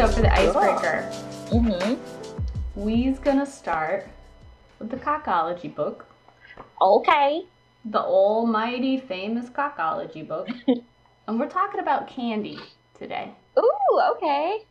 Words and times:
So 0.00 0.08
for 0.08 0.22
the 0.22 0.32
icebreaker, 0.32 1.06
Mm-hmm. 1.50 1.94
we's 2.74 3.18
gonna 3.18 3.44
start 3.44 4.08
with 4.78 4.90
the 4.90 4.96
Kokology 4.96 5.74
book, 5.74 6.06
Okay. 6.80 7.44
the 7.84 8.00
almighty 8.00 8.98
famous 8.98 9.50
Kokology 9.50 10.26
book, 10.26 10.48
and 11.28 11.38
we're 11.38 11.50
talking 11.50 11.80
about 11.80 12.08
candy 12.08 12.58
today. 12.98 13.34
Ooh, 13.58 14.00
okay. 14.12 14.64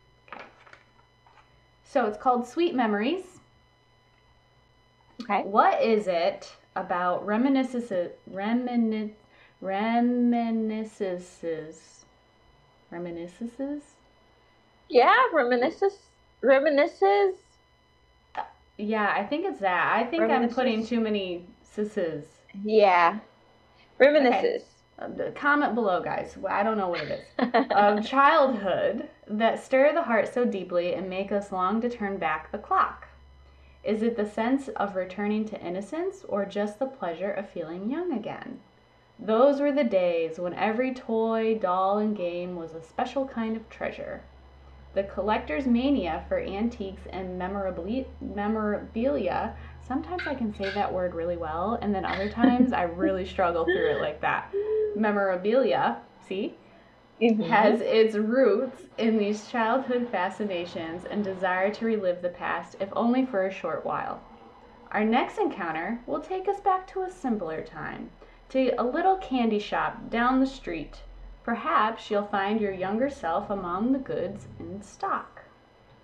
So 1.84 2.06
it's 2.06 2.18
called 2.18 2.44
Sweet 2.44 2.74
Memories. 2.74 3.38
Okay. 5.22 5.42
What 5.42 5.80
is 5.80 6.08
it 6.08 6.56
about 6.74 7.24
reminiscences? 7.24 8.10
Reminis, 8.28 9.12
reminiscences. 9.60 12.04
Reminiscences? 12.90 13.94
Yeah, 14.90 15.14
reminisces. 15.32 15.94
Reminisces. 16.42 17.34
Yeah, 18.76 19.12
I 19.14 19.24
think 19.24 19.46
it's 19.46 19.60
that. 19.60 19.92
I 19.94 20.04
think 20.04 20.24
I'm 20.24 20.48
putting 20.48 20.84
too 20.84 21.00
many 21.00 21.46
sisses. 21.64 22.24
Yeah. 22.64 23.20
Reminisces. 24.00 24.62
Uh, 24.98 25.08
Comment 25.34 25.74
below, 25.74 26.02
guys. 26.02 26.36
I 26.48 26.62
don't 26.62 26.76
know 26.76 26.88
what 26.88 27.02
it 27.02 27.24
is. 27.38 27.66
of 27.70 28.04
childhood 28.04 29.08
that 29.28 29.62
stir 29.62 29.92
the 29.94 30.02
heart 30.02 30.32
so 30.32 30.44
deeply 30.44 30.94
and 30.94 31.08
make 31.08 31.30
us 31.30 31.52
long 31.52 31.80
to 31.82 31.88
turn 31.88 32.16
back 32.18 32.50
the 32.50 32.58
clock? 32.58 33.06
Is 33.84 34.02
it 34.02 34.16
the 34.16 34.26
sense 34.26 34.68
of 34.68 34.96
returning 34.96 35.46
to 35.46 35.60
innocence 35.60 36.24
or 36.28 36.44
just 36.44 36.78
the 36.78 36.86
pleasure 36.86 37.30
of 37.30 37.48
feeling 37.48 37.88
young 37.88 38.12
again? 38.12 38.60
Those 39.18 39.60
were 39.60 39.72
the 39.72 39.84
days 39.84 40.38
when 40.38 40.54
every 40.54 40.92
toy, 40.92 41.58
doll, 41.58 41.98
and 41.98 42.16
game 42.16 42.56
was 42.56 42.74
a 42.74 42.82
special 42.82 43.26
kind 43.26 43.56
of 43.56 43.68
treasure. 43.70 44.22
The 44.92 45.04
collector's 45.04 45.66
mania 45.66 46.24
for 46.28 46.40
antiques 46.40 47.06
and 47.10 47.38
memorabilia. 47.38 49.54
Sometimes 49.80 50.26
I 50.26 50.34
can 50.34 50.52
say 50.52 50.70
that 50.70 50.92
word 50.92 51.14
really 51.14 51.36
well, 51.36 51.78
and 51.80 51.94
then 51.94 52.04
other 52.04 52.28
times 52.28 52.72
I 52.72 52.82
really 52.82 53.24
struggle 53.24 53.64
through 53.64 53.92
it 53.92 54.00
like 54.00 54.20
that. 54.20 54.52
Memorabilia, 54.96 55.98
see, 56.26 56.56
Mhm. 57.20 57.46
has 57.48 57.80
its 57.82 58.16
roots 58.16 58.86
in 58.98 59.16
these 59.18 59.46
childhood 59.48 60.08
fascinations 60.08 61.04
and 61.04 61.22
desire 61.22 61.70
to 61.70 61.84
relive 61.84 62.22
the 62.22 62.30
past, 62.30 62.76
if 62.80 62.88
only 62.96 63.24
for 63.26 63.44
a 63.46 63.50
short 63.50 63.84
while. 63.84 64.20
Our 64.90 65.04
next 65.04 65.38
encounter 65.38 66.00
will 66.06 66.20
take 66.20 66.48
us 66.48 66.60
back 66.60 66.86
to 66.88 67.02
a 67.02 67.10
simpler 67.10 67.62
time, 67.62 68.10
to 68.48 68.72
a 68.78 68.82
little 68.82 69.18
candy 69.18 69.58
shop 69.60 70.08
down 70.08 70.40
the 70.40 70.46
street. 70.46 71.02
Perhaps 71.42 72.10
you'll 72.10 72.26
find 72.26 72.60
your 72.60 72.72
younger 72.72 73.08
self 73.08 73.50
among 73.50 73.92
the 73.92 73.98
goods 73.98 74.46
in 74.58 74.82
stock. 74.82 75.42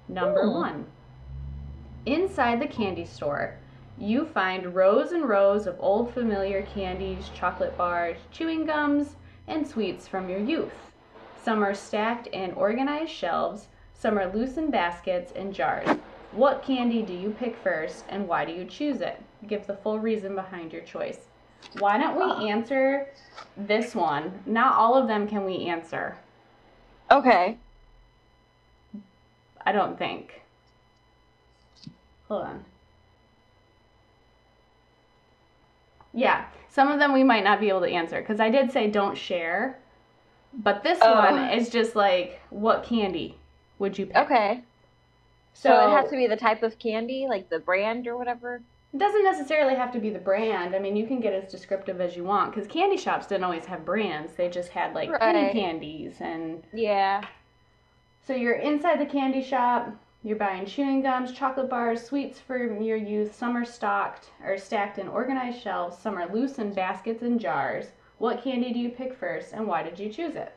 Number 0.09 0.43
Hmm. 0.43 0.55
one. 0.55 0.87
Inside 2.07 2.61
the 2.61 2.67
candy 2.67 3.05
store, 3.05 3.57
you 3.99 4.25
find 4.27 4.75
rows 4.75 5.13
and 5.13 5.29
rows 5.29 5.67
of 5.67 5.77
old 5.81 6.13
familiar 6.13 6.63
candies, 6.63 7.29
chocolate 7.31 7.77
bars, 7.77 8.19
chewing 8.31 8.65
gums, 8.67 9.17
and 9.49 9.67
sweets 9.67 10.07
from 10.07 10.29
your 10.29 10.41
youth. 10.41 10.93
Some 11.43 11.63
are 11.63 11.75
stacked 11.75 12.27
in 12.29 12.53
organized 12.53 13.11
shelves, 13.13 13.69
some 13.93 14.19
are 14.19 14.33
loose 14.33 14.57
in 14.57 14.71
baskets 14.71 15.33
and 15.33 15.55
jars. 15.55 15.89
What 16.33 16.63
candy 16.63 17.03
do 17.03 17.13
you 17.15 17.31
pick 17.31 17.57
first 17.57 18.05
and 18.09 18.29
why 18.29 18.45
do 18.45 18.53
you 18.53 18.65
choose 18.65 19.01
it? 19.01 19.23
Give 19.47 19.67
the 19.67 19.77
full 19.77 19.99
reason 19.99 20.35
behind 20.35 20.73
your 20.73 20.83
choice. 20.83 21.29
Why 21.79 21.99
don't 21.99 22.17
we 22.17 22.23
ah. 22.23 22.47
answer 22.47 23.09
this 23.57 23.95
one? 23.95 24.43
Not 24.47 24.77
all 24.77 24.95
of 24.95 25.09
them 25.09 25.29
can 25.29 25.45
we 25.45 25.67
answer. 25.67 26.17
Okay. 27.11 27.59
I 29.65 29.73
don't 29.73 29.99
think. 29.99 30.43
Hold 32.29 32.43
on. 32.45 32.65
Yeah, 36.13 36.47
some 36.69 36.89
of 36.91 36.99
them 36.99 37.13
we 37.13 37.23
might 37.23 37.45
not 37.45 37.61
be 37.61 37.69
able 37.69 37.81
to 37.81 37.91
answer 37.91 38.21
because 38.21 38.41
I 38.41 38.49
did 38.49 38.73
say 38.73 38.91
don't 38.91 39.17
share. 39.17 39.79
But 40.55 40.83
this 40.83 40.99
Oh. 41.03 41.15
one 41.15 41.51
is 41.51 41.69
just 41.69 41.95
like, 41.95 42.41
what 42.51 42.83
candy 42.83 43.39
would 43.79 43.99
you 43.99 44.07
pick? 44.07 44.17
Okay. 44.17 44.63
So, 45.53 45.89
it 45.89 45.91
has 45.91 46.11
to 46.11 46.17
be 46.17 46.27
the 46.27 46.37
type 46.37 46.63
of 46.63 46.79
candy, 46.79 47.27
like 47.29 47.49
the 47.49 47.59
brand 47.59 48.07
or 48.07 48.17
whatever. 48.17 48.63
It 48.93 48.99
doesn't 48.99 49.25
necessarily 49.25 49.75
have 49.75 49.93
to 49.93 49.99
be 49.99 50.11
the 50.11 50.19
brand. 50.19 50.75
I 50.75 50.79
mean, 50.79 50.97
you 50.97 51.07
can 51.07 51.21
get 51.21 51.35
as 51.35 51.51
descriptive 51.51 52.01
as 52.01 52.17
you 52.17 52.25
want 52.25 52.55
because 52.55 52.69
candy 52.69 52.97
shops 52.97 53.27
didn't 53.27 53.45
always 53.45 53.67
have 53.67 53.85
brands. 53.85 54.33
They 54.33 54.49
just 54.49 54.71
had 54.71 54.95
like 54.95 55.11
penny 55.19 55.53
candies 55.53 56.17
and 56.21 56.63
Yeah. 56.73 57.25
So 58.27 58.35
you're 58.35 58.55
inside 58.55 58.99
the 58.99 59.07
candy 59.07 59.43
shop. 59.43 59.95
You're 60.23 60.37
buying 60.37 60.67
chewing 60.67 61.03
gums, 61.03 61.33
chocolate 61.33 61.71
bars, 61.71 62.03
sweets 62.03 62.41
for 62.41 62.57
your 62.81 62.97
youth. 62.97 63.35
Some 63.35 63.57
are 63.57 63.65
stocked 63.65 64.31
or 64.45 64.59
stacked 64.59 64.99
in 64.99 65.07
organized 65.07 65.63
shelves. 65.63 65.99
Some 65.99 66.17
are 66.17 66.33
loose 66.33 66.59
in 66.59 66.73
baskets 66.73 67.23
and 67.23 67.39
jars. 67.39 67.93
What 68.19 68.43
candy 68.43 68.73
do 68.73 68.79
you 68.79 68.89
pick 68.89 69.15
first, 69.15 69.53
and 69.53 69.69
why 69.69 69.83
did 69.83 70.01
you 70.01 70.09
choose 70.11 70.35
it? 70.35 70.53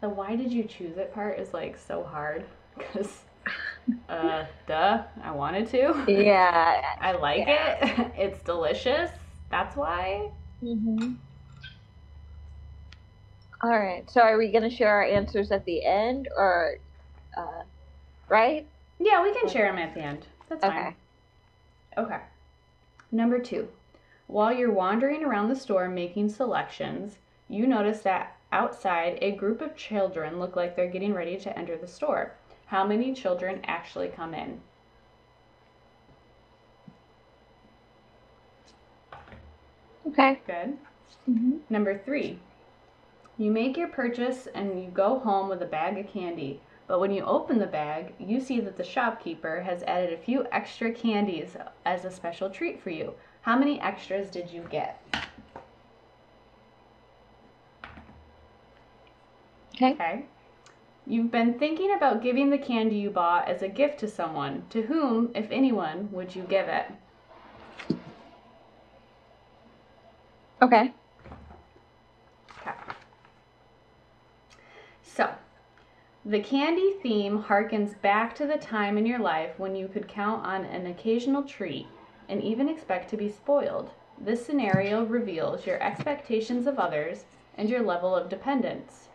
The 0.00 0.08
why 0.08 0.36
did 0.36 0.50
you 0.50 0.64
choose 0.64 0.96
it 0.96 1.12
part 1.12 1.38
is 1.38 1.52
like 1.52 1.76
so 1.78 2.02
hard 2.04 2.44
because, 2.76 3.18
uh, 4.08 4.44
duh, 4.66 5.02
I 5.22 5.30
wanted 5.32 5.68
to. 5.70 6.04
Yeah. 6.08 6.80
I 7.00 7.12
like 7.12 7.46
Yeah. 7.46 8.00
it. 8.00 8.12
It's 8.16 8.42
delicious. 8.42 9.10
That's 9.50 9.76
why. 9.76 10.30
Mm-hmm. 10.62 11.14
All 13.62 13.78
right. 13.78 14.08
So 14.10 14.22
are 14.22 14.38
we 14.38 14.50
going 14.50 14.68
to 14.68 14.74
share 14.74 14.88
our 14.88 15.04
answers 15.04 15.50
at 15.50 15.64
the 15.66 15.84
end 15.84 16.28
or, 16.36 16.76
uh, 17.36 17.62
right? 18.28 18.66
Yeah, 18.98 19.22
we 19.22 19.32
can 19.34 19.48
share 19.48 19.66
them 19.66 19.78
at 19.78 19.94
the 19.94 20.00
end. 20.00 20.26
That's 20.48 20.64
fine. 20.64 20.78
Okay. 20.78 20.96
Okay. 21.98 22.20
Number 23.12 23.38
two, 23.38 23.68
while 24.26 24.52
you're 24.52 24.72
wandering 24.72 25.24
around 25.24 25.48
the 25.48 25.56
store 25.56 25.88
making 25.88 26.30
selections, 26.30 27.18
you 27.48 27.66
notice 27.66 28.00
that 28.00 28.39
outside 28.52 29.18
a 29.20 29.32
group 29.32 29.60
of 29.60 29.76
children 29.76 30.38
look 30.38 30.56
like 30.56 30.76
they're 30.76 30.88
getting 30.88 31.14
ready 31.14 31.36
to 31.38 31.58
enter 31.58 31.76
the 31.76 31.86
store. 31.86 32.34
How 32.66 32.86
many 32.86 33.14
children 33.14 33.60
actually 33.64 34.08
come 34.08 34.34
in? 34.34 34.60
Okay. 40.06 40.40
Good. 40.46 40.76
Mm-hmm. 41.28 41.58
Number 41.68 41.98
three, 41.98 42.38
you 43.38 43.50
make 43.50 43.76
your 43.76 43.88
purchase 43.88 44.48
and 44.54 44.82
you 44.82 44.90
go 44.90 45.18
home 45.18 45.48
with 45.48 45.62
a 45.62 45.66
bag 45.66 45.98
of 45.98 46.12
candy. 46.12 46.60
But 46.86 46.98
when 46.98 47.12
you 47.12 47.22
open 47.24 47.58
the 47.58 47.66
bag, 47.66 48.14
you 48.18 48.40
see 48.40 48.60
that 48.60 48.76
the 48.76 48.84
shopkeeper 48.84 49.60
has 49.60 49.84
added 49.84 50.12
a 50.12 50.22
few 50.22 50.46
extra 50.50 50.92
candies 50.92 51.56
as 51.86 52.04
a 52.04 52.10
special 52.10 52.50
treat 52.50 52.82
for 52.82 52.90
you. 52.90 53.14
How 53.42 53.56
many 53.56 53.80
extras 53.80 54.28
did 54.28 54.50
you 54.50 54.62
get? 54.70 55.00
Okay. 59.82 59.92
Okay. 59.92 60.24
You've 61.06 61.30
been 61.30 61.58
thinking 61.58 61.94
about 61.94 62.22
giving 62.22 62.50
the 62.50 62.58
candy 62.58 62.96
you 62.96 63.08
bought 63.08 63.48
as 63.48 63.62
a 63.62 63.68
gift 63.68 63.98
to 64.00 64.08
someone. 64.08 64.64
To 64.70 64.82
whom, 64.82 65.30
if 65.34 65.50
anyone, 65.50 66.12
would 66.12 66.36
you 66.36 66.42
give 66.42 66.68
it? 66.68 66.86
Okay. 70.60 70.92
Okay. 72.60 72.72
So, 75.02 75.30
the 76.26 76.40
candy 76.40 76.96
theme 77.02 77.44
harkens 77.44 77.98
back 78.02 78.34
to 78.34 78.46
the 78.46 78.58
time 78.58 78.98
in 78.98 79.06
your 79.06 79.18
life 79.18 79.58
when 79.58 79.74
you 79.74 79.88
could 79.88 80.06
count 80.06 80.44
on 80.44 80.66
an 80.66 80.86
occasional 80.86 81.42
treat 81.42 81.86
and 82.28 82.42
even 82.42 82.68
expect 82.68 83.08
to 83.10 83.16
be 83.16 83.30
spoiled. 83.30 83.90
This 84.20 84.44
scenario 84.44 85.04
reveals 85.06 85.66
your 85.66 85.82
expectations 85.82 86.66
of 86.66 86.78
others 86.78 87.24
and 87.56 87.70
your 87.70 87.82
level 87.82 88.14
of 88.14 88.28
dependence. 88.28 89.09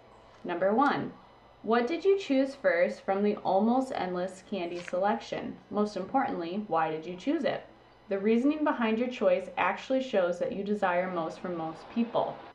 Number 0.45 0.75
one, 0.75 1.11
what 1.63 1.87
did 1.87 2.05
you 2.05 2.19
choose 2.19 2.53
first 2.53 3.01
from 3.01 3.23
the 3.23 3.35
almost 3.37 3.91
endless 3.95 4.43
candy 4.47 4.79
selection? 4.79 5.57
Most 5.71 5.97
importantly, 5.97 6.63
why 6.67 6.91
did 6.91 7.03
you 7.03 7.15
choose 7.15 7.43
it? 7.43 7.65
The 8.09 8.19
reasoning 8.19 8.63
behind 8.63 8.99
your 8.99 9.07
choice 9.07 9.49
actually 9.57 10.03
shows 10.03 10.37
that 10.37 10.51
you 10.51 10.63
desire 10.63 11.11
most 11.11 11.39
from 11.39 11.57
most 11.57 11.89
people. 11.89 12.45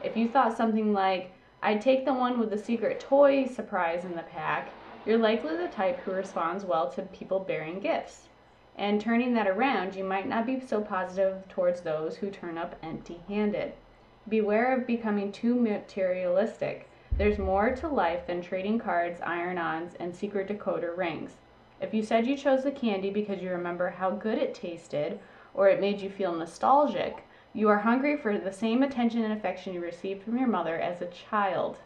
If 0.00 0.16
you 0.16 0.28
thought 0.28 0.56
something 0.56 0.92
like, 0.92 1.34
I'd 1.62 1.80
take 1.80 2.04
the 2.04 2.14
one 2.14 2.40
with 2.40 2.50
the 2.50 2.58
secret 2.58 2.98
toy 2.98 3.46
surprise 3.46 4.04
in 4.04 4.16
the 4.16 4.24
pack, 4.24 4.74
You're 5.04 5.18
likely 5.18 5.56
the 5.56 5.68
type 5.68 6.00
who 6.00 6.10
responds 6.10 6.64
well 6.64 6.90
to 6.90 7.02
people 7.02 7.38
bearing 7.38 7.78
gifts. 7.78 8.28
And 8.74 9.00
turning 9.00 9.34
that 9.34 9.46
around, 9.46 9.94
you 9.94 10.02
might 10.02 10.26
not 10.26 10.46
be 10.46 10.58
so 10.58 10.80
positive 10.80 11.46
towards 11.48 11.82
those 11.82 12.16
who 12.16 12.30
turn 12.30 12.58
up 12.58 12.74
empty 12.82 13.22
handed. 13.28 13.74
Beware 14.28 14.76
of 14.76 14.84
becoming 14.84 15.30
too 15.30 15.54
materialistic. 15.54 16.90
There's 17.18 17.38
more 17.38 17.70
to 17.76 17.88
life 17.88 18.26
than 18.26 18.42
trading 18.42 18.78
cards, 18.78 19.22
iron 19.22 19.56
ons, 19.56 19.94
and 19.98 20.14
secret 20.14 20.48
decoder 20.48 20.94
rings. 20.94 21.36
If 21.80 21.94
you 21.94 22.02
said 22.02 22.26
you 22.26 22.36
chose 22.36 22.62
the 22.62 22.70
candy 22.70 23.08
because 23.08 23.40
you 23.40 23.50
remember 23.50 23.88
how 23.88 24.10
good 24.10 24.36
it 24.36 24.54
tasted 24.54 25.18
or 25.54 25.68
it 25.68 25.80
made 25.80 26.00
you 26.00 26.10
feel 26.10 26.34
nostalgic, 26.34 27.24
you 27.54 27.70
are 27.70 27.78
hungry 27.78 28.18
for 28.18 28.36
the 28.36 28.52
same 28.52 28.82
attention 28.82 29.22
and 29.22 29.32
affection 29.32 29.72
you 29.72 29.80
received 29.80 30.24
from 30.24 30.36
your 30.36 30.46
mother 30.46 30.78
as 30.78 31.00
a 31.00 31.06
child. 31.06 31.78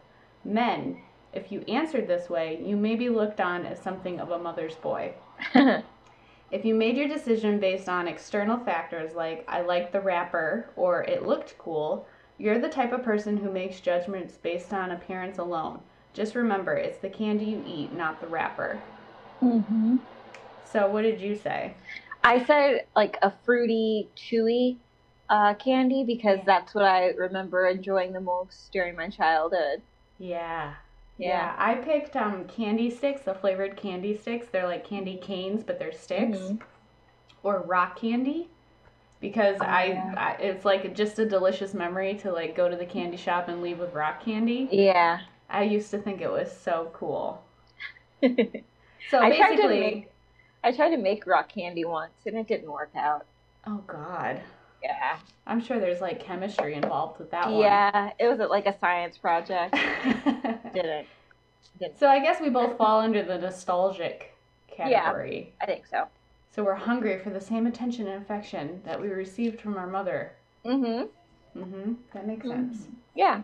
Men, 0.44 1.00
if 1.32 1.52
you 1.52 1.60
answered 1.68 2.08
this 2.08 2.28
way, 2.28 2.60
you 2.60 2.76
may 2.76 2.96
be 2.96 3.08
looked 3.08 3.40
on 3.40 3.64
as 3.64 3.78
something 3.78 4.18
of 4.18 4.32
a 4.32 4.38
mother's 4.38 4.74
boy. 4.74 5.14
if 5.54 6.64
you 6.64 6.74
made 6.74 6.96
your 6.96 7.06
decision 7.06 7.60
based 7.60 7.88
on 7.88 8.08
external 8.08 8.58
factors 8.58 9.14
like 9.14 9.44
I 9.46 9.60
liked 9.60 9.92
the 9.92 10.00
wrapper 10.00 10.70
or 10.74 11.04
it 11.04 11.24
looked 11.24 11.56
cool, 11.56 12.08
you're 12.40 12.58
the 12.58 12.68
type 12.68 12.92
of 12.92 13.02
person 13.02 13.36
who 13.36 13.50
makes 13.52 13.80
judgments 13.80 14.36
based 14.36 14.72
on 14.72 14.90
appearance 14.90 15.38
alone. 15.38 15.80
Just 16.14 16.34
remember, 16.34 16.74
it's 16.74 16.98
the 16.98 17.10
candy 17.10 17.44
you 17.46 17.62
eat, 17.64 17.92
not 17.92 18.20
the 18.20 18.28
wrapper. 18.28 18.82
hmm 19.40 19.96
So, 20.64 20.88
what 20.90 21.02
did 21.02 21.20
you 21.20 21.36
say? 21.36 21.76
I 22.22 22.44
said 22.44 22.86
like 22.96 23.18
a 23.22 23.32
fruity, 23.44 24.10
chewy 24.16 24.78
uh, 25.28 25.54
candy 25.54 26.04
because 26.04 26.40
that's 26.44 26.74
what 26.74 26.84
I 26.84 27.08
remember 27.10 27.66
enjoying 27.68 28.12
the 28.12 28.20
most 28.20 28.72
during 28.72 28.96
my 28.96 29.08
childhood. 29.08 29.82
Yeah. 30.18 30.74
Yeah, 31.18 31.28
Yeah. 31.28 31.54
I 31.58 31.74
picked 31.76 32.16
um 32.16 32.46
candy 32.46 32.90
sticks, 32.90 33.22
the 33.22 33.34
flavored 33.34 33.76
candy 33.76 34.16
sticks. 34.16 34.48
They're 34.48 34.66
like 34.66 34.84
candy 34.86 35.16
canes, 35.18 35.62
but 35.64 35.78
they're 35.78 35.92
sticks. 35.92 36.38
Mhm. 36.38 36.60
Or 37.42 37.62
rock 37.62 37.96
candy. 38.00 38.50
Because 39.20 39.56
Oh, 39.60 39.64
I, 39.66 39.84
yeah. 39.86 40.14
I 40.16 40.42
it's 40.42 40.64
like 40.64 40.94
just 40.94 41.18
a 41.18 41.26
delicious 41.26 41.74
memory 41.74 42.14
to 42.22 42.32
like 42.32 42.56
go 42.56 42.68
to 42.68 42.76
the 42.76 42.86
candy 42.86 43.16
shop 43.16 43.48
and 43.48 43.60
leave 43.62 43.78
with 43.78 43.92
rock 43.92 44.24
candy. 44.24 44.68
Yeah. 44.72 45.20
I 45.50 45.64
used 45.64 45.90
to 45.90 45.98
think 45.98 46.20
it 46.20 46.30
was 46.30 46.50
so 46.50 46.90
cool. 46.94 47.42
so 48.22 48.28
I 48.28 48.64
So 49.10 49.18
tried 49.18 49.30
to 49.30 49.38
basically, 49.56 49.80
make 49.80 50.10
I 50.62 50.72
tried 50.72 50.90
to 50.90 50.96
make 50.96 51.26
rock 51.26 51.48
candy 51.50 51.84
once 51.84 52.12
and 52.26 52.36
it 52.36 52.46
didn't 52.48 52.70
work 52.70 52.90
out. 52.96 53.26
oh 53.66 53.82
god, 53.86 54.40
Yeah. 54.82 55.18
I'm 55.46 55.60
sure 55.60 55.80
there's 55.80 56.00
like 56.00 56.20
chemistry 56.20 56.74
involved 56.74 57.18
with 57.18 57.30
that 57.32 57.50
one. 57.50 57.60
Yeah, 57.60 58.12
it 58.18 58.26
was 58.28 58.38
like 58.48 58.66
a 58.66 58.78
science 58.78 59.18
project. 59.18 59.74
didn't. 60.74 61.06
Didn't. 61.78 61.98
so 61.98 62.08
I 62.08 62.20
guess 62.20 62.40
we 62.40 62.48
both 62.50 62.76
fall 62.78 63.00
under 63.00 63.22
the 63.22 63.38
nostalgic 63.38 64.34
category. 64.68 65.52
Yeah, 65.58 65.64
I 65.64 65.66
think 65.66 65.86
so. 65.86 66.06
So 66.50 66.64
we're 66.64 66.74
hungry 66.74 67.18
for 67.18 67.30
the 67.30 67.40
same 67.40 67.66
attention 67.66 68.06
and 68.08 68.22
affection 68.22 68.82
that 68.84 69.00
we 69.00 69.08
received 69.08 69.60
from 69.60 69.76
our 69.76 69.86
mother. 69.86 70.32
Mm 70.64 70.80
Mhm. 70.80 71.08
Mm-hmm. 71.56 71.92
That 72.12 72.26
makes 72.26 72.46
sense. 72.46 72.88
Yeah. 73.14 73.42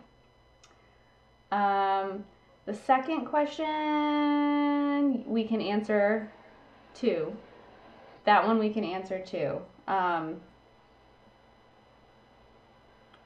Um, 1.51 2.23
the 2.65 2.73
second 2.73 3.25
question 3.25 5.23
we 5.25 5.43
can 5.45 5.61
answer 5.61 6.31
two. 6.93 7.35
That 8.25 8.45
one 8.45 8.59
we 8.59 8.69
can 8.69 8.83
answer 8.83 9.19
too. 9.19 9.61
Um, 9.87 10.41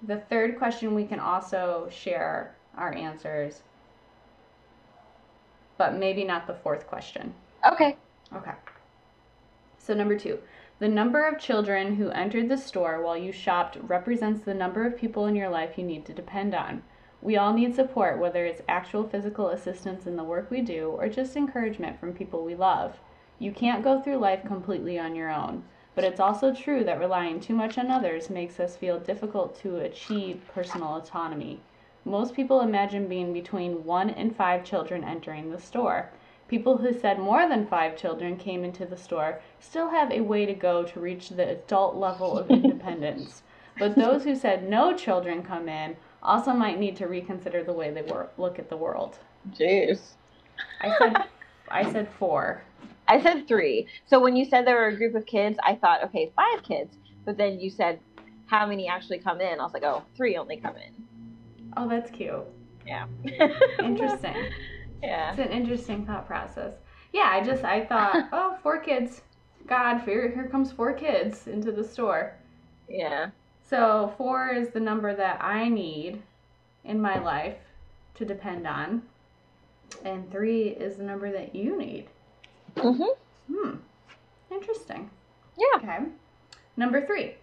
the 0.04 0.18
third 0.18 0.57
question 0.57 0.94
we 0.95 1.06
can 1.06 1.19
also 1.19 1.88
share 1.92 2.56
our 2.77 2.94
answers, 2.94 3.62
but 5.77 5.95
maybe 5.95 6.24
not 6.24 6.45
the 6.48 6.54
fourth 6.54 6.88
question. 6.88 7.34
Okay. 7.72 7.98
Okay. 8.36 8.54
So, 9.83 9.95
number 9.95 10.16
two, 10.16 10.38
the 10.78 10.88
number 10.88 11.25
of 11.25 11.39
children 11.39 11.95
who 11.95 12.12
entered 12.12 12.50
the 12.50 12.57
store 12.57 13.01
while 13.01 13.18
you 13.18 13.31
shopped 13.31 13.80
represents 13.81 14.42
the 14.42 14.54
number 14.54 14.86
of 14.86 14.95
people 14.95 15.25
in 15.25 15.36
your 15.36 15.50
life 15.50 15.75
you 15.75 15.83
need 15.83 16.06
to 16.06 16.13
depend 16.13 16.54
on. 16.54 16.83
We 17.19 17.36
all 17.36 17.51
need 17.51 17.74
support, 17.74 18.19
whether 18.19 18.45
it's 18.45 18.62
actual 18.69 19.07
physical 19.07 19.50
assistance 19.50 20.06
in 20.06 20.18
the 20.18 20.24
work 20.24 20.51
we 20.51 20.62
do 20.62 20.89
or 20.89 21.10
just 21.10 21.36
encouragement 21.36 22.00
from 22.00 22.13
people 22.13 22.45
we 22.45 22.54
love. 22.54 23.00
You 23.39 23.51
can't 23.51 23.83
go 23.83 24.00
through 24.00 24.18
life 24.18 24.45
completely 24.45 25.00
on 25.00 25.16
your 25.16 25.31
own, 25.31 25.63
but 25.95 26.04
it's 26.04 26.19
also 26.19 26.54
true 26.54 26.84
that 26.84 27.00
relying 27.00 27.39
too 27.39 27.56
much 27.56 27.80
on 27.80 27.89
others 27.89 28.30
makes 28.30 28.60
us 28.60 28.77
feel 28.77 29.00
difficult 29.00 29.60
to 29.62 29.77
achieve 29.77 30.48
personal 30.54 30.95
autonomy. 30.95 31.60
Most 32.06 32.36
people 32.36 32.62
imagine 32.62 33.07
being 33.07 33.34
between 33.34 33.84
one 33.84 34.12
and 34.12 34.36
five 34.36 34.63
children 34.63 35.04
entering 35.04 35.50
the 35.50 35.60
store. 35.60 36.12
People 36.51 36.80
who 36.80 36.92
said 36.92 37.18
more 37.18 37.48
than 37.48 37.65
five 37.65 37.95
children 37.95 38.36
came 38.36 38.65
into 38.65 38.86
the 38.86 38.98
store 38.98 39.39
still 39.62 39.89
have 39.89 40.12
a 40.12 40.19
way 40.19 40.45
to 40.45 40.53
go 40.53 40.83
to 40.83 41.00
reach 41.00 41.30
the 41.30 41.48
adult 41.48 41.95
level 41.95 42.38
of 42.38 42.51
independence. 42.51 43.44
But 43.80 43.95
those 43.95 44.25
who 44.25 44.36
said 44.36 44.69
no 44.69 44.94
children 44.94 45.44
come 45.44 45.69
in 45.69 45.95
also 46.21 46.51
might 46.51 46.77
need 46.77 46.98
to 46.98 47.07
reconsider 47.07 47.63
the 47.63 47.71
way 47.71 47.89
they 47.89 48.01
wor- 48.01 48.31
look 48.38 48.59
at 48.59 48.69
the 48.69 48.75
world. 48.75 49.18
Jeez. 49.51 50.15
I 50.81 50.94
said 50.98 51.24
I 51.69 51.89
said 51.89 52.09
4. 52.19 52.62
I 53.07 53.21
said 53.21 53.48
three. 53.48 53.88
So 54.06 54.19
when 54.19 54.36
you 54.36 54.44
said 54.44 54.68
there 54.68 54.75
were 54.75 54.88
a 54.88 54.98
group 54.98 55.15
of 55.15 55.25
kids, 55.25 55.57
I 55.63 55.75
thought, 55.75 56.03
okay, 56.03 56.33
five 56.36 56.63
kids. 56.63 56.98
But 57.24 57.38
then 57.38 57.62
you 57.62 57.69
said 57.69 58.01
how 58.48 58.68
many 58.68 58.89
actually 58.89 59.19
come 59.19 59.39
in. 59.39 59.57
I 59.62 59.63
was 59.63 59.74
like, 59.74 59.86
oh, 59.86 60.03
three 60.18 60.36
only 60.36 60.57
come 60.57 60.75
in. 60.75 61.07
Oh, 61.77 61.88
that's 61.88 62.12
cute. 62.12 62.44
Yeah. 62.86 63.06
Interesting. 63.80 64.36
yeah. 65.01 65.31
It's 65.31 65.39
an 65.39 65.50
interesting 65.50 66.06
thought 66.06 66.27
process. 66.27 66.74
Yeah, 67.13 67.30
I 67.31 67.44
just 67.44 67.63
I 67.63 67.86
thought, 67.86 68.30
oh, 68.31 68.57
four 68.63 68.80
kids. 68.80 69.21
God, 69.68 70.00
here 70.01 70.30
here 70.31 70.48
comes 70.48 70.71
four 70.71 70.94
kids 70.94 71.48
into 71.48 71.71
the 71.71 71.83
store. 71.83 72.33
Yeah. 72.89 73.30
So 73.63 74.13
four 74.18 74.50
is 74.50 74.69
the 74.69 74.80
number 74.80 75.15
that 75.15 75.42
I 75.42 75.69
need 75.69 76.21
in 76.83 77.00
my 77.01 77.19
life 77.19 77.57
to 78.15 78.25
depend 78.25 78.68
on, 78.68 79.03
and 80.03 80.30
three 80.31 80.69
is 80.69 80.98
the 80.98 81.03
number 81.03 81.31
that 81.31 81.56
you 81.56 81.77
need. 81.77 82.07
Mhm. 82.75 83.15
Hmm. 83.48 83.75
Interesting. 84.50 85.09
Yeah. 85.57 85.77
Okay. 85.77 86.00
Number 86.77 87.06
three. 87.06 87.36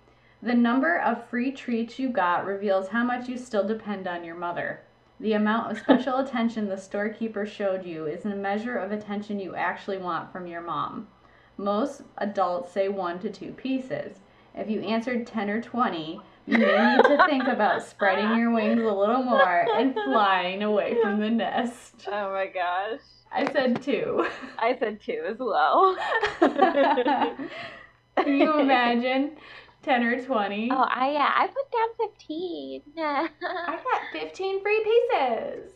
The 0.43 0.55
number 0.55 0.99
of 0.99 1.27
free 1.29 1.51
treats 1.51 1.99
you 1.99 2.11
got 2.11 2.47
reveals 2.47 2.89
how 2.89 3.03
much 3.05 3.29
you 3.29 3.37
still 3.37 3.67
depend 3.67 4.07
on 4.07 4.23
your 4.25 4.37
mother. 4.37 4.81
The 5.21 5.33
amount 5.33 5.73
of 5.73 5.79
special 5.79 6.19
attention 6.19 6.69
the 6.69 6.77
storekeeper 6.77 7.45
showed 7.45 7.85
you 7.85 8.07
is 8.07 8.25
a 8.25 8.29
measure 8.31 8.77
of 8.77 8.93
attention 8.93 9.41
you 9.41 9.55
actually 9.55 9.99
want 9.99 10.33
from 10.33 10.47
your 10.47 10.61
mom. 10.61 11.09
Most 11.57 12.03
adults 12.19 12.73
say 12.73 12.89
one 12.89 13.19
to 13.21 13.31
two 13.31 13.51
pieces. 13.53 14.19
If 14.55 14.71
you 14.71 14.81
answered 14.81 15.27
10 15.27 15.51
or 15.51 15.61
20, 15.61 16.21
you 16.47 16.59
may 16.59 16.97
need 16.97 17.05
to 17.05 17.27
think 17.27 17.49
about 17.49 17.83
spreading 17.83 18.39
your 18.39 18.53
wings 18.53 18.81
a 18.81 18.93
little 18.93 19.23
more 19.23 19.67
and 19.77 19.93
flying 19.95 20.63
away 20.63 20.97
from 21.03 21.21
the 21.21 21.31
nest. 21.31 21.95
Oh 22.11 22.33
my 22.33 22.47
gosh. 22.47 23.01
I 23.33 23.51
said 23.53 23.83
two. 23.83 24.27
I 24.59 24.77
said 24.79 25.01
two 25.01 25.25
as 25.29 25.37
well. 25.39 25.97
Can 26.41 28.39
you 28.39 28.59
imagine 28.61 29.33
10 29.89 30.03
or 30.03 30.23
20? 30.23 30.69
Oh, 30.71 30.77
I 30.77 31.13
yeah, 31.13 31.33
I 31.35 31.47
put 31.47 31.73
down 31.73 32.11
fifteen. 32.11 32.83
I 32.99 33.77
got 33.77 34.21
15 34.21 34.63
free 34.63 34.85
pieces. 34.85 35.73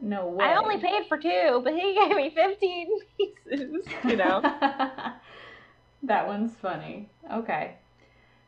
No 0.00 0.28
way. 0.28 0.44
I 0.46 0.56
only 0.56 0.78
paid 0.78 1.06
for 1.06 1.18
two, 1.18 1.60
but 1.62 1.74
he 1.74 1.94
gave 1.94 2.16
me 2.16 2.30
fifteen 2.34 2.88
pieces. 3.18 3.84
You 4.04 4.16
know. 4.16 4.40
that 6.02 6.26
one's 6.26 6.54
funny. 6.54 7.10
Okay. 7.30 7.74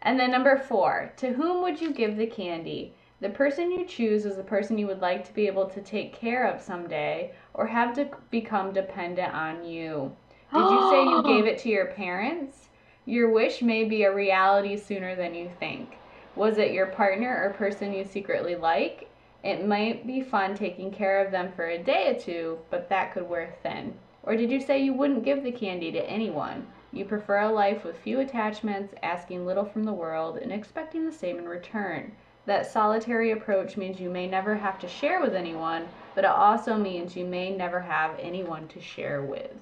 And 0.01 0.19
then 0.19 0.31
number 0.31 0.57
four, 0.57 1.13
to 1.19 1.35
whom 1.35 1.63
would 1.63 1.81
you 1.81 1.93
give 1.93 2.17
the 2.17 2.27
candy? 2.27 2.95
The 3.21 3.29
person 3.29 3.71
you 3.71 3.85
choose 3.85 4.25
is 4.25 4.37
the 4.37 4.43
person 4.43 4.79
you 4.79 4.87
would 4.87 5.01
like 5.01 5.27
to 5.27 5.35
be 5.35 5.47
able 5.47 5.67
to 5.67 5.83
take 5.83 6.15
care 6.15 6.47
of 6.47 6.63
someday 6.63 7.35
or 7.53 7.67
have 7.67 7.95
to 7.97 8.09
become 8.31 8.73
dependent 8.73 9.35
on 9.35 9.67
you. 9.67 10.17
Did 10.55 10.61
you 10.61 10.91
say 10.91 11.05
you 11.05 11.23
gave 11.27 11.45
it 11.45 11.59
to 11.59 11.69
your 11.69 11.87
parents? 11.87 12.68
Your 13.09 13.31
wish 13.31 13.63
may 13.63 13.85
be 13.85 14.03
a 14.03 14.15
reality 14.15 14.77
sooner 14.77 15.17
than 15.17 15.35
you 15.35 15.51
think. 15.59 15.97
Was 16.37 16.59
it 16.59 16.73
your 16.73 16.89
partner 16.89 17.43
or 17.43 17.55
person 17.55 17.95
you 17.95 18.05
secretly 18.05 18.55
like? 18.55 19.09
It 19.43 19.67
might 19.67 20.07
be 20.07 20.21
fun 20.21 20.55
taking 20.55 20.91
care 20.91 21.25
of 21.25 21.33
them 21.33 21.51
for 21.57 21.65
a 21.65 21.83
day 21.83 22.15
or 22.15 22.21
two, 22.21 22.59
but 22.69 22.91
that 22.91 23.15
could 23.15 23.27
wear 23.27 23.55
thin. 23.63 23.95
Or 24.25 24.37
did 24.37 24.51
you 24.51 24.61
say 24.61 24.83
you 24.83 24.93
wouldn't 24.93 25.25
give 25.25 25.43
the 25.43 25.51
candy 25.51 25.91
to 25.93 26.07
anyone? 26.07 26.67
You 26.93 27.07
prefer 27.07 27.39
a 27.41 27.49
life 27.51 27.83
with 27.83 27.97
few 27.97 28.21
attachments, 28.21 28.93
asking 29.03 29.47
little 29.47 29.65
from 29.65 29.85
the 29.85 29.93
world, 29.95 30.37
and 30.37 30.53
expecting 30.53 31.07
the 31.07 31.11
same 31.11 31.39
in 31.39 31.49
return. 31.49 32.13
That 32.45 32.67
solitary 32.67 33.31
approach 33.31 33.79
means 33.79 33.99
you 33.99 34.11
may 34.11 34.27
never 34.27 34.55
have 34.55 34.79
to 34.81 34.87
share 34.87 35.23
with 35.23 35.35
anyone, 35.35 35.89
but 36.15 36.25
it 36.25 36.31
also 36.31 36.77
means 36.77 37.17
you 37.17 37.25
may 37.25 37.57
never 37.57 37.81
have 37.81 38.19
anyone 38.21 38.69
to 38.69 38.83
share 38.83 39.23
with. 39.23 39.53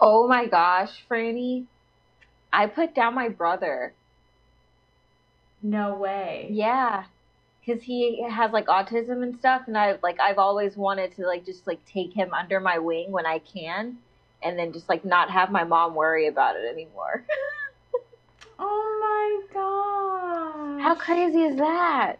Oh 0.00 0.28
my 0.28 0.46
gosh, 0.46 1.04
Franny. 1.10 1.66
I 2.56 2.66
put 2.66 2.94
down 2.94 3.14
my 3.14 3.28
brother. 3.28 3.92
No 5.62 5.94
way. 5.94 6.48
Yeah. 6.50 7.04
because 7.64 7.82
he 7.82 8.22
has 8.28 8.52
like 8.52 8.66
autism 8.66 9.22
and 9.22 9.36
stuff, 9.38 9.62
and 9.66 9.76
I 9.76 9.98
like 10.02 10.18
I've 10.20 10.38
always 10.38 10.76
wanted 10.76 11.14
to 11.16 11.26
like 11.26 11.44
just 11.44 11.66
like 11.66 11.84
take 11.84 12.12
him 12.12 12.32
under 12.32 12.60
my 12.60 12.78
wing 12.78 13.10
when 13.12 13.26
I 13.26 13.40
can, 13.40 13.98
and 14.42 14.58
then 14.58 14.72
just 14.72 14.88
like 14.88 15.04
not 15.04 15.30
have 15.30 15.50
my 15.50 15.64
mom 15.64 15.94
worry 15.94 16.26
about 16.28 16.56
it 16.56 16.64
anymore. 16.70 17.24
Oh 18.58 19.42
my 19.52 19.54
god. 19.54 20.82
How 20.82 20.94
crazy 20.94 21.42
is 21.42 21.56
that? 21.58 22.18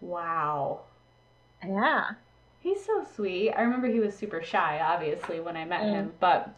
Wow. 0.00 0.80
Yeah. 1.62 2.12
He's 2.60 2.82
so 2.84 3.04
sweet. 3.14 3.52
I 3.52 3.60
remember 3.60 3.88
he 3.88 4.00
was 4.00 4.16
super 4.16 4.42
shy, 4.42 4.80
obviously, 4.82 5.40
when 5.40 5.54
I 5.56 5.66
met 5.66 5.82
Mm. 5.82 5.90
him, 5.92 6.12
but 6.18 6.54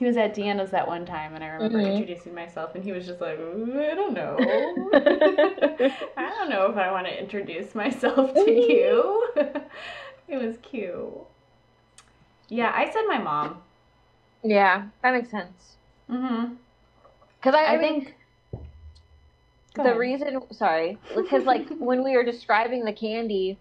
he 0.00 0.06
was 0.06 0.16
at 0.16 0.34
Deanna's 0.34 0.70
that 0.70 0.88
one 0.88 1.04
time, 1.04 1.34
and 1.34 1.44
I 1.44 1.48
remember 1.48 1.76
Mhm. 1.78 1.92
introducing 1.92 2.34
myself, 2.34 2.74
and 2.74 2.82
he 2.82 2.90
was 2.90 3.06
just 3.06 3.20
like, 3.20 3.34
I 3.38 3.94
don't 3.94 4.14
know. 4.14 4.34
I 6.16 6.30
don't 6.30 6.48
know 6.48 6.70
if 6.70 6.76
I 6.78 6.90
want 6.90 7.06
to 7.06 7.20
introduce 7.20 7.74
myself 7.74 8.32
to 8.32 8.50
you. 8.50 9.28
it 10.26 10.38
was 10.42 10.56
cute. 10.62 11.26
Yeah, 12.48 12.72
I 12.74 12.90
said 12.90 13.02
my 13.08 13.18
mom. 13.18 13.60
Yeah, 14.42 14.86
that 15.02 15.12
makes 15.12 15.30
sense. 15.30 15.76
Mm-hmm. 16.10 16.54
Because 17.38 17.54
I, 17.54 17.64
I, 17.64 17.74
I 17.74 17.76
mean, 17.76 18.04
think. 18.06 18.14
the 19.74 19.94
reason, 19.98 20.40
sorry, 20.52 20.98
because 21.14 21.44
like 21.44 21.68
when 21.78 22.02
we 22.02 22.16
were 22.16 22.24
describing 22.24 22.86
the 22.86 22.94
candy, 22.94 23.58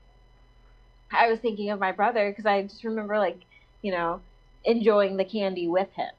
I 1.11 1.29
was 1.29 1.41
thinking 1.41 1.69
of 1.69 1.81
my 1.81 1.91
brother 1.91 2.31
because 2.31 2.45
I 2.45 2.61
just 2.61 2.85
remember 2.85 3.19
like, 3.19 3.41
you 3.81 3.91
know, 3.91 4.21
enjoying 4.63 5.17
the 5.17 5.25
candy 5.25 5.67
with 5.67 5.91
him. 5.97 6.11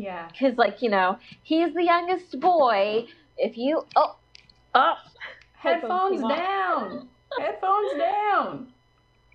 Yeah. 0.00 0.28
Because 0.32 0.56
like, 0.56 0.82
you 0.82 0.90
know, 0.90 1.18
he's 1.42 1.74
the 1.74 1.84
youngest 1.84 2.38
boy. 2.40 3.06
If 3.36 3.56
you, 3.56 3.86
oh, 3.96 4.16
oh, 4.74 4.94
Headphones 5.52 6.22
down. 6.22 7.08
Headphones 7.38 7.92
down. 7.98 8.68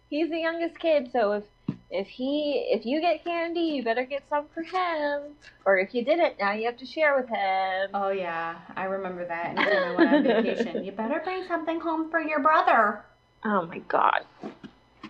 he's 0.10 0.30
the 0.30 0.40
youngest 0.40 0.80
kid, 0.80 1.10
so 1.12 1.34
if 1.34 1.44
if 1.92 2.08
he 2.08 2.68
if 2.72 2.86
you 2.86 3.00
get 3.00 3.24
candy, 3.24 3.62
you 3.62 3.84
better 3.84 4.06
get 4.06 4.28
some 4.28 4.46
for 4.54 4.64
him. 4.64 5.36
Or 5.66 5.78
if 5.78 5.94
you 5.94 6.04
didn't, 6.04 6.40
now 6.40 6.54
you 6.54 6.66
have 6.66 6.78
to 6.78 6.86
share 6.86 7.16
with 7.16 7.30
him. 7.30 7.92
Oh 7.94 8.10
yeah, 8.10 8.58
I 8.76 8.86
remember 8.86 9.26
that. 9.26 9.56
Anytime 9.58 9.84
I 9.84 9.96
went 9.96 10.14
on 10.14 10.24
vacation, 10.24 10.84
you 10.84 10.92
better 10.92 11.22
bring 11.24 11.44
something 11.48 11.80
home 11.80 12.10
for 12.10 12.20
your 12.20 12.40
brother, 12.42 13.06
Oh 13.44 13.68
my 13.68 13.78
god. 13.88 14.26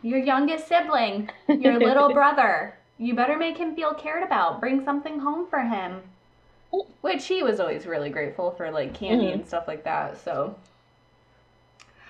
your 0.01 0.19
youngest 0.19 0.67
sibling, 0.67 1.29
your 1.47 1.79
little 1.79 2.13
brother. 2.13 2.77
You 2.97 3.13
better 3.13 3.37
make 3.37 3.57
him 3.57 3.75
feel 3.75 3.93
cared 3.93 4.23
about. 4.23 4.59
Bring 4.59 4.83
something 4.85 5.19
home 5.19 5.47
for 5.47 5.59
him. 5.59 6.01
Which 7.01 7.25
he 7.27 7.41
was 7.43 7.59
always 7.59 7.85
really 7.85 8.09
grateful 8.09 8.51
for, 8.51 8.69
like 8.71 8.93
candy 8.93 9.27
Mhm. 9.27 9.33
and 9.33 9.47
stuff 9.47 9.67
like 9.67 9.83
that. 9.85 10.17
So 10.17 10.55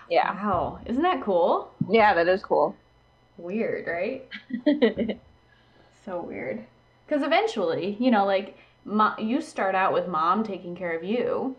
Yeah. 0.09 0.33
wow, 0.33 0.79
isn't 0.85 1.01
that 1.03 1.21
cool? 1.21 1.71
Yeah, 1.89 2.13
that 2.13 2.27
is 2.27 2.43
cool. 2.43 2.75
Weird, 3.37 3.87
right? 3.87 4.27
So 6.05 6.21
weird. 6.21 6.63
Because 7.07 7.23
eventually, 7.23 7.97
you 7.99 8.11
know, 8.11 8.25
like 8.25 8.55
mo- 8.85 9.15
you 9.17 9.41
start 9.41 9.73
out 9.73 9.91
with 9.91 10.07
mom 10.07 10.43
taking 10.43 10.75
care 10.75 10.95
of 10.95 11.03
you. 11.03 11.55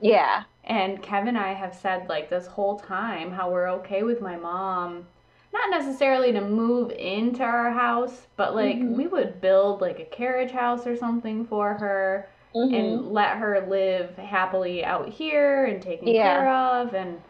yeah. 0.00 0.44
And 0.64 1.02
Kevin 1.02 1.28
and 1.28 1.38
I 1.38 1.52
have 1.54 1.74
said 1.74 2.08
like 2.08 2.30
this 2.30 2.46
whole 2.46 2.78
time 2.78 3.32
how 3.32 3.50
we're 3.50 3.68
okay 3.80 4.02
with 4.02 4.20
my 4.22 4.36
mom, 4.36 5.06
not 5.52 5.70
necessarily 5.70 6.32
to 6.32 6.40
move 6.40 6.90
into 6.92 7.42
our 7.42 7.70
house, 7.70 8.26
but 8.36 8.54
like 8.54 8.76
Mhm. 8.76 8.96
we 8.96 9.06
would 9.06 9.40
build 9.40 9.80
like 9.80 9.98
a 9.98 10.04
carriage 10.04 10.52
house 10.52 10.86
or 10.86 10.96
something 10.96 11.44
for 11.44 11.74
her 11.74 12.28
Mhm. 12.54 12.74
and 12.74 13.12
let 13.12 13.36
her 13.36 13.60
live 13.66 14.16
happily 14.16 14.84
out 14.84 15.08
here 15.08 15.64
and 15.64 15.82
taken 15.82 16.08
Yeah. 16.08 16.36
care 16.36 16.48
of 16.48 16.94
and 16.94 17.20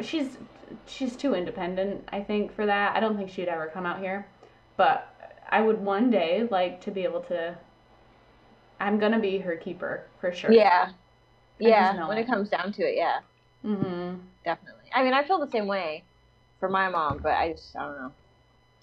she's 0.00 0.38
she's 0.86 1.16
too 1.16 1.34
independent 1.34 2.06
I 2.12 2.20
think 2.22 2.52
for 2.52 2.66
that. 2.66 2.94
I 2.94 3.00
don't 3.00 3.16
think 3.16 3.30
she'd 3.30 3.48
ever 3.48 3.66
come 3.68 3.86
out 3.86 3.98
here. 4.00 4.26
But 4.76 5.08
I 5.48 5.62
would 5.62 5.82
one 5.82 6.10
day 6.10 6.46
like 6.50 6.80
to 6.82 6.90
be 6.90 7.04
able 7.04 7.20
to 7.22 7.56
I'm 8.80 8.98
going 8.98 9.12
to 9.12 9.18
be 9.18 9.38
her 9.38 9.56
keeper 9.56 10.04
for 10.20 10.30
sure. 10.32 10.52
Yeah. 10.52 10.86
just 10.86 10.96
Yeah. 11.58 12.06
When 12.06 12.18
it. 12.18 12.22
it 12.22 12.26
comes 12.28 12.48
down 12.48 12.70
to 12.72 12.82
it, 12.82 12.94
yeah, 12.96 13.20
Mhm. 13.64 14.20
definitely. 14.44 14.84
I 14.94 15.02
mean, 15.02 15.12
I 15.14 15.24
feel 15.24 15.38
the 15.38 15.50
same 15.50 15.66
way 15.66 16.04
for 16.60 16.68
my 16.68 16.88
mom, 16.88 17.20
but 17.22 17.32
I 17.32 17.52
just 17.52 17.74
I 17.76 17.82
don't 17.84 17.96
know. 17.98 18.12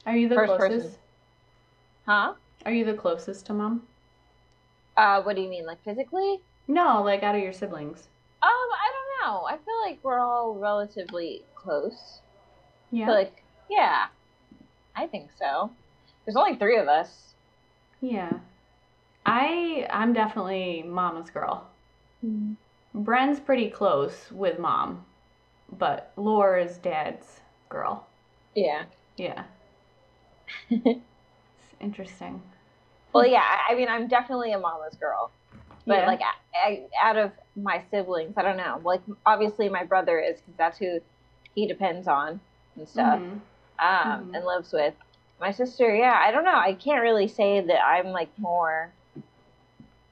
Are 0.05 0.15
you 0.15 0.29
the 0.29 0.36
First 0.36 0.53
closest? 0.58 0.86
person. 0.88 1.00
Huh? 2.05 2.34
Are 2.65 2.72
you 2.72 2.86
the 2.86 2.94
closest 2.94 3.46
to 3.48 3.53
mom? 3.53 3.84
Uh, 4.98 5.22
what 5.24 5.36
do 5.36 5.41
you 5.41 5.50
mean, 5.50 5.65
like 5.65 5.84
physically? 5.84 6.39
No, 6.67 7.01
like 7.03 7.24
out 7.24 7.36
of 7.36 7.41
your 7.41 7.53
siblings. 7.53 8.08
Um, 8.41 8.50
I 8.50 8.91
don't 8.94 9.32
know. 9.34 9.46
I 9.46 9.58
feel 9.58 9.82
like 9.86 10.00
we're 10.03 10.20
all 10.20 10.55
relatively 10.55 11.41
close. 11.55 12.22
Yeah. 12.91 13.10
Like, 13.10 13.44
yeah, 13.70 14.05
I 14.96 15.08
think 15.08 15.32
so. 15.38 15.72
There's 16.25 16.36
only 16.36 16.55
three 16.55 16.77
of 16.77 16.88
us. 16.88 17.34
yeah. 18.01 18.32
I 19.27 19.88
I'm 19.89 20.13
definitely 20.13 20.84
mama's 20.86 21.32
girl. 21.32 21.67
Bren's 22.94 23.39
pretty 23.39 23.70
close 23.70 24.32
with 24.32 24.60
mom, 24.60 25.03
but 25.72 26.12
Laura's 26.15 26.77
dad's 26.77 27.41
girl. 27.69 28.07
Yeah. 28.55 28.84
Yeah. 29.17 29.43
It's 30.69 31.01
interesting. 31.79 32.41
Well, 33.13 33.25
yeah. 33.25 33.43
I- 33.69 33.75
mean, 33.75 33.88
I'm 33.88 34.07
definitely 34.07 34.51
a 34.53 34.60
mama's 34.60 34.95
girl. 34.95 35.31
But 35.88 36.00
Yeah. 36.00 36.07
like, 36.07 36.22
I, 36.22 36.57
I, 36.57 36.88
out 37.01 37.17
of 37.17 37.31
my 37.55 37.81
siblings, 37.91 38.34
I 38.38 38.41
don't 38.41 38.57
know. 38.57 38.81
Like, 38.84 39.01
obviously, 39.25 39.69
my 39.69 39.84
brother 39.84 40.19
is 40.19 40.38
because 40.41 40.55
that's 40.57 40.77
who 40.77 41.00
he 41.53 41.67
depends 41.67 42.07
on 42.07 42.39
and 42.75 42.88
stuff, 42.89 43.19
Mhm. 43.19 43.39
um, 43.79 44.29
Mhm. 44.31 44.36
and 44.36 44.45
lives 44.45 44.74
with. 44.74 44.93
My 45.39 45.51
sister, 45.51 45.93
yeah. 45.95 46.19
I 46.24 46.31
don't 46.31 46.43
know. 46.45 46.55
I 46.55 46.74
can't 46.74 47.01
really 47.01 47.27
say 47.27 47.62
that 47.62 47.86
I'm 47.86 48.07
like 48.07 48.29
more. 48.39 48.91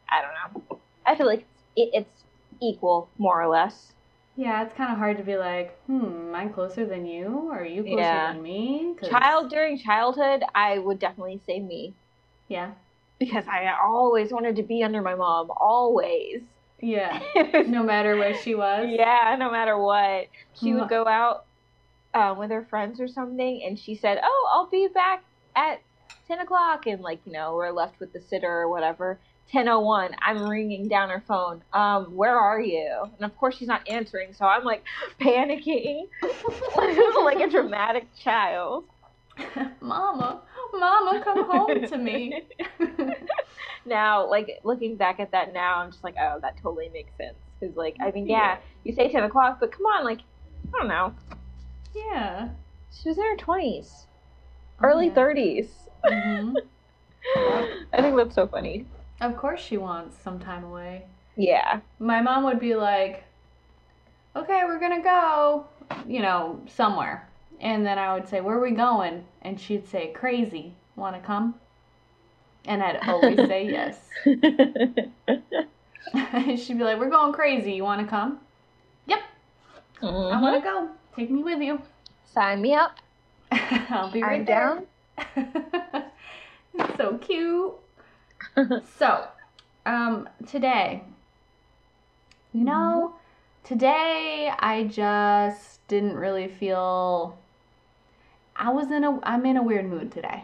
I 0.09 0.21
don't 0.21 0.33
know. 0.69 0.77
I 1.05 1.15
feel 1.15 1.25
like 1.27 1.45
it, 1.75 1.89
it's 1.93 2.23
equal, 2.61 3.09
more 3.17 3.41
or 3.41 3.47
less. 3.47 3.93
Yeah, 4.35 4.63
it's 4.63 4.73
kind 4.73 4.91
of 4.91 4.97
hard 4.97 5.17
to 5.17 5.23
be 5.23 5.37
like, 5.37 5.77
hmm, 5.85 6.33
I'm 6.35 6.51
closer 6.51 6.85
than 6.85 7.05
you? 7.05 7.49
Or 7.51 7.59
are 7.59 7.65
you 7.65 7.83
closer 7.83 7.97
Yeah. 7.99 8.33
than 8.33 8.41
me? 8.41 8.95
'Cause- 8.99 9.09
Child 9.09 9.49
during 9.51 9.77
childhood, 9.77 10.43
I 10.55 10.79
would 10.79 10.99
definitely 10.99 11.39
say 11.45 11.59
me 11.59 11.93
Yeah. 12.47 12.71
because 13.19 13.47
I 13.47 13.71
always 13.83 14.31
wanted 14.33 14.55
to 14.55 14.63
be 14.63 14.83
under 14.83 15.01
my 15.01 15.15
mom, 15.15 15.51
always. 15.57 16.41
Yeah. 16.79 17.21
No 17.67 17.83
matter 17.83 18.17
where 18.17 18.33
she 18.33 18.55
was. 18.55 18.87
yeah, 18.89 19.35
no 19.37 19.51
matter 19.51 19.77
what. 19.77 20.27
She 20.53 20.73
would 20.73 20.89
go 20.89 21.05
out 21.07 21.45
um, 22.15 22.37
with 22.37 22.51
her 22.51 22.63
friends 22.65 22.99
or 22.99 23.07
something, 23.07 23.63
and 23.63 23.77
she 23.79 23.95
said, 23.95 24.19
"Oh, 24.21 24.49
I'll 24.53 24.69
be 24.69 24.87
back 24.93 25.23
at 25.55 25.81
ten 26.27 26.39
o'clock," 26.39 26.85
and 26.85 27.01
like 27.01 27.21
you 27.25 27.31
know, 27.31 27.55
we're 27.55 27.71
left 27.71 27.99
with 27.99 28.13
the 28.13 28.21
sitter 28.21 28.51
or 28.51 28.69
whatever. 28.69 29.19
Ten 29.51 29.67
oh 29.67 29.81
one, 29.81 30.11
I'm 30.19 30.49
ringing 30.49 30.87
down 30.87 31.09
her 31.09 31.23
phone. 31.27 31.61
Um, 31.73 32.15
where 32.15 32.35
are 32.37 32.59
you? 32.59 33.03
And 33.17 33.25
of 33.25 33.37
course, 33.37 33.55
she's 33.55 33.67
not 33.67 33.87
answering, 33.87 34.33
so 34.33 34.45
I'm 34.45 34.63
like 34.63 34.83
panicking, 35.21 36.07
like 37.23 37.39
a 37.39 37.49
dramatic 37.49 38.07
child. 38.15 38.85
Mama, 39.81 40.41
Mama, 40.73 41.21
come 41.23 41.45
home 41.49 41.81
to 41.87 41.97
me. 41.97 42.43
now, 43.85 44.27
like 44.29 44.59
looking 44.63 44.95
back 44.95 45.19
at 45.19 45.31
that 45.31 45.53
now, 45.53 45.77
I'm 45.79 45.91
just 45.91 46.03
like, 46.03 46.15
oh, 46.19 46.39
that 46.41 46.57
totally 46.61 46.89
makes 46.89 47.15
sense. 47.17 47.35
Because, 47.59 47.75
like, 47.75 47.95
I 48.01 48.11
mean, 48.11 48.27
yeah, 48.27 48.57
you 48.83 48.93
say 48.93 49.11
10 49.11 49.23
o'clock, 49.23 49.57
but 49.59 49.71
come 49.71 49.85
on, 49.85 50.03
like, 50.03 50.19
I 50.67 50.77
don't 50.79 50.87
know. 50.87 51.13
yeah. 51.95 52.49
She 52.91 53.09
was 53.09 53.17
in 53.17 53.23
her 53.23 53.37
20s, 53.37 54.05
early 54.83 55.07
yeah. 55.07 55.13
30s. 55.13 55.69
Mhm. 56.05 56.55
I 57.93 58.01
think 58.01 58.15
that's 58.17 58.35
so 58.35 58.47
funny. 58.47 58.85
Of 59.21 59.37
course 59.37 59.59
she 59.61 59.77
wants 59.77 60.17
some 60.17 60.39
time 60.39 60.63
away. 60.63 61.05
Yeah. 61.35 61.81
My 61.99 62.21
mom 62.21 62.43
would 62.45 62.59
be 62.59 62.75
like, 62.75 63.23
okay, 64.35 64.61
we're 64.65 64.79
gonna 64.79 65.01
go, 65.03 65.65
you 66.07 66.21
know, 66.21 66.61
somewhere. 66.67 67.27
And 67.59 67.85
then 67.85 67.97
I 67.97 68.13
would 68.13 68.27
say, 68.27 68.41
where 68.41 68.57
are 68.57 68.61
we 68.61 68.71
going? 68.71 69.25
And 69.41 69.59
she'd 69.59 69.87
say, 69.87 70.11
crazy. 70.13 70.73
Wanna 70.95 71.19
come? 71.21 71.55
And 72.65 72.81
I'd 72.83 73.01
always 73.07 73.45
say 73.45 73.67
yes. 73.69 73.97
She'd 76.57 76.77
be 76.77 76.83
like, 76.83 76.99
we're 76.99 77.09
going 77.09 77.33
crazy. 77.33 77.73
You 77.73 77.83
wanna 77.83 78.07
come? 78.07 78.39
Yep, 79.07 79.19
I 80.29 80.37
Mhm. 80.37 80.41
wanna 80.41 80.61
go. 80.61 80.89
Take 81.15 81.29
me 81.31 81.43
with 81.43 81.61
you. 81.61 81.81
Sign 82.33 82.61
me 82.61 82.73
up. 82.73 82.97
I'll 83.51 84.09
be 84.11 84.23
right 84.23 84.41
I'm 84.41 84.45
there. 84.45 84.75
down. 84.75 84.87
So 86.97 87.17
cute. 87.19 87.73
so, 88.97 89.27
um, 89.85 90.29
today, 90.47 91.03
you 92.53 92.63
know, 92.63 93.15
today 93.63 94.51
I 94.57 94.85
just 94.85 95.85
didn't 95.87 96.15
really 96.15 96.47
feel. 96.47 97.37
I 98.55 98.71
was 98.71 98.91
in 98.91 99.03
a. 99.03 99.19
I'm 99.23 99.45
in 99.45 99.57
a 99.57 99.63
weird 99.63 99.85
mood 99.85 100.11
today, 100.11 100.43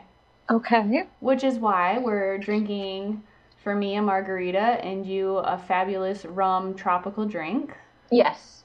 Okay. 0.49 1.03
which 1.19 1.43
is 1.43 1.57
why 1.59 1.99
we're 1.99 2.37
drinking 2.39 3.23
for 3.63 3.75
me 3.75 3.95
a 3.95 4.01
margarita 4.01 4.59
and 4.59 5.05
you 5.05 5.37
a 5.37 5.57
fabulous 5.57 6.25
rum 6.25 6.73
tropical 6.73 7.25
drink. 7.25 7.75
Yes. 8.11 8.63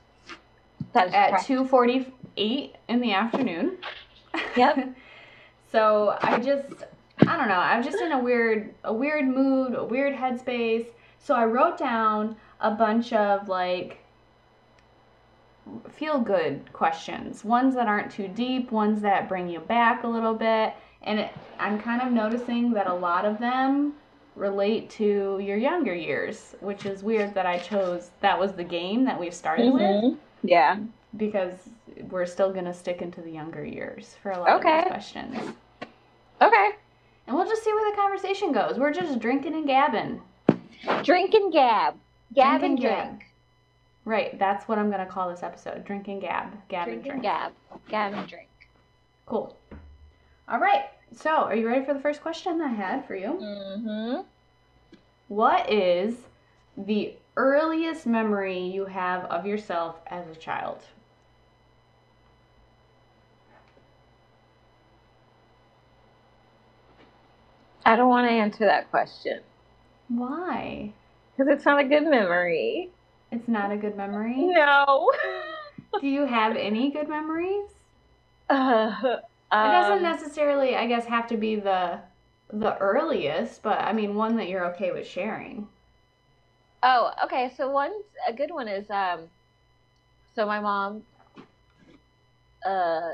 That 0.92 1.08
is 1.08 1.14
at 1.14 1.30
correct. 1.30 1.46
2:48 1.46 2.72
in 2.88 3.00
the 3.00 3.12
afternoon. 3.12 3.76
Yep. 4.56 4.94
so 5.72 6.16
I 6.22 6.38
just 6.38 6.84
I 7.21 7.37
don't 7.37 7.49
know. 7.49 7.54
I'm 7.54 7.83
just 7.83 8.00
in 8.00 8.12
a 8.12 8.18
weird 8.18 8.75
a 8.85 8.92
weird 8.92 9.26
mood, 9.26 9.75
a 9.75 9.85
weird 9.85 10.14
headspace. 10.14 10.87
So 11.18 11.35
I 11.35 11.44
wrote 11.44 11.78
down 11.78 12.37
a 12.61 12.71
bunch 12.71 13.12
of 13.12 13.49
like 13.49 13.99
feel 15.90 16.18
good 16.21 16.71
questions. 16.73 17.44
Ones 17.44 17.75
that 17.75 17.87
aren't 17.88 18.11
too 18.11 18.28
deep, 18.28 18.71
ones 18.71 19.00
that 19.02 19.28
bring 19.28 19.49
you 19.49 19.61
back 19.61 20.04
a 20.04 20.09
little 20.09 20.35
bit. 20.35 20.75
And 21.02 21.21
it, 21.21 21.30
I'm 21.59 21.80
kind 21.80 22.02
of 22.02 22.12
noticing 22.12 22.73
that 22.73 22.87
a 22.87 22.94
lot 22.94 23.25
of 23.25 23.38
them 23.38 23.94
relate 24.37 24.90
to 24.90 25.38
your 25.40 25.56
younger 25.56 25.94
years, 25.94 26.54
which 26.61 26.85
is 26.87 27.02
weird 27.02 27.35
that 27.35 27.47
I 27.47 27.59
chose 27.59 28.11
that 28.21 28.38
was 28.38 28.52
the 28.52 28.64
game 28.64 29.04
that 29.04 29.18
we've 29.18 29.33
started 29.35 29.73
with 29.73 29.83
Mhm. 29.83 30.16
Yeah. 30.42 30.78
because 31.16 31.54
we're 32.11 32.26
still 32.26 32.52
going 32.52 32.64
to 32.64 32.75
stick 32.75 33.00
into 33.00 33.21
the 33.23 33.30
younger 33.30 33.64
years 33.64 34.16
for 34.21 34.33
a 34.33 34.38
lot 34.38 34.49
of 34.49 34.61
these 34.62 34.90
questions. 34.90 35.37
Okay. 36.42 36.71
And 37.26 37.36
we'll 37.36 37.46
just 37.46 37.64
see 37.64 37.72
where 37.72 37.90
the 37.90 37.96
conversation 37.96 38.52
goes. 38.52 38.78
We're 38.78 38.92
just 38.92 39.18
drinking 39.18 39.54
and 39.54 39.66
gabbing. 39.66 40.20
Drink 41.02 41.34
and 41.34 41.52
gab. 41.52 41.94
Gab 42.34 42.60
Drink 42.60 42.62
and 42.62 42.64
and 42.64 42.80
gab. 42.80 43.06
drink. 43.08 43.24
Right, 44.04 44.38
that's 44.38 44.68
what 44.68 44.78
I'm 44.78 44.90
going 44.90 45.04
to 45.04 45.10
call 45.10 45.30
this 45.30 45.42
episode. 45.42 45.84
Drink 45.84 46.08
and 46.08 46.20
gab. 46.20 46.52
Gab 46.68 46.86
Drink 46.86 47.06
and 47.06 47.12
and 47.12 47.22
drink. 47.22 47.22
gab. 47.22 47.52
Gab 47.88 48.12
and 48.12 48.28
drink. 48.28 48.48
Cool. 49.26 49.56
All 50.48 50.58
right. 50.58 50.84
So, 51.16 51.30
are 51.30 51.54
you 51.56 51.66
ready 51.66 51.84
for 51.84 51.94
the 51.94 52.00
first 52.00 52.20
question 52.20 52.60
I 52.60 52.68
had 52.68 53.06
for 53.06 53.14
you? 53.16 53.38
Mm-hmm. 53.40 54.20
What 55.28 55.72
is 55.72 56.16
the 56.76 57.14
earliest 57.36 58.04
memory 58.06 58.58
you 58.58 58.84
have 58.84 59.24
of 59.26 59.46
yourself 59.46 59.96
as 60.08 60.28
a 60.28 60.34
child? 60.34 60.82
I 67.84 67.96
don't 67.96 68.08
want 68.08 68.28
to 68.28 68.32
answer 68.32 68.64
that 68.64 68.90
question 68.90 69.40
Why? 70.08 70.92
because 71.36 71.52
it's 71.52 71.64
not 71.64 71.80
a 71.80 71.84
good 71.84 72.04
memory. 72.04 72.90
It's 73.32 73.48
not 73.48 73.72
a 73.72 73.76
good 73.76 73.96
memory. 73.96 74.36
No. 74.38 75.10
Do 76.00 76.06
you 76.06 76.26
have 76.26 76.56
any 76.56 76.90
good 76.90 77.08
memories? 77.08 77.70
Uh, 78.48 78.92
It 79.52 79.72
doesn't 79.72 79.96
um, 79.98 80.02
necessarily, 80.02 80.76
I 80.76 80.86
guess, 80.86 81.04
have 81.06 81.28
to 81.28 81.36
be 81.36 81.56
the 81.56 82.00
the 82.52 82.76
earliest, 82.78 83.62
but 83.62 83.80
I 83.80 83.92
mean 83.92 84.14
one 84.14 84.36
that 84.36 84.48
you're 84.48 84.66
okay 84.72 84.92
with 84.92 85.06
sharing. 85.06 85.66
Oh, 86.82 87.12
okay. 87.24 87.52
So 87.56 87.70
one, 87.70 87.92
a 88.28 88.32
good 88.32 88.50
one 88.50 88.68
is 88.68 88.88
um. 88.90 89.28
So 90.34 90.46
my 90.46 90.60
mom. 90.60 91.02
Uh, 92.66 93.12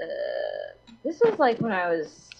uh, 0.00 0.72
this 1.04 1.20
was 1.24 1.38
like 1.38 1.60
when 1.60 1.72
I 1.72 1.88
was 1.88 2.30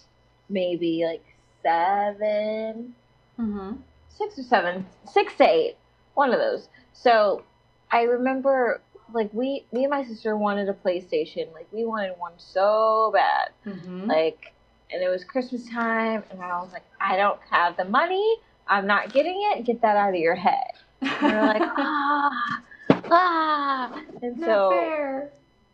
maybe 0.48 1.04
like 1.04 1.24
seven, 1.62 2.94
Mm-hmm. 3.40 3.72
six 4.08 4.38
or 4.38 4.42
seven, 4.42 4.86
six 5.10 5.34
to 5.38 5.44
eight, 5.48 5.76
one 6.14 6.32
of 6.32 6.38
those. 6.38 6.68
So 6.92 7.42
I 7.90 8.02
remember 8.02 8.80
like 9.14 9.30
we, 9.32 9.64
me 9.72 9.84
and 9.84 9.90
my 9.90 10.04
sister 10.04 10.36
wanted 10.36 10.68
a 10.68 10.74
PlayStation. 10.74 11.52
Like 11.54 11.66
we 11.72 11.84
wanted 11.84 12.12
one 12.18 12.32
so 12.36 13.10
bad. 13.14 13.48
Mm-hmm. 13.66 14.08
Like, 14.08 14.52
and 14.92 15.02
it 15.02 15.08
was 15.08 15.24
Christmas 15.24 15.66
time, 15.70 16.22
and 16.30 16.40
I 16.42 16.60
was 16.60 16.70
like, 16.72 16.84
I 17.00 17.16
don't 17.16 17.38
have 17.50 17.76
the 17.78 17.84
money. 17.86 18.36
I'm 18.68 18.86
not 18.86 19.12
getting 19.12 19.36
it. 19.52 19.64
Get 19.64 19.80
that 19.82 19.96
out 19.96 20.10
of 20.10 20.14
your 20.16 20.34
head. 20.34 20.72
And 21.00 21.10
we 21.22 21.28
are 21.30 21.46
like, 21.46 21.62
ah, 21.78 22.62
ah. 23.10 24.02
And 24.22 24.36
not 24.38 24.46
so, 24.46 24.70
fair. 24.70 25.30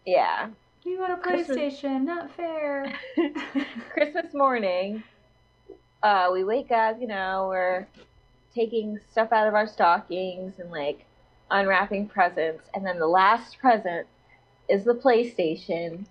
yeah, 0.07 0.49
You 0.85 1.01
want 1.01 1.13
a 1.13 1.17
Christmas- 1.17 1.57
PlayStation? 1.59 2.05
Not 2.05 2.31
fair. 2.37 2.93
Christmas 3.93 4.33
morning, 4.35 5.03
uh, 6.03 6.31
we 6.33 6.45
wake 6.45 6.71
up, 6.71 7.01
you 7.01 7.07
know, 7.07 7.47
we're 7.51 7.87
taking 8.55 8.99
stuff 9.11 9.33
out 9.33 9.47
of 9.47 9.55
our 9.55 9.67
stockings 9.67 10.59
and 10.59 10.71
like 10.71 11.05
unwrapping 11.51 12.09
presents, 12.09 12.69
and 12.75 12.85
then 12.85 12.99
the 12.99 13.07
last 13.07 13.59
present 13.59 14.07
is 14.69 14.85
the 14.85 14.95
PlayStation, 14.95 16.05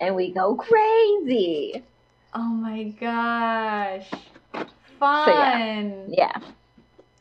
and 0.00 0.14
we 0.14 0.30
go 0.32 0.54
crazy. 0.56 1.82
oh 2.34 2.48
my 2.48 2.84
gosh. 3.00 4.10
Fun. 4.98 6.06
Yeah, 6.08 6.32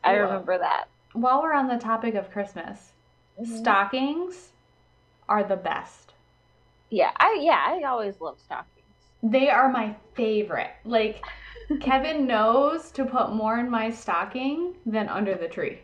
I 0.04 0.14
Cool. 0.14 0.22
remember 0.24 0.58
that. 0.58 0.86
While 1.14 1.42
we're 1.42 1.54
on 1.54 1.68
the 1.68 1.78
topic 1.78 2.16
of 2.16 2.32
Christmas, 2.32 2.92
Mhm. 3.40 3.46
stockings 3.48 4.52
are 5.28 5.44
the 5.44 5.56
best. 5.56 6.14
Yeah, 6.90 7.12
I 7.18 7.38
yeah, 7.42 7.64
I 7.68 7.84
always 7.84 8.20
love 8.22 8.40
stockings. 8.40 8.72
They 9.24 9.50
are 9.50 9.70
my 9.70 9.96
favorite. 10.14 10.72
Like, 10.84 11.24
Kevin 11.80 12.28
knows 12.28 12.92
to 12.92 13.06
put 13.06 13.34
more 13.34 13.58
in 13.60 13.70
my 13.70 13.90
stocking 13.90 14.76
than 14.86 15.10
under 15.10 15.36
the 15.36 15.48
tree. 15.48 15.80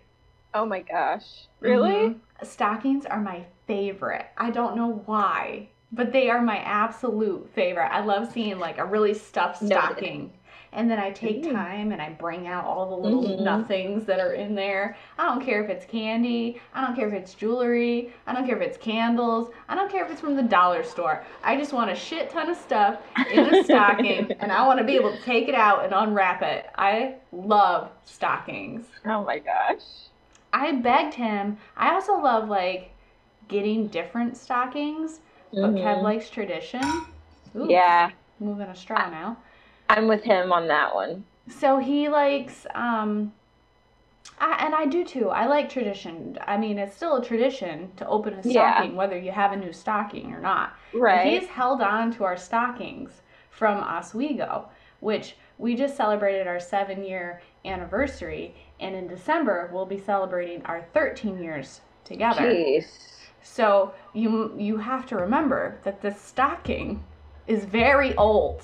Oh 0.54 0.66
my 0.66 0.82
gosh. 0.82 1.48
Really? 1.60 1.92
Mhm. 2.10 2.20
Stockings 2.44 3.06
are 3.06 3.22
my 3.22 3.46
favorite. 3.68 4.26
I 4.38 4.52
don't 4.52 4.76
know 4.76 5.02
why, 5.06 5.70
but 5.92 6.12
they 6.12 6.30
are 6.30 6.42
my 6.42 6.58
absolute 6.58 7.50
favorite. 7.54 7.92
I 7.92 8.02
love 8.04 8.32
seeing 8.32 8.60
like 8.60 8.78
a 8.78 8.86
really 8.86 9.14
stuffed 9.14 9.62
Noted. 9.62 9.78
stocking. 9.78 10.34
And 10.74 10.90
then 10.90 11.00
I 11.00 11.12
take 11.12 11.44
Mm. 11.44 11.52
time 11.52 11.92
and 11.92 12.02
I 12.02 12.10
bring 12.10 12.48
out 12.48 12.64
all 12.64 12.90
the 12.90 12.96
little 12.96 13.24
Mhm. 13.24 13.40
nothings 13.40 14.06
that 14.06 14.20
are 14.22 14.34
in 14.34 14.56
there. 14.56 14.96
I 15.20 15.26
don't 15.26 15.44
care 15.44 15.62
if 15.62 15.70
it's 15.70 15.86
candy. 15.86 16.62
I 16.74 16.80
don't 16.80 16.96
care 16.96 17.08
if 17.10 17.14
it's 17.14 17.34
jewelry. 17.34 18.14
I 18.26 18.34
don't 18.34 18.46
care 18.46 18.56
if 18.56 18.62
it's 18.62 18.78
candles. 18.78 19.50
I 19.68 19.76
don't 19.76 19.92
care 19.92 20.06
if 20.06 20.12
it's 20.12 20.22
from 20.22 20.36
the 20.36 20.44
dollar 20.44 20.84
store. 20.84 21.24
I 21.44 21.58
just 21.58 21.74
want 21.74 21.92
a 21.92 21.96
shit 21.96 22.30
ton 22.30 22.50
of 22.50 22.56
stuff 22.56 23.00
in 23.34 23.40
a 23.54 23.64
stocking 23.64 24.32
and 24.40 24.50
I 24.52 24.66
want 24.66 24.80
to 24.80 24.86
be 24.86 24.96
able 24.96 25.12
to 25.12 25.22
take 25.22 25.50
it 25.50 25.56
out 25.56 25.84
and 25.84 25.94
unwrap 25.94 26.42
it. 26.42 26.70
I 26.78 27.16
love 27.34 27.92
stockings. 28.06 28.88
Oh 29.06 29.26
my 29.26 29.40
gosh. 29.40 29.84
I 30.54 30.72
begged 30.74 31.16
him. 31.16 31.58
I 31.76 31.94
also 31.94 32.18
love 32.18 32.48
like 32.48 32.92
getting 33.50 33.88
different 33.88 34.38
stockings, 34.38 35.20
but 35.52 35.76
Kev 35.76 36.02
likes 36.02 36.30
tradition. 36.30 36.82
Ooh, 37.58 37.68
Yeah, 37.70 38.12
moving 38.40 38.68
a 38.68 38.76
straw 38.76 39.10
now. 39.10 39.36
I'm 39.92 40.08
with 40.08 40.24
him 40.24 40.54
on 40.54 40.68
that 40.70 40.96
one. 40.96 41.26
So 41.50 41.78
he 41.78 42.08
likes, 42.08 42.66
um, 42.74 43.34
I, 44.40 44.66
and 44.66 44.74
I 44.74 44.86
do 44.86 45.04
too. 45.04 45.30
I 45.30 45.48
like 45.48 45.70
tradition. 45.70 46.38
I 46.48 46.58
mean, 46.58 46.78
it's 46.80 46.96
still 46.96 47.18
a 47.18 47.26
tradition 47.26 47.92
to 47.98 48.08
open 48.08 48.34
a 48.34 48.42
Yeah. 48.44 48.74
stocking, 48.74 48.96
whether 48.96 49.18
you 49.18 49.32
have 49.32 49.52
a 49.52 49.58
new 49.58 49.74
stocking 49.74 50.34
or 50.34 50.40
not. 50.40 50.74
Right. 50.94 51.40
He's 51.40 51.50
held 51.50 51.82
on 51.82 52.12
to 52.14 52.24
our 52.24 52.38
stockings 52.38 53.22
from 53.50 53.80
Oswego, 53.80 54.70
which 55.02 55.36
we 55.58 55.76
just 55.76 55.98
celebrated 55.98 56.48
our 56.48 56.60
seven 56.60 57.04
year 57.04 57.42
anniversary, 57.66 58.56
and 58.80 58.96
in 58.96 59.08
December 59.08 59.70
we'll 59.74 59.86
be 59.86 60.00
celebrating 60.00 60.64
our 60.66 60.82
13 60.94 61.44
years 61.44 61.82
together. 62.06 62.42
Jeez. 62.42 62.86
So 63.44 63.94
you 64.14 64.56
you 64.58 64.78
have 64.78 65.06
to 65.08 65.18
remember 65.18 65.80
that 65.84 66.02
this 66.02 66.20
stocking 66.22 67.04
is 67.46 67.66
very 67.66 68.16
old. 68.16 68.64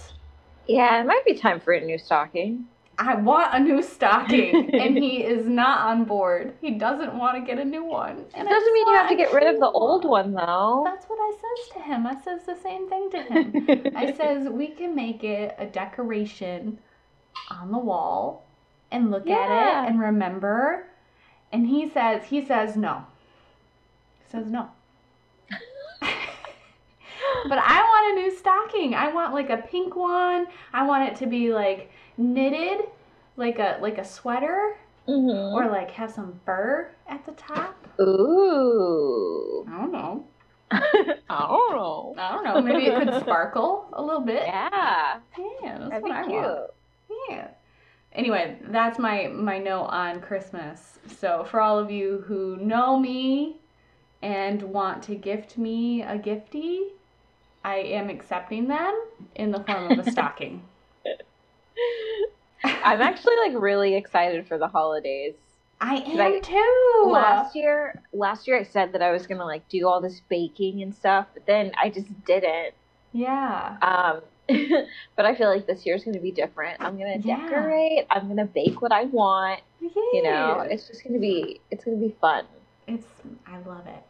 Yeah, 0.68 1.02
it 1.02 1.06
might 1.06 1.24
be 1.26 1.34
time 1.34 1.60
for 1.60 1.74
a 1.74 1.84
new 1.84 1.98
stocking. 1.98 2.66
I 3.00 3.16
want 3.16 3.54
a 3.54 3.60
new 3.60 3.84
stocking, 3.84 4.74
and 4.74 4.98
he 4.98 5.24
is 5.24 5.46
not 5.46 5.88
on 5.88 6.06
board. 6.06 6.54
He 6.62 6.72
doesn't 6.72 7.16
want 7.16 7.38
to 7.38 7.46
get 7.46 7.62
a 7.62 7.66
new 7.66 7.84
one. 7.84 8.26
And 8.34 8.48
I 8.48 8.52
doesn't 8.52 8.74
mean 8.74 8.88
you 8.88 8.94
have 8.96 9.10
to 9.10 9.16
get 9.16 9.34
rid 9.34 9.54
of 9.54 9.60
the 9.60 9.70
old 9.70 10.04
one 10.04 10.34
though. 10.34 10.82
That's 10.84 11.06
what 11.06 11.20
I 11.20 11.34
says 11.36 11.74
to 11.76 11.80
him. 11.82 12.08
I 12.08 12.20
says 12.20 12.46
the 12.46 12.56
same 12.56 12.90
thing 12.90 13.10
to 13.12 13.22
him. 13.22 13.94
I 13.96 14.14
says 14.18 14.50
we 14.50 14.70
can 14.70 14.96
make 14.96 15.24
it 15.24 15.56
a 15.60 15.68
decoration 15.68 16.80
on 17.52 17.72
the 17.72 17.78
wall 17.78 18.46
and 18.92 19.12
look 19.12 19.30
at 19.30 19.86
it 19.86 19.90
and 19.90 20.00
remember. 20.00 20.88
And 21.52 21.68
he 21.68 21.90
says 21.90 22.26
he 22.26 22.44
says 22.44 22.76
no. 22.76 23.06
He 24.20 24.32
says 24.32 24.48
no. 24.48 24.70
But 27.48 27.58
I 27.60 27.82
want 27.82 28.18
a 28.18 28.22
new 28.22 28.32
stocking. 28.38 28.94
I 28.96 29.12
want 29.14 29.34
like 29.34 29.50
a 29.50 29.58
pink 29.58 29.96
one. 29.96 30.48
I 30.74 30.86
want 30.86 31.10
it 31.10 31.16
to 31.18 31.26
be 31.28 31.54
like 31.54 31.92
knitted, 32.18 32.86
like 33.36 33.60
a 33.60 33.78
like 33.82 33.98
a 33.98 34.06
sweater, 34.06 34.78
Mhm. 35.08 35.54
or 35.54 35.68
like 35.70 35.92
have 35.92 36.12
some 36.12 36.40
fur 36.46 36.92
at 37.08 37.26
the 37.26 37.32
top. 37.34 37.76
Ooh. 38.00 39.66
I 39.68 39.78
don't 39.78 39.92
know. 39.92 40.26
I 40.72 41.18
don't 41.48 41.76
know. 41.76 42.16
I 42.18 42.32
don't 42.34 42.44
know. 42.44 42.62
Maybe 42.62 42.88
it 42.88 43.00
could 43.00 43.22
sparkle 43.22 43.88
a 43.94 44.02
little 44.02 44.22
bit. 44.22 44.44
Yeah, 44.46 45.20
Yeah, 45.38 45.78
that's 45.78 45.90
that'd 45.90 46.04
what 46.04 46.12
be 46.12 46.18
I 46.18 46.24
cute. 46.24 46.34
want. 46.34 46.70
Yeah. 47.30 47.48
Anyway, 48.14 48.58
that's 48.64 48.98
my 49.00 49.28
my 49.28 49.60
note 49.60 49.86
on 49.86 50.20
Christmas. 50.22 51.00
So 51.20 51.46
for 51.46 51.62
all 51.62 51.78
of 51.80 51.90
you 51.92 52.24
who 52.28 52.58
know 52.58 53.00
me 53.00 53.58
and 54.22 54.62
want 54.64 55.04
to 55.04 55.16
gift 55.16 55.58
me 55.58 56.02
a 56.02 56.18
gifty, 56.18 56.90
I 57.68 57.80
am 57.80 58.10
accepting 58.10 58.70
them 58.70 58.98
in 59.36 59.52
the 59.52 59.60
form 59.60 59.92
of 59.92 60.00
a 60.08 60.10
stocking. 60.12 60.64
I'm 62.64 63.02
actually 63.02 63.36
like 63.46 63.62
really 63.62 63.96
excited 63.96 64.48
for 64.48 64.58
the 64.58 64.70
holidays. 64.70 65.36
I 65.82 65.96
am 65.98 66.20
I- 66.22 66.40
too. 66.40 67.10
last 67.12 67.56
year 67.58 68.02
last 68.14 68.48
year 68.48 68.58
I 68.58 68.64
said 68.64 68.94
that 68.94 69.02
I 69.02 69.12
was 69.12 69.28
gonna 69.28 69.46
like 69.46 69.68
do 69.68 69.86
all 69.86 70.00
this 70.00 70.22
baking 70.30 70.82
and 70.82 70.96
stuff, 70.96 71.28
but 71.34 71.46
then 71.46 71.74
I 71.78 71.90
just 71.90 72.08
didn't. 72.26 72.74
Yeah. 73.12 73.78
Um 73.82 74.22
but 75.18 75.26
I 75.26 75.36
feel 75.36 75.50
like 75.50 75.68
this 75.68 75.86
year's 75.86 76.06
gonna 76.06 76.22
be 76.22 76.32
different. 76.32 76.82
I'm 76.82 76.98
gonna 76.98 77.18
Yeah. 77.22 77.36
decorate, 77.50 78.08
I'm 78.10 78.30
gonna 78.30 78.46
bake 78.46 78.82
what 78.82 78.94
I 78.94 79.04
want, 79.04 79.60
you 79.82 80.24
know. 80.24 80.66
It's 80.70 80.88
just 80.88 81.04
gonna 81.04 81.20
be 81.20 81.60
it's 81.70 81.84
gonna 81.84 81.98
be 81.98 82.16
fun. 82.22 82.46
It's 82.88 83.06
I 83.46 83.58
love 83.60 83.86
it. 83.88 84.04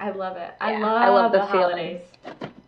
I 0.00 0.10
love 0.10 0.36
it. 0.36 0.52
I 0.60 0.78
love, 0.78 1.02
I 1.02 1.08
love 1.08 1.32
the, 1.32 1.38
the 1.38 1.46
feeling. 1.46 2.00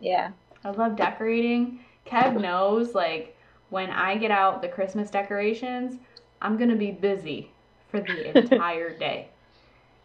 Yeah. 0.01 0.31
I 0.65 0.71
love 0.71 0.95
decorating. 0.97 1.79
Kev 2.05 2.39
knows 2.41 2.93
like 2.95 3.37
when 3.69 3.89
I 3.89 4.17
get 4.17 4.31
out 4.31 4.61
the 4.61 4.67
Christmas 4.67 5.09
decorations, 5.09 5.99
I'm 6.41 6.57
gonna 6.57 6.75
be 6.75 6.91
busy 6.91 7.51
for 7.89 8.01
the 8.01 8.25
entire 8.37 8.97
day. 8.97 9.29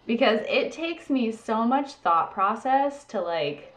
Because 0.07 0.41
it 0.49 0.71
takes 0.73 1.11
me 1.11 1.33
so 1.33 1.65
much 1.65 1.95
thought 1.95 2.33
process 2.33 3.05
to 3.07 3.21
like 3.21 3.75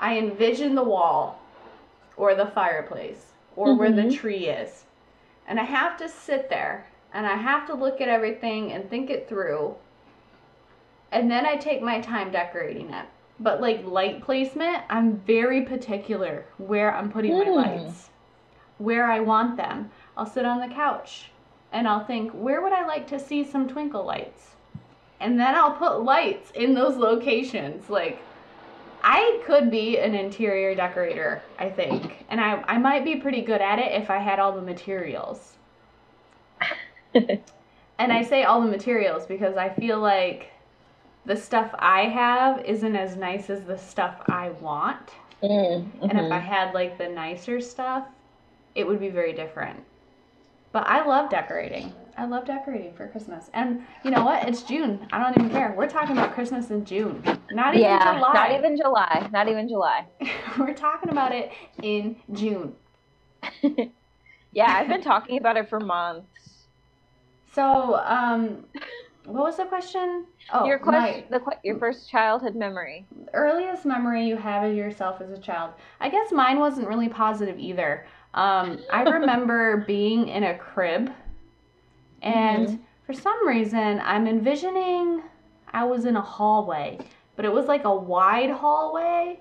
I 0.00 0.18
envision 0.18 0.74
the 0.76 0.84
wall 0.84 1.40
or 2.16 2.34
the 2.34 2.46
fireplace 2.46 3.32
or 3.56 3.74
where 3.74 3.90
the 3.90 4.02
Mhm. 4.02 4.14
tree 4.16 4.46
is. 4.48 4.84
And 5.46 5.58
I 5.58 5.64
have 5.64 5.96
to 5.98 6.08
sit 6.08 6.48
there 6.50 6.86
and 7.12 7.26
I 7.26 7.36
have 7.36 7.66
to 7.66 7.74
look 7.74 8.00
at 8.00 8.08
everything 8.08 8.72
and 8.72 8.88
think 8.88 9.10
it 9.10 9.28
through. 9.28 9.74
And 11.10 11.30
then 11.30 11.46
I 11.46 11.56
take 11.56 11.82
my 11.82 12.00
time 12.00 12.30
decorating 12.30 12.90
it. 12.92 13.06
But 13.40 13.60
like 13.60 13.84
light 13.84 14.22
placement, 14.22 14.82
I'm 14.90 15.18
very 15.18 15.62
particular 15.62 16.46
where 16.58 16.94
I'm 16.94 17.10
putting 17.10 17.38
my 17.38 17.46
Mm. 17.46 17.54
lights, 17.54 18.10
where 18.78 19.10
I 19.10 19.20
want 19.20 19.56
them. 19.56 19.90
I'll 20.16 20.26
sit 20.26 20.44
on 20.44 20.60
the 20.60 20.74
couch 20.74 21.32
and 21.72 21.86
I'll 21.88 22.04
think, 22.04 22.32
where 22.32 22.62
would 22.62 22.72
I 22.72 22.86
like 22.86 23.06
to 23.08 23.18
see 23.18 23.44
some 23.44 23.68
twinkle 23.68 24.04
lights? 24.04 24.56
And 25.20 25.38
then 25.38 25.54
I'll 25.54 25.74
put 25.74 26.02
lights 26.02 26.50
in 26.52 26.74
those 26.74 26.96
locations. 26.96 27.90
Like, 27.90 28.26
I 29.02 29.42
could 29.46 29.70
be 29.70 29.98
an 29.98 30.14
interior 30.14 30.74
decorator, 30.74 31.42
I 31.58 31.70
think. 31.70 32.24
And 32.28 32.40
I, 32.40 32.62
I 32.66 32.78
might 32.78 33.04
be 33.04 33.16
pretty 33.16 33.42
good 33.42 33.60
at 33.60 33.78
it 33.78 33.92
if 33.92 34.10
I 34.10 34.18
had 34.18 34.38
all 34.38 34.52
the 34.52 34.62
materials. 34.62 35.56
And 37.98 38.12
I 38.12 38.22
say 38.22 38.44
all 38.44 38.60
the 38.60 38.68
materials 38.70 39.26
because 39.26 39.56
I 39.56 39.70
feel 39.70 39.98
like 40.00 40.52
the 41.24 41.36
stuff 41.36 41.74
I 41.78 42.02
have 42.08 42.64
isn't 42.64 42.96
as 42.96 43.16
nice 43.16 43.50
as 43.50 43.64
the 43.64 43.78
stuff 43.78 44.20
I 44.28 44.50
want. 44.50 45.10
Mm, 45.42 45.90
And 46.08 46.18
if 46.18 46.30
I 46.30 46.38
mhm. 46.38 46.42
had 46.42 46.74
like 46.74 46.98
the 46.98 47.08
nicer 47.08 47.60
stuff, 47.60 48.08
it 48.74 48.86
would 48.86 49.00
be 49.00 49.10
very 49.10 49.32
different. 49.32 49.84
But 50.72 50.86
I 50.86 51.04
love 51.06 51.30
decorating. 51.30 51.94
I 52.16 52.26
love 52.26 52.46
decorating 52.46 52.94
for 52.94 53.08
Christmas. 53.08 53.50
And 53.54 53.86
you 54.02 54.10
know 54.10 54.24
what? 54.24 54.48
It's 54.48 54.62
June. 54.62 55.06
I 55.12 55.18
don't 55.22 55.36
even 55.36 55.50
care. 55.50 55.74
We're 55.76 55.88
talking 55.88 56.16
about 56.16 56.34
Christmas 56.34 56.70
in 56.70 56.84
June. 56.84 57.26
Not 57.50 57.74
even 57.74 57.98
yeah, 57.98 58.00
July. 58.00 58.32
not 58.32 58.52
even 58.52 58.76
July. 58.76 59.28
Not 59.32 59.48
even 59.48 59.68
July. 59.68 60.06
We're 60.58 60.74
talking 60.74 61.10
about 61.10 61.32
it 61.32 61.50
in 61.82 62.16
June. 62.32 62.76
Yeah, 64.52 64.66
I've 64.70 64.88
been 64.88 65.00
talking 65.02 65.38
about 65.38 65.56
it 65.56 65.68
for 65.68 65.80
months. 65.80 66.66
So, 67.54 67.96
um, 67.96 68.66
what 69.28 69.44
was 69.44 69.56
the 69.58 69.64
question? 69.64 70.26
Oh, 70.52 70.64
your 70.64 70.78
my- 70.78 70.82
question, 70.84 71.24
the 71.30 71.40
your 71.62 71.78
first 71.78 72.08
childhood 72.10 72.54
memory. 72.54 73.06
earliest 73.34 73.84
memory 73.84 74.26
you 74.26 74.36
have 74.36 74.62
of 74.64 74.74
yourself 74.74 75.20
as 75.20 75.30
a 75.30 75.38
child? 75.38 75.72
I 76.00 76.08
guess 76.08 76.32
mine 76.32 76.58
wasn't 76.58 76.88
really 76.88 77.08
positive 77.08 77.58
either. 77.58 78.06
Um, 78.34 78.78
I 78.92 79.02
remember 79.18 79.84
being 79.86 80.28
in 80.28 80.44
a 80.44 80.56
crib, 80.58 81.10
and 82.22 82.68
Mhm. 82.68 82.78
for 83.06 83.12
some 83.12 83.46
reason, 83.46 84.00
I'm 84.04 84.26
envisioning 84.26 85.22
I 85.72 85.84
was 85.84 86.04
in 86.06 86.16
a 86.16 86.20
hallway, 86.22 86.98
but 87.36 87.44
it 87.44 87.52
was 87.52 87.66
like 87.66 87.84
a 87.84 87.94
wide 87.94 88.50
hallway. 88.50 89.40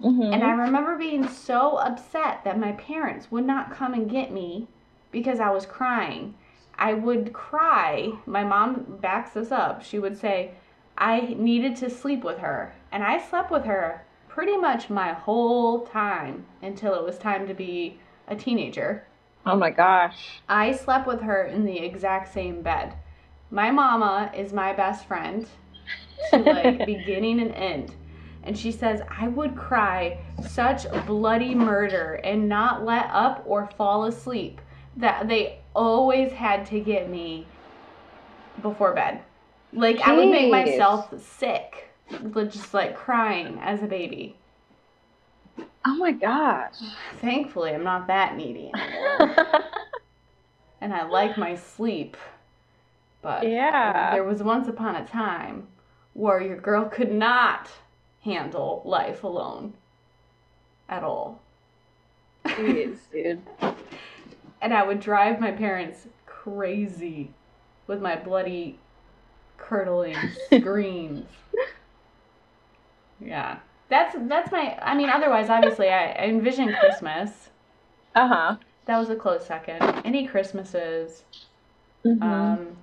Mm-hmm. 0.00 0.32
And 0.32 0.42
I 0.42 0.52
remember 0.52 0.96
being 0.96 1.28
so 1.28 1.76
upset 1.76 2.42
that 2.44 2.58
my 2.58 2.72
parents 2.72 3.30
would 3.30 3.44
not 3.44 3.70
come 3.70 3.92
and 3.92 4.08
get 4.08 4.32
me 4.32 4.66
because 5.10 5.40
I 5.40 5.50
was 5.50 5.66
crying. 5.66 6.34
I 6.80 6.94
would 6.94 7.34
cry. 7.34 8.10
My 8.24 8.42
mom 8.42 8.98
backs 9.00 9.32
this 9.32 9.52
up. 9.52 9.84
She 9.84 9.98
would 9.98 10.16
say, 10.16 10.52
I 10.96 11.34
needed 11.38 11.76
to 11.76 11.90
sleep 11.90 12.24
with 12.24 12.38
her. 12.38 12.74
And 12.90 13.04
I 13.04 13.18
slept 13.18 13.50
with 13.50 13.64
her 13.66 14.04
pretty 14.28 14.56
much 14.56 14.88
my 14.88 15.12
whole 15.12 15.86
time 15.86 16.46
until 16.62 16.94
it 16.94 17.04
was 17.04 17.18
time 17.18 17.46
to 17.46 17.54
be 17.54 17.98
a 18.28 18.34
teenager. 18.34 19.06
oh 19.44 19.56
my 19.56 19.70
gosh. 19.70 20.40
I 20.48 20.72
slept 20.72 21.06
with 21.06 21.20
her 21.20 21.44
in 21.44 21.64
the 21.64 21.78
exact 21.78 22.32
same 22.32 22.62
bed. 22.62 22.94
My 23.50 23.70
mama 23.70 24.30
is 24.34 24.52
my 24.52 24.72
best 24.72 25.06
friend 25.06 25.46
to 26.30 26.38
like 26.38 26.86
beginning 26.86 27.40
and 27.40 27.52
end. 27.52 27.94
And 28.42 28.56
she 28.56 28.72
says 28.72 29.02
I 29.10 29.28
would 29.28 29.56
cry 29.56 30.18
such 30.48 30.86
bloody 31.06 31.54
murder 31.54 32.20
and 32.24 32.48
not 32.48 32.86
let 32.86 33.10
up 33.12 33.42
or 33.46 33.66
fall 33.76 34.04
asleep 34.04 34.60
that 34.96 35.28
they 35.28 35.59
always 35.74 36.32
had 36.32 36.66
to 36.66 36.80
get 36.80 37.08
me 37.08 37.46
before 38.62 38.94
bed. 38.94 39.20
Like 39.72 40.00
I 40.00 40.16
would 40.16 40.30
make 40.30 40.50
myself 40.50 41.12
sick, 41.22 41.90
just 42.34 42.74
like 42.74 42.96
crying 42.96 43.58
as 43.62 43.82
a 43.82 43.86
baby. 43.86 44.36
Oh 45.86 45.94
my 45.96 46.12
gosh. 46.12 46.74
Thankfully, 47.20 47.70
I'm 47.72 47.84
not 47.84 48.06
that 48.08 48.36
needy 48.36 48.70
anymore. 48.74 49.36
and 50.80 50.92
I 50.92 51.04
like 51.06 51.38
my 51.38 51.54
sleep. 51.56 52.16
But 53.22 53.46
Yeah. 53.48 54.12
there 54.12 54.24
was 54.24 54.42
once 54.42 54.68
upon 54.68 54.96
a 54.96 55.06
time 55.06 55.68
where 56.14 56.40
your 56.40 56.56
girl 56.56 56.84
could 56.86 57.12
not 57.12 57.70
handle 58.22 58.82
life 58.84 59.22
alone 59.24 59.74
at 60.88 61.02
all. 61.04 61.40
Jeez, 62.44 62.96
dude. 63.12 63.40
And 64.62 64.74
I 64.74 64.82
would 64.82 65.00
drive 65.00 65.40
my 65.40 65.50
parents 65.50 66.06
crazy 66.26 67.30
with 67.86 68.00
my 68.00 68.16
bloody, 68.16 68.78
curdling 69.56 70.16
screams. 70.46 71.26
Yeah. 73.20 73.58
That's 73.88 74.14
that's 74.28 74.52
my 74.52 74.78
I 74.82 74.94
mean 74.94 75.10
otherwise 75.10 75.50
obviously 75.50 75.88
I, 75.88 76.12
I 76.12 76.24
envision 76.26 76.72
Christmas. 76.74 77.50
Uh 78.14 78.28
huh. 78.28 78.56
That 78.86 78.98
was 78.98 79.10
a 79.10 79.16
close 79.16 79.46
second. 79.46 79.82
Any 80.04 80.26
Christmases. 80.26 81.24
Mm-hmm. 82.04 82.22
Um, 82.22 82.76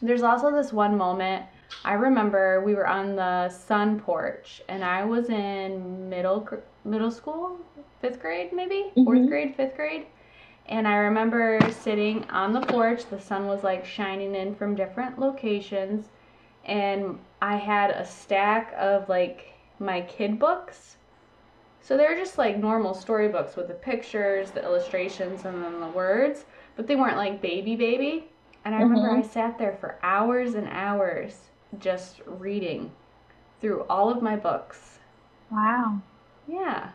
there's 0.00 0.22
also 0.22 0.50
this 0.50 0.72
one 0.72 0.96
moment 0.96 1.44
I 1.84 1.94
remember 1.94 2.62
we 2.64 2.74
were 2.74 2.86
on 2.86 3.16
the 3.16 3.48
sun 3.48 3.98
porch, 3.98 4.62
and 4.68 4.84
I 4.84 5.04
was 5.04 5.30
in 5.30 6.08
middle 6.08 6.46
middle 6.84 7.10
school, 7.10 7.58
fifth 8.00 8.20
grade 8.20 8.52
maybe, 8.52 8.90
fourth 8.94 9.20
Mhm. 9.20 9.28
grade, 9.28 9.54
fifth 9.56 9.74
grade, 9.76 10.06
and 10.66 10.86
I 10.88 10.96
remember 10.96 11.58
sitting 11.70 12.24
on 12.30 12.52
the 12.52 12.60
porch. 12.60 13.06
The 13.06 13.20
sun 13.20 13.46
was 13.46 13.62
like 13.64 13.84
shining 13.84 14.34
in 14.34 14.54
from 14.54 14.74
different 14.74 15.18
locations, 15.18 16.08
and 16.64 17.18
I 17.40 17.56
had 17.56 17.90
a 17.90 18.04
stack 18.06 18.72
of 18.78 19.08
like 19.08 19.54
my 19.78 20.02
kid 20.02 20.38
books. 20.38 20.96
So 21.80 21.96
they're 21.96 22.16
just 22.16 22.38
like 22.38 22.56
normal 22.58 22.94
storybooks 22.94 23.56
with 23.56 23.68
the 23.68 23.74
pictures, 23.74 24.50
the 24.52 24.62
illustrations, 24.64 25.44
and 25.44 25.62
then 25.62 25.80
the 25.80 25.88
words, 25.88 26.44
but 26.76 26.86
they 26.86 26.96
weren't 26.96 27.16
like 27.16 27.42
baby 27.42 27.76
baby. 27.76 28.30
And 28.64 28.74
I 28.74 28.80
remember 28.80 29.08
Mhm. 29.08 29.18
I 29.18 29.22
sat 29.22 29.58
there 29.58 29.76
for 29.80 29.98
hours 30.02 30.54
and 30.54 30.68
hours 30.68 31.50
just 31.78 32.20
reading 32.26 32.92
through 33.60 33.82
all 33.90 34.10
of 34.10 34.22
my 34.22 34.36
books. 34.36 35.00
wow. 35.50 36.00
Yeah. 36.46 36.90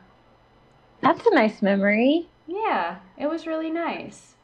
That's 1.01 1.25
a 1.25 1.33
nice 1.33 1.61
memory. 1.61 2.29
Yeah. 2.47 2.99
It 3.17 3.27
was 3.27 3.45
really 3.45 3.69
nice. 3.69 4.35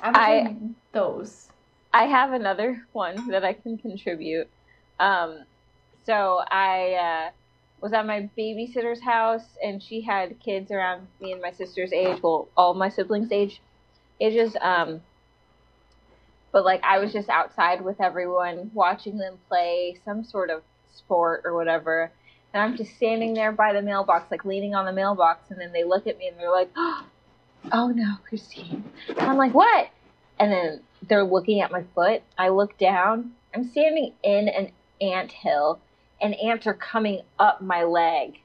I 0.00 0.10
I- 0.10 0.56
those. 0.92 1.48
I 1.94 2.04
have 2.04 2.32
another 2.32 2.86
one 2.92 3.28
that 3.28 3.44
I 3.44 3.52
can 3.52 3.76
contribute. 3.76 4.48
Um, 4.98 5.44
so 6.04 6.42
I 6.50 6.94
uh, 6.94 7.30
was 7.82 7.92
at 7.92 8.06
my 8.06 8.30
babysitter's 8.36 9.02
house, 9.02 9.44
and 9.62 9.82
she 9.82 10.00
had 10.00 10.40
kids 10.40 10.70
around 10.70 11.06
me 11.20 11.32
and 11.32 11.42
my 11.42 11.52
sister's 11.52 11.92
age. 11.92 12.22
Well, 12.22 12.48
all 12.56 12.74
my 12.74 12.88
siblings' 12.88 13.30
age, 13.30 13.60
ages. 14.20 14.56
Um, 14.60 15.02
but 16.50 16.64
like 16.64 16.82
I 16.82 16.98
was 16.98 17.12
just 17.12 17.28
outside 17.28 17.82
with 17.82 18.00
everyone, 18.00 18.70
watching 18.74 19.18
them 19.18 19.38
play 19.48 19.98
some 20.04 20.24
sort 20.24 20.50
of 20.50 20.62
sport 20.94 21.42
or 21.44 21.54
whatever. 21.54 22.10
And 22.54 22.62
I'm 22.62 22.76
just 22.76 22.94
standing 22.96 23.34
there 23.34 23.52
by 23.52 23.72
the 23.72 23.82
mailbox, 23.82 24.30
like 24.30 24.44
leaning 24.44 24.74
on 24.74 24.84
the 24.84 24.92
mailbox, 24.92 25.50
and 25.50 25.60
then 25.60 25.72
they 25.72 25.84
look 25.84 26.06
at 26.06 26.18
me 26.18 26.28
and 26.28 26.38
they're 26.38 26.50
like, 26.50 26.70
"Oh 27.72 27.88
no, 27.88 28.16
Christine!" 28.28 28.84
And 29.08 29.20
I'm 29.20 29.36
like, 29.36 29.54
"What?" 29.54 29.88
And 30.38 30.52
then 30.52 30.80
they're 31.08 31.24
looking 31.24 31.60
at 31.60 31.70
my 31.70 31.84
foot. 31.94 32.22
I 32.36 32.48
look 32.48 32.76
down. 32.78 33.32
I'm 33.54 33.64
standing 33.64 34.12
in 34.22 34.48
an 34.48 34.72
ant 35.00 35.32
hill, 35.32 35.80
and 36.20 36.34
ants 36.34 36.66
are 36.66 36.74
coming 36.74 37.22
up 37.38 37.62
my 37.62 37.84
leg. 37.84 38.38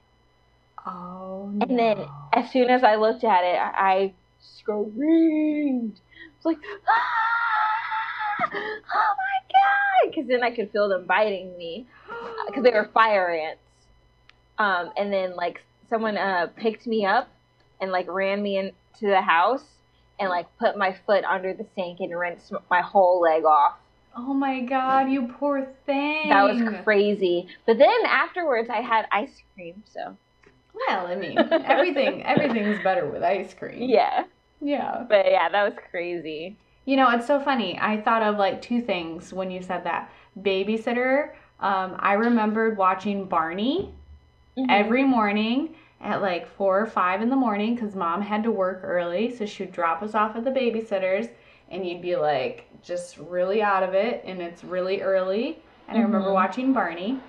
Oh, 0.86 1.52
And 1.62 1.78
then 1.78 2.06
as 2.32 2.50
soon 2.50 2.70
as 2.70 2.84
I 2.84 2.96
looked 2.96 3.26
at 3.26 3.44
it, 3.44 3.58
I, 3.58 3.72
I 3.78 4.14
screamed. 4.40 6.00
I 6.00 6.32
was 6.38 6.46
like, 6.46 6.58
ah! 6.90 8.50
oh 8.54 9.16
my 9.18 9.40
god! 9.50 10.10
Because 10.10 10.28
then 10.30 10.44
I 10.44 10.52
could 10.52 10.72
feel 10.72 10.88
them 10.88 11.06
biting 11.06 11.58
me 11.58 11.88
because 12.48 12.64
they 12.64 12.72
were 12.72 12.90
fire 12.94 13.30
ants. 13.30 13.67
Um, 14.60 14.92
and 14.98 15.12
then 15.14 15.36
like 15.36 15.64
someone 15.90 16.18
uh 16.18 16.48
picked 16.56 16.88
me 16.88 17.06
up 17.06 17.30
and 17.80 17.92
like 17.92 18.08
ran 18.10 18.42
me 18.42 18.58
into 18.58 18.74
the 19.02 19.22
house 19.22 19.64
and 20.20 20.30
like 20.30 20.48
put 20.58 20.78
my 20.78 20.96
foot 21.06 21.24
under 21.24 21.54
the 21.54 21.66
sink 21.76 22.00
and 22.00 22.18
rinsed 22.18 22.52
my 22.70 22.82
whole 22.82 23.22
leg 23.22 23.46
off. 23.46 23.76
Oh 24.16 24.34
my 24.34 24.62
god, 24.62 25.12
you 25.12 25.28
poor 25.40 25.68
thing. 25.86 26.30
That 26.30 26.44
was 26.44 26.84
crazy. 26.84 27.48
But 27.68 27.78
then 27.78 28.06
afterwards, 28.08 28.68
I 28.70 28.82
had 28.82 29.06
ice 29.12 29.44
cream. 29.54 29.84
So 29.86 30.18
Well, 30.88 31.06
I 31.06 31.16
mean, 31.16 31.38
everything 31.38 32.24
everything's 32.26 32.84
better 32.84 33.06
with 33.06 33.22
ice 33.22 33.54
cream. 33.54 33.88
yeah, 33.90 34.24
Yeah. 34.60 35.06
but 35.08 35.26
yeah, 35.30 35.50
that 35.50 35.64
was 35.64 35.78
crazy. 35.92 36.58
You 36.86 36.96
know, 36.96 37.10
it's 37.12 37.28
so 37.28 37.40
funny. 37.40 37.78
I 37.80 38.02
thought 38.02 38.24
of 38.24 38.38
like 38.38 38.62
two 38.62 38.82
things 38.82 39.32
when 39.34 39.52
you 39.52 39.62
said 39.62 39.84
that. 39.84 40.10
Babysitter. 40.40 41.32
Um, 41.60 41.96
I 42.00 42.14
remembered 42.14 42.78
watching 42.78 43.26
Barney 43.26 43.94
Mm-hmm. 44.58 44.70
every 44.72 45.04
morning 45.04 45.76
at 46.02 46.22
like 46.22 46.48
four 46.48 46.80
or 46.80 46.88
five 46.88 47.22
in 47.22 47.30
the 47.30 47.36
morning 47.36 47.76
because 47.76 47.96
mom 47.96 48.22
had 48.22 48.42
to 48.44 48.52
work 48.52 48.82
early. 48.84 49.36
So 49.36 49.46
she 49.46 49.64
would 49.64 49.72
drop 49.72 50.02
us 50.02 50.16
off 50.16 50.36
at 50.36 50.44
the 50.44 50.52
babysitter's 50.52 51.28
and 51.70 51.86
you'd 51.86 52.02
be 52.02 52.16
like 52.16 52.66
just 52.82 53.18
really 53.18 53.62
out 53.62 53.84
of 53.84 53.94
it 53.94 54.24
and 54.26 54.42
it's 54.42 54.64
really 54.64 55.02
early. 55.02 55.60
And 55.88 55.98
I 55.98 56.02
remember 56.02 56.30
Mhm. 56.30 56.34
watching 56.34 56.74
Barney. 56.74 57.20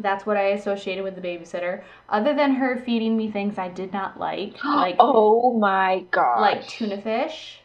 That's 0.00 0.24
what 0.24 0.36
I 0.38 0.48
associated 0.52 1.04
with 1.04 1.14
the 1.14 1.20
babysitter. 1.20 1.82
Other 2.08 2.32
than 2.34 2.54
her 2.54 2.78
feeding 2.78 3.16
me 3.16 3.30
things 3.30 3.58
I 3.58 3.68
did 3.68 3.92
not 3.92 4.18
like, 4.18 4.54
like 4.64 4.96
oh 4.98 5.58
my 5.58 6.04
god! 6.10 6.40
like 6.40 6.66
tuna 6.66 7.00
fish 7.00 7.60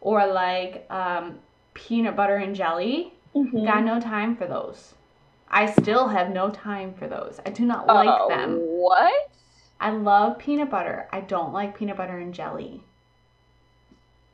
or 0.00 0.26
like 0.26 0.86
um, 0.90 1.38
peanut 1.74 2.16
butter 2.16 2.36
and 2.36 2.54
jelly. 2.56 3.12
Mhm. 3.34 3.66
Got 3.66 3.84
no 3.84 4.00
time 4.00 4.34
for 4.36 4.46
those. 4.46 4.94
I 5.48 5.70
still 5.72 6.08
have 6.08 6.30
no 6.30 6.50
time 6.50 6.94
for 6.94 7.06
those. 7.06 7.40
I 7.46 7.50
do 7.50 7.64
not 7.64 7.86
like 7.86 8.08
Oh, 8.10 8.28
them. 8.28 8.56
What? 8.58 9.30
I 9.80 9.90
love 9.90 10.38
peanut 10.38 10.70
butter. 10.70 11.08
I 11.12 11.20
don't 11.20 11.52
like 11.52 11.76
peanut 11.78 11.96
butter 11.96 12.18
and 12.18 12.34
jelly. 12.34 12.82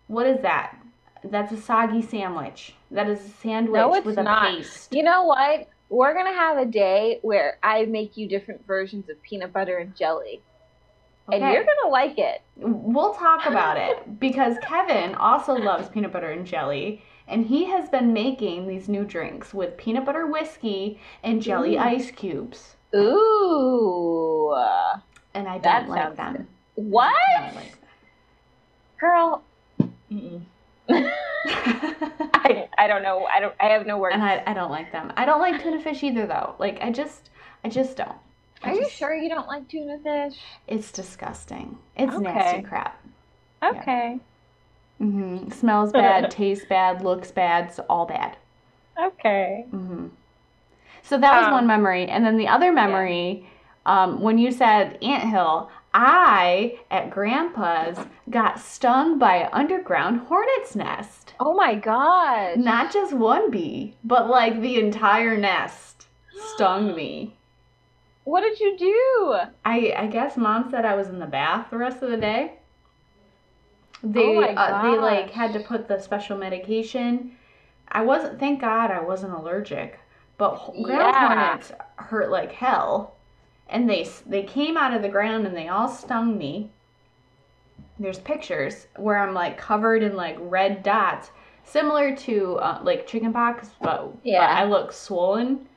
What 0.07 0.27
is 0.27 0.40
that? 0.42 0.77
That's 1.25 1.53
a 1.53 1.57
soggy 1.61 2.03
sandwich. 2.03 2.75
That 2.90 3.09
is 3.09 3.20
a 3.25 3.29
sandwich 3.29 3.79
No, 3.79 3.94
it's 3.94 4.07
with 4.07 4.18
a 4.18 4.22
not. 4.22 4.57
paste. 4.57 4.92
You 4.94 5.03
know 5.03 5.25
what? 5.25 5.68
We're 5.88 6.14
gonna 6.14 6.33
have 6.33 6.57
a 6.59 6.64
day 6.66 7.18
where 7.22 7.59
I 7.62 7.85
make 7.85 8.16
you 8.16 8.27
different 8.29 8.66
versions 8.66 9.09
of 9.11 9.20
peanut 9.22 9.53
butter 9.53 9.77
and 9.79 9.94
jelly, 9.94 10.40
and 11.31 11.42
you're 11.42 11.64
gonna 11.64 11.90
like 11.90 12.18
it. 12.18 12.40
We'll 12.57 13.12
talk 13.14 13.46
about 13.46 13.77
it 13.77 14.18
because 14.20 14.57
Kevin 14.62 15.14
also 15.14 15.55
loves 15.55 15.88
peanut 15.90 16.12
butter 16.12 16.31
and 16.31 16.46
jelly, 16.46 17.03
and 17.33 17.47
he 17.47 17.64
has 17.64 17.88
been 17.88 18.12
making 18.12 18.68
these 18.68 18.88
new 18.88 19.05
drinks 19.05 19.53
with 19.55 19.77
peanut 19.77 20.05
butter 20.05 20.27
whiskey 20.27 21.01
and 21.23 21.42
jelly 21.42 21.77
Ooh. 21.77 21.81
ice 21.81 22.11
cubes. 22.11 22.77
Ooh, 22.95 24.55
And 25.35 25.49
I 25.49 25.59
don't 25.59 25.88
like 25.88 26.16
them. 26.16 26.47
what, 26.75 27.14
I 27.38 27.47
don't 27.47 27.57
like 27.57 27.75
girl? 29.01 29.42
Mm-mm. 30.11 30.42
I, 30.88 32.68
I 32.79 32.87
don't 32.87 33.03
know. 33.03 33.27
I 33.27 33.40
don't. 33.40 33.55
I 33.61 33.66
have 33.66 33.87
no 33.87 33.99
words. 33.99 34.14
and 34.14 34.23
I, 34.23 34.42
I 34.47 34.53
don't 34.55 34.71
like 34.71 34.92
them. 34.92 35.12
I 35.16 35.25
don't 35.25 35.40
like 35.40 35.62
tuna 35.62 35.81
fish 35.81 36.03
either, 36.03 36.27
though. 36.27 36.55
Like 36.59 36.79
I 36.83 36.90
just 36.90 37.31
I 37.64 37.68
just 37.68 37.97
don't. 37.97 38.16
I 38.62 38.71
Are 38.71 38.75
you 38.75 38.88
sure 38.90 39.14
you 39.14 39.29
don't 39.29 39.49
like 39.49 39.68
tuna 39.68 39.99
fish? 40.03 40.38
It's 40.68 40.92
disgusting. 40.92 41.79
It's 41.97 42.14
Okay. 42.14 42.23
nasty 42.25 42.62
crap. 42.62 43.03
Okay. 43.62 44.21
Hmm 45.03 45.51
Smells 45.51 45.93
bad, 45.93 46.31
tastes 46.31 46.65
bad, 46.65 47.03
looks 47.03 47.31
bad, 47.31 47.67
it's 47.67 47.79
all 47.91 48.07
bad. 48.07 48.37
Okay. 48.99 49.67
hmm 49.71 50.09
So 51.03 51.19
that 51.19 51.37
was 51.37 51.47
Um, 51.47 51.53
one 51.53 51.67
memory, 51.67 52.09
and 52.09 52.25
then 52.25 52.37
the 52.37 52.49
other 52.49 52.73
memory, 52.73 53.49
um, 53.87 54.21
when 54.21 54.38
you 54.38 54.53
said 54.53 54.99
anthill, 55.03 55.71
I 55.95 56.81
at 56.91 57.11
Grandpa's 57.11 58.07
got 58.31 58.59
stung 58.61 59.19
by 59.19 59.37
an 59.37 59.51
underground 59.53 60.21
hornet's 60.29 60.75
nest. 60.77 61.35
Oh 61.41 61.55
my 61.55 61.75
god. 61.75 62.59
Not 62.59 62.93
just 62.93 63.12
one 63.12 63.51
bee, 63.51 63.97
but 64.05 64.29
like 64.29 64.61
the 64.61 64.79
entire 64.79 65.37
nest 65.37 66.07
stung 66.35 66.95
me. 66.95 67.37
What 68.25 68.41
did 68.43 68.59
you 68.61 68.77
do? 68.77 69.51
I 69.65 69.93
I 69.97 70.07
guess 70.07 70.37
mom 70.37 70.71
said 70.71 70.85
I 70.85 70.95
was 70.95 71.09
in 71.09 71.19
the 71.19 71.27
bath 71.27 71.71
the 71.71 71.79
rest 71.79 72.03
of 72.03 72.11
the 72.11 72.17
day. 72.17 72.62
They 74.03 74.37
Oh 74.38 74.41
uh, 74.43 74.83
they 74.83 74.99
like 74.99 75.31
had 75.31 75.53
to 75.53 75.61
put 75.61 75.88
the 75.88 76.01
special 76.01 76.37
medication. 76.37 77.33
I 77.88 78.03
wasn't. 78.03 78.38
Thank 78.41 78.61
God 78.61 78.91
I 78.91 79.01
wasn't 79.01 79.35
allergic. 79.35 79.99
But 80.38 80.73
ground 80.83 81.15
Yeah. 81.15 81.29
hornets 81.29 81.73
hurt 81.97 82.31
like 82.31 82.53
hell, 82.53 83.15
and 83.69 83.88
they 83.88 84.09
they 84.27 84.43
came 84.43 84.77
out 84.77 84.95
of 84.95 85.03
the 85.03 85.09
ground 85.09 85.47
and 85.47 85.57
they 85.57 85.69
all 85.69 85.88
stung 85.88 86.37
me. 86.37 86.71
There's 87.99 88.19
pictures 88.19 88.88
where 88.97 89.19
I'm 89.19 89.35
like 89.35 89.57
covered 89.59 90.03
in 90.03 90.17
like 90.17 90.37
red 90.41 90.83
dots, 90.83 91.31
similar 91.65 92.17
to 92.17 92.57
uh, 92.57 92.81
like 92.83 93.07
chickenpox, 93.07 93.71
but, 93.81 94.12
but 94.12 94.19
Yeah. 94.25 94.41
I 94.47 94.65
look 94.65 94.93
swollen. 94.93 95.69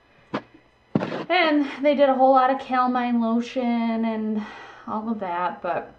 And 1.29 1.67
they 1.81 1.93
did 1.95 2.09
a 2.09 2.15
whole 2.15 2.31
lot 2.31 2.49
of 2.49 2.59
calamine 2.59 3.21
lotion 3.21 4.05
and 4.05 4.41
all 4.87 5.09
of 5.09 5.19
that, 5.19 5.61
but 5.61 5.93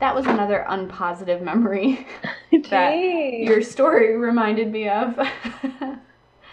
that 0.00 0.14
was 0.14 0.26
another 0.26 0.64
unpositive 0.68 1.42
memory 1.42 2.06
that 2.70 2.94
your 2.94 3.62
story 3.62 4.16
reminded 4.16 4.70
me 4.70 4.88
of. 4.88 5.18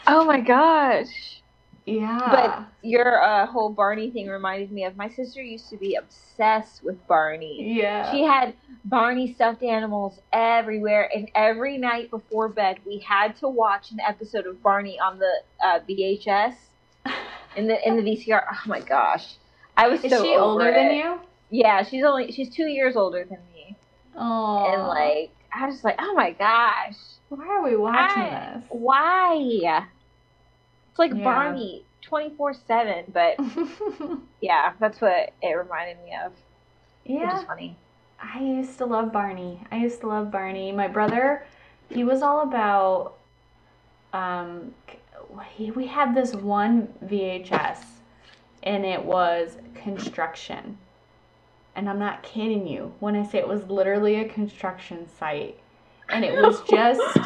Oh 0.08 0.23
my 0.23 0.39
gosh. 0.39 1.41
yeah. 1.88 2.19
But 2.29 2.88
your 2.88 3.23
uh, 3.23 3.47
whole 3.47 3.69
Barney 3.71 4.12
thing 4.12 4.27
reminded 4.27 4.71
me 4.71 4.84
of 4.86 4.95
my 4.95 5.10
sister 5.10 5.41
used 5.41 5.69
to 5.71 5.77
be 5.77 5.95
obsessed 5.95 6.84
with 6.84 7.08
Barney. 7.08 7.75
yeah. 7.75 8.12
She 8.12 8.21
had 8.21 8.53
Barney 8.84 9.34
stuffed 9.34 9.63
animals 9.63 10.19
everywhere, 10.31 11.10
and 11.12 11.31
every 11.34 11.79
night 11.79 12.12
before 12.12 12.49
bed, 12.49 12.77
we 12.86 12.99
had 12.99 13.36
to 13.38 13.47
watch 13.49 13.89
an 13.89 13.99
episode 13.99 14.45
of 14.45 14.62
Barney 14.62 14.99
on 14.99 15.17
the 15.17 15.34
uh, 15.63 15.79
VHS 15.89 16.53
in 17.55 17.67
the 17.67 17.88
in 17.88 17.95
the 17.97 18.03
VCR. 18.03 18.43
Oh 18.47 18.62
my 18.67 18.81
gosh, 18.81 19.38
I 19.75 19.88
was 19.88 20.03
Is 20.03 20.12
so 20.12 20.23
she 20.23 20.36
older 20.36 20.71
than 20.71 20.93
you? 20.93 21.19
Yeah, 21.56 21.84
she's 21.84 22.04
only 22.04 22.32
she's 22.32 22.50
two 22.50 22.68
years 22.68 22.96
older 22.98 23.24
than 23.24 23.39
me, 23.54 23.76
Oh. 24.15 24.65
and 24.74 24.88
like 24.88 25.32
I 25.54 25.65
was 25.65 25.76
just 25.76 25.86
like, 25.86 25.96
oh 26.00 26.13
my 26.13 26.32
gosh, 26.32 26.96
why 27.30 27.46
are 27.48 27.63
we 27.63 27.78
watching 27.78 28.24
I- 28.24 28.56
this? 28.56 28.65
why? 28.70 29.36
It's 29.38 31.00
like 31.00 31.13
Yeah. 31.13 31.24
Barney 31.24 31.86
twenty 32.02 32.36
four 32.36 32.54
seven, 32.54 33.06
but 33.13 33.38
yeah, 34.41 34.74
that's 34.80 35.00
what 35.00 35.34
it 35.41 35.54
reminded 35.56 35.98
me 36.04 36.12
of. 36.26 36.32
Which 37.06 37.20
yeah. 37.20 37.38
is 37.39 37.44
funny. 37.46 37.78
I 38.22 38.41
used 38.41 38.78
to 38.80 38.86
love 38.86 39.12
Barney. 39.13 39.62
I 39.72 39.78
used 39.78 40.02
to 40.02 40.08
love 40.08 40.32
Barney. 40.32 40.72
My 40.74 40.88
brother, 40.88 41.46
he 41.89 42.04
was 42.04 42.22
all 42.22 42.41
about. 42.41 43.15
Um, 44.13 44.74
he, 45.56 45.72
we 45.72 45.88
had 45.88 46.15
this 46.15 46.34
one 46.34 46.88
VHS, 47.06 47.80
and 48.63 48.86
it 48.86 49.04
was 49.04 49.58
construction. 49.74 50.78
And 51.76 51.90
I'm 51.90 52.00
not 52.00 52.24
kidding 52.24 52.66
you 52.66 52.94
when 53.00 53.16
I 53.16 53.26
say 53.26 53.40
it 53.40 53.48
was 53.48 53.68
literally 53.68 54.16
a 54.16 54.30
construction 54.30 55.08
site, 55.20 55.60
and 56.10 56.24
it 56.24 56.34
was 56.42 56.62
just, 56.70 57.18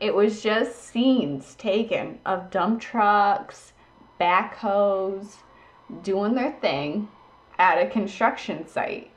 it 0.00 0.14
was 0.14 0.42
just 0.42 0.84
scenes 0.84 1.54
taken 1.54 2.18
of 2.26 2.50
dump 2.50 2.80
trucks, 2.80 3.72
backhoes, 4.20 5.36
doing 6.02 6.34
their 6.34 6.52
thing 6.52 7.08
at 7.58 7.80
a 7.80 7.88
construction 7.88 8.66
site. 8.66 9.10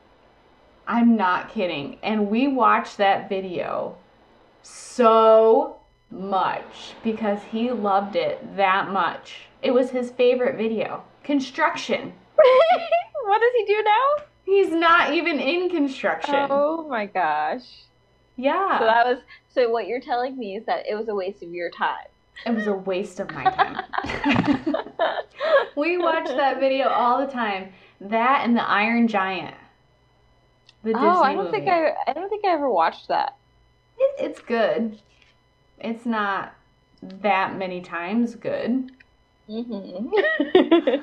I'm 0.88 1.16
not 1.16 1.50
kidding. 1.50 1.98
And 2.04 2.30
we 2.30 2.48
watched 2.48 2.98
that 2.98 3.30
video 3.30 3.98
so 4.62 5.78
much 6.10 6.94
because 7.04 7.40
he 7.52 7.72
loved 7.72 8.16
it 8.16 8.56
that 8.56 8.90
much. 8.90 9.48
It 9.62 9.74
was 9.74 9.92
his 9.92 10.12
favorite 10.12 10.58
video. 10.58 11.04
Construction. 11.24 12.14
what 12.36 13.42
does 13.42 13.52
he 13.58 13.66
do 13.66 13.84
now? 13.84 14.26
He's 14.46 14.72
not 14.72 15.14
even 15.14 15.40
in 15.40 15.70
construction. 15.70 16.48
Oh 16.50 16.88
my 16.90 17.06
gosh. 17.06 17.64
Yeah. 18.36 18.80
So 18.80 18.86
that 18.86 19.06
was 19.06 19.18
so 19.50 19.70
what 19.70 19.88
you're 19.88 20.02
telling 20.02 20.38
me 20.38 20.56
is 20.56 20.66
that 20.66 20.86
it 20.90 20.96
was 20.96 21.08
a 21.08 21.16
waste 21.16 21.44
of 21.44 21.50
your 21.50 21.70
time. 21.72 22.08
it 22.46 22.54
was 22.54 22.68
a 22.68 22.74
waste 22.74 23.20
of 23.20 23.32
my 23.32 23.44
time. 23.44 23.86
we 25.78 25.98
watched 25.98 26.36
that 26.36 26.60
video 26.60 26.90
all 26.90 27.26
the 27.26 27.32
time. 27.32 27.72
That 28.02 28.42
and 28.44 28.56
the 28.56 28.68
Iron 28.68 29.08
Giant. 29.08 29.56
The 30.84 30.94
Disney 30.94 31.08
oh, 31.08 31.24
I 31.24 31.34
don't 31.34 31.46
movie. 31.46 31.58
think 31.58 31.70
I 31.70 31.94
I 32.08 32.14
don't 32.14 32.30
think 32.30 32.44
I 32.46 32.50
ever 32.50 32.70
watched 32.70 33.08
that. 33.08 33.38
It, 33.98 34.26
it's 34.26 34.42
good. 34.42 35.00
It's 35.80 36.06
not 36.06 36.54
that 37.02 37.58
many 37.58 37.82
times 37.82 38.36
good. 38.36 38.92
hmm 39.48 40.08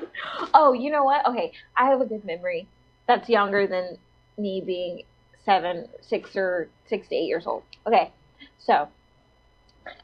oh, 0.54 0.72
you 0.72 0.90
know 0.90 1.04
what? 1.04 1.26
Okay, 1.26 1.52
I 1.76 1.86
have 1.86 2.00
a 2.00 2.06
good 2.06 2.24
memory. 2.24 2.68
That's 3.10 3.28
younger 3.28 3.66
than 3.66 3.98
me 4.38 4.62
being 4.64 5.02
seven, 5.44 5.88
six, 6.00 6.36
or 6.36 6.68
six 6.86 7.08
to 7.08 7.14
eight 7.16 7.26
years 7.26 7.44
old. 7.44 7.64
Okay, 7.84 8.12
so 8.58 8.86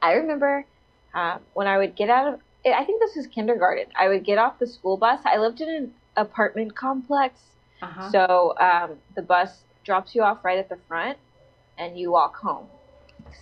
I 0.02 0.14
remember 0.14 0.64
uh, 1.14 1.38
when 1.54 1.68
I 1.68 1.78
would 1.78 1.94
get 1.94 2.10
out 2.10 2.34
of, 2.34 2.40
I 2.66 2.84
think 2.84 3.00
this 3.00 3.14
was 3.14 3.28
kindergarten. 3.28 3.86
I 3.96 4.08
would 4.08 4.24
get 4.24 4.38
off 4.38 4.58
the 4.58 4.66
school 4.66 4.96
bus. 4.96 5.20
I 5.24 5.36
lived 5.38 5.60
in 5.60 5.68
an 5.68 5.92
apartment 6.16 6.74
complex, 6.74 7.38
Uh-huh. 7.80 8.10
so 8.10 8.54
um, 8.58 8.96
the 9.14 9.22
bus 9.22 9.50
drops 9.84 10.14
you 10.16 10.22
off 10.22 10.44
right 10.44 10.58
at 10.58 10.68
the 10.68 10.78
front, 10.88 11.16
and 11.78 11.96
you 11.96 12.10
walk 12.10 12.34
home. 12.36 12.66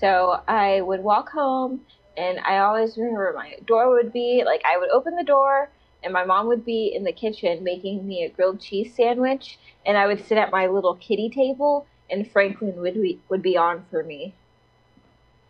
So 0.00 0.40
I 0.46 0.82
would 0.82 1.02
walk 1.02 1.30
home, 1.30 1.80
and 2.18 2.38
I 2.40 2.58
always 2.58 2.98
remember 2.98 3.32
my 3.34 3.54
door 3.64 3.84
would 3.94 4.12
be 4.12 4.42
like 4.44 4.60
I 4.66 4.76
would 4.76 4.90
open 4.90 5.16
the 5.16 5.24
door, 5.24 5.70
and 6.04 6.12
my 6.12 6.24
mom 6.24 6.46
would 6.48 6.64
be 6.64 6.92
in 6.94 7.04
the 7.04 7.12
kitchen 7.12 7.64
making 7.64 8.06
me 8.06 8.24
a 8.24 8.28
grilled 8.30 8.60
cheese 8.60 8.94
sandwich, 8.94 9.58
and 9.86 9.96
I 9.96 10.06
would 10.06 10.24
sit 10.26 10.38
at 10.38 10.50
my 10.52 10.66
little 10.66 10.94
kitty 10.96 11.28
table, 11.30 11.86
and 12.10 12.30
Franklin 12.30 12.76
would 12.76 12.94
be 12.94 13.20
would 13.28 13.42
be 13.42 13.56
on 13.56 13.84
for 13.90 14.02
me. 14.02 14.34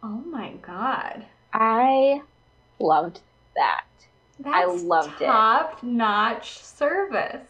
oh 0.03 0.23
my 0.27 0.53
god. 0.63 1.27
I 1.53 2.23
loved 2.81 3.21
that. 3.57 3.85
I 4.45 4.67
That's 4.67 4.83
loved 4.83 5.21
it. 5.23 5.27
top 5.27 5.83
notch 5.83 6.59
service. 6.63 7.49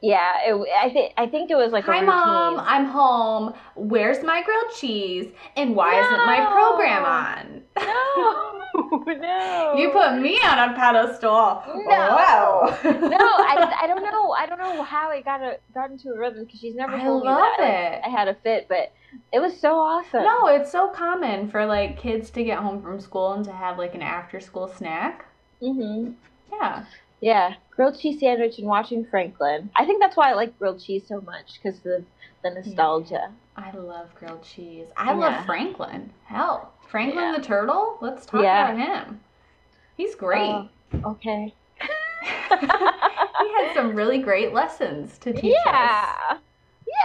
Yeah, 0.00 0.32
it, 0.44 0.68
I 0.82 0.90
think 0.90 1.12
I 1.16 1.26
think 1.26 1.50
it 1.50 1.56
was 1.56 1.72
like 1.72 1.84
Hi 1.84 2.00
mom, 2.02 2.58
I'm 2.60 2.84
home. 2.86 3.54
Where's 3.74 4.22
my 4.22 4.42
grilled 4.42 4.72
cheese? 4.76 5.26
And 5.56 5.74
why 5.74 5.98
isn't 6.00 6.26
my 6.26 6.44
program 6.52 7.04
on? 7.04 7.62
No, 7.78 8.52
no. 8.74 9.74
You 9.78 9.90
put 9.90 10.20
me 10.20 10.36
on 10.46 10.70
a 10.70 10.74
pedestal. 10.74 11.62
No. 11.66 11.82
Wow. 11.86 12.78
no, 12.84 13.18
I, 13.18 13.76
I 13.82 13.86
don't 13.86 14.02
know. 14.02 14.30
I 14.32 14.46
don't 14.46 14.58
know 14.58 14.82
how 14.82 15.10
it 15.12 15.24
got 15.24 15.40
a, 15.40 15.58
got 15.72 15.90
into 15.90 16.08
a 16.10 16.18
rhythm 16.18 16.44
because 16.44 16.60
she's 16.60 16.74
never 16.74 16.94
I 16.94 17.04
told 17.04 17.24
love 17.24 17.36
me 17.58 17.64
that 17.64 17.94
it. 17.94 18.00
I 18.04 18.08
had 18.08 18.28
a 18.28 18.34
fit, 18.34 18.66
but 18.68 18.92
it 19.32 19.40
was 19.40 19.60
so 19.60 19.76
awesome. 19.78 20.24
No, 20.24 20.48
it's 20.48 20.72
so 20.72 20.88
common 20.88 21.48
for 21.50 21.64
like 21.66 21.98
kids 21.98 22.30
to 22.30 22.44
get 22.44 22.58
home 22.58 22.82
from 22.82 23.00
school 23.00 23.32
and 23.32 23.44
to 23.44 23.52
have 23.52 23.78
like 23.78 23.94
an 23.94 24.02
after 24.02 24.40
school 24.40 24.68
snack. 24.68 25.26
hmm 25.60 26.12
Yeah. 26.52 26.84
Yeah, 27.20 27.54
grilled 27.74 27.98
cheese 27.98 28.20
sandwich 28.20 28.58
and 28.58 28.66
watching 28.66 29.06
Franklin. 29.06 29.70
I 29.74 29.86
think 29.86 30.02
that's 30.02 30.14
why 30.16 30.30
I 30.30 30.34
like 30.34 30.58
grilled 30.58 30.82
cheese 30.82 31.04
so 31.08 31.22
much 31.22 31.52
because 31.62 31.78
of 31.86 32.04
the 32.42 32.50
nostalgia. 32.50 33.32
I 33.56 33.70
love 33.70 34.14
grilled 34.14 34.42
cheese. 34.42 34.88
I 34.96 35.12
Yeah. 35.14 35.18
love 35.18 35.46
Franklin. 35.46 36.12
Hell, 36.26 36.73
Franklin 36.88 37.24
Yeah. 37.32 37.36
the 37.36 37.42
turtle. 37.42 37.98
Let's 38.00 38.26
talk 38.26 38.42
Yeah. 38.42 38.72
about 38.72 38.78
him. 39.06 39.20
He's 39.96 40.14
great. 40.14 40.50
Oh, 40.50 40.68
Okay. 41.04 41.54
he 42.22 43.52
had 43.52 43.72
some 43.74 43.94
really 43.94 44.18
great 44.18 44.52
lessons 44.52 45.18
to 45.18 45.32
teach 45.32 45.54
us. 45.54 45.62
yeah. 45.66 46.38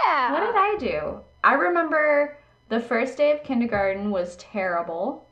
Yeah. 0.04 0.32
What 0.32 0.40
did 0.46 0.56
I 0.56 0.76
do? 0.78 1.20
I 1.42 1.54
remember 1.54 2.38
the 2.68 2.80
first 2.80 3.16
day 3.16 3.32
of 3.32 3.42
kindergarten 3.42 4.10
was 4.10 4.36
terrible. 4.36 5.26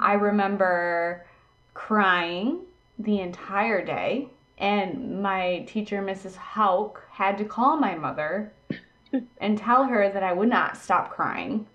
I 0.00 0.16
mm. 0.16 0.22
remember 0.22 1.26
crying 1.74 2.60
the 2.98 3.20
entire 3.20 3.84
day, 3.84 4.28
and 4.58 5.22
my 5.22 5.64
teacher, 5.68 6.00
Mrs. 6.02 6.34
Hauk, 6.36 7.02
had 7.10 7.36
to 7.38 7.44
call 7.44 7.76
my 7.76 7.94
mother 7.94 8.52
and 9.38 9.58
tell 9.58 9.84
her 9.84 10.08
that 10.10 10.22
I 10.22 10.32
would 10.32 10.48
not 10.48 10.76
stop 10.78 11.10
crying. 11.10 11.66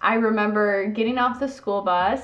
I 0.00 0.14
remember 0.14 0.86
getting 0.86 1.18
off 1.18 1.40
the 1.40 1.48
school 1.48 1.82
bus. 1.82 2.22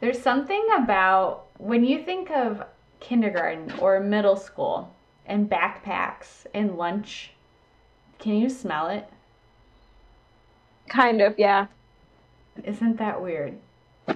There's 0.00 0.20
something 0.20 0.66
about 0.76 1.46
when 1.58 1.84
you 1.84 2.02
think 2.02 2.30
of 2.30 2.62
kindergarten 3.00 3.72
or 3.80 4.00
middle 4.00 4.36
school 4.36 4.94
and 5.26 5.48
backpacks 5.48 6.46
and 6.54 6.76
lunch, 6.76 7.32
can 8.18 8.34
you 8.34 8.48
smell 8.48 8.88
it? 8.88 9.08
Kind 10.88 11.20
of, 11.20 11.38
yeah. 11.38 11.66
Isn't 12.64 12.96
that 12.98 13.22
weird? 13.22 13.58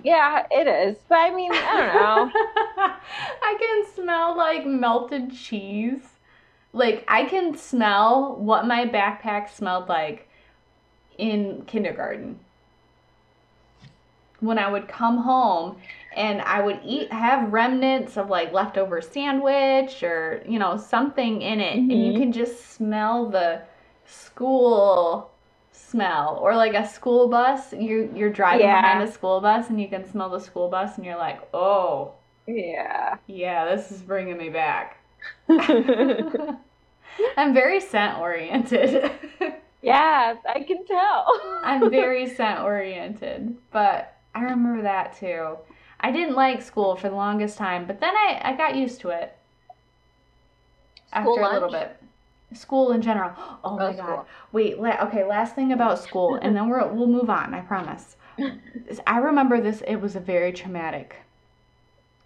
Yeah, 0.03 0.47
it 0.51 0.67
is. 0.67 0.97
But 1.09 1.19
I 1.19 1.35
mean, 1.35 1.53
I 1.53 1.77
don't 1.77 1.95
know. 1.95 2.31
I 3.43 3.57
can 3.59 3.95
smell 3.95 4.37
like 4.37 4.67
melted 4.67 5.35
cheese. 5.35 6.01
Like 6.73 7.05
I 7.07 7.25
can 7.25 7.57
smell 7.57 8.37
what 8.37 8.67
my 8.67 8.87
backpack 8.87 9.51
smelled 9.51 9.89
like 9.89 10.29
in 11.19 11.65
kindergarten. 11.67 12.41
When 14.41 14.59
I 14.59 14.69
would 14.71 14.89
come 14.89 15.19
home 15.19 15.77
and 16.13 16.41
I 16.43 16.61
would 16.61 16.81
eat 16.85 17.13
have 17.13 17.53
remnants 17.53 18.17
of 18.17 18.29
like 18.29 18.53
leftover 18.53 19.01
sandwich 19.01 20.03
or 20.03 20.43
you 20.47 20.59
know 20.59 20.77
something 20.77 21.41
in 21.43 21.61
it 21.61 21.87
and 21.89 22.05
you 22.05 22.13
Mhm. 22.13 22.17
can 22.17 22.33
just 22.33 22.67
smell 22.73 23.31
the 23.31 23.63
school 24.05 25.31
smell 25.71 26.39
or 26.43 26.55
like 26.57 26.75
a 26.75 26.87
school 26.87 27.29
bus 27.29 27.73
you 27.73 28.11
you're 28.15 28.29
driving 28.31 28.69
Yeah. 28.69 28.71
behind 28.71 29.01
a 29.01 29.11
school 29.11 29.41
bus 29.41 29.71
and 29.71 29.81
you 29.81 29.89
can 29.89 30.05
smell 30.05 30.29
the 30.29 30.41
school 30.41 30.69
bus 30.69 30.97
and 30.97 31.07
you're 31.07 31.17
like 31.17 31.41
oh 31.55 32.13
yeah. 32.47 33.19
yeah 33.27 33.65
this 33.75 33.91
is 33.91 34.03
bringing 34.03 34.37
me 34.37 34.49
back 34.49 34.99
i'm 37.37 37.55
very 37.55 37.81
scent 37.81 38.19
oriented 38.19 39.11
yeah, 39.83 40.35
I 40.49 40.61
can 40.63 40.85
tell. 40.87 41.27
i'm 41.65 41.91
very 41.91 42.27
scent 42.35 42.61
oriented 42.61 43.57
but 43.71 44.17
i 44.35 44.43
remember 44.43 44.83
that 44.83 45.17
too 45.19 45.57
i 46.01 46.11
didn't 46.11 46.35
like 46.35 46.63
school 46.63 46.97
for 46.97 47.09
the 47.09 47.15
longest 47.15 47.59
time 47.59 47.87
but 47.87 48.01
then 48.01 48.15
i, 48.17 48.41
I 48.45 48.57
got 48.57 48.75
used 48.77 49.01
to 49.01 49.11
it 49.11 49.37
after 51.13 51.33
School 51.33 51.39
a 51.45 51.53
little 51.53 51.71
bit 51.71 51.97
school 52.55 52.93
in 52.93 53.03
general 53.03 53.33
oh 53.65 53.77
my 53.77 53.87
Oh, 53.89 53.93
god. 53.93 54.27
Wait, 54.53 54.79
la- 54.79 55.03
okay, 55.05 55.25
last 55.25 55.55
thing 55.55 55.73
about 55.73 55.99
school, 55.99 56.35
and 56.43 56.55
then 56.55 56.69
we're, 56.69 56.87
we'll 56.93 57.07
move 57.07 57.31
on, 57.31 57.55
I 57.55 57.61
promise. 57.61 58.17
I 59.07 59.19
remember 59.19 59.61
this, 59.61 59.83
it 59.87 59.97
was 59.97 60.17
a 60.17 60.21
very 60.21 60.53
traumatic. 60.53 61.17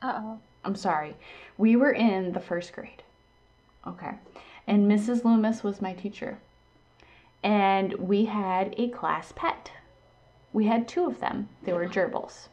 Uh-oh. 0.02 0.38
I'm 0.64 0.74
sorry. 0.74 1.14
We 1.58 1.76
were 1.76 1.92
in 1.92 2.32
the 2.32 2.40
first 2.40 2.72
grade. 2.72 3.02
Okay. 3.86 4.12
And 4.66 4.90
Mrs. 4.90 5.24
Loomis 5.24 5.62
was 5.62 5.80
my 5.80 5.92
teacher. 5.92 6.38
And 7.46 7.92
we 7.92 8.24
had 8.24 8.74
a 8.76 8.88
class 8.88 9.32
pet. 9.36 9.70
We 10.52 10.66
had 10.66 10.88
two 10.88 11.06
of 11.06 11.20
them. 11.20 11.48
They 11.62 11.72
were 11.72 11.86
gerbils. 11.86 12.48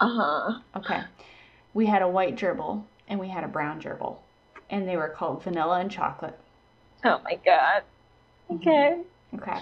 Uh-huh. 0.00 0.58
Okay. 0.74 1.02
We 1.74 1.84
had 1.84 2.00
a 2.00 2.08
white 2.08 2.36
gerbil 2.36 2.82
and 3.08 3.20
we 3.20 3.28
had 3.28 3.44
a 3.44 3.48
brown 3.48 3.78
gerbil. 3.78 4.16
And 4.70 4.88
they 4.88 4.96
were 4.96 5.10
called 5.10 5.42
vanilla 5.42 5.80
and 5.80 5.90
chocolate. 5.90 6.38
Oh 7.04 7.20
my 7.24 7.38
god. 7.44 7.82
Okay. 8.50 9.02
Okay. 9.34 9.60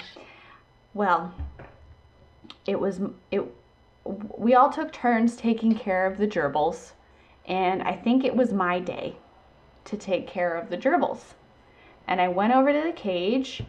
Well, 0.94 1.34
it 2.64 2.78
was 2.78 3.00
it. 3.32 3.42
We 4.38 4.54
all 4.54 4.70
took 4.70 4.92
turns 4.92 5.34
taking 5.34 5.74
care 5.74 6.06
of 6.06 6.16
the 6.16 6.28
gerbils, 6.28 6.92
and 7.46 7.82
I 7.82 7.96
think 7.96 8.24
it 8.24 8.36
was 8.36 8.52
my 8.52 8.78
day 8.78 9.16
to 9.86 9.96
take 9.96 10.28
care 10.28 10.56
of 10.56 10.70
the 10.70 10.76
gerbils. 10.76 11.34
And 12.06 12.20
I 12.20 12.28
went 12.28 12.54
over 12.54 12.72
to 12.72 12.82
the 12.82 12.92
cage. 12.92 13.64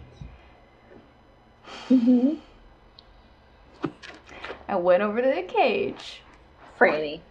Mm-hmm. 1.90 2.36
I 4.68 4.76
went 4.76 5.04
over 5.04 5.22
to 5.22 5.28
the 5.28 5.44
cage. 5.44 6.22
Franny. 6.80 7.22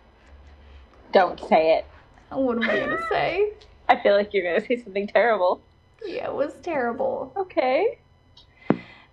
Don't 1.12 1.40
say 1.48 1.76
it. 1.76 1.86
What 2.30 2.58
am 2.58 2.62
I 2.62 2.78
gonna 2.78 3.06
say? 3.08 3.52
I 3.88 3.96
feel 4.00 4.14
like 4.14 4.32
you're 4.32 4.44
gonna 4.44 4.64
say 4.64 4.76
something 4.76 5.08
terrible. 5.08 5.60
Yeah, 6.06 6.26
it 6.26 6.34
was 6.34 6.54
terrible. 6.62 7.32
Okay. 7.36 7.98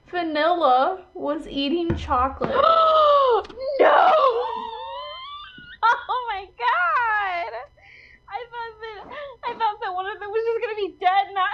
Vanilla 0.10 1.04
was 1.14 1.48
eating 1.48 1.96
chocolate. 1.96 2.50
no! 3.80 4.14
Oh 6.10 6.26
my 6.30 6.44
god! 6.46 7.52
I 8.28 8.40
thought 8.52 8.76
that 8.82 9.00
I 9.46 9.54
thought 9.54 9.80
that 9.82 9.94
one 9.94 10.06
of 10.06 10.20
them 10.20 10.30
was 10.30 10.44
just 10.44 10.62
gonna 10.62 10.76
be 10.76 10.96
dead. 11.00 11.34
Not. 11.34 11.50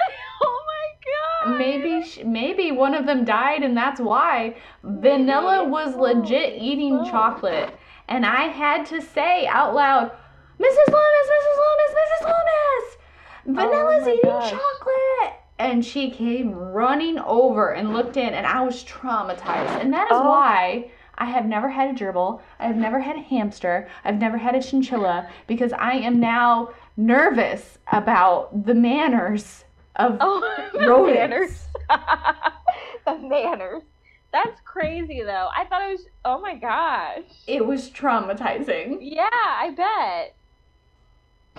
Maybe 1.48 2.06
maybe 2.26 2.72
one 2.72 2.94
of 2.94 3.06
them 3.06 3.26
died 3.26 3.64
and 3.64 3.76
that's 3.76 4.00
why 4.00 4.56
Vanilla 4.84 5.68
was 5.68 5.96
legit 5.96 6.62
eating 6.62 7.04
chocolate 7.06 7.76
and 8.08 8.26
I 8.26 8.44
had 8.44 8.86
to 8.88 9.02
say 9.02 9.48
out 9.48 9.74
loud, 9.74 10.12
"Mrs. 10.60 10.88
Loomis, 10.88 11.30
Mrs. 11.36 11.58
Loomis, 11.62 11.96
Mrs. 12.00 12.22
Loomis! 12.26 12.98
Vanilla's 13.46 14.08
Oh 14.08 14.12
eating 14.12 14.30
gosh. 14.30 14.52
chocolate." 14.52 15.34
And 15.60 15.86
she 15.86 16.10
came 16.10 16.54
running 16.54 17.20
over 17.20 17.70
and 17.72 17.94
looked 17.94 18.18
in 18.18 18.34
and 18.34 18.46
I 18.46 18.62
was 18.62 18.84
traumatized. 18.84 19.80
And 19.82 19.94
that 19.94 20.12
is 20.12 20.18
Oh. 20.20 20.30
why 20.30 20.92
I 21.18 21.26
have 21.26 21.46
never 21.46 21.70
had 21.70 21.90
a 21.90 21.94
gerbil. 21.94 22.42
I've 22.60 22.76
never 22.76 23.00
had 23.00 23.16
a 23.16 23.22
hamster. 23.22 23.88
I've 24.04 24.20
never 24.20 24.38
had 24.38 24.56
a 24.56 24.62
chinchilla 24.62 25.28
because 25.48 25.72
I 25.74 25.94
am 25.94 26.20
now 26.20 26.70
nervous 26.98 27.78
about 27.92 28.66
the 28.66 28.74
manners 28.74 29.66
of 29.96 30.18
Oh, 30.20 30.42
rodents. 30.74 31.16
manners. 31.20 31.64
the 33.06 33.18
manners. 33.28 33.84
That's 34.32 34.60
crazy 34.66 35.22
though. 35.22 35.50
I 35.56 35.66
thought 35.66 35.84
it 35.84 35.92
was. 35.92 36.06
Oh 36.26 36.42
my 36.42 36.56
gosh. 36.56 37.24
It 37.48 37.66
was 37.66 37.90
traumatizing. 37.90 38.98
Yeah, 39.02 39.30
I 39.32 39.72
bet. 39.76 40.36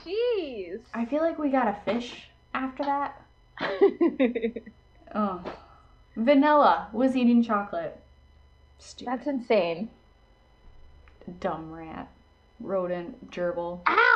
Jeez. 0.05 0.81
I 0.93 1.05
feel 1.05 1.23
like 1.23 1.39
we 1.39 1.51
got 1.51 1.69
a 1.69 1.77
fish 1.85 2.29
after 2.53 2.83
that. 2.85 3.21
Oh. 5.17 5.41
Vanilla 6.17 6.89
was 6.93 7.15
eating 7.15 7.41
chocolate. 7.45 7.97
Stupid. 8.81 9.13
That's 9.13 9.27
insane. 9.29 9.89
Dumb 11.39 11.71
rat. 11.73 12.09
Rodent. 12.59 13.31
Gerbil. 13.31 13.81
Ow! 13.87 14.14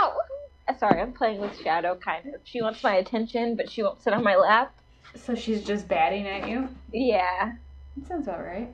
Uh, 0.68 0.76
Sorry, 0.76 1.00
I'm 1.00 1.12
playing 1.12 1.40
with 1.40 1.58
Shadow, 1.60 1.96
kind 1.96 2.34
of. 2.34 2.40
She 2.44 2.60
wants 2.60 2.82
my 2.82 2.94
attention, 2.96 3.56
but 3.56 3.70
she 3.70 3.82
won't 3.82 4.02
sit 4.02 4.12
on 4.12 4.22
my 4.22 4.36
lap. 4.36 4.74
So 5.14 5.34
she's 5.34 5.64
just 5.64 5.88
batting 5.88 6.26
at 6.26 6.48
you? 6.48 6.68
Yeah. 6.92 7.52
That 7.96 8.06
sounds 8.06 8.28
about 8.28 8.44
right. 8.44 8.72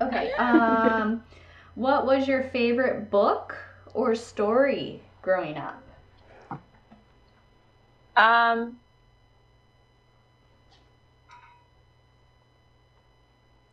Okay. 0.00 0.30
Um, 0.38 1.22
what 1.74 2.06
was 2.06 2.28
your 2.28 2.44
favorite 2.44 3.10
book 3.10 3.56
or 3.94 4.14
story 4.14 5.02
growing 5.22 5.56
up? 5.56 5.82
Um. 8.16 8.76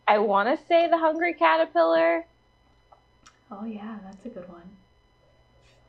I 0.08 0.20
want 0.20 0.48
to 0.50 0.66
say 0.66 0.88
The 0.88 0.98
Hungry 0.98 1.34
Caterpillar. 1.34 2.26
Oh 3.52 3.66
yeah, 3.66 3.98
that's 4.04 4.26
a 4.26 4.30
good 4.30 4.48
one. 4.50 4.75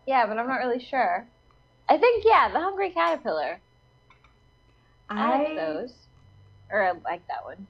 Yeah, 0.06 0.26
but 0.26 0.38
I'm 0.38 0.46
not 0.48 0.60
really 0.60 0.80
sure. 0.82 1.28
I 1.88 1.98
think, 1.98 2.24
yeah, 2.26 2.48
The 2.48 2.60
Hungry 2.60 2.90
Caterpillar. 2.90 3.60
I, 5.08 5.38
like 5.38 5.56
those. 5.56 6.08
Or 6.70 6.82
I 6.82 6.92
like 6.92 7.26
that 7.28 7.44
one. 7.44 7.68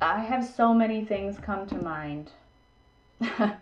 I 0.00 0.20
have 0.20 0.42
so 0.44 0.72
many 0.72 1.04
things 1.04 1.38
come 1.38 1.66
to 1.66 1.76
mind. 1.76 2.32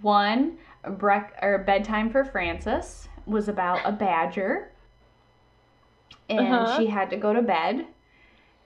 One, 0.00 0.58
brec- 0.84 1.42
or 1.42 1.58
bedtime 1.58 2.10
for 2.10 2.24
Frances 2.24 3.08
was 3.26 3.48
about 3.48 3.82
a 3.84 3.92
badger, 3.92 4.72
and 6.28 6.68
Uh-huh. 6.68 6.68
she 6.68 6.86
had 6.86 7.10
to 7.10 7.16
go 7.16 7.32
to 7.32 7.42
bed. 7.42 7.86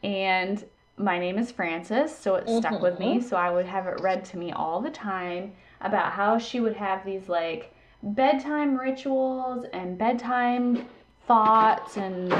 And 0.02 0.64
my 0.98 1.18
name 1.18 1.38
is 1.38 1.52
Frances, 1.52 2.16
so 2.16 2.36
it 2.36 2.50
stuck 2.50 2.82
with 2.82 2.98
me. 2.98 3.20
So 3.20 3.36
I 3.36 3.50
would 3.50 3.66
have 3.66 3.86
it 3.86 4.00
read 4.00 4.24
to 4.26 4.38
me 4.38 4.52
all 4.52 4.80
the 4.80 4.90
time 4.90 5.54
about 5.80 6.12
how 6.12 6.38
she 6.38 6.60
would 6.60 6.76
have 6.76 7.04
these 7.04 7.28
like 7.28 7.74
bedtime 8.02 8.76
rituals 8.76 9.64
and 9.72 9.98
bedtime 9.98 10.86
thoughts 11.26 11.96
and 11.96 12.32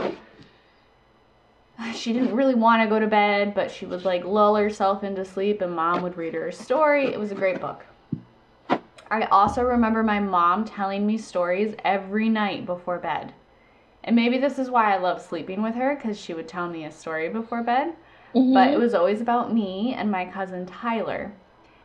she 1.95 2.13
didn't 2.13 2.35
really 2.35 2.55
want 2.55 2.83
to 2.83 2.89
go 2.89 2.99
to 2.99 3.07
bed, 3.07 3.55
but 3.55 3.71
she 3.71 3.87
would 3.87 4.05
like 4.05 4.25
lull 4.25 4.57
herself 4.57 5.05
into 5.05 5.25
sleep 5.25 5.61
and 5.61 5.75
mom 5.75 6.03
would 6.03 6.17
read 6.17 6.35
her 6.35 6.49
a 6.49 6.53
story. 6.53 7.13
It 7.13 7.19
was 7.19 7.33
a 7.33 7.37
great 7.37 7.61
book. 7.61 7.85
I 9.11 9.23
also 9.25 9.63
remember 9.63 10.03
my 10.03 10.21
mom 10.21 10.65
telling 10.65 11.07
me 11.07 11.17
stories 11.17 11.75
every 11.85 12.29
night 12.29 12.67
before 12.67 12.99
bed. 12.99 13.33
And 14.05 14.15
maybe 14.15 14.39
this 14.39 14.59
is 14.59 14.71
why 14.71 14.95
I 14.95 14.99
love 14.99 15.21
sleeping 15.21 15.63
with 15.63 15.75
her 15.75 15.97
because 15.97 16.19
she 16.19 16.35
would 16.35 16.49
tell 16.49 16.69
me 16.69 16.85
a 16.85 16.93
story 16.93 17.29
before 17.29 17.63
bed. 17.63 17.95
Mm-hmm. 18.35 18.53
But 18.53 18.69
it 18.69 18.79
was 18.79 18.95
always 18.95 19.21
about 19.21 19.53
me 19.53 19.95
and 19.97 20.11
my 20.11 20.27
cousin 20.27 20.67
Tyler 20.67 21.33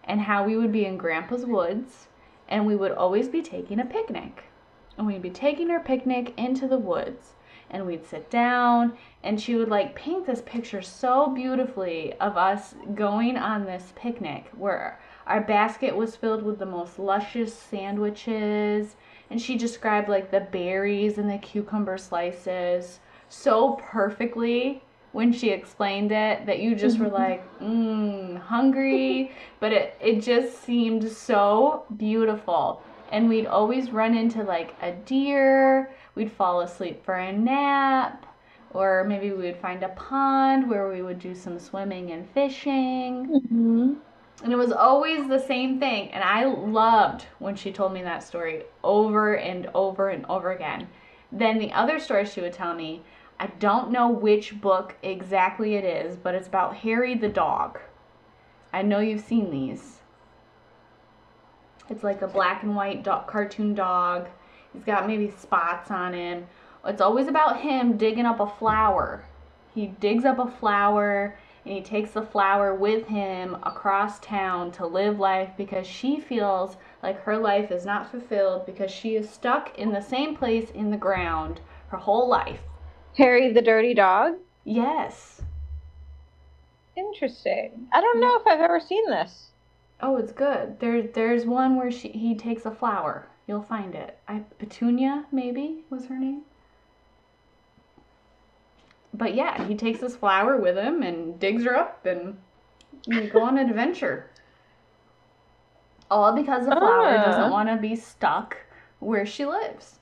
and 0.04 0.20
how 0.20 0.44
we 0.44 0.58
would 0.58 0.72
be 0.72 0.86
in 0.86 0.98
Grandpa's 0.98 1.46
woods 1.46 2.08
and 2.48 2.66
we 2.66 2.76
would 2.76 2.92
always 2.92 3.28
be 3.28 3.42
taking 3.42 3.80
a 3.80 3.86
picnic. 3.86 4.46
And 4.98 5.08
we'd 5.08 5.22
be 5.22 5.30
taking 5.30 5.72
our 5.72 5.80
picnic 5.80 6.34
into 6.38 6.68
the 6.68 6.78
woods. 6.78 7.34
And 7.70 7.88
we'd 7.88 8.06
sit 8.06 8.30
down 8.30 8.98
and 9.24 9.42
she 9.42 9.56
would 9.56 9.70
like 9.70 9.96
paint 9.96 10.28
this 10.28 10.44
picture 10.46 10.82
so 10.82 11.28
beautifully 11.28 12.14
of 12.20 12.38
us 12.38 12.76
going 12.94 13.36
on 13.38 13.66
this 13.66 13.94
picnic 13.96 14.52
where 14.56 15.00
our 15.26 15.42
basket 15.42 15.96
was 15.96 16.16
filled 16.16 16.44
with 16.44 16.60
the 16.60 16.66
most 16.66 17.00
luscious 17.00 17.54
sandwiches. 17.54 18.96
And 19.32 19.42
she 19.42 19.58
described 19.58 20.10
like 20.10 20.30
the 20.30 20.42
berries 20.42 21.18
and 21.18 21.30
the 21.30 21.40
cucumber 21.40 21.98
slices 21.98 23.00
so 23.30 23.80
perfectly 23.82 24.84
when 25.14 25.32
she 25.32 25.50
explained 25.50 26.12
it 26.12 26.46
that 26.46 26.60
you 26.60 26.76
just 26.76 27.00
were 27.00 27.08
like 27.08 27.42
mmm 27.60 28.38
hungry. 28.40 29.32
But 29.60 29.72
it, 29.72 29.98
it 30.02 30.22
just 30.22 30.62
seemed 30.64 31.10
so 31.10 31.86
beautiful. 31.96 32.82
And 33.12 33.30
we'd 33.30 33.46
always 33.46 33.92
run 33.92 34.16
into 34.16 34.44
like 34.44 34.76
a 34.82 34.92
deer. 34.92 35.92
We'd 36.16 36.32
fall 36.32 36.62
asleep 36.62 37.06
for 37.06 37.16
a 37.16 37.32
nap. 37.32 38.26
Or 38.74 39.06
maybe 39.08 39.32
we 39.32 39.44
would 39.44 39.58
find 39.58 39.84
a 39.84 39.90
pond 39.90 40.70
where 40.70 40.90
we 40.90 41.02
would 41.02 41.20
do 41.20 41.34
some 41.34 41.60
swimming 41.60 42.12
and 42.12 42.30
fishing. 42.32 43.26
Hmm 43.48 43.94
and 44.44 44.52
it 44.52 44.58
was 44.58 44.72
always 44.72 45.28
the 45.28 45.40
same 45.40 45.80
thing. 45.80 46.12
And 46.12 46.24
i 46.24 46.46
loved 46.46 47.26
when 47.40 47.56
she 47.56 47.72
told 47.72 47.94
me 47.94 48.04
that 48.04 48.24
story 48.24 48.64
over 48.84 49.36
and 49.36 49.70
over 49.74 50.10
and 50.10 50.26
over 50.26 50.52
again. 50.52 50.88
Then 51.32 51.58
the 51.58 51.72
other 51.72 52.00
story 52.00 52.26
she 52.26 52.42
would 52.42 52.54
tell 52.54 52.74
me 52.76 53.04
i 53.44 53.48
don't 53.60 53.92
know 53.92 54.10
which 54.10 54.60
book 54.62 54.96
exactly 55.04 55.76
it 55.76 55.84
is 55.84 56.18
but 56.18 56.34
it's 56.34 56.48
about 56.48 56.76
harry 56.78 57.16
the 57.16 57.30
dog. 57.30 57.80
I 58.74 58.82
know 58.82 59.00
you've 59.00 59.22
seen 59.22 59.52
these. 59.52 60.00
It's 61.92 62.04
like 62.04 62.24
a 62.24 62.28
black 62.28 62.64
and 62.64 62.76
white 62.76 63.06
cartoon 63.28 63.76
dog. 63.76 64.28
He's 64.74 64.84
got 64.84 65.06
maybe 65.06 65.30
spots 65.30 65.92
on 65.92 66.14
him. 66.14 66.48
It's 66.84 67.02
always 67.02 67.28
about 67.28 67.62
him 67.62 67.98
digging 67.98 68.26
up 68.26 68.40
a 68.40 68.48
flower. 68.48 69.26
He 69.76 69.88
digs 69.88 70.26
up 70.26 70.40
a 70.40 70.50
flower 70.50 71.38
and 71.66 71.76
he 71.76 71.82
takes 71.82 72.12
the 72.12 72.24
flower 72.24 72.74
with 72.74 73.08
him 73.08 73.58
across 73.62 74.20
town 74.20 74.72
to 74.72 74.88
live 74.88 75.20
life 75.20 75.52
because 75.56 75.86
she 75.86 76.20
feels 76.20 76.76
like 77.04 77.22
her 77.22 77.38
life 77.38 77.70
is 77.70 77.86
not 77.86 78.10
fulfilled 78.10 78.66
because 78.66 78.90
she 78.90 79.16
is 79.16 79.30
stuck 79.30 79.78
in 79.78 79.92
the 79.92 80.02
same 80.02 80.36
place 80.36 80.72
in 80.72 80.90
the 80.90 80.98
ground 80.98 81.62
her 81.90 81.98
whole 81.98 82.28
life. 82.28 82.62
Harry 83.18 83.52
the 83.52 83.62
Dirty 83.62 83.94
Dog. 83.94 84.36
Yes. 84.64 85.42
Interesting. 86.96 87.88
I 87.94 88.02
don't 88.02 88.20
know 88.20 88.38
if 88.40 88.48
I've 88.48 88.60
ever 88.62 88.80
seen 88.80 89.10
this. 89.10 89.50
Oh, 90.02 90.18
it's 90.18 90.32
good. 90.32 90.80
There, 90.80 91.02
there's 91.02 91.46
one 91.46 91.76
where 91.76 91.92
she 91.92 92.10
he 92.10 92.36
takes 92.36 92.66
a 92.66 92.72
flower. 92.72 93.28
You'll 93.48 93.62
find 93.62 93.96
it. 93.96 94.20
I 94.28 94.44
Petunia 94.60 95.26
maybe 95.32 95.84
was 95.90 96.06
her 96.06 96.18
name. 96.18 96.42
But 99.14 99.36
yeah, 99.36 99.66
he 99.68 99.76
takes 99.76 100.00
this 100.00 100.16
flower 100.16 100.58
with 100.58 100.78
him 100.78 101.04
and 101.04 101.40
digs 101.40 101.64
her 101.66 101.76
up 101.76 102.06
and 102.06 102.38
they 103.08 103.28
go 103.28 103.42
on 103.44 103.58
an 103.58 103.70
adventure. 103.70 104.30
All 106.10 106.34
because 106.36 106.66
the 106.66 106.76
flower 106.76 107.18
Ah. 107.18 107.26
doesn't 107.26 107.52
want 107.52 107.70
to 107.70 107.76
be 107.78 107.96
stuck 107.96 108.58
where 109.00 109.26
she 109.26 109.46
lives. 109.46 110.00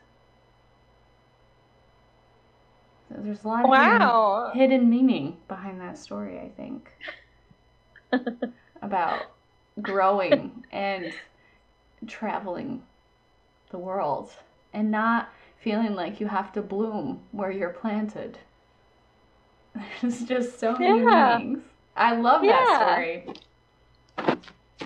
So 3.00 3.00
There's 3.17 3.43
a 3.43 3.47
lot 3.47 3.65
of 3.65 3.71
hidden- 3.71 3.99
Wow. 3.99 4.51
hidden 4.53 4.89
meaning 4.89 5.37
behind 5.47 5.81
that 5.81 5.97
story, 5.97 6.39
I 6.39 6.49
think. 6.49 6.89
about 8.81 9.31
growing 9.81 10.65
and 10.71 11.13
traveling 12.07 12.83
the 13.69 13.77
world 13.77 14.31
and 14.73 14.91
not 14.91 15.29
feeling 15.59 15.93
like 15.95 16.19
you 16.19 16.27
have 16.27 16.51
to 16.53 16.61
bloom 16.61 17.21
where 17.31 17.51
you're 17.51 17.69
planted. 17.69 18.37
There's 20.01 20.23
just 20.23 20.59
so 20.59 20.73
many 20.73 21.01
Yeah. 21.03 21.37
meanings. 21.37 21.63
I 21.95 22.15
love 22.15 22.43
Yeah. 22.43 22.51
that 22.53 22.93
story. 22.93 23.33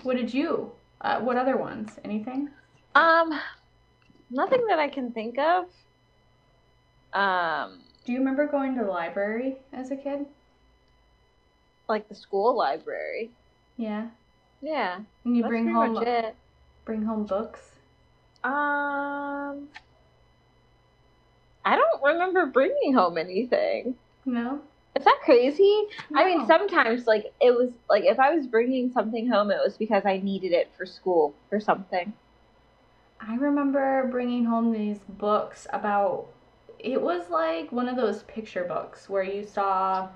What 0.04 0.18
did 0.18 0.34
you? 0.34 0.72
Uh, 1.02 1.20
what 1.22 1.38
other 1.38 1.58
ones? 1.58 1.98
Anything? 2.04 2.50
Um, 2.96 3.40
nothing 4.30 4.66
that 4.68 4.80
I 4.80 4.88
can 4.90 5.12
think 5.12 5.38
of. 5.40 5.66
Um, 7.14 7.80
Do 8.06 8.12
you 8.14 8.20
remember 8.20 8.46
going 8.48 8.76
to 8.78 8.84
the 8.84 8.90
library 8.90 9.58
as 9.74 9.92
a 9.92 9.96
kid? 9.96 10.26
like 11.88 12.10
the 12.10 12.16
school 12.16 12.58
library. 12.58 13.30
Yeah. 13.78 14.08
Yeah, 14.60 15.02
And 15.24 15.36
you 15.38 15.44
that's 15.44 15.52
bring 15.52 15.68
home 15.72 15.98
it. 16.02 16.36
bring 16.84 17.04
home 17.04 17.26
books. 17.26 17.62
Um, 18.44 19.68
I 21.64 21.76
don't 21.76 22.02
remember 22.04 22.48
bringing 22.48 22.94
home 22.96 23.20
anything. 23.20 23.94
No. 24.26 24.62
Is 24.96 25.04
that 25.04 25.20
crazy? 25.24 25.84
I 26.16 26.26
mean, 26.26 26.48
sometimes 26.48 27.06
like 27.06 27.32
it 27.40 27.52
was 27.52 27.70
like 27.88 28.06
if 28.06 28.18
I 28.18 28.34
was 28.34 28.48
bringing 28.48 28.92
something 28.92 29.28
home, 29.28 29.52
it 29.52 29.60
was 29.64 29.78
because 29.78 30.04
I 30.06 30.18
needed 30.18 30.52
it 30.52 30.72
for 30.76 30.88
school 30.88 31.36
or 31.52 31.60
something. 31.60 32.14
I 33.20 33.36
remember 33.36 34.08
bringing 34.10 34.46
home 34.46 34.72
these 34.72 34.98
books 35.08 35.68
about 35.72 36.26
it 36.86 37.02
was 37.02 37.30
like 37.32 37.72
one 37.72 37.90
of 37.90 37.96
those 37.96 38.24
picture 38.24 38.64
books 38.66 39.10
where 39.10 39.24
you 39.24 39.44
saw 39.44 40.08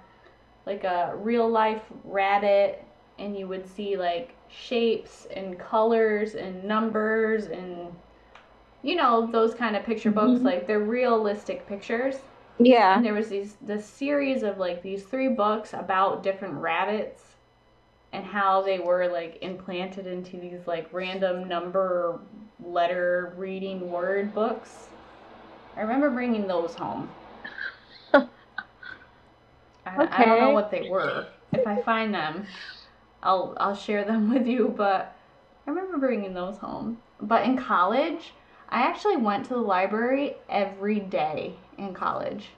like 0.65 0.83
a 0.83 1.13
real 1.17 1.49
life 1.49 1.81
rabbit 2.03 2.85
and 3.17 3.35
you 3.37 3.47
would 3.47 3.67
see 3.67 3.97
like 3.97 4.35
shapes 4.47 5.27
and 5.35 5.59
colors 5.59 6.35
and 6.35 6.63
numbers 6.63 7.47
and 7.47 7.91
you 8.83 8.95
know 8.95 9.27
those 9.31 9.55
kind 9.55 9.75
of 9.75 9.83
picture 9.83 10.11
books 10.11 10.41
Mhm. 10.41 10.45
like 10.45 10.67
they're 10.67 10.79
realistic 10.79 11.67
pictures 11.67 12.17
Yeah. 12.59 12.95
and 12.95 13.05
there 13.05 13.13
was 13.15 13.29
these 13.29 13.55
this 13.61 13.85
series 13.85 14.43
of 14.43 14.59
like 14.59 14.83
these 14.83 15.03
three 15.05 15.29
books 15.29 15.73
about 15.73 16.23
different 16.23 16.55
rabbits 16.55 17.35
and 18.13 18.25
how 18.25 18.61
they 18.61 18.79
were 18.79 19.07
like 19.07 19.39
implanted 19.41 20.07
into 20.07 20.37
these 20.37 20.67
like 20.67 20.87
random 20.93 21.47
number 21.47 22.19
letter 22.63 23.33
reading 23.37 23.89
word 23.89 24.33
books 24.33 24.88
i 25.75 25.81
remember 25.81 26.09
bringing 26.11 26.47
those 26.47 26.75
home 26.75 27.15
I, 29.85 30.21
I 30.21 30.25
don't 30.25 30.39
know 30.39 30.51
what 30.51 30.71
they 30.71 30.83
were 30.83 31.33
if 31.53 31.65
i 31.67 31.77
find 31.77 32.13
them 32.13 32.47
i'll 33.23 33.55
i'll 33.59 33.75
share 33.75 34.03
them 34.05 34.33
with 34.33 34.47
you 34.47 34.73
but 34.77 35.17
i 35.67 35.71
remember 35.71 35.97
bringing 35.97 36.33
those 36.33 36.57
home. 36.59 36.99
But 37.21 37.45
in 37.45 37.57
college, 37.57 38.33
I 38.69 38.81
actually 38.81 39.17
went 39.17 39.45
to 39.45 39.55
the 39.55 39.61
library 39.61 40.37
every 40.49 40.99
day 40.99 41.59
in 41.77 41.93
college 41.93 42.51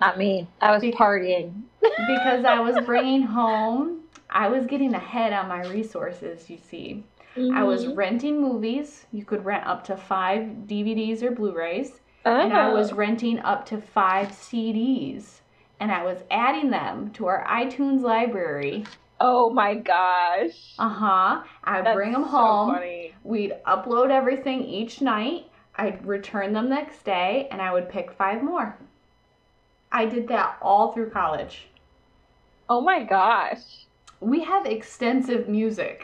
Not 0.00 0.18
me. 0.18 0.48
I 0.60 0.70
was 0.72 0.84
Be- 0.84 0.92
partying. 0.92 1.64
because 2.04 2.44
I 2.44 2.60
was 2.60 2.80
bringing 2.80 3.22
home, 3.22 4.04
I 4.30 4.48
was 4.48 4.66
getting 4.66 4.94
ahead 4.94 5.32
on 5.32 5.48
my 5.48 5.62
resources, 5.62 6.50
you 6.50 6.58
see. 6.58 7.04
I 7.50 7.64
was 7.64 7.86
Mhm. 7.86 7.94
renting 7.96 8.40
movies. 8.40 9.06
You 9.12 9.24
could 9.24 9.44
rent 9.44 9.66
up 9.66 9.84
to 9.84 9.96
five 9.96 10.66
DVDs 10.66 11.22
or 11.22 11.30
Blu 11.32 11.54
rays. 11.56 12.00
And 12.26 12.52
I 12.52 12.72
was 12.72 12.92
Oh. 12.92 12.96
renting 12.96 13.38
up 13.40 13.64
to 13.66 13.80
five 13.80 14.28
CDs. 14.32 15.40
And 15.78 15.92
I 15.92 16.02
was 16.04 16.18
adding 16.30 16.70
them 16.70 17.10
to 17.12 17.26
our 17.26 17.44
iTunes 17.46 18.00
library. 18.02 18.84
Oh 19.20 19.50
my 19.50 19.74
gosh. 19.74 20.74
Uh 20.78 20.88
huh. 20.88 21.42
I'd 21.64 21.94
bring 21.94 22.12
them 22.12 22.24
so 22.24 22.28
home. 22.30 22.74
funny. 22.74 23.14
We'd 23.24 23.54
upload 23.66 24.10
everything 24.10 24.62
each 24.64 25.00
night. 25.00 25.46
I'd 25.76 26.04
return 26.06 26.52
them 26.54 26.68
next 26.70 27.04
day 27.04 27.48
and 27.50 27.60
I 27.62 27.72
would 27.72 27.88
pick 27.88 28.10
five 28.12 28.42
more. 28.42 28.76
I 29.92 30.06
did 30.06 30.28
that 30.28 30.56
all 30.60 30.92
through 30.92 31.10
college. 31.10 31.68
Oh 32.68 32.80
my 32.80 33.04
gosh. 33.04 33.86
We 34.20 34.42
have 34.44 34.66
extensive 34.66 35.48
music. 35.48 36.02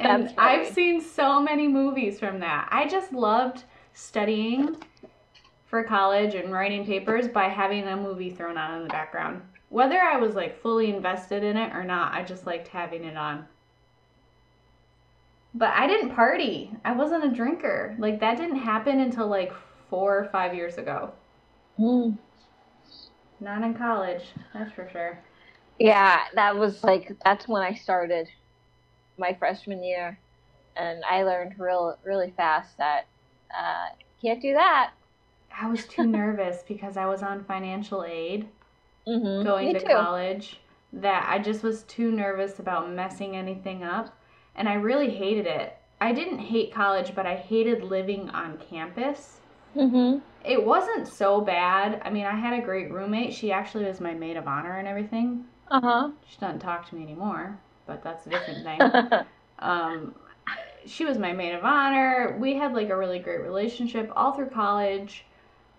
and 0.02 0.34
I've 0.38 0.68
seen 0.74 1.02
so 1.02 1.41
many 1.41 1.68
movies 1.68 2.20
from 2.20 2.39
that. 2.39 2.68
I 2.72 2.88
just 2.88 3.14
loved 3.14 3.64
studying 3.93 4.76
for 5.66 5.84
college 5.84 6.36
and 6.36 6.52
writing 6.52 6.86
papers 6.86 7.28
by 7.28 7.47
having 7.47 7.88
a 7.88 7.95
movie 7.95 8.30
thrown 8.30 8.58
on 8.58 8.76
in 8.78 8.84
the 8.84 8.89
background. 8.89 9.41
Whether 9.70 9.99
I 9.99 10.18
was 10.18 10.36
like 10.36 10.62
fully 10.62 10.93
invested 10.93 11.43
in 11.43 11.56
it 11.56 11.74
or 11.74 11.84
not, 11.84 12.14
I 12.14 12.24
just 12.24 12.45
liked 12.45 12.68
having 12.68 13.06
it 13.06 13.16
on. 13.16 13.45
But 15.54 15.70
I 15.70 15.88
didn't 15.88 16.16
party. 16.16 16.72
I 16.84 16.91
wasn't 16.93 17.24
a 17.24 17.30
drinker. 17.30 17.95
Like 17.99 18.20
that 18.20 18.38
didn't 18.38 18.60
happen 18.60 18.99
until 18.99 19.28
like 19.28 19.54
4 19.89 20.18
or 20.20 20.26
5 20.26 20.54
years 20.54 20.78
ago. 20.78 21.12
Mm. 21.80 22.18
Not 23.39 23.64
in 23.64 23.74
college, 23.74 24.24
that's 24.54 24.72
for 24.72 24.89
sure. 24.91 25.20
Yeah, 25.80 26.20
that 26.36 26.56
was 26.56 26.84
like 26.84 27.16
that's 27.24 27.47
when 27.47 27.64
I 27.64 27.74
started 27.74 28.30
my 29.22 29.34
freshman 29.36 29.84
year, 29.84 30.20
and 30.76 31.04
I 31.06 31.24
learned 31.24 31.56
real 31.60 31.98
really 32.04 32.34
fast 32.36 32.78
that 32.80 33.08
uh, 33.58 33.90
can't 34.22 34.42
do 34.42 34.54
that. 34.56 34.92
I 35.58 35.68
was 35.70 35.86
too 35.88 36.06
nervous 36.08 36.64
because 36.68 36.98
I 36.98 37.06
was 37.06 37.24
on 37.24 37.44
financial 37.46 38.04
aid 38.04 38.50
Mm-hmm. 39.08 39.44
going 39.44 39.68
Me 39.68 39.74
to 39.74 39.80
too. 39.80 39.88
college 39.88 40.60
that 40.94 41.26
I 41.28 41.40
just 41.40 41.64
was 41.64 41.84
too 41.84 42.12
nervous 42.12 42.60
about 42.60 42.92
messing 42.92 43.36
anything 43.36 43.84
up. 43.84 44.18
And 44.56 44.70
I 44.70 44.74
really 44.76 45.10
hated 45.12 45.48
it. 45.48 45.78
I 46.00 46.14
didn't 46.14 46.40
hate 46.40 46.74
college, 46.74 47.16
but 47.16 47.26
I 47.26 47.36
hated 47.36 47.84
living 47.84 48.30
on 48.30 48.58
campus. 48.58 49.40
Mm-hmm. 49.76 50.20
It 50.44 50.66
wasn't 50.66 51.08
so 51.08 51.42
bad. 51.42 52.02
I 52.04 52.10
mean, 52.10 52.26
I 52.26 52.36
had 52.36 52.54
a 52.58 52.66
great 52.66 52.92
roommate. 52.92 53.34
She 53.34 53.52
actually 53.52 53.86
was 53.86 54.00
my 54.02 54.14
maid 54.14 54.38
of 54.38 54.48
honor 54.48 54.78
and 54.78 54.88
everything. 54.88 55.46
Uh 55.70 55.82
huh. 55.82 56.12
She 56.26 56.38
doesn't 56.40 56.60
talk 56.60 56.88
to 56.90 56.96
me 56.96 57.04
anymore, 57.04 57.60
but 57.86 58.04
that's 58.04 58.26
a 58.28 58.30
different 58.30 58.64
thing. 58.64 59.20
um, 59.60 60.16
she 60.86 61.06
was 61.06 61.18
my 61.18 61.32
maid 61.32 61.54
of 61.54 61.64
honor. 61.64 62.38
We 62.40 62.56
had 62.56 62.74
like 62.74 62.90
a 62.90 62.98
really 62.98 63.20
great 63.20 63.42
relationship 63.42 64.12
all 64.16 64.34
through 64.34 64.50
college. 64.50 65.26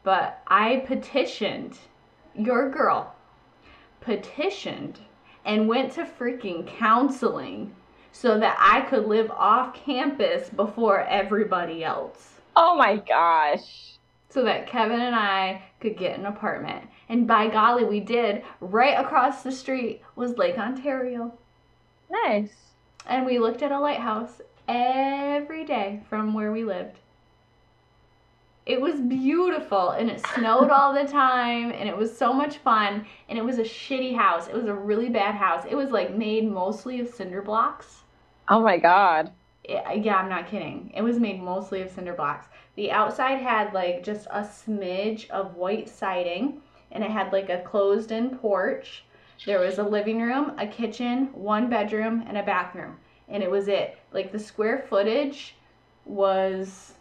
But 0.04 0.42
I 0.48 0.84
petitioned, 0.86 1.78
your 2.34 2.70
girl 2.70 3.14
petitioned 4.00 4.98
and 5.44 5.68
went 5.68 5.92
to 5.92 6.04
freaking 6.04 6.66
counseling 6.66 7.74
so 8.10 8.38
that 8.38 8.56
I 8.58 8.82
could 8.82 9.06
live 9.06 9.30
off 9.30 9.74
campus 9.74 10.50
before 10.50 11.00
everybody 11.04 11.84
else. 11.84 12.40
oh 12.56 12.76
my 12.76 12.96
gosh. 12.96 13.88
So 14.28 14.44
that 14.44 14.66
Kevin 14.66 15.00
and 15.00 15.14
I 15.14 15.62
could 15.78 15.96
get 15.96 16.18
an 16.18 16.26
apartment. 16.26 16.88
And 17.08 17.26
by 17.26 17.48
golly, 17.48 17.84
we 17.84 18.00
did. 18.00 18.42
Right 18.60 18.98
across 18.98 19.42
the 19.42 19.52
street 19.52 20.00
was 20.16 20.38
Lake 20.38 20.58
Ontario. 20.58 21.38
Nice. 22.12 22.52
And 23.06 23.24
we 23.24 23.38
looked 23.38 23.62
at 23.62 23.72
a 23.72 23.80
lighthouse 23.80 24.42
every 24.68 25.64
day 25.64 26.02
from 26.08 26.34
where 26.34 26.52
we 26.52 26.62
lived. 26.62 26.98
It 28.64 28.80
was 28.80 29.00
beautiful 29.00 29.90
and 29.90 30.10
it 30.10 30.24
snowed 30.34 30.70
all 30.70 30.92
the 30.92 31.10
time 31.10 31.72
and 31.72 31.88
it 31.88 31.96
was 31.96 32.16
so 32.16 32.32
much 32.32 32.58
fun 32.58 33.06
and 33.28 33.38
it 33.38 33.44
was 33.44 33.58
a 33.58 33.62
shitty 33.62 34.14
house. 34.14 34.46
It 34.46 34.54
was 34.54 34.66
a 34.66 34.74
really 34.74 35.08
bad 35.08 35.34
house. 35.34 35.64
It 35.68 35.74
was 35.74 35.90
like 35.90 36.14
made 36.14 36.48
mostly 36.48 37.00
of 37.00 37.08
cinder 37.08 37.42
blocks. 37.42 38.02
Oh 38.48 38.60
my 38.60 38.76
god. 38.76 39.32
It- 39.64 40.04
yeah, 40.04 40.16
I'm 40.16 40.28
not 40.28 40.48
kidding. 40.48 40.92
It 40.94 41.02
was 41.02 41.18
made 41.18 41.42
mostly 41.42 41.80
of 41.80 41.90
cinder 41.90 42.12
blocks. 42.12 42.46
The 42.76 42.92
outside 42.92 43.38
had 43.40 43.72
like 43.72 44.04
just 44.04 44.26
a 44.30 44.42
smidge 44.42 45.28
of 45.30 45.56
white 45.56 45.88
siding 45.88 46.60
and 46.90 47.02
it 47.02 47.10
had 47.10 47.32
like 47.32 47.48
a 47.48 47.62
closed 47.62 48.12
in 48.12 48.36
porch. 48.36 49.04
There 49.44 49.60
was 49.60 49.78
a 49.78 49.82
living 49.82 50.20
room, 50.20 50.52
a 50.58 50.66
kitchen, 50.66 51.30
one 51.32 51.68
bedroom, 51.68 52.24
and 52.28 52.38
a 52.38 52.42
bathroom. 52.42 52.96
And 53.28 53.42
it 53.42 53.50
was 53.50 53.68
it. 53.68 53.98
Like 54.12 54.30
the 54.30 54.38
square 54.38 54.84
footage 54.88 55.56
was 56.04 56.94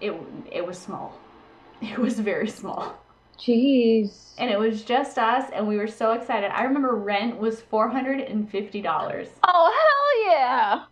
it 0.00 0.14
it 0.50 0.66
was 0.66 0.78
small. 0.78 1.18
It 1.82 1.98
was 1.98 2.18
very 2.18 2.48
small. 2.48 2.94
Jeez. 3.38 4.32
And 4.38 4.50
it 4.50 4.58
was 4.58 4.84
just 4.84 5.18
us 5.18 5.50
and 5.52 5.66
we 5.66 5.76
were 5.76 5.88
so 5.88 6.12
excited. 6.12 6.50
I 6.50 6.62
remember 6.62 6.94
rent 6.94 7.36
was 7.36 7.60
$450. 7.60 9.28
Oh 9.46 9.72
hell 9.80 10.32
yeah. 10.32 10.84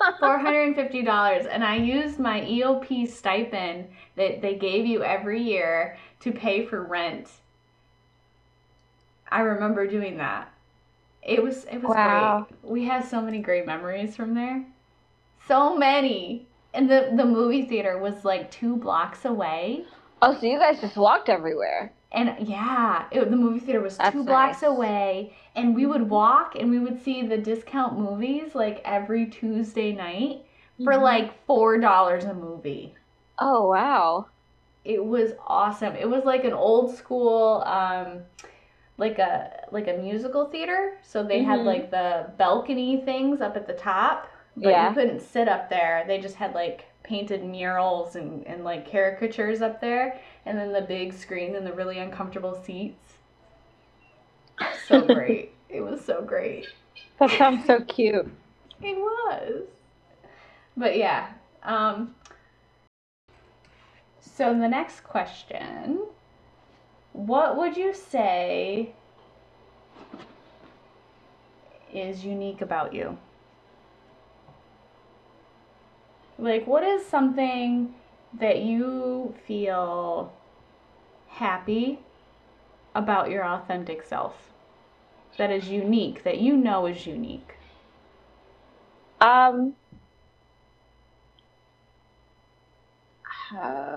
$450 0.20 1.48
and 1.50 1.64
I 1.64 1.76
used 1.76 2.18
my 2.18 2.40
EOP 2.42 3.08
stipend 3.08 3.88
that 4.16 4.42
they 4.42 4.56
gave 4.56 4.86
you 4.86 5.02
every 5.02 5.40
year 5.40 5.96
to 6.20 6.32
pay 6.32 6.66
for 6.66 6.82
rent. 6.84 7.28
I 9.30 9.40
remember 9.40 9.86
doing 9.86 10.16
that. 10.18 10.52
It 11.22 11.42
was 11.42 11.64
it 11.64 11.78
was 11.82 11.90
Wow. 11.90 12.46
great. 12.50 12.70
We 12.70 12.84
have 12.86 13.04
so 13.04 13.20
many 13.20 13.40
great 13.40 13.66
memories 13.66 14.16
from 14.16 14.34
there. 14.34 14.64
So 15.46 15.76
many. 15.76 16.46
And 16.74 16.90
the 16.90 17.12
the 17.16 17.24
movie 17.24 17.62
theater 17.66 17.98
was 17.98 18.24
like 18.24 18.50
2 18.50 18.76
blocks 18.76 19.24
away. 19.24 19.84
oh, 20.22 20.34
so 20.38 20.46
you 20.46 20.58
guys 20.58 20.80
just 20.80 20.96
walked 20.96 21.28
everywhere. 21.28 21.92
And 22.12 22.36
yeah, 22.48 23.06
it, 23.10 23.28
the 23.30 23.36
movie 23.36 23.60
theater 23.60 23.80
was 23.80 23.96
That's 23.98 24.12
two 24.12 24.24
blocks 24.24 24.62
nice. 24.62 24.70
away, 24.70 25.36
and 25.54 25.74
we 25.74 25.86
would 25.86 26.08
walk 26.08 26.54
and 26.56 26.70
we 26.70 26.78
would 26.78 27.02
see 27.02 27.26
the 27.26 27.36
discount 27.38 27.98
movies 27.98 28.54
like 28.54 28.80
every 28.84 29.26
Tuesday 29.26 29.92
night 29.92 30.44
for 30.84 30.94
Mhm. 30.94 31.02
like 31.02 31.44
four 31.46 31.78
dollars 31.78 32.24
a 32.24 32.34
movie. 32.34 32.94
Oh 33.40 33.66
wow. 33.68 34.26
It 34.84 35.04
was 35.04 35.32
awesome. 35.46 35.94
It 35.96 36.08
was 36.08 36.24
like 36.24 36.44
an 36.44 36.52
old 36.52 36.94
school, 36.94 37.62
um, 37.66 38.24
like 38.98 39.18
a 39.18 39.64
like 39.70 39.88
a 39.88 39.94
musical 39.94 40.46
theater. 40.46 40.98
So 41.02 41.22
they 41.22 41.42
had 41.42 41.60
Mhm. 41.60 41.64
like 41.64 41.90
the 41.90 42.30
balcony 42.36 43.00
things 43.00 43.40
up 43.40 43.56
at 43.56 43.66
the 43.66 43.72
top, 43.74 44.28
but 44.56 44.70
Yeah. 44.70 44.88
you 44.88 44.94
couldn't 44.94 45.20
sit 45.20 45.48
up 45.48 45.70
there. 45.70 46.04
They 46.06 46.18
just 46.20 46.34
had 46.36 46.54
like 46.54 46.84
painted 47.04 47.42
murals 47.44 48.16
and, 48.16 48.46
and 48.46 48.64
like 48.64 48.90
caricatures 48.90 49.62
up 49.62 49.80
there, 49.80 50.18
and 50.44 50.58
then 50.58 50.72
the 50.72 50.82
big 50.82 51.12
screen 51.14 51.54
and 51.54 51.66
the 51.66 51.72
really 51.72 51.98
uncomfortable 51.98 52.54
seats. 52.54 53.14
So 54.86 55.06
great. 55.14 55.54
it 55.68 55.80
was 55.80 56.04
so 56.04 56.22
great. 56.22 56.68
That 57.18 57.30
sounds 57.30 57.64
so 57.66 57.80
cute. 57.80 58.28
It 58.80 58.96
was. 58.96 59.64
But 60.76 60.96
yeah. 60.96 61.30
Um, 61.64 62.14
so 64.20 64.54
the 64.56 64.68
next 64.68 65.00
question 65.00 66.06
What 67.18 67.56
would 67.56 67.76
you 67.76 67.92
say 67.94 68.92
is 71.92 72.24
unique 72.24 72.60
about 72.60 72.94
you? 72.94 73.18
Like, 76.38 76.64
what 76.68 76.84
is 76.84 77.04
something 77.04 77.92
that 78.32 78.60
you 78.62 79.34
feel 79.48 80.32
happy 81.26 81.98
about 82.94 83.30
your 83.30 83.44
authentic 83.44 84.04
self 84.04 84.52
that 85.38 85.50
is 85.50 85.68
unique, 85.68 86.22
that 86.22 86.38
you 86.38 86.56
know 86.56 86.86
is 86.86 87.04
unique? 87.04 87.56
Um. 89.20 89.74
uh, 93.52 93.96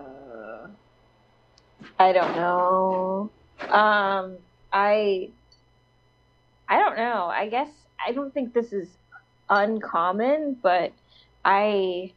I 2.01 2.13
don't 2.13 2.35
know. 2.35 3.29
Um, 3.69 4.37
I. 4.73 5.29
I 6.67 6.79
don't 6.79 6.97
know. 6.97 7.25
I 7.25 7.49
guess 7.49 7.69
I 8.05 8.11
don't 8.11 8.33
think 8.33 8.53
this 8.53 8.71
is 8.73 8.87
uncommon, 9.49 10.57
but 10.61 10.93
I 11.43 12.13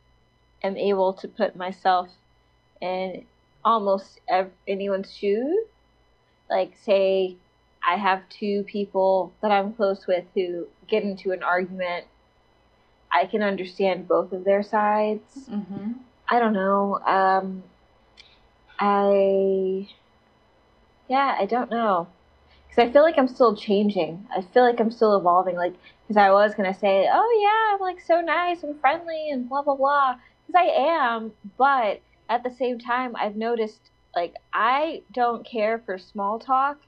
am 0.62 0.76
able 0.76 1.12
to 1.14 1.28
put 1.28 1.56
myself 1.56 2.08
in 2.80 3.24
almost 3.64 4.20
ev- 4.28 4.52
anyone's 4.68 5.12
shoes. 5.12 5.66
Like, 6.48 6.72
say, 6.84 7.36
I 7.86 7.96
have 7.96 8.22
two 8.28 8.62
people 8.64 9.32
that 9.42 9.50
I'm 9.50 9.72
close 9.74 10.06
with 10.06 10.24
who 10.34 10.66
get 10.88 11.02
into 11.02 11.32
an 11.32 11.42
argument 11.42 12.06
I 13.12 13.26
can 13.26 13.42
understand 13.42 14.08
both 14.08 14.32
of 14.32 14.44
their 14.44 14.62
sides. 14.62 15.22
Mm-hmm. 15.48 15.92
I 16.28 16.38
don't 16.40 16.52
know. 16.52 16.98
Um, 17.06 17.62
I, 18.78 19.88
yeah, 21.08 21.36
I 21.38 21.46
don't 21.46 21.70
know. 21.70 22.08
Because 22.68 22.88
I 22.88 22.92
feel 22.92 23.02
like 23.02 23.18
I'm 23.18 23.28
still 23.28 23.54
changing. 23.54 24.26
I 24.36 24.42
feel 24.42 24.64
like 24.64 24.80
I'm 24.80 24.90
still 24.90 25.16
evolving. 25.16 25.56
Like, 25.56 25.74
because 26.02 26.16
I 26.16 26.30
was 26.30 26.54
going 26.54 26.72
to 26.72 26.78
say, 26.78 27.08
oh, 27.10 27.40
yeah, 27.40 27.74
I'm 27.74 27.80
like 27.80 28.00
so 28.00 28.20
nice 28.20 28.62
and 28.62 28.78
friendly 28.80 29.30
and 29.30 29.48
blah, 29.48 29.62
blah, 29.62 29.76
blah. 29.76 30.16
Because 30.46 30.60
I 30.60 30.72
am. 30.74 31.32
But 31.56 32.00
at 32.28 32.42
the 32.42 32.50
same 32.50 32.78
time, 32.78 33.14
I've 33.16 33.36
noticed, 33.36 33.90
like, 34.16 34.34
I 34.52 35.02
don't 35.12 35.46
care 35.46 35.82
for 35.86 35.98
small 35.98 36.38
talk. 36.38 36.78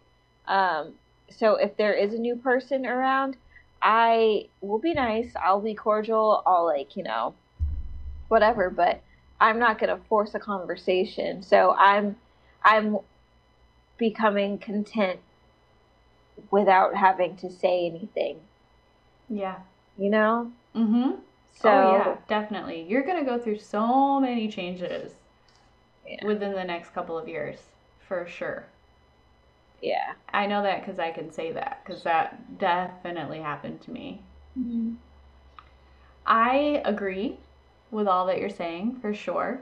Um, 0.49 0.95
so 1.31 1.55
if 1.55 1.77
there 1.77 1.95
is 1.95 2.15
a 2.15 2.19
new 2.19 2.37
person 2.37 2.87
around, 2.87 3.37
I 3.81 4.49
will 4.61 4.79
be 4.79 4.93
nice. 4.93 5.33
I'll 5.41 5.61
be 5.61 5.75
cordial. 5.75 6.43
I'll, 6.47 6.65
like, 6.65 6.97
you 6.97 7.05
know, 7.05 7.35
whatever. 8.29 8.71
But 8.71 9.03
I'm 9.41 9.59
not 9.59 9.79
going 9.79 9.97
to 9.97 10.03
force 10.09 10.35
a 10.35 10.39
conversation. 10.41 11.43
So 11.43 11.73
I'm 11.73 12.17
I'm 12.63 12.99
becoming 13.99 14.59
content 14.59 15.21
without 16.51 16.95
having 16.97 17.37
to 17.39 17.51
say 17.51 17.87
anything. 17.87 18.41
Yeah. 19.29 19.59
You 19.97 20.11
know? 20.11 20.53
Mm-hmm. 20.75 21.21
So 21.53 21.71
oh 21.71 21.83
yeah, 21.93 22.17
definitely. 22.29 22.83
You're 22.83 23.03
gonna 23.03 23.25
go 23.25 23.39
through 23.39 23.59
so 23.59 24.21
many 24.21 24.49
changes 24.49 25.13
Yeah. 26.07 26.25
within 26.25 26.53
the 26.53 26.65
next 26.65 26.91
couple 26.95 27.19
of 27.19 27.29
years, 27.29 27.59
for 27.99 28.27
sure. 28.27 28.69
yeah. 29.83 30.15
I 30.33 30.47
know 30.47 30.63
that 30.63 30.81
because 30.81 30.99
I 30.99 31.11
can 31.13 31.31
say 31.31 31.53
that 31.53 31.83
because 31.85 32.03
that 32.05 32.59
definitely 32.59 33.41
happened 33.41 33.81
to 33.83 33.91
me. 33.91 34.23
I 36.27 36.83
agree 36.85 37.39
with 37.91 38.07
all 38.09 38.27
that 38.27 38.39
you're 38.39 38.51
saying 38.51 38.99
for 39.01 39.15
sure. 39.15 39.61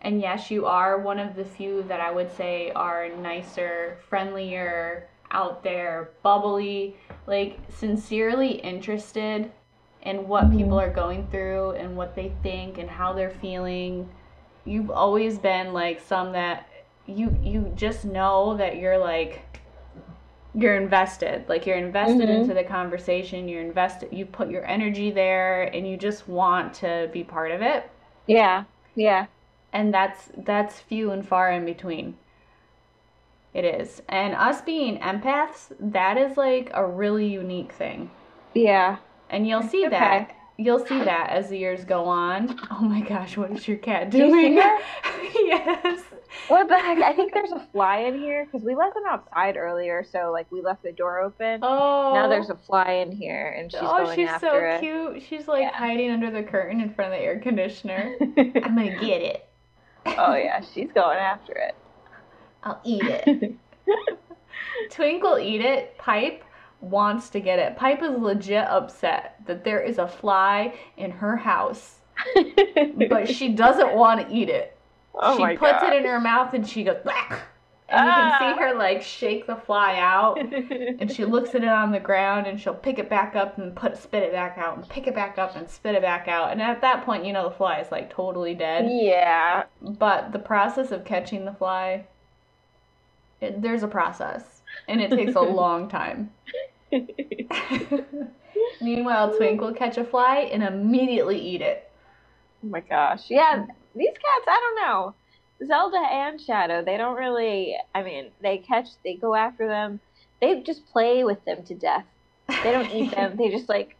And 0.00 0.20
yes, 0.20 0.50
you 0.50 0.66
are 0.66 0.98
one 0.98 1.18
of 1.18 1.36
the 1.36 1.44
few 1.44 1.82
that 1.84 2.00
I 2.00 2.10
would 2.10 2.34
say 2.36 2.72
are 2.72 3.08
nicer, 3.08 3.98
friendlier, 4.08 5.08
out 5.30 5.62
there, 5.62 6.10
bubbly, 6.22 6.96
like 7.26 7.58
sincerely 7.68 8.50
interested 8.50 9.50
in 10.02 10.28
what 10.28 10.44
Mhm. 10.44 10.56
people 10.58 10.80
are 10.80 10.90
going 10.90 11.26
through 11.28 11.70
and 11.72 11.96
what 11.96 12.14
they 12.14 12.32
think 12.42 12.78
and 12.78 12.90
how 12.90 13.12
they're 13.12 13.30
feeling. 13.30 14.08
You've 14.64 14.90
always 14.90 15.38
been 15.38 15.72
like 15.72 16.00
some 16.00 16.32
that 16.32 16.68
you 17.06 17.36
you 17.42 17.72
just 17.74 18.04
know 18.04 18.56
that 18.56 18.76
you're 18.76 18.98
like 18.98 19.42
you're 20.54 20.76
invested 20.76 21.48
like 21.48 21.66
you're 21.66 21.76
invested 21.78 22.28
Mhm. 22.28 22.40
into 22.40 22.54
the 22.54 22.64
conversation 22.64 23.48
you're 23.48 23.62
invested 23.62 24.12
you 24.12 24.26
put 24.26 24.50
your 24.50 24.64
energy 24.66 25.10
there 25.10 25.62
and 25.74 25.88
you 25.88 25.96
just 25.96 26.28
want 26.28 26.74
to 26.74 27.08
be 27.12 27.24
part 27.24 27.50
of 27.50 27.62
it 27.62 27.88
Yeah. 28.26 28.64
Yeah. 28.94 29.26
and 29.72 29.92
that's 29.94 30.30
that's 30.36 30.78
few 30.80 31.10
and 31.10 31.26
far 31.26 31.50
in 31.50 31.64
between 31.64 32.16
it 33.54 33.64
is 33.64 34.02
and 34.08 34.34
us 34.34 34.60
being 34.62 34.98
empaths 34.98 35.72
that 35.80 36.16
is 36.18 36.36
like 36.36 36.70
a 36.74 36.84
really 36.86 37.26
unique 37.26 37.72
thing 37.72 38.10
Yeah. 38.54 38.96
and 39.30 39.46
you'll 39.46 39.62
see 39.62 39.86
Okay. 39.86 39.90
that 39.96 40.30
you'll 40.64 40.84
see 40.86 40.98
that 40.98 41.30
as 41.30 41.48
the 41.48 41.58
years 41.58 41.84
go 41.84 42.04
on 42.04 42.58
oh 42.70 42.80
my 42.80 43.00
gosh 43.00 43.36
what 43.36 43.50
is 43.50 43.66
your 43.68 43.76
cat 43.78 44.10
Do 44.10 44.18
you 44.18 44.24
doing 44.26 44.54
yes 45.34 46.02
What 46.48 46.66
the 46.68 46.78
heck? 46.78 46.98
I 46.98 47.12
think 47.12 47.34
there's 47.34 47.52
a 47.52 47.60
fly 47.72 47.98
in 47.98 48.18
here 48.18 48.46
because 48.46 48.64
we 48.64 48.74
left 48.74 48.94
them 48.94 49.02
outside 49.08 49.58
earlier, 49.58 50.02
so 50.02 50.30
like 50.32 50.50
we 50.50 50.62
left 50.62 50.82
the 50.82 50.90
door 50.92 51.20
open. 51.20 51.60
oh 51.62 52.12
Now 52.14 52.26
there's 52.26 52.48
a 52.48 52.54
fly 52.56 53.04
in 53.06 53.12
here, 53.12 53.54
and 53.58 53.70
she's 53.70 53.80
oh, 53.82 54.04
going 54.04 54.16
she's 54.16 54.28
after 54.30 54.46
so 54.48 54.56
it. 54.56 54.80
cute. 54.80 55.22
She's 55.28 55.46
like 55.46 55.60
Yeah. 55.60 55.76
hiding 55.76 56.10
under 56.10 56.30
the 56.30 56.42
curtain 56.42 56.80
in 56.80 56.92
front 56.94 57.12
of 57.12 57.18
the 57.18 57.22
air 57.24 57.38
conditioner. 57.38 58.16
I'm 58.38 58.52
gonna 58.74 58.98
get 58.98 59.20
it. 59.20 59.48
oh 60.06 60.34
yeah, 60.34 60.62
she's 60.72 60.90
going 60.94 61.18
after 61.18 61.52
it. 61.52 61.74
I'll 62.64 62.80
eat 62.82 63.02
it. 63.04 63.54
Twinkle 64.90 65.38
eat 65.38 65.60
it. 65.60 65.98
Pipe 65.98 66.42
wants 66.82 67.30
to 67.30 67.40
get 67.40 67.58
it. 67.58 67.76
Pipe 67.76 68.02
is 68.02 68.10
legit 68.18 68.66
upset 68.66 69.36
that 69.46 69.64
there 69.64 69.80
is 69.80 69.96
a 69.98 70.06
fly 70.08 70.74
in 70.98 71.10
her 71.10 71.36
house, 71.36 71.96
but 73.08 73.28
she 73.28 73.48
doesn't 73.48 73.94
want 73.96 74.28
to 74.28 74.34
eat 74.34 74.48
it. 74.50 74.76
oh 75.14 75.36
she 75.36 75.56
puts 75.56 75.82
it 75.82 75.92
in 75.94 76.04
her 76.04 76.20
mouth 76.20 76.52
and 76.54 76.68
she 76.68 76.84
goes, 76.84 76.96
"Bleh." 77.04 77.38
and 77.88 78.06
you 78.06 78.12
can 78.12 78.32
Ah. 78.32 78.38
see 78.38 78.60
her 78.62 78.74
like 78.74 79.02
shake 79.02 79.46
the 79.46 79.54
fly 79.56 79.96
out. 79.98 80.38
and 81.00 81.12
she 81.12 81.24
looks 81.26 81.54
at 81.54 81.62
it 81.62 81.68
on 81.68 81.92
the 81.92 82.00
ground 82.00 82.46
and 82.46 82.58
she'll 82.60 82.74
pick 82.74 82.98
it 82.98 83.08
back 83.10 83.36
up 83.36 83.58
and 83.58 83.76
put 83.76 83.96
spit 83.98 84.22
it 84.22 84.32
back 84.32 84.56
out 84.58 84.76
and 84.78 84.88
pick 84.88 85.06
it 85.06 85.14
back 85.14 85.36
up 85.38 85.54
and 85.56 85.68
spit 85.68 85.94
it 85.94 86.00
back 86.02 86.26
out 86.26 86.50
and 86.52 86.62
at 86.62 86.80
that 86.80 87.04
point 87.04 87.24
you 87.24 87.32
know 87.34 87.48
the 87.48 87.54
fly 87.54 87.78
is 87.80 87.92
like 87.92 88.08
totally 88.10 88.54
dead 88.54 88.88
yeah. 88.90 89.64
but 89.82 90.32
the 90.32 90.38
process 90.38 90.90
of 90.90 91.04
catching 91.04 91.44
the 91.44 91.52
fly 91.52 92.04
it, 93.42 93.60
there's 93.60 93.82
a 93.82 93.88
process 93.88 94.62
and 94.88 95.00
it 95.02 95.10
takes 95.10 95.34
a 95.34 95.40
long 95.62 95.86
time 95.88 96.30
meanwhile 98.80 99.36
twink 99.36 99.60
will 99.60 99.74
catch 99.74 99.96
a 99.96 100.04
fly 100.04 100.48
and 100.52 100.62
immediately 100.62 101.38
eat 101.40 101.60
it 101.60 101.92
Oh 102.64 102.68
my 102.68 102.80
gosh. 102.80 103.22
Yeah, 103.28 103.64
these 103.94 104.08
cats, 104.08 104.46
I 104.46 104.60
don't 104.60 104.86
know. 104.86 105.14
Zelda 105.66 105.98
and 105.98 106.40
Shadow, 106.40 106.84
they 106.84 106.96
don't 106.96 107.16
really, 107.16 107.76
I 107.94 108.02
mean, 108.02 108.30
they 108.40 108.58
catch, 108.58 108.86
they 109.04 109.16
go 109.16 109.34
after 109.34 109.66
them. 109.66 110.00
They 110.40 110.62
just 110.62 110.86
play 110.92 111.24
with 111.24 111.44
them 111.44 111.64
to 111.66 111.74
death. 111.74 112.04
They 112.48 112.72
don't 112.72 112.90
eat 112.90 113.10
them. 113.14 113.36
They 113.38 113.50
just 113.50 113.68
like 113.68 113.96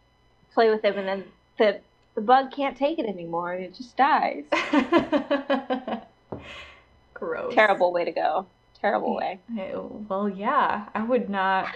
play 0.53 0.69
with 0.69 0.81
them 0.81 0.97
and 0.97 1.07
then 1.07 1.25
the 1.57 1.81
the 2.15 2.21
bug 2.21 2.51
can't 2.55 2.77
take 2.77 2.99
it 2.99 3.07
anymore 3.07 3.53
and 3.53 3.65
it 3.65 3.75
just 3.75 3.97
dies. 3.97 4.43
gross 7.13 7.55
Terrible 7.55 7.91
way 7.91 8.05
to 8.05 8.11
go. 8.11 8.45
Terrible 8.79 9.15
way. 9.15 9.39
Well 10.09 10.29
yeah 10.29 10.89
i 10.93 11.01
would 11.01 11.29
not 11.29 11.69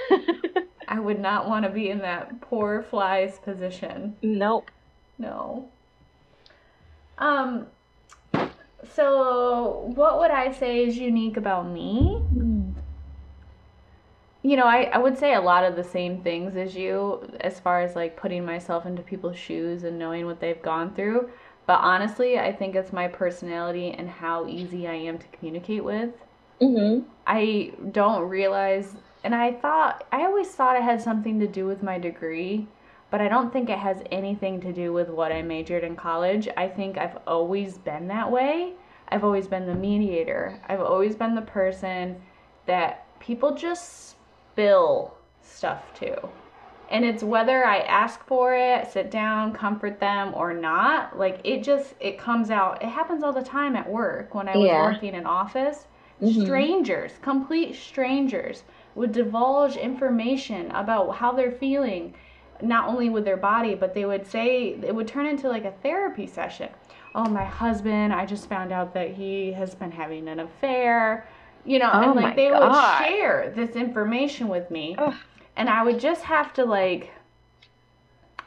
i 0.87 0.99
would 0.99 1.19
not 1.19 1.47
want 1.47 1.65
to 1.65 1.71
be 1.71 1.89
in 1.89 1.99
that 1.99 2.41
poor 2.41 2.83
fly's 2.83 3.39
position 3.39 4.15
nope. 4.21 4.71
No. 5.19 5.69
Um 7.17 7.67
so 8.93 9.91
what 9.95 10.19
would 10.19 10.31
I 10.31 10.51
say 10.51 10.85
is 10.85 10.97
unique 10.97 11.37
about 11.37 11.67
me? 11.67 12.21
You 14.43 14.55
know, 14.55 14.65
I, 14.65 14.83
I 14.83 14.97
would 14.97 15.17
say 15.17 15.33
a 15.33 15.41
lot 15.41 15.65
of 15.65 15.75
the 15.75 15.83
same 15.83 16.21
things 16.21 16.55
as 16.55 16.75
you 16.75 17.29
as 17.41 17.59
far 17.59 17.81
as 17.81 17.95
like 17.95 18.15
putting 18.15 18.45
myself 18.45 18.85
into 18.85 19.01
people's 19.01 19.37
shoes 19.37 19.83
and 19.83 19.99
knowing 19.99 20.25
what 20.25 20.39
they've 20.39 20.61
gone 20.61 20.93
through. 20.93 21.29
But 21.65 21.79
honestly, 21.81 22.39
I 22.39 22.53
think 22.53 22.75
it's 22.75 22.93
my 22.93 23.07
personality 23.07 23.91
and 23.91 24.09
how 24.09 24.47
easy 24.47 24.87
I 24.87 24.93
am 24.93 25.17
to 25.17 25.27
communicate 25.27 25.83
with. 25.83 26.11
Mm-hmm. 26.61 27.05
I 27.25 27.73
don't 27.91 28.29
realize, 28.29 28.95
and 29.27 29.35
I 29.35 29.51
thought, 29.51 30.07
I 30.09 30.21
always 30.21 30.47
thought 30.47 30.77
it 30.77 30.83
had 30.83 31.01
something 31.01 31.37
to 31.41 31.47
do 31.47 31.65
with 31.65 31.83
my 31.83 31.99
degree, 31.99 32.65
but 33.11 33.19
I 33.19 33.27
don't 33.27 33.51
think 33.51 33.69
it 33.69 33.77
has 33.77 34.01
anything 34.09 34.61
to 34.61 34.71
do 34.71 34.93
with 34.93 35.09
what 35.09 35.33
I 35.33 35.41
majored 35.41 35.83
in 35.83 35.97
college. 35.97 36.47
I 36.55 36.69
think 36.69 36.97
I've 36.97 37.17
always 37.27 37.77
been 37.77 38.07
that 38.07 38.31
way. 38.31 38.71
I've 39.09 39.25
always 39.25 39.45
been 39.45 39.65
the 39.67 39.75
mediator. 39.75 40.57
I've 40.69 40.79
always 40.79 41.13
been 41.13 41.35
the 41.35 41.41
person 41.41 42.21
that 42.67 43.05
people 43.19 43.53
just 43.53 44.15
spill 44.53 45.13
stuff 45.41 45.83
to. 45.95 46.29
And 46.89 47.03
it's 47.03 47.21
whether 47.21 47.65
I 47.65 47.79
ask 47.79 48.25
for 48.27 48.55
it, 48.55 48.89
sit 48.89 49.11
down, 49.11 49.51
comfort 49.51 49.99
them 49.99 50.33
or 50.35 50.53
not, 50.53 51.19
like 51.19 51.41
it 51.43 51.65
just 51.65 51.95
it 51.99 52.17
comes 52.17 52.49
out. 52.49 52.81
It 52.81 52.87
happens 52.87 53.23
all 53.23 53.33
the 53.33 53.43
time 53.43 53.75
at 53.75 53.89
work 53.89 54.33
when 54.33 54.47
I 54.47 54.55
was 54.55 54.67
Yeah. 54.67 54.85
working 54.85 55.15
in 55.15 55.25
office 55.25 55.85
Mhm. 56.21 56.43
strangers, 56.43 57.11
complete 57.21 57.75
strangers, 57.75 58.63
would 58.97 59.11
divulge 59.11 59.77
information 59.77 60.71
about 60.71 61.15
how 61.15 61.31
they're 61.31 61.51
feeling, 61.51 62.13
not 62.61 62.89
only 62.89 63.09
with 63.09 63.23
their 63.23 63.37
body, 63.37 63.75
but 63.75 63.93
they 63.93 64.05
would 64.05 64.25
say 64.27 64.69
it 64.83 64.93
would 64.93 65.07
turn 65.07 65.25
into 65.25 65.47
like 65.47 65.65
a 65.65 65.71
therapy 65.83 66.27
session. 66.27 66.69
Oh, 67.15 67.25
my 67.25 67.45
husband, 67.45 68.11
I 68.13 68.25
just 68.25 68.49
found 68.49 68.71
out 68.71 68.93
that 68.95 69.11
he 69.11 69.53
has 69.53 69.73
been 69.75 69.91
having 69.91 70.27
an 70.27 70.39
affair. 70.39 71.27
You 71.63 71.79
know, 71.79 71.89
Oh 71.93 72.11
and 72.11 72.15
like 72.15 72.35
they 72.35 72.49
God. 72.49 72.61
would 72.61 73.07
share 73.07 73.53
this 73.55 73.75
information 73.75 74.47
with 74.47 74.69
me. 74.71 74.95
Ugh. 74.97 75.13
And 75.55 75.69
I 75.69 75.83
would 75.83 75.99
just 75.99 76.23
have 76.23 76.53
to 76.53 76.65
like 76.65 77.11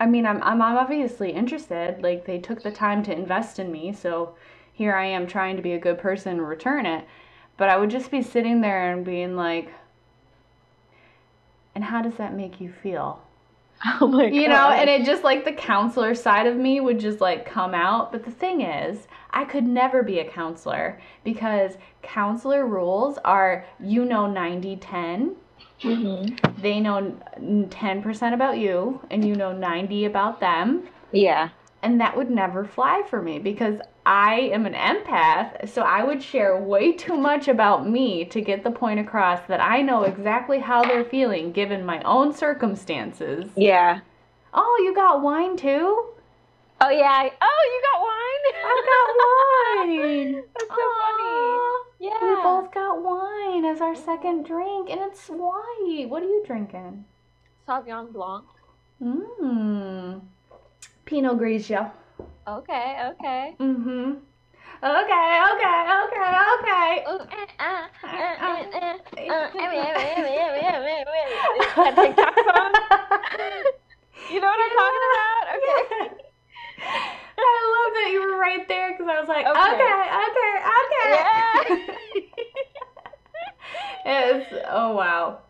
I 0.00 0.06
mean, 0.06 0.24
I'm 0.24 0.42
I'm 0.42 0.62
obviously 0.62 1.30
interested. 1.32 2.02
Like 2.02 2.24
they 2.24 2.38
took 2.38 2.62
the 2.62 2.70
time 2.70 3.02
to 3.04 3.12
invest 3.12 3.58
in 3.58 3.70
me, 3.70 3.92
so 3.92 4.34
here 4.72 4.94
I 4.94 5.04
am 5.06 5.26
trying 5.26 5.56
to 5.56 5.62
be 5.62 5.72
a 5.74 5.78
good 5.78 5.98
person 5.98 6.32
and 6.38 6.48
return 6.48 6.86
it. 6.86 7.04
But 7.58 7.68
I 7.68 7.76
would 7.76 7.90
just 7.90 8.10
be 8.10 8.22
sitting 8.22 8.62
there 8.62 8.92
and 8.92 9.04
being 9.04 9.36
like, 9.36 9.70
and 11.80 11.88
how 11.88 12.02
does 12.02 12.16
that 12.16 12.34
make 12.34 12.60
you 12.60 12.70
feel? 12.70 13.22
Oh 13.98 14.06
my 14.06 14.28
god. 14.28 14.34
You 14.34 14.46
know, 14.48 14.68
and 14.68 14.90
it 14.90 15.06
just 15.06 15.24
like 15.24 15.46
the 15.46 15.52
counselor 15.52 16.14
side 16.14 16.46
of 16.46 16.54
me 16.54 16.80
would 16.82 17.00
just 17.00 17.22
like 17.22 17.46
come 17.46 17.72
out. 17.72 18.12
But 18.12 18.26
the 18.26 18.30
thing 18.30 18.60
is, 18.60 19.08
I 19.30 19.46
could 19.46 19.66
never 19.66 20.02
be 20.02 20.18
a 20.18 20.30
counselor 20.30 21.00
because 21.24 21.78
counselor 22.02 22.66
rules 22.66 23.16
are 23.24 23.64
you 23.82 24.04
know 24.04 24.26
90 24.26 24.76
10 24.76 25.36
Mhm. 25.82 26.60
they 26.60 26.78
know 26.78 27.16
10% 27.38 28.34
about 28.34 28.58
you 28.58 29.00
and 29.10 29.26
you 29.26 29.34
know 29.34 29.52
90 29.52 30.04
about 30.04 30.40
them 30.40 30.86
Yeah. 31.12 31.48
And 31.82 32.00
that 32.00 32.16
would 32.16 32.30
never 32.30 32.64
fly 32.64 33.02
for 33.08 33.22
me 33.22 33.38
because 33.38 33.80
I 34.04 34.50
am 34.52 34.66
an 34.66 34.74
empath, 34.74 35.68
so 35.68 35.82
I 35.82 36.04
would 36.04 36.22
share 36.22 36.60
way 36.60 36.92
too 37.04 37.16
much 37.16 37.48
about 37.48 37.88
me 37.88 38.24
to 38.26 38.40
get 38.40 38.64
the 38.64 38.70
point 38.70 39.00
across 39.00 39.40
that 39.48 39.60
I 39.60 39.82
know 39.82 40.02
exactly 40.02 40.58
how 40.58 40.84
they're 40.84 41.04
feeling 41.04 41.52
given 41.52 41.84
my 41.84 42.02
own 42.02 42.32
circumstances. 42.34 43.50
Yeah. 43.56 44.00
Oh, 44.52 44.82
you 44.84 44.94
got 44.94 45.22
wine 45.22 45.56
too? 45.56 46.06
Oh 46.82 46.88
yeah. 46.88 47.28
Oh, 47.42 47.62
you 47.72 47.82
got 47.92 48.00
wine. 48.00 48.44
I 48.64 48.82
got 48.90 49.86
wine. 49.86 50.44
That's 50.54 50.68
so 50.68 50.86
funny. 51.00 51.80
Yeah. 52.00 52.36
We 52.36 52.42
both 52.42 52.72
got 52.72 53.02
wine 53.02 53.64
as 53.66 53.80
our 53.80 53.94
second 53.94 54.44
drink, 54.44 54.88
and 54.90 55.00
it's 55.02 55.26
white. 55.28 56.06
What 56.08 56.22
are 56.22 56.26
you 56.26 56.42
drinking? 56.46 57.04
Sauvignon 57.68 58.12
Blanc. 58.12 58.44
Mmm. 59.02 60.22
Pinot 61.10 61.38
Grigio. 61.38 61.90
Okay. 62.46 62.96
Okay. 63.10 63.56
Mm-hmm. 63.58 64.22
Okay, 64.82 65.28
okay, 65.50 65.78
okay, 66.00 66.30
okay. 66.54 67.02
Ooh, 67.10 67.18
uh, 67.18 67.26
uh, 67.58 67.82
uh, 68.40 68.62
Is 69.18 69.34
that 71.74 71.92
TikTok 71.98 72.34
song? 72.46 72.72
You 74.30 74.38
know 74.40 74.46
what 74.46 74.60
I'm 74.62 74.70
talking 74.78 75.04
about? 75.10 75.42
Okay. 75.58 75.82
I 77.42 77.58
love 77.74 77.90
that 77.98 78.08
you 78.12 78.20
were 78.22 78.38
right 78.38 78.64
there 78.68 78.92
because 78.92 79.08
I 79.10 79.18
was 79.18 79.28
like, 79.28 79.46
Okay. 79.46 79.58
okay, 79.58 80.06
okay, 80.26 80.54
okay. 80.78 81.98
it's 84.06 84.46
oh 84.70 84.94
wow. 84.94 85.40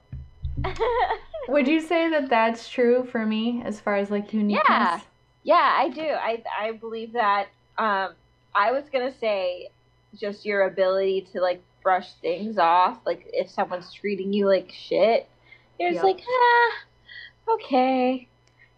Would 1.49 1.69
you 1.69 1.81
say 1.81 2.09
that 2.11 2.31
that's 2.31 2.69
true 2.69 3.05
for 3.05 3.27
me 3.27 3.63
as 3.65 3.79
far 3.81 3.97
as 3.97 4.11
like 4.11 4.33
uniqueness? 4.33 4.67
Yeah. 4.67 5.01
Yeah, 5.43 5.55
I 5.79 5.89
do. 5.89 6.03
I 6.03 6.43
I 6.59 6.73
believe 6.73 7.13
that. 7.15 7.49
Um, 7.79 8.11
I 8.55 8.73
was 8.73 8.85
gonna 8.93 9.15
say 9.21 9.71
just 10.19 10.45
your 10.45 10.63
ability 10.67 11.29
to 11.33 11.41
like 11.41 11.63
brush 11.83 12.13
things 12.21 12.59
off. 12.59 12.99
Like 13.07 13.29
if 13.33 13.49
someone's 13.51 13.93
treating 13.93 14.33
you 14.33 14.47
like 14.47 14.71
shit, 14.73 15.29
you're 15.79 15.93
just 15.93 16.05
Yep. 16.05 16.17
like, 16.17 16.25
ah, 16.29 17.55
okay. 17.55 18.29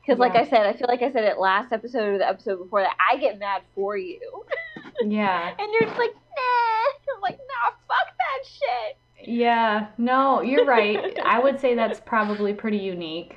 Because 0.01 0.19
like 0.19 0.35
I 0.35 0.49
said, 0.49 0.67
I 0.67 0.73
feel 0.73 0.87
like 0.89 1.03
I 1.03 1.13
said 1.13 1.25
it 1.25 1.39
last 1.39 1.73
episode 1.73 2.15
or 2.15 2.19
the 2.19 2.29
episode 2.29 2.57
before 2.59 2.81
that 2.81 2.97
I 3.11 3.17
get 3.19 3.39
mad 3.39 3.63
for 3.75 3.97
you, 3.97 4.21
Yeah. 5.01 5.55
and 5.59 5.73
you're 5.73 5.85
just 5.89 5.99
like, 5.99 6.13
nah. 6.13 7.15
I'm 7.17 7.21
like, 7.23 7.39
nah, 7.39 7.71
fuck 7.87 8.15
that 8.19 8.49
shit. 8.49 9.29
Yeah. 9.29 9.87
No, 9.99 10.43
you're 10.43 10.65
right. 10.65 11.19
I 11.25 11.39
would 11.39 11.61
say 11.61 11.75
that's 11.77 12.01
probably 12.01 12.53
pretty 12.53 12.79
unique. 12.79 13.37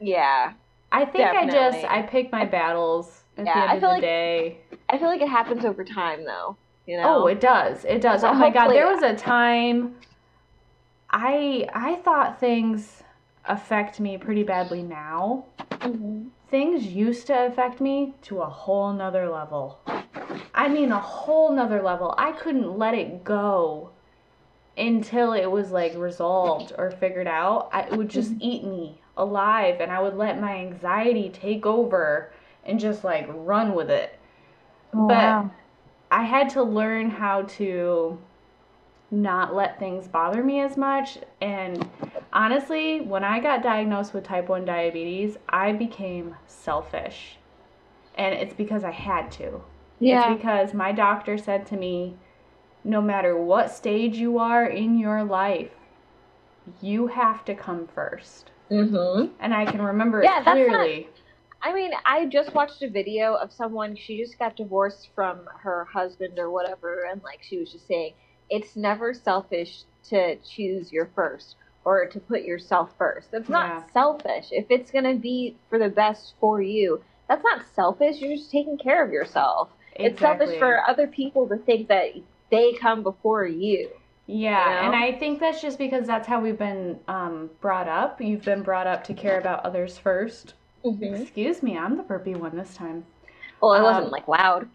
Yeah, 0.00 0.52
I 0.92 1.04
think 1.06 1.24
I 1.24 1.46
just 1.48 1.84
I 1.84 2.02
pick 2.02 2.30
my 2.30 2.44
battles 2.44 3.24
at 3.38 3.46
Yeah, 3.46 3.54
the 3.54 3.60
I 3.60 3.62
end 3.62 3.76
of 3.76 3.80
feel 3.80 3.88
the 3.88 3.94
like- 3.94 4.02
day. 4.02 4.58
I 4.90 4.98
feel 4.98 5.08
like 5.08 5.22
it 5.22 5.28
happens 5.28 5.64
over 5.64 5.84
time 5.84 6.24
though. 6.24 6.56
You 6.86 6.98
know? 7.00 7.22
Oh, 7.22 7.26
it 7.28 7.40
does. 7.40 7.84
It 7.84 8.00
does. 8.02 8.20
So 8.20 8.28
oh 8.28 8.34
my 8.34 8.50
god, 8.50 8.68
there 8.70 8.86
was 8.86 9.02
a 9.02 9.14
time 9.16 9.94
I 11.10 11.68
I 11.74 11.96
thought 11.96 12.40
things 12.40 13.02
affect 13.46 14.00
me 14.00 14.16
pretty 14.18 14.42
badly 14.42 14.82
now. 14.82 15.44
Mhm. 15.70 16.28
Things 16.50 16.86
used 16.86 17.26
to 17.28 17.46
affect 17.46 17.80
me 17.80 18.14
to 18.22 18.40
a 18.42 18.46
whole 18.48 18.92
nother 18.92 19.28
level. 19.28 19.78
I 20.54 20.68
mean 20.68 20.92
a 20.92 21.00
whole 21.00 21.50
nother 21.52 21.82
level. 21.82 22.14
I 22.18 22.32
couldn't 22.32 22.78
let 22.78 22.94
it 22.94 23.24
go 23.24 23.90
until 24.76 25.32
it 25.32 25.46
was 25.50 25.70
like 25.72 25.94
resolved 25.96 26.72
or 26.78 26.90
figured 26.90 27.26
out. 27.26 27.68
I, 27.72 27.82
it 27.82 27.96
would 27.96 28.08
just 28.08 28.32
eat 28.40 28.64
me 28.64 29.00
alive 29.16 29.80
and 29.80 29.92
I 29.92 30.00
would 30.00 30.16
let 30.16 30.40
my 30.40 30.56
anxiety 30.56 31.30
take 31.30 31.66
over 31.66 32.32
and 32.64 32.80
just 32.80 33.04
like 33.04 33.26
run 33.28 33.74
with 33.74 33.90
it. 33.90 34.18
Oh, 34.94 35.06
but 35.08 35.16
wow. 35.16 35.50
I 36.10 36.22
had 36.24 36.50
to 36.50 36.62
learn 36.62 37.10
how 37.10 37.42
to 37.42 38.18
not 39.10 39.54
let 39.54 39.78
things 39.78 40.08
bother 40.08 40.42
me 40.42 40.60
as 40.60 40.76
much. 40.76 41.18
And 41.40 41.88
honestly, 42.32 43.00
when 43.02 43.24
I 43.24 43.40
got 43.40 43.62
diagnosed 43.62 44.14
with 44.14 44.24
type 44.24 44.48
1 44.48 44.64
diabetes, 44.64 45.36
I 45.48 45.72
became 45.72 46.36
selfish. 46.46 47.38
And 48.14 48.34
it's 48.34 48.54
because 48.54 48.84
I 48.84 48.90
had 48.90 49.30
to. 49.32 49.62
yeah. 50.00 50.32
It's 50.32 50.38
because 50.38 50.74
my 50.74 50.92
doctor 50.92 51.36
said 51.38 51.66
to 51.66 51.76
me, 51.76 52.16
no 52.84 53.02
matter 53.02 53.36
what 53.36 53.70
stage 53.70 54.16
you 54.16 54.38
are 54.38 54.64
in 54.66 54.98
your 54.98 55.24
life, 55.24 55.72
you 56.80 57.08
have 57.08 57.44
to 57.46 57.54
come 57.54 57.86
first. 57.86 58.51
Mm-hmm. 58.72 59.32
And 59.40 59.54
I 59.54 59.64
can 59.70 59.82
remember 59.82 60.22
Yeah, 60.22 60.40
it 60.40 60.44
that's 60.44 60.58
not- 60.58 60.66
clearly. 60.68 61.08
I 61.64 61.72
mean, 61.72 61.92
I 62.04 62.26
just 62.26 62.54
watched 62.54 62.82
a 62.82 62.90
video 62.90 63.34
of 63.34 63.52
someone, 63.52 63.94
she 63.94 64.18
just 64.18 64.36
got 64.36 64.56
divorced 64.56 65.10
from 65.14 65.48
her 65.62 65.84
husband 65.84 66.38
or 66.40 66.50
whatever, 66.50 67.04
and 67.08 67.22
like 67.22 67.40
she 67.42 67.58
was 67.58 67.70
just 67.70 67.86
saying, 67.86 68.14
it's 68.50 68.74
never 68.74 69.14
selfish 69.14 69.84
to 70.08 70.36
choose 70.38 70.90
your 70.90 71.08
first 71.14 71.54
or 71.84 72.06
to 72.06 72.18
put 72.18 72.42
yourself 72.42 72.90
first. 72.98 73.30
That's 73.30 73.48
not 73.48 73.66
Yeah. 73.68 73.82
selfish. 73.92 74.48
If 74.50 74.66
it's 74.70 74.90
going 74.90 75.04
to 75.04 75.14
be 75.14 75.56
for 75.70 75.78
the 75.78 75.88
best 75.88 76.34
for 76.40 76.60
you, 76.60 77.00
that's 77.28 77.44
not 77.44 77.62
selfish. 77.76 78.20
You're 78.20 78.36
just 78.36 78.50
taking 78.50 78.76
care 78.76 79.04
of 79.04 79.12
yourself. 79.12 79.70
Exactly. 79.94 80.06
It's 80.06 80.18
selfish 80.20 80.58
for 80.58 80.82
other 80.88 81.06
people 81.06 81.48
to 81.48 81.56
think 81.58 81.86
that 81.88 82.06
they 82.50 82.72
come 82.74 83.04
before 83.04 83.46
you. 83.46 83.88
Yeah, 84.26 84.80
you 84.80 84.90
and? 84.90 84.94
I 84.94 85.12
think 85.12 85.38
that's 85.40 85.60
just 85.62 85.78
because 85.78 86.06
that's 86.06 86.26
how 86.26 86.40
we've 86.40 86.58
been 86.58 87.00
um, 87.08 87.50
brought 87.60 87.88
up. 87.88 88.20
You've 88.20 88.44
been 88.44 88.62
brought 88.62 88.86
up 88.86 89.04
to 89.04 89.14
care 89.14 89.38
about 89.38 89.64
others 89.64 89.98
1st 89.98 90.54
Mm-hmm. 90.84 91.14
Excuse 91.14 91.62
me, 91.62 91.76
I'm 91.78 91.96
the 91.96 92.02
burpy 92.02 92.34
one 92.34 92.56
this 92.56 92.74
time. 92.74 93.04
Well, 93.60 93.74
it 93.74 93.82
Um, 93.82 93.82
wasn't 93.82 94.12
like 94.12 94.28
loud. 94.28 94.68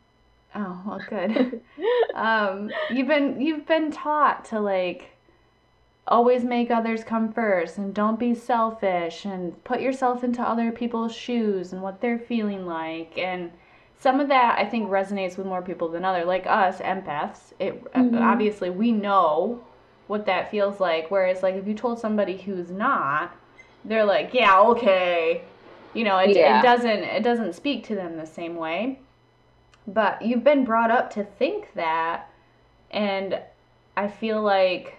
Oh, 0.55 0.81
well, 0.85 0.99
good. 0.99 1.61
um, 2.13 2.75
you've 2.89 3.07
been 3.07 3.39
you've 3.41 3.65
been 3.65 3.91
taught 3.91 4.45
to 4.45 4.59
like 4.59 5.11
always 6.07 6.43
make 6.43 6.71
others 6.71 7.03
come 7.03 7.31
first 7.31 7.77
and 7.77 7.93
don't 7.93 8.19
be 8.19 8.33
selfish 8.33 9.25
and 9.25 9.61
put 9.63 9.81
yourself 9.81 10.23
into 10.23 10.41
other 10.41 10.71
people's 10.71 11.13
shoes 11.15 11.73
and 11.73 11.81
what 11.81 12.01
they're 12.01 12.19
feeling 12.19 12.65
like 12.65 13.17
and 13.17 13.51
some 13.99 14.19
of 14.19 14.27
that 14.27 14.57
I 14.59 14.65
think 14.65 14.89
resonates 14.89 15.37
with 15.37 15.47
more 15.47 15.61
people 15.61 15.87
than 15.89 16.05
other 16.05 16.23
like 16.25 16.45
us 16.47 16.79
empaths 16.79 17.53
it 17.59 17.83
uh, 17.95 17.99
Mhm. 17.99 18.21
obviously 18.21 18.69
we 18.69 18.91
know 18.91 19.61
what 20.07 20.25
that 20.25 20.49
feels 20.51 20.79
like 20.79 21.09
whereas 21.11 21.43
like 21.43 21.55
if 21.55 21.67
you 21.67 21.73
told 21.73 21.99
somebody 21.99 22.37
who's 22.37 22.71
not 22.71 23.35
they're 23.85 24.05
like 24.05 24.33
yeah 24.33 24.59
okay 24.59 25.41
you 25.93 26.03
know 26.03 26.17
it, 26.17 26.35
Yeah. 26.35 26.59
it 26.59 26.63
doesn't 26.63 27.03
it 27.03 27.23
doesn't 27.23 27.53
speak 27.53 27.85
to 27.87 27.95
them 27.95 28.17
the 28.17 28.25
same 28.25 28.55
way 28.55 28.99
but 29.87 30.21
you've 30.21 30.43
been 30.43 30.63
brought 30.63 30.91
up 30.91 31.09
to 31.13 31.23
think 31.23 31.73
that 31.73 32.29
and 32.91 33.39
i 33.95 34.07
feel 34.07 34.41
like 34.41 34.96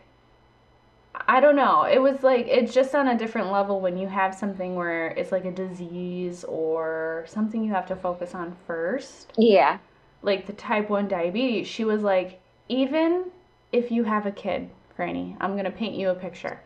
i 1.29 1.41
don't 1.41 1.57
know. 1.57 1.85
It 1.85 2.01
was 2.01 2.22
like 2.22 2.47
it's 2.49 2.72
just 2.74 2.95
on 2.95 3.09
a 3.09 3.18
different 3.18 3.53
level 3.53 3.81
when 3.81 3.97
you 3.99 4.09
have 4.09 4.35
something 4.35 4.74
where 4.74 5.09
it's 5.09 5.31
like 5.31 5.45
a 5.45 5.53
disease 5.53 6.43
or 6.45 7.24
something 7.29 7.62
you 7.62 7.72
have 7.72 7.87
to 7.89 7.97
focus 7.97 8.35
on 8.35 8.57
first. 8.66 9.33
Yeah. 9.37 9.79
like 10.22 10.47
the 10.47 10.53
type 10.55 10.89
1 10.91 11.07
diabetes 11.09 11.68
she 11.68 11.85
was 11.85 12.03
like 12.03 12.41
even 12.68 13.31
if 13.72 13.91
you 13.91 14.05
have 14.05 14.26
a 14.26 14.33
kid 14.33 14.70
granny 14.97 15.37
i'm 15.41 15.53
going 15.53 15.64
to 15.64 15.70
paint 15.70 15.95
you 15.95 16.09
a 16.11 16.14
picture. 16.14 16.61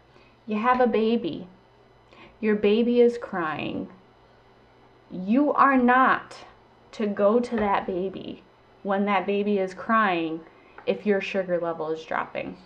You 0.47 0.59
have 0.59 0.81
a 0.81 0.87
baby. 0.87 1.47
Your 2.41 2.57
baby 2.57 3.01
is 3.01 3.17
crying. 3.19 3.89
You 5.11 5.53
are 5.53 5.77
not 5.77 6.37
to 6.93 7.07
go 7.07 7.39
to 7.41 7.57
that 7.57 7.87
baby 7.87 8.43
when 8.83 9.05
that 9.05 9.27
baby 9.27 9.59
is 9.59 9.75
crying 9.75 10.41
if 10.87 11.07
your 11.07 11.21
sugar 11.21 11.61
level 11.61 11.91
is 11.91 12.03
dropping 12.05 12.57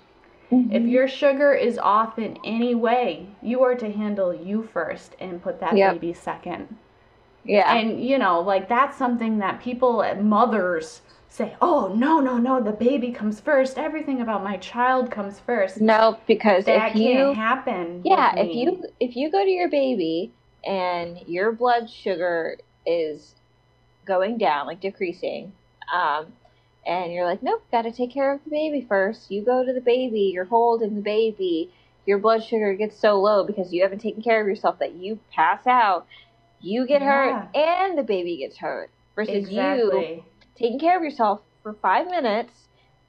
if 0.51 0.83
your 0.85 1.09
sugar 1.09 1.53
is 1.53 1.79
off 1.79 2.19
in 2.19 2.39
any 2.45 2.75
way 2.75 3.27
you 3.43 3.63
are 3.63 3.75
to 3.75 3.91
handle 3.91 4.35
you 4.35 4.63
first 4.63 5.15
and 5.21 5.43
put 5.43 5.61
that 5.61 5.77
Yep. 5.77 5.95
baby 5.95 6.13
second 6.13 6.77
Yeah. 7.45 7.75
and 7.75 8.03
you 8.05 8.19
know, 8.19 8.41
like 8.41 8.69
that's 8.69 8.97
something 8.97 9.39
that 9.39 9.61
people, 9.61 10.05
mothers, 10.21 11.03
say, 11.29 11.55
"Oh 11.61 11.93
no, 11.95 12.21
no, 12.21 12.39
no, 12.39 12.61
the 12.63 12.73
baby 12.73 13.13
comes 13.13 13.41
first. 13.41 13.79
Everything 13.79 14.21
about 14.21 14.43
my 14.43 14.57
child 14.57 15.11
comes 15.11 15.39
first. 15.39 15.81
no, 15.81 16.19
because 16.27 16.65
that 16.65 16.91
if 16.91 16.97
you 16.97 17.09
can't 17.13 17.37
happen." 17.37 18.01
Yeah, 18.05 18.35
if 18.37 18.55
you 18.55 18.85
if 19.01 19.17
you 19.17 19.31
go 19.31 19.45
to 19.45 19.51
your 19.51 19.71
baby 19.71 20.33
and 20.65 21.19
your 21.27 21.53
blood 21.53 21.89
sugar 21.89 22.59
is 22.85 23.37
going 24.05 24.39
down, 24.39 24.67
like 24.67 24.81
decreasing, 24.81 25.53
um, 25.93 26.33
and 26.87 27.12
you're 27.12 27.24
like, 27.24 27.43
nope, 27.43 27.64
got 27.72 27.82
to 27.82 27.93
take 27.93 28.12
care 28.12 28.32
of 28.32 28.45
the 28.45 28.51
baby 28.51 28.87
first. 28.89 29.30
You 29.30 29.43
go 29.45 29.64
to 29.64 29.72
the 29.72 29.80
baby, 29.80 30.30
you're 30.32 30.45
holding 30.45 30.95
the 30.95 31.01
baby, 31.01 31.70
your 32.07 32.18
blood 32.18 32.45
sugar 32.45 32.74
gets 32.74 32.99
so 32.99 33.20
low 33.20 33.45
because 33.45 33.72
you 33.72 33.82
haven't 33.82 33.99
taken 34.01 34.22
care 34.22 34.41
of 34.41 34.47
yourself 34.47 34.78
that 34.78 34.95
you 34.95 35.18
pass 35.32 35.66
out, 35.66 36.07
you 36.61 36.87
get 36.87 37.03
hurt, 37.03 37.49
and 37.55 37.99
the 37.99 38.03
baby 38.05 38.37
gets 38.37 38.57
hurt. 38.57 38.91
Versus 39.16 39.51
you 39.51 40.22
taking 40.57 40.78
care 40.78 40.97
of 40.97 41.03
yourself 41.03 41.41
for 41.62 41.72
five 41.74 42.07
minutes 42.07 42.53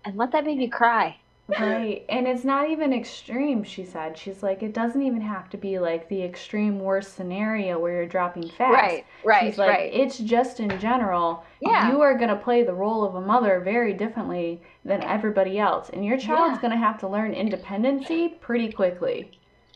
and 0.04 0.18
let 0.18 0.32
that 0.32 0.46
baby 0.46 0.68
cry. 0.68 1.18
Right. 1.50 2.04
And 2.10 2.28
it's 2.28 2.44
not 2.44 2.70
even 2.70 2.92
extreme, 2.92 3.64
she 3.64 3.86
said. 3.86 4.18
She's 4.18 4.44
like, 4.44 4.64
it 4.64 4.74
doesn't 4.74 5.02
even 5.02 5.22
have 5.22 5.50
to 5.52 5.58
be 5.58 5.80
like 5.80 6.10
the 6.10 6.22
extreme 6.22 6.78
worst 6.80 7.16
scenario 7.16 7.80
where 7.80 7.94
you're 7.94 8.06
dropping 8.06 8.50
fast. 8.50 8.74
Right, 8.74 9.06
right, 9.24 9.46
She's 9.50 9.58
like, 9.58 9.70
right. 9.70 9.94
it's 9.94 10.18
just 10.18 10.60
in 10.60 10.78
general. 10.78 11.46
Yeah. 11.62 11.90
You 11.92 12.02
are 12.02 12.16
going 12.18 12.30
to 12.30 12.36
play 12.36 12.64
the 12.64 12.74
role 12.74 13.06
of 13.06 13.16
a 13.16 13.22
mother 13.22 13.62
very 13.62 13.94
differently 13.94 14.62
than 14.84 15.02
everybody 15.04 15.58
else. 15.58 15.90
And 15.94 16.06
your 16.06 16.18
child's 16.18 16.56
Yeah. 16.58 16.62
going 16.62 16.72
to 16.72 16.78
have 16.78 16.98
to 17.00 17.08
learn 17.08 17.34
independency 17.34 18.30
pretty 18.42 18.72
quickly. 18.72 19.32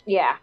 yeah. 0.05 0.35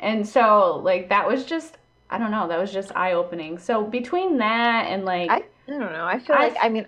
And 0.00 0.28
so, 0.28 0.76
like, 0.84 1.08
that 1.08 1.26
was 1.26 1.44
just, 1.44 1.76
I 2.08 2.18
don't 2.18 2.30
know, 2.30 2.46
that 2.46 2.58
was 2.60 2.72
just 2.72 2.94
eye 2.94 3.14
opening. 3.14 3.58
So, 3.58 3.82
between 3.84 4.38
that 4.38 4.86
and 4.86 5.04
like, 5.04 5.28
I, 5.28 5.36
I 5.36 5.70
don't 5.70 5.80
know. 5.80 6.04
I 6.04 6.18
feel 6.20 6.36
I- 6.36 6.48
like 6.48 6.56
I 6.62 6.68
mean. 6.68 6.86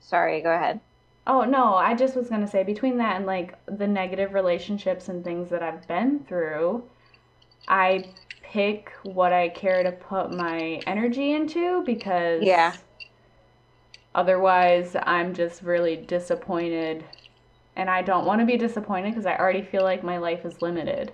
Sorry. 0.00 0.42
Go 0.42 0.52
ahead. 0.52 0.80
Oh 1.26 1.42
no, 1.44 1.74
I 1.74 1.94
just 1.94 2.16
was 2.16 2.28
gonna 2.28 2.46
say 2.46 2.64
between 2.64 2.98
that 2.98 3.16
and 3.16 3.26
like 3.26 3.54
the 3.66 3.86
negative 3.86 4.34
relationships 4.34 5.08
and 5.08 5.24
things 5.24 5.48
that 5.50 5.62
I've 5.62 5.86
been 5.88 6.20
through, 6.24 6.84
I 7.68 8.06
pick 8.42 8.92
what 9.02 9.32
I 9.32 9.48
care 9.48 9.82
to 9.82 9.92
put 9.92 10.30
my 10.30 10.82
energy 10.86 11.32
into 11.32 11.82
because 11.84 12.42
Yeah. 12.42 12.76
otherwise 14.14 14.96
I'm 15.02 15.34
just 15.34 15.62
really 15.62 15.96
disappointed 15.96 17.04
and 17.76 17.90
I 17.90 18.02
don't 18.02 18.26
want 18.26 18.40
to 18.40 18.46
be 18.46 18.56
disappointed 18.56 19.10
because 19.10 19.26
I 19.26 19.36
already 19.36 19.62
feel 19.62 19.82
like 19.82 20.04
my 20.04 20.18
life 20.18 20.44
is 20.44 20.62
limited, 20.62 21.12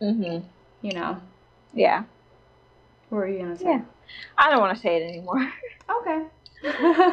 Mm-hmm. 0.00 0.46
you 0.82 0.92
know. 0.92 1.20
Yeah. 1.72 2.04
What 3.08 3.18
were 3.18 3.28
you 3.28 3.38
gonna 3.38 3.56
say? 3.56 3.64
Yeah. 3.66 3.82
I 4.36 4.50
don't 4.50 4.60
want 4.60 4.76
to 4.76 4.82
say 4.82 4.96
it 4.96 5.02
anymore. 5.08 5.52
Okay. 6.00 6.26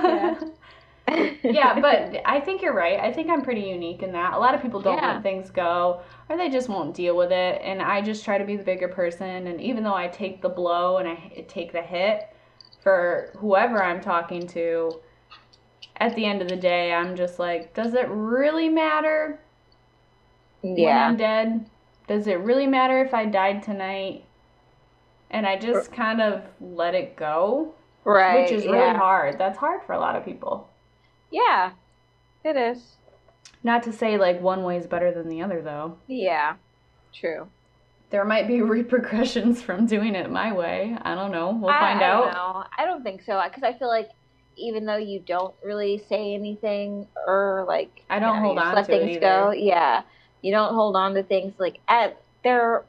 Yeah. 0.04 0.36
yeah, 1.44 1.80
but 1.82 2.22
I 2.26 2.40
think 2.40 2.62
you're 2.62 2.74
right. 2.74 3.00
I 3.00 3.12
think 3.12 3.30
I'm 3.30 3.42
pretty 3.42 3.62
unique 3.62 4.04
in 4.04 4.12
that. 4.14 4.34
A 4.34 4.40
lot 4.40 4.56
of 4.56 4.62
people 4.62 4.80
don't 4.82 4.98
Yeah. 4.98 5.14
let 5.14 5.24
things 5.24 5.50
go 5.50 6.02
or 6.30 6.38
they 6.38 6.50
just 6.50 6.70
won't 6.70 6.94
deal 6.96 7.16
with 7.18 7.32
it. 7.32 7.62
And 7.64 7.82
I 7.82 8.02
just 8.02 8.24
try 8.26 8.38
to 8.38 8.46
be 8.46 8.56
the 8.56 8.64
bigger 8.64 8.88
person. 8.88 9.48
And 9.48 9.60
even 9.62 9.84
though 9.84 9.94
I 9.96 10.08
take 10.08 10.42
the 10.42 10.50
blow 10.50 10.98
and 10.98 11.08
I 11.08 11.46
take 11.48 11.72
the 11.72 11.82
hit 11.82 12.30
for 12.82 13.34
whoever 13.38 13.84
I'm 13.84 14.02
talking 14.02 14.48
to, 14.48 15.00
at 15.98 16.16
the 16.16 16.26
end 16.26 16.42
of 16.42 16.48
the 16.48 16.56
day, 16.56 16.94
I'm 16.94 17.16
just 17.16 17.40
like, 17.40 17.74
does 17.74 17.94
it 17.94 18.08
really 18.10 18.70
matter 18.70 19.40
yeah. 20.64 20.86
when. 20.86 20.98
I'm 21.12 21.18
dead? 21.18 21.70
Does 22.08 22.28
it 22.28 22.40
really 22.40 22.68
matter 22.68 23.02
if 23.04 23.14
I 23.14 23.26
died 23.26 23.64
tonight? 23.64 24.26
And 25.32 25.46
I 25.46 25.58
just 25.58 25.92
kind 25.92 26.22
of 26.22 26.44
let 26.60 26.96
it 26.96 27.16
go, 27.16 27.74
Right. 28.04 28.42
which 28.44 28.52
is 28.52 28.66
really 28.66 28.78
yeah. 28.80 28.98
hard. 28.98 29.38
That's 29.38 29.58
hard 29.58 29.84
for 29.84 29.94
a 29.94 30.00
lot 30.00 30.16
of 30.16 30.26
people. 30.26 30.69
Yeah. 31.32 31.72
It 32.44 32.56
is. 32.56 32.96
Not 33.64 33.84
to 33.84 33.94
say 33.94 34.18
like 34.18 34.42
one 34.42 34.64
way 34.64 34.78
is 34.78 34.88
better 34.88 35.12
than 35.12 35.28
the 35.30 35.42
other 35.42 35.62
though. 35.62 35.98
Yeah. 36.08 36.56
True. 37.14 37.48
There 38.10 38.26
might 38.26 38.48
be 38.48 38.62
repercussions 38.78 39.62
from 39.62 39.86
doing 39.86 40.16
it 40.16 40.32
my 40.32 40.52
way. 40.52 40.96
I 41.02 41.16
don't 41.16 41.32
know. 41.32 41.52
We'll 41.52 41.72
I- 41.72 41.80
find 41.80 42.02
I, 42.02 42.06
out. 42.06 42.24
Don't 42.26 42.34
know. 42.34 42.64
I 42.78 42.86
don't 42.86 43.04
think 43.04 43.22
so 43.24 43.42
because 43.46 43.64
I 43.64 43.78
feel 43.78 43.90
like 43.90 44.10
even 44.56 44.86
though 44.86 44.98
you 44.98 45.20
don't 45.20 45.54
really 45.64 46.04
say 46.10 46.34
anything 46.34 47.08
or 47.26 47.64
like 47.68 48.04
I 48.10 48.20
don't 48.20 48.36
you 48.36 48.42
know, 48.42 48.46
hold 48.48 48.58
on 48.60 48.76
let 48.76 48.86
to 48.86 48.92
things 48.92 49.18
go. 49.20 49.52
Yeah. 49.52 50.04
You 50.42 50.52
don't 50.52 50.74
hold 50.74 50.96
on 50.96 51.14
to 51.16 51.24
things 51.24 51.54
like 51.58 51.80
at 51.88 52.22
there 52.44 52.84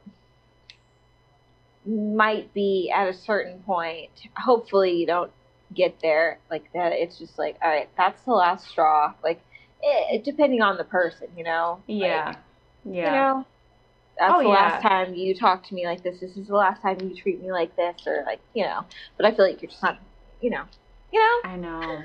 might 1.85 2.53
be 2.53 2.91
at 2.93 3.07
a 3.07 3.13
certain 3.13 3.59
point. 3.59 4.11
Hopefully 4.37 4.93
you 4.93 5.05
don't 5.07 5.31
get 5.73 5.99
there 6.01 6.39
like 6.49 6.71
that. 6.73 6.91
It's 6.93 7.17
just 7.17 7.37
like 7.39 7.57
all 7.63 7.69
right, 7.69 7.89
that's 7.97 8.21
the 8.23 8.33
last 8.33 8.67
straw. 8.67 9.13
Like 9.23 9.41
it, 9.81 10.23
depending 10.23 10.61
on 10.61 10.77
the 10.77 10.83
person, 10.83 11.27
you 11.35 11.43
know. 11.43 11.81
Yeah. 11.87 12.27
Like, 12.27 12.37
yeah. 12.85 13.05
You 13.05 13.11
know. 13.11 13.45
That's 14.19 14.33
Oh, 14.35 14.43
the 14.43 14.49
last 14.49 14.83
yeah. 14.83 14.89
time 14.89 15.13
you 15.15 15.33
talk 15.33 15.65
to 15.67 15.73
me 15.73 15.85
like 15.87 16.03
this. 16.03 16.19
This 16.19 16.37
is 16.37 16.47
the 16.47 16.55
last 16.55 16.81
time 16.81 16.97
you 17.01 17.15
treat 17.15 17.41
me 17.41 17.51
like 17.51 17.75
this, 17.75 18.05
or 18.05 18.23
like 18.25 18.39
you 18.53 18.63
know. 18.63 18.85
But 19.17 19.25
I 19.25 19.33
feel 19.33 19.45
like 19.45 19.61
you're 19.61 19.71
just 19.71 19.81
not, 19.81 19.99
you 20.41 20.49
know, 20.51 20.63
you 21.11 21.19
know. 21.19 21.49
I 21.49 21.55
know. 21.55 22.03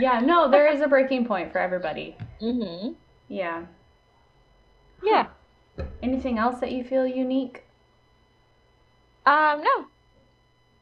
Yeah, 0.00 0.20
no, 0.20 0.50
there 0.50 0.66
is 0.72 0.80
a 0.80 0.88
breaking 0.88 1.26
point 1.26 1.52
for 1.52 1.58
everybody. 1.58 2.16
Mm-hmm. 2.40 2.94
Yeah. 3.28 3.64
Yeah. 5.02 5.26
Anything 6.02 6.38
else 6.38 6.60
that 6.60 6.72
you 6.72 6.82
feel 6.84 7.06
unique? 7.06 7.62
Um. 9.26 9.62
No. 9.62 9.86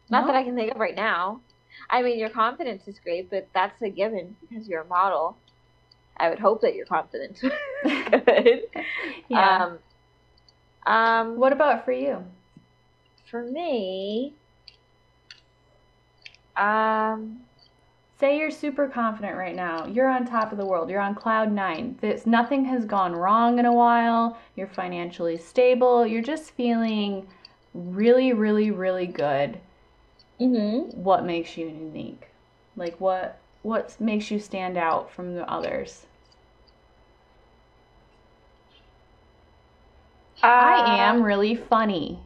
Not 0.08 0.22
No? 0.22 0.26
that 0.28 0.36
I 0.36 0.42
can 0.44 0.54
think 0.54 0.72
of 0.72 0.78
right 0.78 0.96
now. 0.96 1.40
I 1.88 2.02
mean, 2.02 2.18
your 2.18 2.30
confidence 2.30 2.86
is 2.88 2.98
great, 2.98 3.30
but 3.30 3.48
that's 3.54 3.80
a 3.82 3.90
given 3.90 4.36
because 4.40 4.68
you're 4.68 4.82
a 4.82 4.86
model. 4.86 5.36
I 6.16 6.28
would 6.28 6.38
hope 6.38 6.60
that 6.62 6.74
your 6.74 6.86
confidence 6.86 7.42
is 7.44 7.52
good. 7.84 8.62
Yeah. 9.28 9.76
Um. 10.86 10.92
Um. 10.92 11.38
what 11.38 11.52
about 11.52 11.84
for 11.84 11.92
you? 11.92 12.24
For 13.30 13.42
me. 13.42 14.34
Um. 16.56 17.40
Say 18.18 18.36
you're 18.38 18.50
super 18.50 18.86
confident 18.86 19.38
right 19.38 19.56
now. 19.56 19.86
You're 19.86 20.10
on 20.10 20.26
top 20.26 20.52
of 20.52 20.58
the 20.58 20.66
world. 20.66 20.90
You're 20.90 21.00
on 21.00 21.14
cloud 21.14 21.50
nine. 21.50 21.96
This 22.02 22.26
nothing 22.26 22.66
has 22.66 22.84
gone 22.84 23.14
wrong 23.14 23.58
in 23.58 23.64
a 23.64 23.72
while. 23.72 24.36
You're 24.56 24.66
financially 24.66 25.38
stable. 25.38 26.06
You're 26.06 26.20
just 26.20 26.50
feeling 26.50 27.26
really, 27.72 28.34
really, 28.34 28.70
really 28.70 29.06
good. 29.06 29.58
Mm-hmm. 30.40 31.02
What 31.02 31.24
makes 31.24 31.56
you 31.56 31.66
unique? 31.66 32.28
Like 32.76 33.00
what 33.00 33.38
what 33.62 34.00
makes 34.00 34.30
you 34.30 34.38
stand 34.38 34.78
out 34.78 35.12
from 35.12 35.34
the 35.34 35.48
others? 35.50 36.06
I 40.42 40.98
am 41.00 41.22
really 41.22 41.54
funny. 41.54 42.18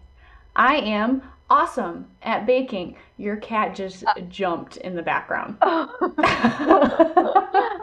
I 0.55 0.77
am 0.77 1.23
awesome 1.51 2.07
at 2.23 2.47
baking. 2.47 2.97
Your 3.17 3.37
cat 3.37 3.75
just 3.75 4.05
jumped 4.29 4.77
in 4.79 4.95
the 4.95 5.03
background. 5.03 5.57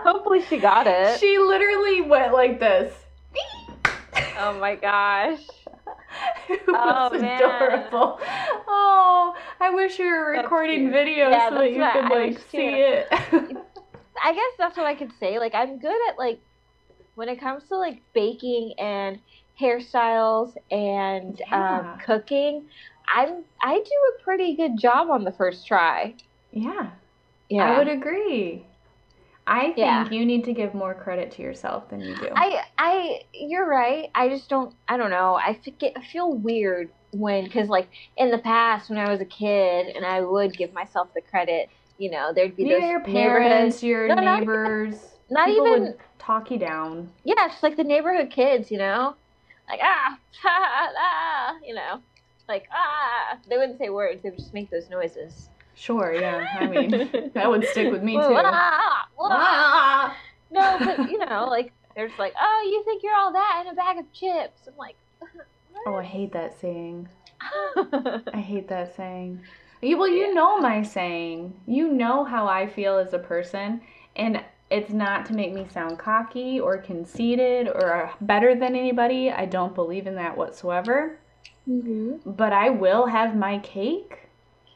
Hopefully 0.03 0.41
she 0.43 0.57
got 0.57 0.87
it. 0.87 1.19
She 1.19 1.37
literally 1.37 2.01
went 2.01 2.31
like 2.33 2.59
this. 2.59 2.93
Oh 4.39 4.57
my 4.59 4.75
gosh. 4.75 5.41
It 6.49 6.61
Oh, 6.67 7.09
was 7.11 7.21
man. 7.21 7.41
adorable. 7.41 8.19
Oh, 8.67 9.33
I 9.59 9.69
wish 9.71 9.99
you 9.99 10.05
were 10.05 10.31
recording 10.31 10.91
video 10.91 11.29
Yeah, 11.29 11.49
so 11.49 11.55
that 11.55 11.71
you 11.71 11.79
could 11.91 12.09
like 12.09 12.39
see 12.49 12.57
it. 12.81 13.07
I 14.23 14.33
guess 14.33 14.51
that's 14.57 14.77
what 14.77 14.85
I 14.85 14.95
could 14.95 15.11
say. 15.19 15.39
Like 15.39 15.53
I'm 15.55 15.79
good 15.79 15.95
at 16.09 16.17
like 16.17 16.39
when 17.15 17.29
it 17.29 17.39
comes 17.39 17.67
to 17.69 17.77
like 17.77 18.01
baking 18.13 18.73
and 18.79 19.19
hairstyles 19.59 20.53
and 20.71 21.39
Yeah. 21.51 21.79
um, 21.93 21.99
cooking. 22.05 22.67
I'm 23.13 23.43
I 23.61 23.75
do 23.75 23.81
a 23.81 24.23
pretty 24.23 24.55
good 24.55 24.77
job 24.77 25.09
on 25.09 25.23
the 25.23 25.31
first 25.31 25.67
try. 25.67 26.15
yeah, 26.51 26.91
Yeah. 27.49 27.65
I 27.65 27.77
would 27.77 27.87
agree. 27.87 28.65
I 29.47 29.65
think 29.67 29.77
Yeah. 29.77 30.09
you 30.09 30.25
need 30.25 30.43
to 30.45 30.53
give 30.53 30.73
more 30.73 30.93
credit 30.93 31.31
to 31.31 31.41
yourself 31.41 31.89
than 31.89 31.99
you 32.01 32.15
do. 32.15 32.29
I 32.35 32.63
I 32.77 33.21
you're 33.33 33.67
right. 33.67 34.09
I 34.15 34.29
just 34.29 34.49
don't 34.49 34.73
I 34.87 34.97
don't 34.97 35.09
know. 35.09 35.35
I 35.35 35.53
get, 35.79 35.93
I 35.97 36.01
feel 36.03 36.33
weird 36.33 36.89
when 37.11 37.49
cuz 37.49 37.67
like 37.67 37.87
in 38.17 38.31
the 38.31 38.37
past 38.37 38.89
when 38.89 38.99
I 38.99 39.09
was 39.09 39.19
a 39.19 39.25
kid 39.25 39.87
and 39.95 40.05
I 40.05 40.21
would 40.21 40.55
give 40.55 40.73
myself 40.73 41.09
the 41.13 41.21
credit, 41.21 41.69
you 41.97 42.09
know, 42.11 42.31
there'd 42.33 42.55
be 42.55 42.63
Yeah, 42.63 42.79
those 42.79 42.89
your 42.89 42.99
parents, 43.01 43.83
your 43.83 44.07
No, 44.07 44.15
neighbors, 44.15 45.17
not 45.29 45.47
people 45.47 45.67
even- 45.67 45.81
would 45.83 45.97
talk 46.19 46.51
you 46.51 46.57
down. 46.59 47.11
Yeah, 47.23 47.47
just 47.47 47.63
like 47.63 47.75
the 47.77 47.83
neighborhood 47.83 48.29
kids, 48.29 48.69
you 48.71 48.77
know? 48.77 49.15
Like, 49.67 49.79
ah, 49.83 50.17
ha, 50.41 50.89
ah, 50.97 51.55
you 51.65 51.73
know? 51.73 51.99
Like, 52.47 52.67
ah. 52.71 53.37
They 53.49 53.57
wouldn't 53.57 53.79
say 53.79 53.89
words, 53.89 54.21
they 54.21 54.29
would 54.29 54.39
just 54.39 54.53
make 54.53 54.69
those 54.69 54.89
noises. 54.89 55.49
Sure, 55.73 56.13
yeah. 56.13 56.47
I 56.53 56.65
mean, 56.67 57.01
that 57.33 57.49
would 57.49 57.65
stick 57.65 57.91
with 57.91 58.03
me 58.03 58.21
too. 58.21 58.53
ah, 58.53 59.05
ah. 59.29 60.13
Ah! 60.13 60.17
No, 60.49 60.81
but, 60.83 61.01
you 61.05 61.17
know, 61.17 61.47
like, 61.49 61.73
they're 61.95 62.07
just 62.07 62.19
like, 62.19 62.33
oh, 62.39 62.69
you 62.71 62.83
think 62.83 63.03
you're 63.03 63.15
all 63.15 63.33
that 63.33 63.63
in 63.65 63.71
a 63.71 63.75
bag 63.75 63.97
of 63.97 64.11
chips. 64.13 64.67
I'm 64.67 64.75
like, 64.77 64.97
Oh, 65.85 65.95
I 65.95 66.03
hate 66.03 66.31
that 66.33 66.59
saying. 66.59 67.07
I 67.41 68.39
hate 68.39 68.67
that 68.69 68.95
saying. 68.95 69.43
You, 69.81 69.97
well, 69.97 70.07
you 70.07 70.33
know 70.33 70.59
my 70.59 70.81
saying. 70.83 71.61
You 71.67 71.87
know 71.91 72.23
how 72.23 72.47
I 72.47 72.67
feel 72.67 72.97
as 72.97 73.13
a 73.13 73.19
person, 73.19 73.81
and 74.15 74.43
it's 74.69 74.91
not 74.91 75.25
to 75.27 75.33
make 75.33 75.53
me 75.53 75.67
sound 75.67 75.99
cocky 75.99 76.59
or 76.59 76.77
conceited 76.77 77.67
or 77.67 78.11
better 78.21 78.55
than 78.55 78.75
anybody. 78.75 79.31
I 79.31 79.45
don't 79.45 79.75
believe 79.75 80.07
in 80.07 80.15
that 80.15 80.37
whatsoever. 80.37 81.19
hmm 81.65 82.21
But 82.25 82.51
I 82.53 82.69
will 82.69 83.07
have 83.07 83.35
my 83.35 83.59
cake, 83.59 84.29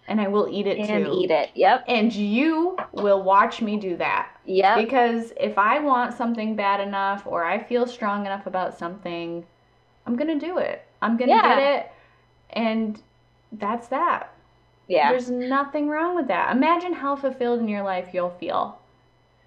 and 0.08 0.22
I 0.22 0.28
will 0.28 0.48
eat 0.50 0.68
it 0.68 0.78
And 0.78 1.06
too. 1.06 1.12
eat 1.20 1.32
it. 1.32 1.50
Yep. 1.56 1.86
And 1.88 2.14
you 2.14 2.78
will 2.92 3.24
watch 3.24 3.62
me 3.62 3.78
do 3.78 3.98
that. 3.98 4.30
Yep. 4.46 4.78
Because 4.78 5.34
if 5.40 5.58
I 5.58 5.80
want 5.80 6.14
something 6.14 6.56
bad 6.56 6.80
enough 6.80 7.26
or 7.26 7.44
I 7.44 7.58
feel 7.58 7.88
strong 7.88 8.26
enough 8.26 8.46
about 8.46 8.78
something, 8.78 9.46
I'm 10.06 10.16
going 10.16 10.40
to 10.40 10.46
do 10.46 10.58
it. 10.58 10.84
I'm 11.02 11.18
going 11.18 11.30
to 11.30 11.36
Yeah. 11.36 11.56
get 11.56 11.76
it. 11.80 11.92
And 12.52 13.02
that's 13.54 13.88
that. 13.88 14.32
Yeah. 14.88 15.10
There's 15.10 15.32
nothing 15.32 15.88
wrong 15.90 16.16
with 16.16 16.28
that. 16.28 16.56
Imagine 16.56 16.94
how 16.94 17.16
fulfilled 17.16 17.60
in 17.60 17.68
your 17.68 17.82
life 17.84 18.10
you'll 18.14 18.30
feel 18.30 18.78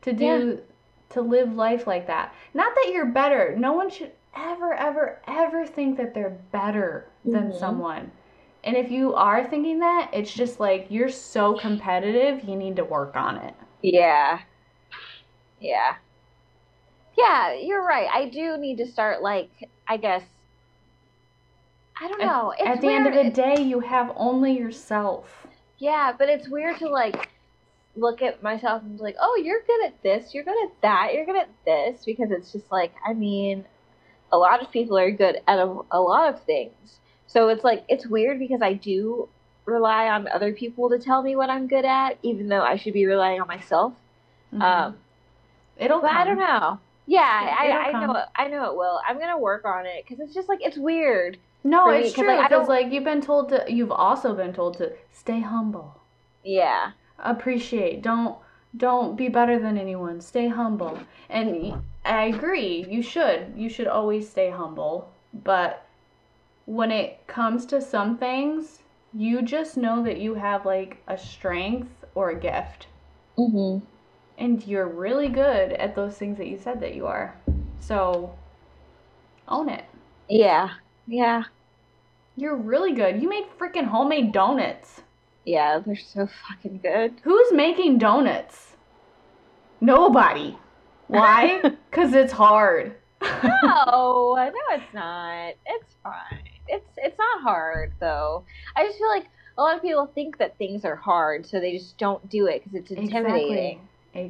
to 0.03 0.13
do 0.13 0.61
to 1.11 1.21
live 1.23 1.55
life 1.55 1.87
like 1.87 2.07
that. 2.09 2.35
Not 2.53 2.75
that 2.75 2.93
you're 2.93 3.07
better. 3.07 3.55
No 3.57 3.73
one 3.73 3.89
should 3.89 4.11
ever, 4.37 4.75
ever, 4.75 5.21
ever 5.27 5.67
think 5.67 5.97
that 5.97 6.13
they're 6.15 6.37
better 6.53 7.07
than 7.25 7.51
Mhm. 7.53 7.59
someone. 7.59 8.11
And 8.65 8.77
if 8.77 8.91
you 8.91 9.15
are 9.15 9.49
thinking 9.49 9.79
that, 9.81 10.11
it's 10.13 10.33
just 10.33 10.61
like 10.61 10.87
you're 10.91 11.09
so 11.09 11.55
competitive, 11.59 12.45
you 12.49 12.57
need 12.57 12.77
to 12.77 12.85
work 12.85 13.17
on 13.17 13.37
it. 13.37 13.55
Yeah. 13.83 14.41
Yeah. 15.61 15.95
Yeah, 17.17 17.53
you're 17.55 17.85
right. 17.85 18.09
I 18.13 18.29
do 18.29 18.57
need 18.59 18.79
to 18.79 18.87
start 18.87 19.23
like 19.23 19.51
I 19.87 19.97
guess 19.97 20.23
I 22.01 22.09
don't 22.09 22.21
At- 22.21 22.27
know. 22.27 22.53
It's 22.57 22.69
At 22.69 22.81
the 22.81 22.89
end 22.93 23.07
of 23.07 23.15
the 23.15 23.31
day, 23.31 23.61
you 23.63 23.81
have 23.81 24.13
only 24.17 24.57
yourself. 24.57 25.47
Yeah, 25.79 26.13
but 26.17 26.29
it's 26.29 26.49
weird 26.49 26.79
to 26.79 26.89
like 26.89 27.29
look 27.97 28.23
at 28.23 28.43
myself 28.43 28.83
and 28.83 28.97
be 28.97 29.03
like, 29.03 29.17
"Oh, 29.21 29.41
you're 29.43 29.63
good 29.67 29.85
at 29.87 30.01
this. 30.03 30.33
You're 30.35 30.45
good 30.45 30.63
at 30.65 30.81
that. 30.83 31.15
You're 31.15 31.27
good 31.27 31.37
at 31.37 31.49
this." 31.65 32.05
Because 32.05 32.31
it's 32.31 32.53
just 32.53 32.71
like, 32.71 32.93
I 33.07 33.15
mean, 33.15 33.65
a 34.31 34.39
lot 34.39 34.63
of 34.63 34.71
people 34.71 34.97
are 34.97 35.11
good 35.11 35.41
at 35.49 35.59
a, 35.59 35.81
a 35.91 36.01
lot 36.01 36.33
of 36.33 36.43
things. 36.45 37.01
So 37.29 37.49
it's 37.49 37.63
like 37.63 37.85
it's 37.89 38.07
weird 38.07 38.39
because 38.41 38.61
I 38.63 38.73
do 38.73 39.29
rely 39.65 40.09
on 40.09 40.27
other 40.29 40.53
people 40.53 40.89
to 40.91 40.99
tell 40.99 41.23
me 41.23 41.37
what 41.37 41.51
I'm 41.51 41.67
good 41.69 41.85
at, 41.85 42.19
even 42.23 42.49
though 42.49 42.63
I 42.63 42.77
should 42.77 42.95
be 42.95 43.07
relying 43.07 43.41
on 43.41 43.47
myself. 43.47 43.93
Mhm. 44.53 44.63
Um, 44.63 44.97
It'll. 45.79 46.05
I 46.05 46.25
don't 46.25 46.39
know. 46.39 46.81
Yeah, 47.07 47.65
It'll 47.65 47.79
I, 47.79 47.83
I 47.99 48.07
know. 48.07 48.23
I 48.37 48.49
know 48.49 48.71
it 48.71 48.77
will. 48.77 49.01
I'm 49.07 49.19
gonna 49.21 49.39
work 49.39 49.65
on 49.65 49.87
it 49.87 50.05
because 50.05 50.19
it's 50.25 50.35
just 50.35 50.49
like 50.49 50.59
it's 50.63 50.77
weird. 50.77 51.39
No, 51.65 51.89
me, 51.89 51.99
it's 51.99 52.15
'cause, 52.15 52.25
true 52.25 52.29
like, 52.35 52.41
I 52.41 52.49
because 52.49 52.67
don't- 52.67 52.77
like 52.77 52.93
you've 52.93 53.05
been 53.05 53.21
told 53.21 53.51
to. 53.51 53.65
You've 53.69 53.93
also 53.93 54.35
been 54.35 54.53
told 54.53 54.77
to 54.79 54.93
stay 55.13 55.41
humble. 55.41 55.95
Yeah. 56.45 56.93
appreciate 57.21 58.01
don't 58.01 58.37
don't 58.77 59.17
be 59.17 59.29
better 59.29 59.59
than 59.59 59.77
anyone 59.77 60.21
stay 60.21 60.47
humble 60.47 60.97
and 61.29 61.83
I 62.05 62.27
agree 62.27 62.87
you 62.89 63.03
should 63.03 63.53
you 63.57 63.69
should 63.69 63.89
always 63.89 64.29
stay 64.31 64.51
humble 64.51 65.11
but 65.35 65.83
when 66.69 66.91
it 66.91 67.27
comes 67.27 67.65
to 67.65 67.81
some 67.81 68.19
things 68.19 68.81
you 69.15 69.41
just 69.41 69.79
know 69.79 70.03
that 70.03 70.19
you 70.19 70.35
have 70.35 70.67
like 70.67 70.99
a 71.09 71.17
strength 71.17 72.05
or 72.15 72.29
a 72.29 72.39
gift 72.39 72.87
Mhm. 73.39 73.81
and 74.37 74.67
you're 74.67 74.87
really 74.87 75.29
good 75.31 75.73
at 75.73 75.95
those 75.95 76.19
things 76.19 76.37
that 76.37 76.47
you 76.47 76.59
said 76.59 76.79
that 76.81 76.95
you 76.95 77.07
are 77.07 77.35
so 77.81 78.35
own 79.49 79.71
it 79.71 79.87
Yeah. 80.29 80.69
Yeah. 81.07 81.45
you're 82.37 82.55
really 82.57 82.93
good 82.93 83.23
you 83.23 83.31
made 83.31 83.47
freaking 83.59 83.87
homemade 83.87 84.33
donuts 84.33 85.01
Yeah. 85.45 85.79
They're 85.79 85.97
so 85.97 86.27
fucking 86.27 86.81
good. 86.83 87.15
Who's 87.25 87.51
making 87.53 87.97
donuts? 87.97 88.77
Nobody. 89.81 90.59
Why? 91.07 91.63
Because 91.91 92.13
it's 92.13 92.33
hard. 92.35 92.97
no, 93.23 94.35
no, 94.37 94.53
it's 94.73 94.93
not. 94.93 95.55
It's 95.65 95.95
fine. 96.03 96.48
It's 96.69 96.89
it's 96.97 97.19
not 97.19 97.43
hard 97.43 97.93
though. 98.01 98.45
I 98.77 98.85
just 98.87 98.99
feel 98.99 99.09
like 99.09 99.27
a 99.57 99.63
lot 99.63 99.77
of 99.77 99.83
people 99.83 100.07
think 100.15 100.39
that 100.39 100.57
things 100.59 100.85
are 100.85 100.97
hard, 100.97 101.47
so 101.47 101.59
they 101.61 101.73
just 101.77 101.99
don't 101.99 102.29
do 102.29 102.47
it 102.47 102.63
because 102.65 102.75
it's 102.81 102.91
intimidating. 102.91 103.81
Exactly. 104.15 104.21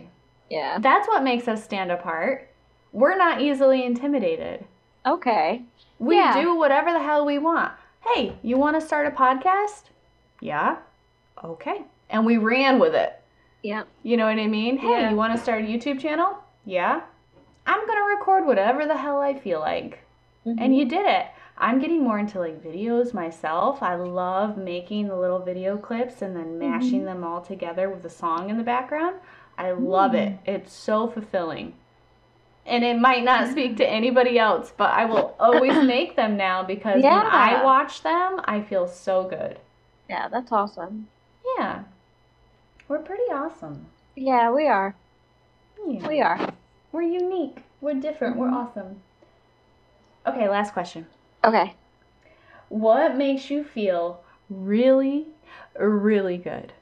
Exactly. 0.00 0.08
Yeah. 0.50 0.78
That's 0.80 1.06
what 1.08 1.22
makes 1.22 1.48
us 1.48 1.62
stand 1.64 1.90
apart. 1.92 2.50
We're 2.92 3.16
not 3.16 3.40
easily 3.40 3.84
intimidated. 3.84 4.64
Okay. 5.06 5.62
We 5.98 6.16
Yeah. 6.16 6.40
do 6.40 6.54
whatever 6.56 6.92
the 6.92 7.02
hell 7.02 7.24
we 7.26 7.38
want. 7.38 7.72
Hey, 8.00 8.36
you 8.42 8.56
want 8.56 8.78
to 8.78 8.86
start 8.86 9.06
a 9.06 9.10
podcast? 9.10 9.84
Yeah. 10.40 10.76
Okay. 11.42 11.84
And 12.10 12.24
we 12.26 12.36
ran 12.36 12.78
with 12.78 12.94
it. 12.94 13.20
Yeah. 13.62 13.84
You 14.02 14.16
know 14.16 14.26
what 14.26 14.38
I 14.38 14.46
mean? 14.46 14.76
Hey, 14.78 14.90
Yeah. 14.90 15.10
you 15.10 15.16
want 15.16 15.34
to 15.34 15.42
start 15.42 15.62
a 15.62 15.66
YouTube 15.66 15.98
channel? 16.00 16.38
Yeah. 16.64 17.00
I'm 17.66 17.86
going 17.86 17.98
to 17.98 18.16
record 18.16 18.44
whatever 18.46 18.86
the 18.86 18.96
hell 18.96 19.20
I 19.20 19.34
feel 19.38 19.60
like. 19.60 20.00
Mm-hmm. 20.46 20.62
And 20.62 20.76
you 20.76 20.84
did 20.84 21.06
it. 21.06 21.26
I'm 21.56 21.78
getting 21.80 22.02
more 22.02 22.18
into 22.18 22.38
like 22.40 22.62
videos 22.62 23.14
myself. 23.14 23.82
I 23.82 23.94
love 23.94 24.56
making 24.56 25.08
the 25.08 25.16
little 25.16 25.38
video 25.38 25.76
clips 25.76 26.20
and 26.22 26.34
then 26.36 26.58
mashing 26.58 27.00
Mm-hmm. 27.00 27.04
them 27.06 27.24
all 27.24 27.40
together 27.40 27.88
with 27.88 28.04
a 28.04 28.10
song 28.10 28.50
in 28.50 28.56
the 28.58 28.64
background. 28.64 29.16
I 29.56 29.70
love 29.70 30.14
it. 30.14 30.30
Mm. 30.32 30.38
It's 30.46 30.72
so 30.72 31.06
fulfilling. 31.08 31.74
And 32.66 32.82
it 32.82 32.98
might 32.98 33.22
not 33.24 33.50
speak 33.50 33.76
to 33.76 33.86
anybody 33.88 34.38
else, 34.38 34.72
but 34.76 34.90
I 34.90 35.04
will 35.04 35.36
always 35.38 35.74
make 35.84 36.16
them 36.16 36.36
now 36.36 36.62
because 36.64 37.02
when 37.02 37.12
I 37.26 37.62
watch 37.62 38.02
them, 38.02 38.40
I 38.46 38.60
feel 38.62 38.88
so 38.88 39.24
good. 39.24 39.58
yeah, 40.08 40.28
that's 40.28 40.50
awesome. 40.50 41.06
Yeah. 41.58 41.84
We're 42.88 42.98
pretty 42.98 43.30
awesome. 43.32 43.86
Yeah, 44.16 44.50
we 44.50 44.66
are. 44.66 44.94
Yeah. 45.86 46.08
We 46.08 46.20
are. 46.20 46.52
We're 46.90 47.02
unique. 47.02 47.58
We're 47.80 47.94
different. 47.94 48.36
We're 48.36 48.48
Mhm. 48.48 48.54
awesome. 48.68 49.00
Okay, 50.26 50.48
last 50.48 50.72
question. 50.72 51.06
Okay. 51.44 51.76
What 52.68 53.16
makes 53.16 53.48
you 53.50 53.64
feel 53.64 54.22
really, 54.50 55.28
really 55.78 56.36
good? 56.36 56.74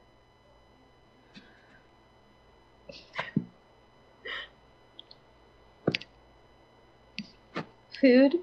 Food. 7.99 8.35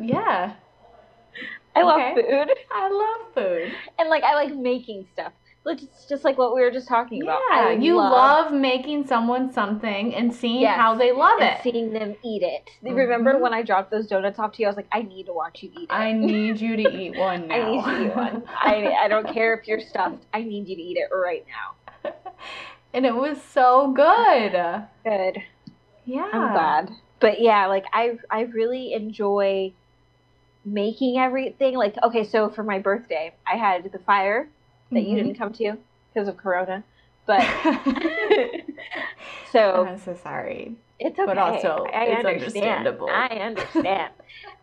Yeah, 0.00 0.54
I 1.74 1.82
love 1.82 2.14
food. 2.14 2.50
I 2.72 2.88
love 2.90 3.34
food. 3.34 3.72
And 3.98 4.08
like 4.08 4.22
I 4.24 4.34
like 4.34 4.54
making 4.54 5.06
stuff. 5.12 5.32
It's 5.66 6.06
just 6.08 6.24
like 6.24 6.38
what 6.38 6.54
we 6.54 6.62
were 6.62 6.70
just 6.70 6.88
talking 6.88 7.22
about. 7.22 7.40
Yeah, 7.52 7.58
I 7.58 7.72
you 7.72 7.96
love, 7.96 8.50
making 8.52 9.06
someone 9.06 9.52
something 9.52 10.14
and 10.14 10.34
seeing 10.34 10.62
Yes, 10.62 10.76
how 10.80 10.94
they 10.94 11.12
love 11.12 11.40
it. 11.42 11.58
seeing 11.62 11.92
them 11.92 12.16
eat 12.24 12.42
it. 12.42 12.70
Remember 12.82 13.34
Mhm. 13.34 13.40
when 13.40 13.52
I 13.52 13.62
dropped 13.62 13.90
those 13.90 14.06
donuts 14.06 14.38
off 14.38 14.52
to 14.52 14.62
you? 14.62 14.66
I 14.68 14.70
was 14.70 14.76
like, 14.76 14.88
I 14.90 15.02
need 15.02 15.26
to 15.26 15.34
watch 15.34 15.62
you 15.62 15.70
eat 15.72 15.90
it. 15.90 15.92
I 15.92 16.12
need 16.12 16.60
you 16.60 16.76
to 16.76 16.82
eat 16.82 17.14
one 17.18 17.48
now. 17.48 17.54
I 17.56 17.64
need 17.70 17.76
you 17.84 17.96
to 17.98 18.04
eat 18.10 18.16
one. 18.16 18.42
I, 18.48 18.94
I 19.02 19.08
don't 19.08 19.28
care 19.28 19.54
if 19.54 19.68
you're 19.68 19.80
stuffed. 19.80 20.24
I 20.32 20.42
need 20.42 20.66
you 20.66 20.76
to 20.76 20.82
eat 20.82 20.96
it 20.96 21.14
right 21.14 21.44
now. 21.46 22.12
and 22.94 23.04
it 23.04 23.14
was 23.14 23.40
so 23.42 23.92
good. 23.92 24.52
Good. 25.04 25.42
Yeah. 26.06 26.28
I'm 26.32 26.52
glad. 26.52 26.90
But 27.20 27.40
yeah, 27.42 27.66
like 27.66 27.84
I 27.92 28.16
I 28.30 28.40
really 28.42 28.94
enjoy 28.94 29.74
making 30.64 31.18
everything. 31.18 31.76
Like 31.76 31.96
okay, 32.02 32.24
so 32.24 32.48
for 32.48 32.62
my 32.62 32.78
birthday, 32.78 33.34
I 33.46 33.56
had 33.56 33.84
the 33.92 33.98
fire 33.98 34.48
that 34.90 35.02
you 35.02 35.16
Mhm. 35.16 35.24
didn't 35.24 35.38
come 35.38 35.52
to 35.54 35.76
because 36.12 36.28
of 36.28 36.36
Corona. 36.36 36.84
But 37.26 37.40
so 39.52 39.86
I'm 39.86 39.98
so 39.98 40.14
sorry. 40.14 40.76
It's 40.98 41.18
okay. 41.18 41.26
But 41.26 41.38
also, 41.38 41.84
I 41.94 42.04
it's 42.06 42.26
understand. 42.26 42.86
understandable. 42.86 43.08
I 43.10 43.26
understand. 43.36 44.12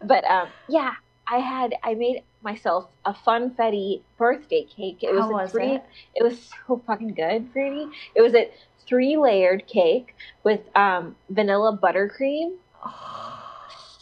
but 0.03 0.23
um, 0.25 0.49
yeah, 0.67 0.93
I 1.27 1.37
had 1.39 1.75
I 1.83 1.93
made 1.95 2.23
myself 2.41 2.89
a 3.05 3.13
funfetti 3.13 4.01
birthday 4.17 4.65
cake. 4.65 4.99
It 5.01 5.13
was 5.13 5.25
How 5.25 5.31
a 5.31 5.33
was 5.33 5.51
three. 5.51 5.71
it? 5.73 5.83
was 6.21 6.49
so 6.67 6.81
fucking 6.85 7.13
good, 7.13 7.51
Brady. 7.53 7.89
It 8.15 8.21
was 8.21 8.35
a 8.35 8.51
three 8.87 9.17
layered 9.17 9.67
cake 9.67 10.15
with 10.43 10.61
um 10.75 11.15
vanilla 11.29 11.77
buttercream. 11.81 12.55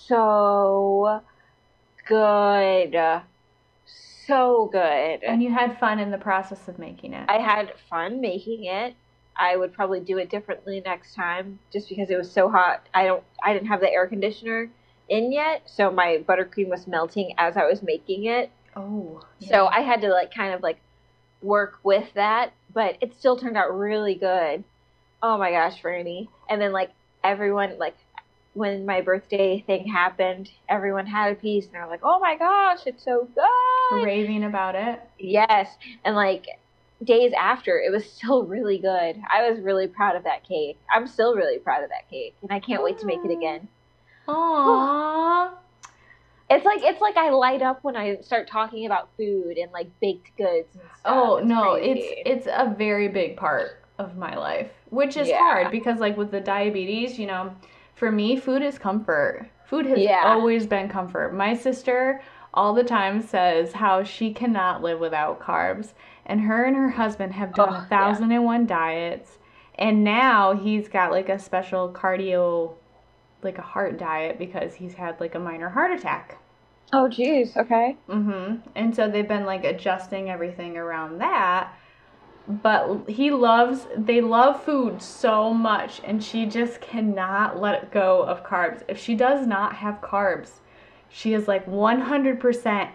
So 0.07 1.21
good, 2.07 2.93
so 4.25 4.69
good. 4.71 5.23
And 5.23 5.41
you 5.41 5.51
had 5.51 5.79
fun 5.79 5.99
in 5.99 6.11
the 6.11 6.17
process 6.17 6.67
of 6.67 6.79
making 6.79 7.13
it. 7.13 7.29
I 7.29 7.39
had 7.39 7.73
fun 7.89 8.21
making 8.21 8.65
it. 8.65 8.95
I 9.37 9.57
would 9.57 9.73
probably 9.73 9.99
do 9.99 10.17
it 10.17 10.29
differently 10.29 10.81
next 10.83 11.13
time, 11.13 11.59
just 11.71 11.89
because 11.89 12.09
it 12.09 12.17
was 12.17 12.31
so 12.31 12.49
hot. 12.49 12.87
I 12.93 13.05
don't. 13.05 13.23
I 13.43 13.53
didn't 13.53 13.67
have 13.67 13.81
the 13.81 13.91
air 13.91 14.07
conditioner 14.07 14.69
in 15.09 15.31
yet, 15.31 15.63
so 15.65 15.91
my 15.91 16.23
buttercream 16.27 16.69
was 16.69 16.87
melting 16.87 17.33
as 17.37 17.57
I 17.57 17.65
was 17.65 17.83
making 17.83 18.25
it. 18.25 18.49
oh. 18.75 19.21
So 19.41 19.67
I 19.67 19.81
had 19.81 20.01
to 20.01 20.09
like 20.09 20.33
kind 20.33 20.53
of 20.53 20.63
like 20.63 20.79
work 21.41 21.79
with 21.83 22.13
that, 22.13 22.53
but 22.73 22.97
it 23.01 23.13
still 23.13 23.37
turned 23.37 23.57
out 23.57 23.77
really 23.77 24.15
good. 24.15 24.63
Oh 25.21 25.37
my 25.37 25.51
gosh, 25.51 25.81
Fernie! 25.81 26.29
And 26.49 26.61
then 26.61 26.71
like 26.71 26.91
everyone 27.23 27.77
like 27.77 27.97
when 28.55 28.85
my 28.85 29.01
birthday 29.01 29.61
thing 29.67 29.87
happened, 29.87 30.49
everyone 30.67 31.05
had 31.05 31.33
a 31.33 31.35
piece, 31.35 31.65
and 31.65 31.73
they're 31.73 31.87
like, 31.87 31.99
"Oh 32.03 32.19
my 32.19 32.35
gosh, 32.35 32.87
it's 32.87 33.03
so 33.03 33.27
good!" 33.35 34.03
raving 34.03 34.43
about 34.43 34.75
it. 34.75 34.99
Yes, 35.19 35.69
and 36.03 36.15
like 36.15 36.45
days 37.03 37.33
after, 37.37 37.79
it 37.79 37.91
was 37.91 38.09
still 38.11 38.43
really 38.45 38.79
good. 38.79 39.17
I 39.31 39.49
was 39.49 39.59
really 39.59 39.87
proud 39.87 40.15
of 40.15 40.23
that 40.23 40.47
cake. 40.47 40.79
I'm 40.91 41.05
still 41.07 41.35
really 41.35 41.59
proud 41.59 41.83
of 41.83 41.89
that 41.89 42.09
cake, 42.09 42.35
and 42.41 42.51
I 42.51 42.59
can't 42.59 42.83
wait 42.83 42.97
to 42.99 43.05
make 43.05 43.23
it 43.23 43.31
again. 43.31 43.67
Aww. 44.27 45.51
It's 46.49 46.65
like 46.65 46.81
it's 46.83 47.01
like 47.01 47.17
I 47.17 47.31
light 47.31 47.61
up 47.61 47.79
when 47.83 47.95
I 47.95 48.17
start 48.21 48.47
talking 48.47 48.85
about 48.85 49.09
food 49.17 49.57
and 49.57 49.71
like 49.71 49.87
baked 49.99 50.31
goods 50.37 50.75
and 50.75 50.83
stuff. 50.99 51.13
Oh 51.17 51.37
It's 51.37 51.47
no, 51.47 51.73
crazy. 51.73 51.99
it's 52.25 52.45
it's 52.45 52.47
a 52.47 52.73
very 52.77 53.07
big 53.07 53.35
part 53.35 53.83
of 53.97 54.15
my 54.15 54.35
life, 54.35 54.69
which 54.89 55.17
is 55.17 55.27
Yeah. 55.29 55.39
hard 55.39 55.71
because 55.71 55.99
like 55.99 56.17
with 56.17 56.31
the 56.31 56.41
diabetes, 56.41 57.17
you 57.17 57.25
know, 57.25 57.53
for 57.95 58.11
me 58.11 58.35
food 58.37 58.61
is 58.61 58.77
comfort. 58.77 59.49
Food 59.65 59.85
has 59.87 59.97
Yeah. 59.99 60.21
always 60.25 60.67
been 60.67 60.87
comfort. 60.89 61.33
My 61.33 61.53
sister 61.55 62.21
all 62.53 62.73
the 62.73 62.83
time 62.83 63.21
says 63.21 63.73
how 63.73 64.03
she 64.03 64.31
cannot 64.33 64.81
live 64.81 64.99
without 64.99 65.39
carbs, 65.39 65.93
and 66.25 66.41
her 66.41 66.63
and 66.63 66.75
her 66.75 66.89
husband 66.89 67.33
have 67.33 67.53
done 67.53 67.69
Oh, 67.69 67.73
a 67.73 67.75
yeah. 67.79 67.85
thousand 67.85 68.31
and 68.31 68.45
one 68.45 68.65
diets, 68.65 69.39
And 69.77 70.05
now 70.05 70.53
he's 70.53 70.87
got 70.87 71.11
like 71.11 71.27
a 71.27 71.37
special 71.37 71.89
cardio, 71.89 72.75
like 73.43 73.57
a 73.57 73.61
heart 73.61 73.97
diet 73.97 74.37
because 74.39 74.75
he's 74.75 74.93
had 74.93 75.19
like 75.19 75.35
a 75.35 75.39
minor 75.39 75.67
heart 75.67 75.91
attack. 75.91 76.37
Oh, 76.93 77.09
jeez. 77.09 77.57
Okay. 77.57 77.97
Mm-hmm. 78.07 78.69
And 78.75 78.95
so 78.95 79.09
they've 79.09 79.27
been 79.27 79.45
like 79.45 79.65
adjusting 79.65 80.29
everything 80.29 80.77
around 80.77 81.17
that. 81.19 81.73
But 82.47 83.09
he 83.09 83.31
loves, 83.31 83.87
they 83.97 84.21
love 84.21 84.63
food 84.63 85.01
so 85.01 85.51
much, 85.53 85.99
and 86.03 86.23
she 86.23 86.45
just 86.45 86.79
cannot 86.79 87.59
let 87.59 87.91
go 87.91 88.21
of 88.21 88.43
carbs. 88.43 88.83
If 88.87 88.99
she 88.99 89.15
does 89.15 89.47
not 89.47 89.75
have 89.77 89.99
carbs, 90.01 90.51
she 91.09 91.33
is 91.33 91.47
like 91.47 91.65
100% 91.65 92.89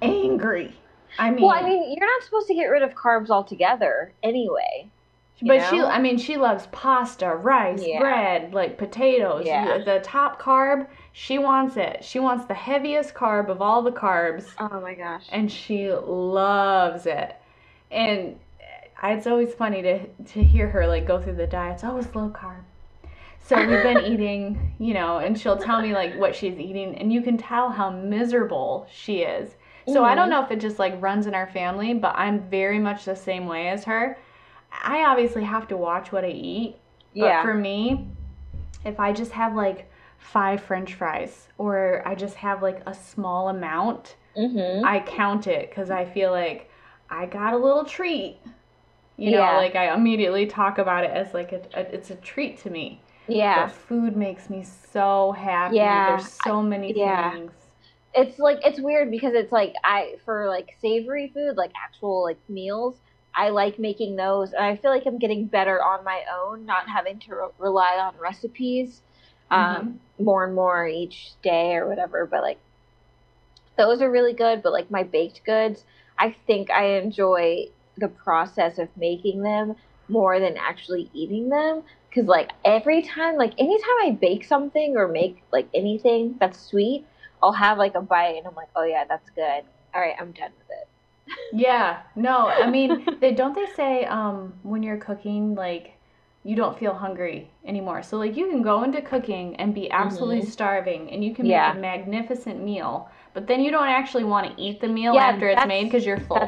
angry. 0.00 0.74
I 1.18 1.30
mean, 1.30 1.42
Well, 1.44 1.54
I 1.54 1.62
mean, 1.62 1.94
you're 1.94 2.06
not 2.06 2.22
supposed 2.24 2.46
to 2.48 2.54
get 2.54 2.66
rid 2.66 2.82
of 2.82 2.94
carbs 2.94 3.28
altogether 3.30 4.12
anyway. 4.22 4.90
but 5.42 5.60
she. 5.68 5.80
I 5.80 5.98
mean, 6.00 6.16
she 6.16 6.38
loves 6.38 6.66
pasta, 6.72 7.34
rice, 7.34 7.84
Yeah. 7.86 8.00
bread, 8.00 8.54
like 8.54 8.78
potatoes. 8.78 9.44
Yeah. 9.44 9.78
The 9.84 10.00
top 10.02 10.40
carb, 10.40 10.86
she 11.12 11.38
wants 11.38 11.76
it. 11.76 12.02
She 12.02 12.18
wants 12.18 12.46
the 12.46 12.54
heaviest 12.54 13.14
carb 13.14 13.50
of 13.50 13.60
all 13.60 13.82
the 13.82 13.92
carbs. 13.92 14.46
Oh 14.58 14.80
my 14.80 14.94
gosh. 14.94 15.26
and 15.30 15.52
she 15.52 15.92
loves 15.92 17.04
it. 17.04 17.36
And 17.90 18.38
it's 19.02 19.26
always 19.26 19.52
funny 19.54 19.82
to 19.82 20.06
to 20.06 20.42
hear 20.42 20.68
her 20.68 20.86
like 20.86 21.06
go 21.06 21.20
through 21.20 21.36
the 21.36 21.46
diets. 21.46 21.84
Oh, 21.84 21.96
it's 21.98 22.14
low 22.14 22.28
carb. 22.30 22.62
So 23.40 23.56
we've 23.56 23.82
been 23.82 24.04
eating, 24.12 24.74
you 24.78 24.94
know, 24.94 25.18
and 25.18 25.38
she'll 25.38 25.56
tell 25.58 25.80
me 25.80 25.92
like 25.94 26.16
what 26.18 26.34
she's 26.34 26.58
eating, 26.58 26.96
and 26.96 27.12
you 27.12 27.22
can 27.22 27.36
tell 27.38 27.70
how 27.70 27.90
miserable 27.90 28.86
she 28.92 29.18
is. 29.22 29.54
So 29.88 30.02
I 30.02 30.16
don't 30.16 30.26
Mhm. 30.26 30.30
know 30.30 30.42
if 30.44 30.50
it 30.50 30.56
just 30.60 30.80
like 30.80 31.00
runs 31.00 31.28
in 31.28 31.34
our 31.34 31.46
family, 31.46 31.94
but 31.94 32.12
I'm 32.16 32.40
very 32.40 32.80
much 32.80 33.04
the 33.04 33.14
same 33.14 33.46
way 33.46 33.68
as 33.68 33.84
her. 33.84 34.18
I 34.82 35.04
obviously 35.04 35.44
have 35.44 35.68
to 35.68 35.76
watch 35.76 36.10
what 36.10 36.24
I 36.24 36.30
eat, 36.30 36.76
but 37.14 37.26
yeah. 37.26 37.42
for 37.42 37.54
me, 37.54 38.08
if 38.84 38.98
I 38.98 39.12
just 39.12 39.30
have 39.32 39.54
like 39.54 39.88
five 40.18 40.60
french 40.60 40.94
fries 40.94 41.46
or 41.56 42.02
I 42.04 42.16
just 42.16 42.34
have 42.36 42.62
like 42.62 42.80
a 42.86 42.92
small 42.94 43.48
amount, 43.48 44.16
mm-hmm. 44.36 44.84
I 44.84 45.00
count 45.00 45.46
it 45.46 45.70
because 45.70 45.88
I 45.88 46.04
feel 46.04 46.32
like 46.32 46.68
I 47.08 47.26
got 47.26 47.54
a 47.54 47.56
little 47.56 47.84
treat. 47.84 48.38
You 49.16 49.30
know, 49.30 49.38
Yeah. 49.38 49.56
like 49.56 49.74
I 49.74 49.94
immediately 49.94 50.46
talk 50.46 50.78
about 50.78 51.04
it 51.04 51.10
as 51.10 51.32
like 51.32 51.52
a, 51.52 51.62
a 51.74 51.80
it's 51.94 52.10
a 52.10 52.16
treat 52.16 52.58
to 52.58 52.70
me. 52.70 53.00
Yeah. 53.28 53.66
But 53.66 53.72
food 53.72 54.16
makes 54.16 54.50
me 54.50 54.62
so 54.62 55.32
happy. 55.32 55.76
Yeah. 55.76 56.16
There's 56.16 56.30
so 56.30 56.62
many 56.62 56.92
yeah. 56.92 57.30
things. 57.32 57.52
It's 58.14 58.38
like 58.38 58.58
it's 58.64 58.80
weird 58.80 59.10
because 59.10 59.34
it's 59.34 59.52
like 59.52 59.74
I 59.84 60.16
for 60.24 60.48
like 60.48 60.76
savory 60.80 61.28
food, 61.34 61.56
like 61.56 61.72
actual 61.82 62.22
like 62.22 62.38
meals, 62.48 62.96
I 63.34 63.50
like 63.50 63.78
making 63.78 64.16
those, 64.16 64.52
and 64.52 64.64
I 64.64 64.76
feel 64.76 64.90
like 64.90 65.06
I'm 65.06 65.18
getting 65.18 65.46
better 65.46 65.82
on 65.82 66.04
my 66.04 66.22
own, 66.42 66.64
not 66.66 66.88
having 66.88 67.18
to 67.20 67.34
re- 67.34 67.48
rely 67.58 67.96
on 67.98 68.14
recipes, 68.18 69.02
um, 69.50 70.00
more 70.18 70.44
and 70.44 70.54
more 70.54 70.86
each 70.86 71.32
day 71.42 71.74
or 71.74 71.88
whatever. 71.88 72.26
But 72.26 72.42
like 72.42 72.58
those 73.76 74.00
are 74.00 74.10
really 74.10 74.32
good. 74.32 74.62
But 74.62 74.72
like 74.72 74.90
my 74.90 75.02
baked 75.02 75.44
goods, 75.44 75.84
I 76.18 76.34
think 76.46 76.70
I 76.70 76.98
enjoy 76.98 77.66
the 77.96 78.08
process 78.08 78.78
of 78.78 78.88
making 78.96 79.42
them 79.42 79.74
more 80.08 80.38
than 80.38 80.56
actually 80.56 81.10
eating 81.12 81.48
them. 81.48 81.82
Cause 82.14 82.24
like 82.26 82.50
every 82.64 83.02
time, 83.02 83.36
like 83.36 83.52
anytime 83.58 83.96
I 84.02 84.10
bake 84.20 84.44
something 84.44 84.96
or 84.96 85.08
make 85.08 85.42
like 85.52 85.68
anything 85.74 86.36
that's 86.40 86.60
sweet, 86.60 87.06
I'll 87.42 87.52
have 87.52 87.78
like 87.78 87.94
a 87.94 88.00
bite 88.00 88.36
and 88.36 88.46
I'm 88.46 88.54
like, 88.54 88.68
oh 88.76 88.84
yeah, 88.84 89.04
that's 89.08 89.28
good. 89.30 89.62
All 89.94 90.00
right, 90.00 90.14
I'm 90.18 90.32
done 90.32 90.52
with 90.58 90.68
it. 90.70 90.88
Yeah. 91.52 92.02
No, 92.16 92.48
I 92.48 92.70
mean, 92.70 93.04
they 93.20 93.32
don't 93.32 93.54
they 93.54 93.66
say 93.76 94.04
um 94.04 94.54
when 94.62 94.82
you're 94.82 94.96
cooking 94.96 95.54
like 95.54 95.92
you 96.44 96.54
don't 96.56 96.78
feel 96.78 96.94
hungry 96.94 97.50
anymore. 97.66 98.02
So 98.02 98.16
like 98.18 98.36
you 98.36 98.48
can 98.48 98.62
go 98.62 98.84
into 98.84 99.02
cooking 99.02 99.56
and 99.56 99.74
be 99.74 99.90
absolutely 99.90 100.42
Mhm. 100.42 100.50
starving 100.50 101.10
and 101.10 101.24
you 101.24 101.34
can 101.34 101.44
Yeah. 101.46 101.68
make 101.68 101.76
a 101.76 101.80
magnificent 101.80 102.62
meal, 102.62 103.10
but 103.34 103.46
then 103.48 103.60
you 103.62 103.70
don't 103.70 103.88
actually 103.88 104.24
want 104.24 104.46
to 104.56 104.62
eat 104.62 104.80
the 104.80 104.88
meal 104.88 105.14
Yeah, 105.14 105.26
after 105.28 105.48
it's 105.48 105.66
made 105.66 105.84
because 105.84 106.06
you're 106.06 106.20
full 106.20 106.38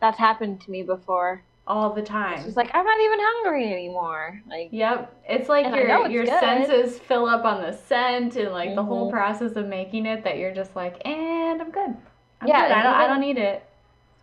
That's 0.00 0.18
happened 0.18 0.60
to 0.62 0.70
me 0.70 0.82
before. 0.82 1.44
all 1.66 1.92
the 1.92 2.00
time. 2.00 2.32
It's 2.36 2.44
just 2.44 2.56
like 2.56 2.70
I'm 2.72 2.82
not 2.86 2.98
even 2.98 3.18
hungry 3.20 3.70
anymore. 3.70 4.40
Like 4.48 4.68
Yep. 4.70 5.22
It's 5.28 5.50
like 5.50 5.66
And 5.66 5.74
I 5.74 5.78
know 5.82 5.86
your 5.86 6.04
it's 6.06 6.14
your 6.14 6.24
good. 6.24 6.40
senses 6.40 6.98
fill 6.98 7.26
up 7.26 7.44
on 7.44 7.60
the 7.60 7.72
scent 7.72 8.36
and 8.36 8.52
like 8.52 8.74
the 8.74 8.82
whole 8.82 9.08
Mhm. 9.08 9.10
process 9.12 9.52
of 9.54 9.66
making 9.66 10.06
it 10.06 10.24
that 10.24 10.38
you're 10.38 10.54
just 10.54 10.74
like, 10.74 11.06
and 11.06 11.60
I'm 11.60 11.70
good. 11.70 11.94
I'm 12.40 12.48
Yeah, 12.48 12.62
good. 12.68 12.72
I 12.72 12.82
don't 12.82 12.94
I 12.94 13.06
don't 13.06 13.20
need 13.20 13.36
it. 13.36 13.62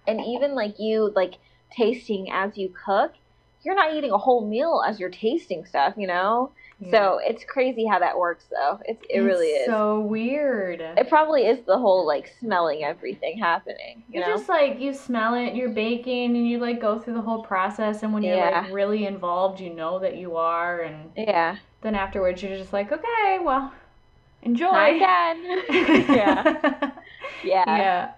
and 0.08 0.20
even 0.22 0.56
like 0.56 0.80
you 0.80 1.12
like 1.16 1.36
tasting 1.70 2.32
as 2.32 2.58
you 2.58 2.70
cook, 2.86 3.14
you're 3.66 3.76
not 3.76 3.94
eating 3.96 4.12
a 4.12 4.18
whole 4.18 4.48
meal 4.48 4.84
as 4.88 5.00
you're 5.00 5.10
tasting 5.10 5.66
stuff, 5.66 5.96
you 5.98 6.08
know? 6.08 6.52
So 6.92 7.20
it's 7.24 7.46
crazy 7.46 7.86
how 7.86 8.00
that 8.00 8.18
works 8.18 8.46
though. 8.52 8.80
It's 8.84 9.02
it 9.10 9.20
really 9.20 9.48
It's 9.48 9.62
is. 9.62 9.68
So 9.74 10.02
weird. 10.02 10.82
it 10.82 11.08
probably 11.08 11.44
is 11.48 11.66
the 11.66 11.78
whole 11.78 12.06
like 12.06 12.30
smelling 12.42 12.84
everything 12.84 13.38
happening, 13.40 14.04
you 14.10 14.20
You're 14.20 14.28
know? 14.28 14.36
just 14.36 14.50
like 14.50 14.78
you 14.80 14.94
smell 14.94 15.36
it, 15.36 15.56
you're 15.56 15.70
baking, 15.70 16.36
and 16.36 16.46
you 16.48 16.60
like 16.60 16.82
go 16.82 17.00
through 17.00 17.14
the 17.14 17.22
whole 17.22 17.42
process. 17.44 18.04
And 18.04 18.14
when 18.14 18.24
you're 18.24 18.36
Yeah. 18.36 18.62
like 18.64 18.74
really 18.74 19.06
involved, 19.06 19.62
you 19.62 19.74
know 19.74 20.00
that 20.00 20.18
you 20.18 20.36
are, 20.36 20.82
and 20.82 21.12
yeah. 21.16 21.56
then 21.82 21.96
afterwards 21.96 22.44
you're 22.44 22.58
just 22.58 22.74
like, 22.74 22.92
okay, 22.92 23.40
well, 23.42 23.72
enjoy. 24.44 24.68
Hi 24.72 24.90
again. 24.90 25.64
yeah. 26.16 26.92
Yeah. 27.44 27.64
yeah. 27.78 28.12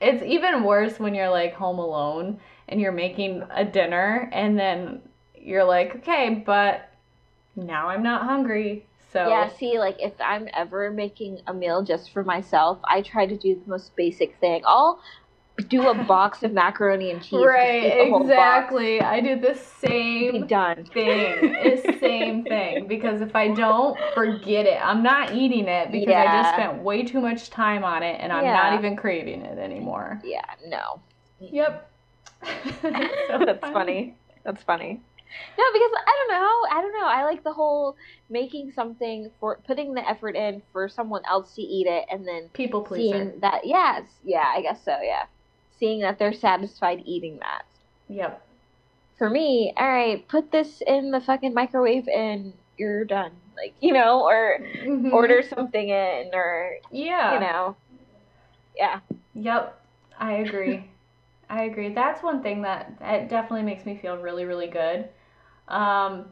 It's 0.00 0.22
even 0.22 0.64
worse 0.64 0.98
when 0.98 1.14
you're 1.14 1.30
like 1.30 1.52
home 1.54 1.78
alone 1.78 2.40
and 2.68 2.80
you're 2.80 2.92
making 2.92 3.42
a 3.50 3.64
dinner, 3.64 4.28
and 4.32 4.58
then 4.58 5.02
you're 5.36 5.64
like, 5.64 5.96
okay, 5.96 6.42
but 6.46 6.88
now 7.56 7.88
I'm 7.88 8.02
not 8.02 8.22
hungry. 8.22 8.86
So 9.12 9.28
Yeah, 9.28 9.48
see, 9.48 9.78
like 9.78 9.96
if 10.00 10.12
I'm 10.20 10.48
ever 10.54 10.90
making 10.90 11.40
a 11.46 11.54
meal 11.54 11.82
just 11.82 12.12
for 12.12 12.24
myself, 12.24 12.78
I 12.84 13.02
try 13.02 13.26
to 13.26 13.36
do 13.36 13.54
the 13.54 13.70
most 13.70 13.94
basic 13.94 14.36
thing. 14.40 14.62
I'll 14.66 15.00
do 15.68 15.88
a 15.88 15.94
box 16.04 16.42
of 16.42 16.52
macaroni 16.52 17.12
and 17.12 17.22
cheese. 17.22 17.46
right, 17.46 17.84
eat 17.84 18.06
the 18.06 18.10
whole 18.10 18.18
box, 18.20 18.30
exactly. 18.30 19.00
I 19.00 19.20
do 19.20 19.38
the 19.40 19.54
same 19.54 20.46
done. 20.48 20.84
thing. 20.86 21.52
the 21.52 21.96
same 22.00 22.42
thing 22.44 22.88
because 22.88 23.20
if 23.20 23.36
I 23.36 23.48
don't, 23.54 23.96
forget 24.14 24.66
it. 24.66 24.80
I'm 24.84 25.04
not 25.04 25.32
eating 25.32 25.68
it 25.68 25.92
because 25.92 26.08
I 26.08 26.26
just 26.42 26.54
spent 26.54 26.82
way 26.82 27.04
too 27.04 27.20
much 27.20 27.50
time 27.50 27.84
on 27.84 28.02
it 28.02 28.16
and 28.20 28.32
I'm 28.32 28.44
Yeah. 28.44 28.52
not 28.54 28.78
even 28.78 28.96
craving 28.96 29.42
it 29.42 29.58
anymore. 29.58 30.20
Yeah, 30.24 30.42
no. 30.66 31.00
Yep. 31.38 31.88
So 33.28 33.38
That's 33.44 33.60
funny. 33.72 34.14
That's 34.44 34.62
funny. 34.62 35.00
No, 35.58 35.64
because 35.72 35.90
I 36.06 36.26
don't 36.28 36.40
know. 36.40 36.78
I 36.78 36.80
don't 36.82 36.92
know. 37.00 37.06
I 37.08 37.24
like 37.24 37.42
the 37.42 37.52
whole 37.52 37.96
making 38.30 38.70
something 38.72 39.30
for 39.40 39.58
putting 39.66 39.94
the 39.94 40.08
effort 40.08 40.36
in 40.36 40.62
for 40.72 40.88
someone 40.88 41.22
else 41.28 41.54
to 41.54 41.62
eat 41.62 41.86
it 41.88 42.04
and 42.10 42.26
then 42.26 42.48
People 42.52 42.82
pleaser. 42.82 43.16
seeing 43.18 43.40
that 43.40 43.62
yes, 43.66 44.04
yeah, 44.22 44.44
I 44.54 44.62
guess 44.62 44.84
so, 44.84 44.96
yeah. 45.02 45.24
Seeing 45.80 46.00
that 46.02 46.18
they're 46.20 46.32
satisfied 46.32 47.02
eating 47.04 47.38
that. 47.40 47.62
Yep. 48.08 48.46
For 49.18 49.28
me, 49.28 49.72
all 49.76 49.88
right, 49.88 50.26
put 50.28 50.52
this 50.52 50.80
in 50.86 51.10
the 51.10 51.20
fucking 51.20 51.52
microwave 51.54 52.06
and 52.08 52.52
you're 52.76 53.04
done. 53.04 53.32
Like, 53.56 53.74
you 53.80 53.92
know, 53.92 54.22
or 54.22 54.58
Mhm. 54.84 55.12
order 55.12 55.42
something 55.42 55.88
in 55.88 56.30
or 56.32 56.76
Yeah. 56.92 57.34
you 57.34 57.40
know. 57.40 57.76
Yeah. 58.76 59.00
Yep, 59.34 59.80
I 60.18 60.32
agree. 60.34 60.90
I 61.54 61.64
agree. 61.64 61.90
That's 61.94 62.20
one 62.22 62.42
thing 62.42 62.62
that 62.62 62.98
that 62.98 63.28
definitely 63.28 63.62
makes 63.62 63.86
me 63.86 63.96
feel 63.96 64.16
really, 64.16 64.44
really 64.44 64.66
good. 64.66 65.08
Um, 65.68 66.26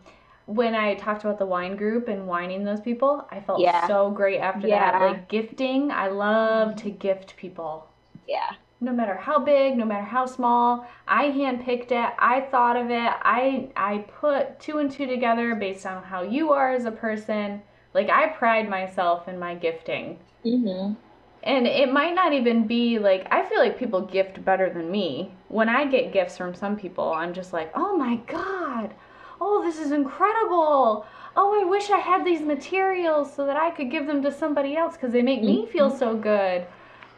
when 0.47 0.74
I 0.74 0.94
talked 0.97 1.23
about 1.23 1.39
the 1.39 1.47
wine 1.47 1.77
group 1.77 2.09
and 2.09 2.27
wining 2.27 2.65
those 2.65 2.81
people, 2.81 3.27
I 3.31 3.40
felt 3.40 3.61
Yeah. 3.61 3.86
so 3.86 4.11
great 4.11 4.40
after 4.40 4.66
Yeah. 4.66 4.90
that. 4.90 5.01
Like 5.01 5.28
gifting, 5.28 5.93
I 5.93 6.09
love 6.09 6.74
to 6.77 6.90
gift 6.90 7.36
people. 7.36 7.86
Yeah. 8.27 8.51
No 8.81 8.90
matter 8.90 9.15
how 9.15 9.39
big, 9.39 9.77
no 9.77 9.85
matter 9.85 10.05
how 10.05 10.27
small, 10.27 10.85
I 11.07 11.27
handpicked 11.31 11.93
it. 11.93 12.12
I 12.19 12.40
thought 12.40 12.77
of 12.77 12.90
it. 12.90 13.12
I 13.23 13.69
I 13.77 13.99
put 14.20 14.59
two 14.59 14.78
and 14.78 14.90
two 14.90 15.07
together 15.07 15.55
based 15.55 15.86
on 15.86 16.03
how 16.03 16.23
you 16.23 16.53
are 16.53 16.73
as 16.73 16.85
a 16.85 16.90
person. 16.90 17.62
Like 17.94 18.11
I 18.11 18.27
pride 18.27 18.69
myself 18.69 19.28
in 19.28 19.39
my 19.39 19.55
gifting. 19.55 20.19
Mhm. 20.44 20.97
And 21.44 21.66
it 21.66 21.93
might 21.93 22.14
not 22.14 22.32
even 22.32 22.66
be 22.66 22.98
like, 22.98 23.27
I 23.31 23.44
feel 23.44 23.59
like 23.59 23.78
people 23.78 24.01
gift 24.01 24.44
better 24.44 24.70
than 24.70 24.90
me. 24.90 25.32
When 25.48 25.69
I 25.69 25.86
get 25.86 26.12
gifts 26.12 26.36
from 26.36 26.55
some 26.55 26.77
people, 26.77 27.12
I'm 27.12 27.35
just 27.35 27.52
like, 27.52 27.73
oh 27.74 27.97
my 27.97 28.16
God, 28.28 28.94
oh, 29.40 29.62
this 29.64 29.78
is 29.78 29.90
incredible. 29.90 31.05
Oh, 31.35 31.60
I 31.60 31.64
wish 31.64 31.90
I 31.90 31.98
had 31.98 32.24
these 32.24 32.40
materials 32.40 33.35
so 33.35 33.47
that 33.47 33.56
I 33.56 33.70
could 33.70 33.90
give 33.90 34.06
them 34.06 34.23
to 34.23 34.31
somebody 34.31 34.77
else 34.77 34.94
because 34.94 35.12
they 35.12 35.23
make 35.23 35.43
me 35.43 35.62
mm-hmm. 35.62 35.73
feel 35.73 35.90
so 35.90 36.16
good. 36.16 36.64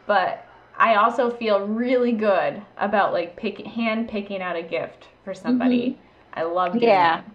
But 0.07 0.47
I 0.77 0.95
also 0.95 1.29
feel 1.29 1.59
really 1.67 2.11
good 2.11 2.61
about 2.77 3.13
like 3.13 3.35
pick, 3.35 3.59
hand 3.59 4.09
picking 4.09 4.41
out 4.41 4.55
a 4.55 4.63
gift 4.63 5.09
for 5.23 5.33
somebody. 5.33 5.91
Mm-hmm. 5.91 6.39
I 6.39 6.43
love 6.43 6.73
doing 6.73 6.83
Yeah. 6.83 7.19
it. 7.19 7.25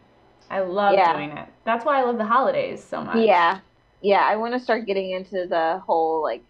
I 0.50 0.60
love 0.60 0.94
Yeah. 0.94 1.12
doing 1.12 1.30
it. 1.30 1.48
That's 1.64 1.84
why 1.84 2.00
I 2.00 2.04
love 2.04 2.18
the 2.18 2.26
holidays 2.26 2.82
so 2.82 3.02
much. 3.04 3.16
Yeah. 3.16 3.60
Yeah, 4.02 4.26
I 4.26 4.36
want 4.36 4.54
to 4.54 4.58
start 4.58 4.86
getting 4.86 5.10
into 5.10 5.46
the 5.46 5.80
whole 5.86 6.22
like 6.22 6.42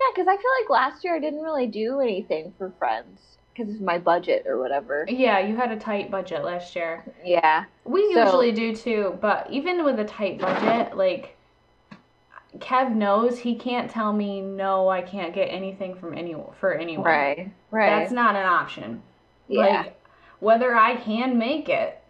Yeah, 0.00 0.06
cuz 0.14 0.26
I 0.28 0.36
feel 0.36 0.50
like 0.60 0.70
last 0.70 1.04
year 1.04 1.14
I 1.14 1.18
didn't 1.20 1.42
really 1.42 1.66
do 1.66 2.00
anything 2.00 2.52
for 2.58 2.70
friends. 2.78 3.38
because 3.56 3.72
of 3.76 3.80
my 3.82 3.96
budget 3.98 4.44
or 4.48 4.58
whatever. 4.58 5.06
Yeah, 5.08 5.38
you 5.38 5.54
had 5.54 5.70
a 5.70 5.76
tight 5.78 6.10
budget 6.10 6.42
last 6.44 6.74
year. 6.74 7.04
Yeah. 7.24 7.66
We 7.84 8.12
So- 8.12 8.24
usually 8.24 8.50
do 8.50 8.74
too, 8.74 9.16
but 9.20 9.46
even 9.48 9.84
with 9.84 10.00
a 10.00 10.04
tight 10.04 10.40
budget, 10.40 10.96
like 10.96 11.36
Kev 12.58 12.94
knows 12.94 13.38
he 13.38 13.54
can't 13.54 13.88
tell 13.88 14.12
me 14.12 14.40
no, 14.40 14.88
I 14.88 15.02
can't 15.02 15.32
get 15.32 15.46
anything 15.46 15.94
from 15.94 16.18
any 16.18 16.34
for 16.54 16.72
anyone. 16.74 17.06
Right. 17.06 17.50
Right. 17.70 17.90
That's 18.00 18.10
not 18.12 18.34
an 18.34 18.44
option. 18.46 19.02
yeah. 19.46 19.82
Like 19.82 20.00
whether 20.40 20.74
I 20.74 20.96
can 20.96 21.38
make 21.38 21.68
it, 21.68 22.00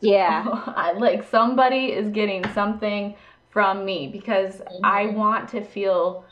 yeah. 0.00 0.44
I, 0.76 0.92
like 0.92 1.22
somebody 1.24 1.86
is 1.92 2.10
getting 2.10 2.44
something 2.52 3.14
from 3.50 3.84
me 3.86 4.08
because 4.08 4.60
I 4.84 5.04
Mhm. 5.06 5.14
want 5.14 5.48
to 5.50 5.62
feel 5.64 6.24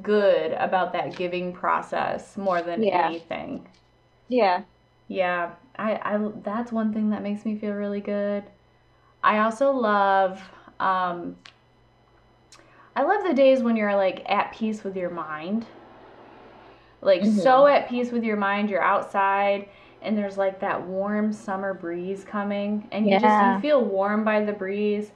good 0.00 0.52
about 0.52 0.92
that 0.94 1.16
giving 1.16 1.52
process 1.52 2.36
more 2.36 2.62
than 2.62 2.84
Yeah. 2.84 3.08
anything. 3.08 3.68
Yeah. 4.28 4.62
Yeah, 5.08 5.52
I, 5.76 5.94
I 5.96 6.30
that's 6.42 6.72
one 6.72 6.92
thing 6.92 7.10
that 7.10 7.22
makes 7.22 7.44
me 7.44 7.56
feel 7.58 7.72
really 7.72 8.00
good. 8.00 8.44
I 9.22 9.38
also 9.40 9.72
love 9.72 10.40
um 10.80 11.36
I 12.94 13.02
love 13.02 13.24
the 13.24 13.34
days 13.34 13.62
when 13.62 13.76
you're 13.76 13.94
like 13.94 14.22
at 14.30 14.52
peace 14.52 14.84
with 14.84 14.96
your 14.96 15.10
mind. 15.10 15.66
Like 17.00 17.24
so 17.26 17.66
at 17.66 17.88
peace 17.88 18.10
with 18.12 18.22
your 18.24 18.36
mind, 18.36 18.70
you're 18.70 18.82
outside 18.82 19.68
and 20.02 20.16
there's 20.16 20.36
like 20.38 20.60
that 20.60 20.86
warm 20.86 21.32
summer 21.32 21.74
breeze 21.74 22.24
coming 22.24 22.88
and 22.92 23.08
you 23.08 23.18
just 23.18 23.40
you 23.40 23.60
feel 23.60 23.84
warm 23.84 24.24
by 24.24 24.44
the 24.44 24.52
breeze 24.52 25.10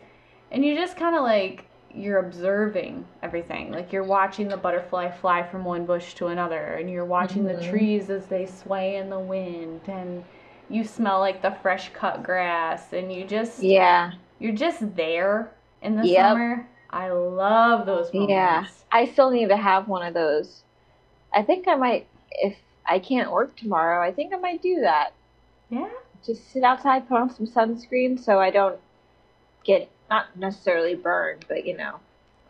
and 0.51 0.65
you 0.65 0.75
just 0.75 0.97
kind 0.97 1.15
of 1.17 1.23
like 1.23 1.66
you're 1.97 2.19
observing 2.19 3.07
everything. 3.23 3.73
Like 3.73 3.93
you're 3.93 4.05
watching 4.05 4.49
the 4.49 4.57
butterfly 4.57 5.11
fly 5.11 5.43
from 5.43 5.65
one 5.65 5.87
bush 5.87 6.15
to 6.15 6.27
another 6.27 6.75
and 6.75 6.91
you're 6.91 7.05
watching 7.07 7.45
the 7.45 7.55
Mhm. 7.55 7.71
trees 7.71 8.11
as 8.11 8.27
they 8.27 8.45
sway 8.47 8.97
in 8.97 9.09
the 9.09 9.19
wind 9.19 9.81
and 9.89 10.23
you 10.69 10.85
smell 10.85 11.21
like 11.21 11.41
the 11.43 11.53
fresh 11.63 11.89
cut 11.95 12.23
grass 12.23 12.93
and 12.93 13.13
you 13.13 13.25
just 13.25 13.63
Yeah. 13.63 14.13
you're 14.39 14.53
just 14.55 14.95
there 14.97 15.51
in 15.81 15.97
the 15.97 16.07
Yep. 16.07 16.27
summer. 16.31 16.69
I 16.91 17.09
love 17.11 17.87
those 17.87 18.13
moments. 18.13 18.31
Yeah. 18.31 18.67
I 18.93 19.07
still 19.07 19.31
need 19.31 19.49
to 19.49 19.57
have 19.57 19.89
one 19.89 20.05
of 20.07 20.13
those. 20.13 20.63
I 21.33 21.43
think 21.43 21.67
I 21.67 21.77
might 21.77 22.07
if 22.43 22.59
I 22.85 22.99
can't 22.99 23.33
work 23.33 23.57
tomorrow, 23.57 24.03
I 24.07 24.13
think 24.13 24.35
I 24.35 24.37
might 24.37 24.61
do 24.61 24.81
that. 24.83 25.13
Yeah. 25.71 25.89
Just 26.23 26.51
sit 26.51 26.63
outside, 26.63 27.09
put 27.09 27.19
on 27.19 27.31
some 27.31 27.47
sunscreen 27.47 28.19
so 28.19 28.39
I 28.39 28.51
don't 28.51 28.79
get 29.65 29.89
not 30.11 30.37
necessarily 30.37 30.95
burned, 30.95 31.45
but 31.49 31.67
you 31.67 31.77
know, 31.77 32.01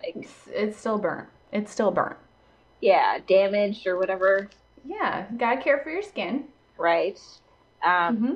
like 0.03 0.17
It's, 0.17 0.49
it's 0.53 0.79
still 0.79 0.99
burnt. 0.99 1.29
It's 1.53 1.73
still 1.73 1.91
burnt. 1.91 2.17
yeah, 2.81 3.19
damaged 3.27 3.87
or 3.87 3.99
whatever, 3.99 4.51
Yeah, 4.85 5.27
gotta 5.37 5.61
care 5.61 5.79
for 5.79 5.91
your 5.91 6.03
skin. 6.03 6.45
right? 6.79 7.19
Um 7.85 8.17
hmm 8.19 8.35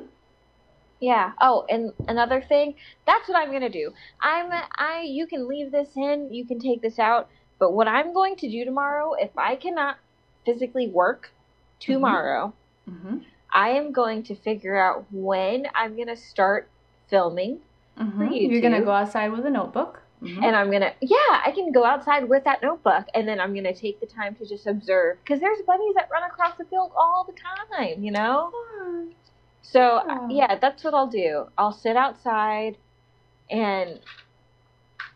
Yeah. 1.01 1.33
Oh, 1.41 1.65
and 1.69 1.93
another 2.09 2.41
thing, 2.43 2.75
that's 3.07 3.29
what 3.29 3.37
I'm 3.39 3.53
gonna 3.53 3.71
do. 3.71 3.93
I'm 4.23 4.51
I 4.79 5.03
you 5.07 5.27
can 5.27 5.49
leave 5.49 5.73
this 5.73 5.97
in, 5.97 6.33
you 6.33 6.45
can 6.47 6.59
take 6.59 6.83
this 6.83 6.99
out, 6.99 7.29
but 7.59 7.73
what 7.73 7.89
I'm 7.89 8.13
going 8.13 8.37
to 8.37 8.51
do 8.51 8.65
tomorrow, 8.65 9.15
if 9.15 9.31
I 9.37 9.57
cannot 9.57 9.97
physically 10.45 10.89
work 10.89 11.31
tomorrow, 11.79 12.55
hmm 12.89 13.19
I 13.53 13.71
am 13.71 13.93
going 13.93 14.23
to 14.25 14.35
figure 14.35 14.77
out 14.77 15.07
when 15.13 15.67
I'm 15.75 15.97
gonna 15.97 16.17
start 16.17 16.69
filming, 17.09 17.61
hmm 18.01 18.33
you 18.33 18.49
You're 18.51 18.61
gonna 18.61 18.81
go 18.83 18.91
outside 18.93 19.31
with 19.33 19.45
a 19.47 19.51
notebook. 19.51 20.03
Mhm. 20.23 20.43
and 20.45 20.55
I'm 20.55 20.71
gonna 20.71 20.93
yeah, 21.01 21.41
I 21.47 21.51
can 21.55 21.73
go 21.73 21.83
outside 21.85 22.29
with 22.29 22.45
that 22.45 22.61
notebook, 22.63 23.07
and 23.15 23.27
then 23.27 23.41
I'm 23.41 23.55
gonna 23.55 23.73
take 23.75 24.01
the 24.01 24.07
time 24.07 24.35
to 24.37 24.47
just 24.47 24.67
observe, 24.67 25.17
because 25.23 25.41
there's 25.41 25.61
bunnies 25.67 25.95
that 25.95 26.09
run 26.13 26.23
across 26.25 26.57
the 26.59 26.65
field 26.67 26.93
all 26.97 27.25
the 27.25 27.33
time, 27.77 28.03
you 28.05 28.11
know. 28.11 28.53
So 29.63 30.03
Yeah. 30.07 30.29
yeah, 30.29 30.55
that's 30.59 30.85
what 30.85 30.93
I'll 30.95 31.07
do. 31.07 31.47
I'll 31.57 31.73
sit 31.73 31.97
outside 31.97 32.77
and 33.51 33.99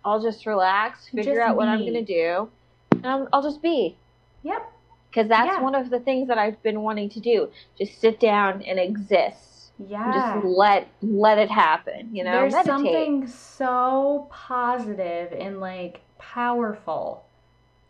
I'll 0.07 0.21
just 0.23 0.47
relax, 0.47 1.09
figure 1.09 1.35
Just 1.35 1.41
out 1.41 1.57
what 1.57 1.69
I'm 1.69 1.85
gonna 1.85 2.03
do, 2.03 2.49
and 2.93 3.07
I'll, 3.07 3.29
I'll 3.33 3.43
just 3.43 3.61
be. 3.63 3.97
Yep. 4.43 4.63
Because 5.11 5.29
that's 5.29 5.57
Yeah. 5.57 5.61
one 5.63 5.75
of 5.75 5.91
the 5.91 6.01
things 6.01 6.29
that 6.29 6.39
I've 6.39 6.63
been 6.63 6.83
wanting 6.83 7.09
to 7.11 7.21
do. 7.21 7.49
Just 7.79 8.01
sit 8.01 8.19
down 8.21 8.63
and 8.63 8.79
exist. 8.79 9.54
Yeah. 9.79 10.13
Just 10.13 10.47
let 10.47 10.89
let 11.03 11.39
it 11.39 11.51
happen. 11.51 12.15
You 12.15 12.25
know, 12.25 12.33
There's 12.33 12.53
meditate. 12.53 12.73
something 12.73 13.27
so 13.27 14.29
positive 14.31 15.33
and 15.33 15.61
like 15.61 16.01
powerful 16.19 17.25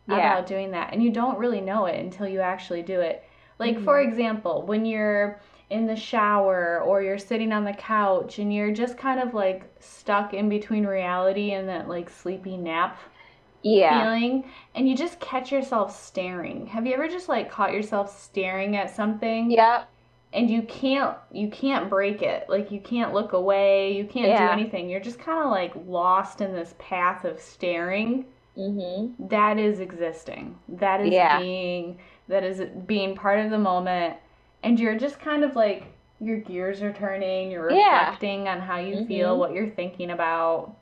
Yeah. 0.06 0.16
about 0.16 0.46
doing 0.46 0.70
that. 0.72 0.92
And 0.92 1.02
you 1.02 1.10
don't 1.10 1.38
really 1.38 1.60
know 1.60 1.86
it 1.86 1.98
until 1.98 2.26
you 2.28 2.40
actually 2.40 2.82
do 2.82 3.00
it. 3.00 3.22
Like, 3.58 3.78
for 3.80 4.02
Mhm. 4.02 4.08
example, 4.08 4.62
when 4.62 4.84
you're 4.84 5.40
in 5.70 5.86
the 5.86 5.96
shower 5.96 6.80
or 6.80 7.02
you're 7.02 7.18
sitting 7.18 7.52
on 7.52 7.64
the 7.64 7.72
couch 7.72 8.38
and 8.38 8.52
you're 8.52 8.72
just 8.72 8.98
kind 8.98 9.20
of 9.20 9.32
like 9.34 9.64
stuck 9.80 10.34
in 10.34 10.48
between 10.48 10.86
reality 10.86 11.52
and 11.52 11.68
that 11.68 11.88
like 11.88 12.10
sleepy 12.10 12.56
nap 12.56 12.98
Yeah. 13.62 14.02
feeling 14.04 14.44
and 14.74 14.88
you 14.88 14.94
just 14.94 15.20
catch 15.20 15.50
yourself 15.50 15.94
staring. 15.96 16.66
Have 16.66 16.86
you 16.86 16.92
ever 16.94 17.08
just 17.08 17.28
like 17.28 17.50
caught 17.50 17.72
yourself 17.72 18.10
staring 18.10 18.76
at 18.76 18.90
something? 18.90 19.50
Yep. 19.50 19.88
And 20.34 20.50
you 20.50 20.62
can't 20.62 21.16
you 21.30 21.48
can't 21.48 21.88
break 21.88 22.20
it 22.20 22.44
like 22.48 22.70
you 22.70 22.80
can't 22.80 23.14
look 23.14 23.32
away 23.32 23.92
you 23.96 24.04
can't 24.04 24.36
do 24.36 24.44
anything 24.44 24.90
you're 24.90 25.00
just 25.00 25.18
kind 25.18 25.42
of 25.44 25.50
like 25.50 25.72
lost 25.86 26.40
in 26.40 26.52
this 26.52 26.74
path 26.78 27.24
of 27.24 27.40
staring 27.40 28.26
Mhm. 28.58 29.14
that 29.30 29.58
is 29.58 29.80
existing 29.80 30.58
that 30.68 31.00
is 31.00 31.12
Yeah. 31.12 31.38
being 31.40 31.98
that 32.28 32.42
is 32.44 32.60
being 32.86 33.14
part 33.14 33.38
of 33.40 33.50
the 33.50 33.58
moment 33.58 34.16
and 34.62 34.78
you're 34.78 34.96
just 34.98 35.18
kind 35.20 35.44
of 35.44 35.56
like 35.56 35.84
your 36.20 36.38
gears 36.38 36.82
are 36.82 36.92
turning 36.92 37.50
you're 37.50 37.70
Yeah. 37.70 38.00
reflecting 38.00 38.48
on 38.48 38.60
how 38.60 38.78
you 38.78 39.04
feel 39.06 39.34
Mhm. 39.36 39.38
what 39.38 39.52
you're 39.52 39.68
thinking 39.70 40.10
about 40.10 40.72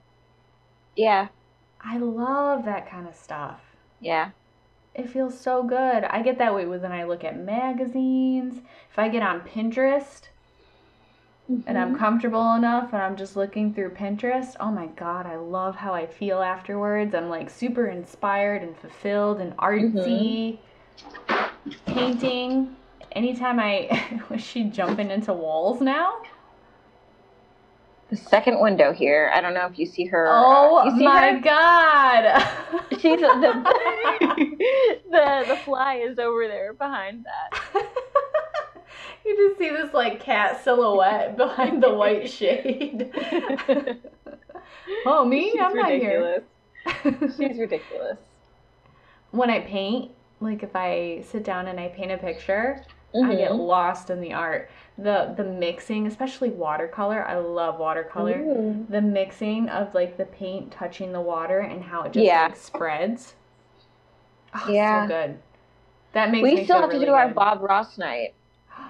Yeah. 0.96 1.28
i 1.84 1.98
love 1.98 2.64
that 2.64 2.88
kind 2.88 3.06
of 3.06 3.14
stuff 3.14 3.60
Yeah. 4.00 4.30
It 4.94 5.09
feels 5.09 5.39
so 5.39 5.62
good 5.62 6.05
i 6.05 6.23
get 6.23 6.39
that 6.39 6.55
way 6.55 6.66
when 6.66 6.93
i 6.93 7.05
look 7.05 7.24
at 7.24 7.39
magazines 7.39 8.60
if 8.90 8.98
i 8.98 9.09
get 9.09 9.23
on 9.23 9.40
pinterest 9.40 10.28
and 11.66 11.78
I'm 11.78 11.94
Mhm. 11.94 11.98
comfortable 11.98 12.55
enough 12.55 12.93
and 12.93 13.02
I'm 13.02 13.16
just 13.16 13.36
looking 13.36 13.73
through 13.73 13.90
Pinterest, 13.90 14.56
oh 14.59 14.70
my 14.70 14.86
god, 14.86 15.27
I 15.27 15.36
love 15.36 15.77
how 15.77 15.94
I 15.94 16.06
feel 16.06 16.40
afterwards. 16.43 17.14
I'm 17.14 17.28
like 17.28 17.51
super 17.51 17.86
inspired 17.86 18.62
and 18.62 18.77
fulfilled 18.77 19.40
and 19.40 19.56
artsy. 19.59 20.59
Painting. 21.86 22.77
Anytime 23.12 23.60
I 23.60 24.20
was 24.31 24.40
she 24.43 24.64
jumping 24.64 25.10
into 25.10 25.32
walls 25.32 25.81
now? 25.81 26.14
The 28.12 28.18
second 28.18 28.60
window 28.60 28.93
here. 28.93 29.32
I 29.34 29.40
don't 29.40 29.55
know 29.55 29.64
if 29.66 29.78
you 29.78 29.86
see 29.86 30.05
her. 30.05 30.28
uh, 30.28 30.32
Oh 30.34 30.84
you 30.84 30.98
see 30.98 31.05
my 31.05 31.30
her? 31.32 31.40
god. 31.40 32.84
She's 33.01 33.20
the 33.20 33.64
the 35.10 35.44
the 35.48 35.56
fly 35.64 35.94
is 35.97 36.18
over 36.18 36.47
there 36.47 36.74
behind 36.74 37.24
that. 37.24 37.62
you 39.24 39.48
just 39.48 39.59
see 39.59 39.70
this 39.70 39.94
like 39.94 40.20
cat 40.20 40.62
silhouette 40.62 41.39
behind 41.39 41.82
the 41.82 41.93
white 41.94 42.28
shade. 42.28 43.10
oh 45.06 45.24
me? 45.24 45.52
She's 45.52 45.60
I'm 45.60 45.74
not 45.74 45.89
ridiculous. 45.90 46.43
here. 47.02 47.18
She's 47.39 47.59
ridiculous. 47.59 48.18
when 49.30 49.48
I 49.48 49.60
paint, 49.60 50.10
like 50.40 50.62
if 50.62 50.76
I 50.76 51.24
sit 51.30 51.44
down 51.44 51.66
and 51.68 51.80
I 51.80 51.89
paint 51.89 52.12
a 52.12 52.18
picture, 52.18 52.84
I 53.14 53.34
get 53.34 53.51
Mhm. 53.52 53.66
lost 53.66 54.10
in 54.10 54.20
the 54.20 54.32
art. 54.32 54.70
The 54.97 55.34
the 55.36 55.44
mixing, 55.44 56.06
especially 56.06 56.51
watercolor, 56.51 57.24
I 57.26 57.36
love 57.36 57.78
watercolor. 57.78 58.39
Ooh. 58.39 58.86
The 58.89 59.01
mixing 59.02 59.68
of 59.68 59.94
like 59.94 60.16
the 60.16 60.24
paint 60.26 60.70
touching 60.72 61.12
the 61.12 61.20
water 61.20 61.60
and 61.60 61.82
how 61.84 62.02
it 62.02 62.12
just 62.12 62.24
Yeah. 62.24 62.44
like 62.44 62.56
spreads. 62.56 63.34
Oh, 64.55 64.66
Yeah. 64.70 65.02
so 65.05 65.09
good. 65.09 65.39
That 66.12 66.30
makes 66.30 66.43
We 66.43 66.55
me 66.56 66.64
still 66.64 66.80
have 66.80 66.90
to 66.90 66.97
really 66.97 67.06
do 67.06 67.12
our. 67.12 67.28
Bob 67.28 67.62
Ross 67.62 67.97
night 67.98 68.34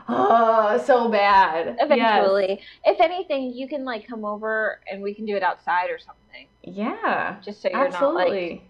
Oh, 0.08 0.76
so 0.78 1.08
bad. 1.08 1.66
Yes. 1.66 1.76
eventually. 1.80 2.60
If 2.84 3.00
anything, 3.00 3.52
you 3.52 3.68
can 3.68 3.84
like 3.84 4.06
come 4.06 4.24
over 4.24 4.80
and 4.90 5.02
we 5.02 5.14
can 5.14 5.24
do 5.24 5.36
it 5.36 5.42
outside 5.42 5.90
or 5.90 5.98
something, 5.98 6.48
Yeah. 6.62 7.36
just 7.40 7.62
so 7.62 7.68
you're 7.70 7.86
Absolutely. 7.86 8.24
not 8.24 8.30
like 8.52 8.62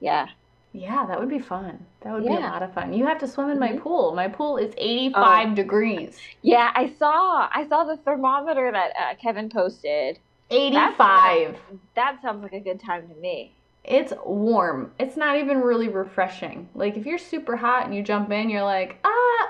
yeah. 0.00 0.28
Yeah, 0.72 1.04
that 1.06 1.18
would 1.18 1.28
be 1.28 1.40
fun. 1.40 1.84
That 2.02 2.12
would 2.12 2.22
be 2.22 2.28
a 2.28 2.40
lot 2.40 2.62
of 2.62 2.72
fun. 2.72 2.92
You 2.92 3.04
have 3.06 3.18
to 3.18 3.26
swim 3.26 3.50
in 3.50 3.58
my 3.58 3.72
Mhm. 3.72 3.80
pool. 3.80 4.14
My 4.14 4.28
pool 4.28 4.56
is 4.56 4.72
85 4.78 5.54
degrees. 5.54 6.18
Yeah, 6.42 6.70
I 6.74 6.86
saw 6.90 7.48
I 7.52 7.66
saw 7.68 7.84
the 7.84 7.96
thermometer 7.96 8.70
that 8.70 8.92
uh, 8.96 9.14
Kevin 9.20 9.48
posted. 9.48 10.20
85. 10.50 11.58
That 11.94 12.20
sounds 12.22 12.42
like 12.42 12.52
a 12.52 12.60
good 12.60 12.80
time 12.80 13.08
to 13.08 13.14
me. 13.16 13.56
It's 13.82 14.12
warm. 14.24 14.92
It's 14.98 15.16
not 15.16 15.36
even 15.36 15.60
really 15.60 15.88
refreshing. 15.88 16.68
Like 16.74 16.96
if 16.96 17.06
you're 17.06 17.18
super 17.18 17.56
hot 17.56 17.86
and 17.86 17.94
you 17.94 18.02
jump 18.02 18.30
in, 18.30 18.48
you're 18.50 18.62
like, 18.62 18.98
ah, 19.04 19.48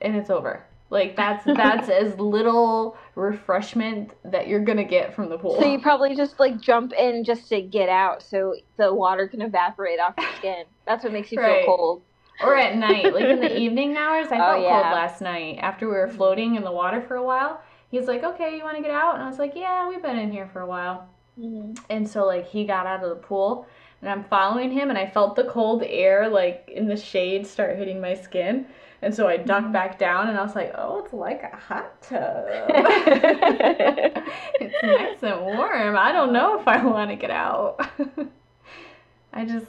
and 0.00 0.16
it's 0.16 0.30
over. 0.30 0.64
Like 0.92 1.16
that's 1.16 1.42
that's 1.46 1.88
as 1.88 2.18
little 2.18 2.98
refreshment 3.14 4.12
that 4.30 4.46
you're 4.46 4.60
gonna 4.60 4.84
get 4.84 5.14
from 5.14 5.30
the 5.30 5.38
pool. 5.38 5.58
So 5.58 5.64
you 5.66 5.80
probably 5.80 6.14
just 6.14 6.38
like 6.38 6.60
jump 6.60 6.92
in 6.92 7.24
just 7.24 7.48
to 7.48 7.62
get 7.62 7.88
out, 7.88 8.22
so 8.22 8.54
the 8.76 8.92
water 8.92 9.26
can 9.26 9.40
evaporate 9.40 9.98
off 9.98 10.12
your 10.20 10.30
skin. 10.36 10.64
That's 10.86 11.02
what 11.02 11.14
makes 11.14 11.32
you 11.32 11.40
Right. 11.40 11.64
feel 11.64 11.76
cold. 11.76 12.02
or 12.44 12.56
at 12.56 12.76
night, 12.76 13.14
like 13.14 13.24
in 13.24 13.40
the 13.40 13.56
evening 13.64 13.96
hours. 13.96 14.26
I 14.30 14.36
Oh, 14.36 14.52
felt 14.52 14.62
yeah. 14.64 14.82
cold 14.82 14.92
last 14.92 15.22
night 15.22 15.58
after 15.62 15.86
we 15.88 15.94
were 15.94 16.08
floating 16.08 16.56
in 16.56 16.62
the 16.64 16.72
water 16.72 17.00
for 17.00 17.14
a 17.16 17.22
while. 17.22 17.62
He's 17.90 18.06
like, 18.06 18.22
"Okay, 18.22 18.56
you 18.58 18.62
want 18.62 18.76
to 18.76 18.82
get 18.82 18.90
out?" 18.90 19.14
And 19.14 19.22
I 19.22 19.28
was 19.28 19.38
like, 19.38 19.52
"Yeah, 19.56 19.88
we've 19.88 20.02
been 20.02 20.18
in 20.18 20.30
here 20.30 20.48
for 20.52 20.60
a 20.60 20.66
while." 20.66 21.08
Mhm. 21.40 21.78
And 21.88 22.06
so 22.06 22.26
like 22.26 22.46
he 22.48 22.66
got 22.66 22.86
out 22.86 23.02
of 23.02 23.08
the 23.08 23.16
pool 23.16 23.66
and 24.02 24.10
I'm 24.10 24.24
following 24.24 24.70
him 24.70 24.90
and 24.90 24.98
I 24.98 25.06
felt 25.06 25.36
the 25.36 25.44
cold 25.44 25.82
air 25.86 26.28
like 26.28 26.70
in 26.70 26.86
the 26.86 26.96
shade 26.98 27.46
start 27.46 27.78
hitting 27.78 27.98
my 27.98 28.12
skin. 28.12 28.66
And 29.02 29.12
so 29.12 29.26
I 29.26 29.36
ducked 29.36 29.66
Mhm. 29.66 29.72
back 29.72 29.98
down 29.98 30.28
and 30.28 30.38
I 30.38 30.42
was 30.42 30.54
like, 30.54 30.72
"Oh, 30.76 31.00
it's 31.04 31.12
like 31.12 31.42
a 31.42 31.56
hot 31.56 32.00
tub." 32.02 32.46
it's 34.60 34.82
nice 34.82 35.22
and 35.22 35.40
warm. 35.42 35.96
I 35.96 36.12
don't 36.12 36.32
know 36.32 36.58
if 36.60 36.68
I 36.68 36.84
want 36.84 37.10
to 37.10 37.16
get 37.16 37.30
out. 37.30 37.80
I 39.32 39.44
just 39.44 39.66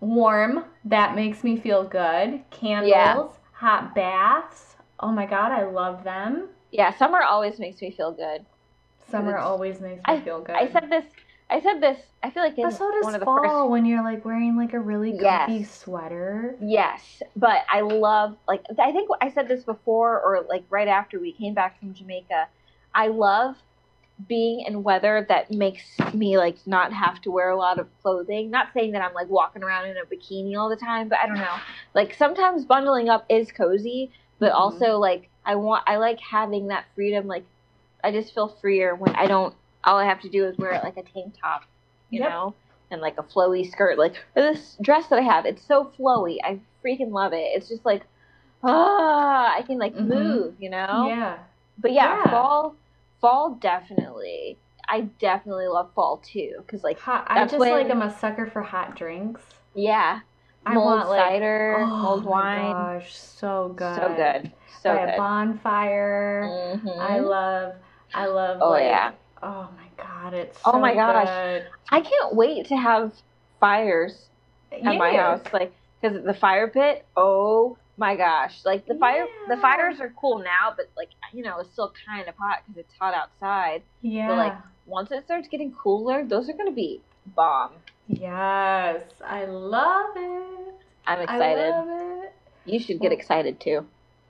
warm. 0.00 0.64
That 0.84 1.16
makes 1.16 1.42
me 1.42 1.56
feel 1.56 1.82
good. 1.82 2.42
Candles, 2.50 3.32
hot 3.52 3.94
baths. 3.96 4.76
Oh 5.00 5.10
my 5.10 5.26
god, 5.26 5.50
I 5.50 5.64
love 5.64 6.04
them. 6.04 6.48
Yeah, 6.70 6.96
summer 6.96 7.22
always 7.22 7.58
makes 7.58 7.80
me 7.82 7.90
feel 7.90 8.12
good. 8.12 8.46
Summer 9.10 9.38
always 9.38 9.80
makes 9.80 10.02
me 10.06 10.20
feel 10.20 10.40
good. 10.40 10.54
I 10.56 10.70
said 10.70 10.88
this. 10.90 11.04
I 11.48 11.60
said 11.60 11.80
this. 11.80 11.98
I 12.22 12.30
feel 12.30 12.42
like 12.42 12.58
in 12.58 12.64
But 12.64 12.76
so 12.76 12.90
does 12.90 13.04
one 13.04 13.14
of 13.14 13.20
the 13.20 13.24
fall 13.26 13.64
first. 13.64 13.70
when 13.70 13.84
you're 13.84 14.02
like 14.02 14.24
wearing 14.24 14.56
like 14.56 14.72
a 14.72 14.80
really 14.80 15.12
comfy 15.12 15.58
Yes. 15.60 15.70
sweater. 15.78 16.56
Yes, 16.60 17.22
but 17.36 17.64
I 17.70 17.82
love 17.82 18.36
like 18.48 18.64
I 18.78 18.90
think 18.92 19.08
I 19.20 19.30
said 19.30 19.46
this 19.48 19.62
before 19.64 20.20
or 20.20 20.44
like 20.48 20.64
right 20.70 20.88
after 20.88 21.20
we 21.20 21.32
came 21.32 21.54
back 21.54 21.78
from 21.78 21.94
Jamaica. 21.94 22.48
I 22.94 23.08
love 23.08 23.56
being 24.26 24.64
in 24.66 24.82
weather 24.82 25.26
that 25.28 25.50
makes 25.50 25.82
me 26.14 26.38
like 26.38 26.56
not 26.66 26.92
have 26.92 27.20
to 27.20 27.30
wear 27.30 27.50
a 27.50 27.56
lot 27.56 27.78
of 27.78 27.86
clothing. 28.02 28.50
Not 28.50 28.68
saying 28.74 28.92
that 28.92 29.02
I'm 29.02 29.14
like 29.14 29.28
walking 29.28 29.62
around 29.62 29.88
in 29.88 29.96
a 29.98 30.04
bikini 30.06 30.56
all 30.58 30.68
the 30.70 30.76
time, 30.76 31.08
but 31.08 31.18
I 31.18 31.26
don't 31.26 31.38
know. 31.38 31.56
Like 31.94 32.14
sometimes 32.14 32.64
bundling 32.64 33.08
up 33.08 33.26
is 33.28 33.52
cozy, 33.52 34.10
but 34.38 34.52
Mhm. 34.52 34.56
also 34.58 34.98
like 34.98 35.28
I 35.44 35.54
want 35.54 35.84
I 35.86 35.96
like 35.98 36.18
having 36.18 36.68
that 36.68 36.86
freedom 36.94 37.26
like 37.28 37.44
I 38.02 38.10
just 38.10 38.34
feel 38.34 38.48
freer 38.48 38.94
when 38.96 39.14
I 39.14 39.26
don't 39.26 39.54
all 39.86 39.98
I 39.98 40.04
have 40.04 40.20
to 40.22 40.28
do 40.28 40.44
is 40.46 40.58
wear 40.58 40.72
it 40.72 40.82
like 40.84 40.96
a 40.96 41.02
tank 41.02 41.34
top, 41.40 41.62
you 42.10 42.20
Yep. 42.20 42.30
know, 42.30 42.54
and 42.90 43.00
like 43.00 43.16
a 43.18 43.22
flowy 43.22 43.70
skirt. 43.70 43.98
Like 43.98 44.16
this 44.34 44.76
dress 44.82 45.06
that 45.08 45.18
I 45.18 45.22
have, 45.22 45.46
it's 45.46 45.62
so 45.66 45.90
flowy. 45.98 46.38
I 46.44 46.60
freaking 46.84 47.10
love 47.12 47.32
it. 47.32 47.46
It's 47.54 47.68
just 47.68 47.84
like 47.84 48.02
ah, 48.62 49.54
I 49.56 49.62
can 49.62 49.78
like 49.78 49.94
Mhm. 49.94 50.06
move, 50.08 50.54
you 50.58 50.70
know. 50.70 51.06
Yeah. 51.08 51.38
But 51.78 51.92
yeah, 51.92 52.16
Yeah. 52.24 52.30
fall, 52.30 52.74
fall 53.20 53.50
definitely. 53.60 54.58
I 54.88 55.02
definitely 55.02 55.66
love 55.68 55.92
fall 55.94 56.18
too, 56.18 56.64
cause 56.68 56.82
like 56.84 56.98
Hot, 57.00 57.26
I 57.28 57.44
just 57.44 57.58
when- 57.58 57.72
like 57.72 57.90
I'm 57.90 58.02
a 58.02 58.10
sucker 58.10 58.46
for 58.46 58.62
hot 58.62 58.94
drinks. 58.96 59.42
yeah, 59.74 60.20
I 60.64 60.74
mulled 60.74 60.84
want 60.86 61.08
like 61.10 61.20
cider, 61.20 61.84
oh 61.86 61.86
mulled 61.86 62.24
my 62.24 62.30
wine, 62.30 62.72
gosh, 62.72 63.14
so 63.14 63.68
good. 63.76 63.94
so 63.96 64.14
good, 64.16 64.52
so 64.80 64.94
By 64.94 65.00
a 65.02 65.06
good. 65.06 65.16
bonfire. 65.16 66.48
Mhm. 66.76 67.00
I 67.00 67.18
love 67.18 67.74
I 68.14 68.26
love 68.26 68.58
Oh, 68.62 68.70
like 68.70 68.84
yeah. 68.84 69.12
Oh 69.46 69.68
my 69.76 70.04
god, 70.04 70.34
it's 70.34 70.58
oh 70.64 70.72
so 70.72 70.76
Oh 70.76 70.80
my 70.80 70.94
gosh. 70.94 71.26
good. 71.28 71.66
I 71.90 72.00
can't 72.00 72.34
wait 72.34 72.66
to 72.68 72.76
have 72.76 73.12
fires 73.60 74.28
at 74.72 74.96
my 74.98 75.12
house, 75.12 75.40
like 75.52 75.72
because 76.00 76.22
the 76.24 76.34
fire 76.34 76.68
pit. 76.68 77.06
Oh 77.16 77.78
my 77.96 78.16
gosh! 78.16 78.60
Like 78.64 78.86
the 78.86 78.94
fire, 78.96 79.26
the 79.48 79.56
fires 79.56 80.00
are 80.00 80.12
cool 80.20 80.38
now, 80.38 80.74
but 80.76 80.86
like 80.96 81.08
you 81.32 81.42
know, 81.42 81.60
it's 81.60 81.70
still 81.72 81.92
kind 82.06 82.28
of 82.28 82.34
hot 82.36 82.58
because 82.66 82.80
it's 82.80 82.92
hot 82.98 83.14
outside. 83.14 83.82
Yeah. 84.02 84.28
But 84.28 84.36
like, 84.36 84.54
Once 84.86 85.10
it 85.10 85.24
starts 85.24 85.48
getting 85.48 85.72
cooler, 85.72 86.24
those 86.24 86.48
are 86.48 86.52
gonna 86.52 86.72
be 86.72 87.00
bomb. 87.34 87.72
yes. 88.08 89.02
I 89.24 89.44
love 89.46 90.10
it. 90.16 90.74
I'm 91.06 91.20
excited. 91.20 91.64
I 91.64 91.70
love 91.70 91.88
it. 92.24 92.32
You 92.64 92.80
should 92.80 93.00
get 93.00 93.12
excited 93.12 93.60
too. 93.60 93.86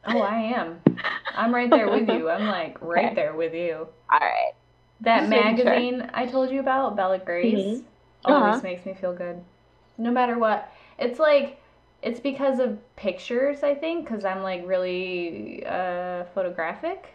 Oh, 0.07 0.21
I 0.21 0.41
am. 0.57 0.81
I'm 1.35 1.53
right 1.55 1.69
there 1.71 1.91
with 1.91 2.09
you. 2.09 2.29
I'm 2.31 2.47
like 2.47 2.79
right 2.81 3.07
Okay. 3.07 3.15
there 3.15 3.35
with 3.35 3.55
you. 3.55 3.89
All 4.13 4.19
right. 4.21 4.53
That 5.01 5.21
sure. 5.21 5.29
magazine 5.29 6.11
I 6.15 6.27
told 6.27 6.51
you 6.51 6.61
about, 6.61 6.97
Bella 6.97 7.19
Grace, 7.19 7.55
Mhm. 7.55 7.85
always 8.25 8.55
Uh-huh. 8.55 8.61
makes 8.63 8.87
me 8.87 8.95
feel 8.95 9.13
good. 9.15 9.43
No 9.99 10.11
matter 10.11 10.39
what. 10.39 10.71
It's 10.99 11.19
like 11.19 11.61
it's 12.03 12.21
because 12.21 12.59
of 12.61 12.79
pictures, 12.97 13.63
I 13.63 13.75
think, 13.75 14.07
because 14.07 14.25
I'm 14.25 14.43
like 14.43 14.67
really 14.67 15.65
uh, 15.67 16.25
photographic. 16.35 17.09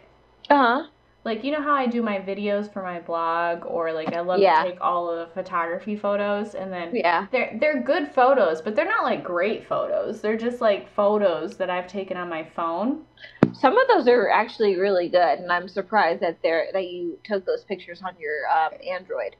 Uh 0.50 0.56
huh. 0.56 0.86
Like 1.24 1.44
you 1.44 1.52
know 1.52 1.62
how 1.62 1.72
I 1.74 1.86
do 1.86 2.02
my 2.02 2.18
videos 2.18 2.72
for 2.72 2.82
my 2.82 2.98
blog, 2.98 3.64
or 3.64 3.92
like 3.92 4.12
I 4.12 4.18
love 4.20 4.40
Yeah. 4.40 4.64
to 4.64 4.70
take 4.70 4.80
all 4.80 5.08
of 5.08 5.28
the 5.28 5.34
photography 5.34 5.94
photos, 5.94 6.56
and 6.56 6.72
then 6.72 6.96
Yeah. 6.96 7.26
they're 7.30 7.56
they're 7.60 7.80
good 7.82 8.12
photos, 8.12 8.60
but 8.60 8.74
they're 8.74 8.88
not 8.88 9.04
like 9.04 9.22
great 9.22 9.64
photos. 9.66 10.20
They're 10.20 10.36
just 10.36 10.60
like 10.60 10.88
photos 10.88 11.56
that 11.58 11.70
I've 11.70 11.86
taken 11.86 12.16
on 12.16 12.28
my 12.28 12.42
phone. 12.42 13.04
Some 13.52 13.78
of 13.78 13.86
those 13.86 14.08
are 14.08 14.30
actually 14.30 14.74
really 14.76 15.08
good, 15.08 15.38
and 15.38 15.52
I'm 15.52 15.68
surprised 15.68 16.20
that 16.22 16.42
they're 16.42 16.66
that 16.72 16.90
you 16.90 17.20
took 17.22 17.46
those 17.46 17.62
pictures 17.64 18.02
on 18.02 18.16
your 18.18 18.48
um, 18.50 18.72
Android. 18.84 19.36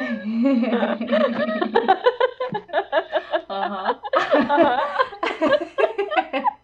uh-huh. 3.50 3.94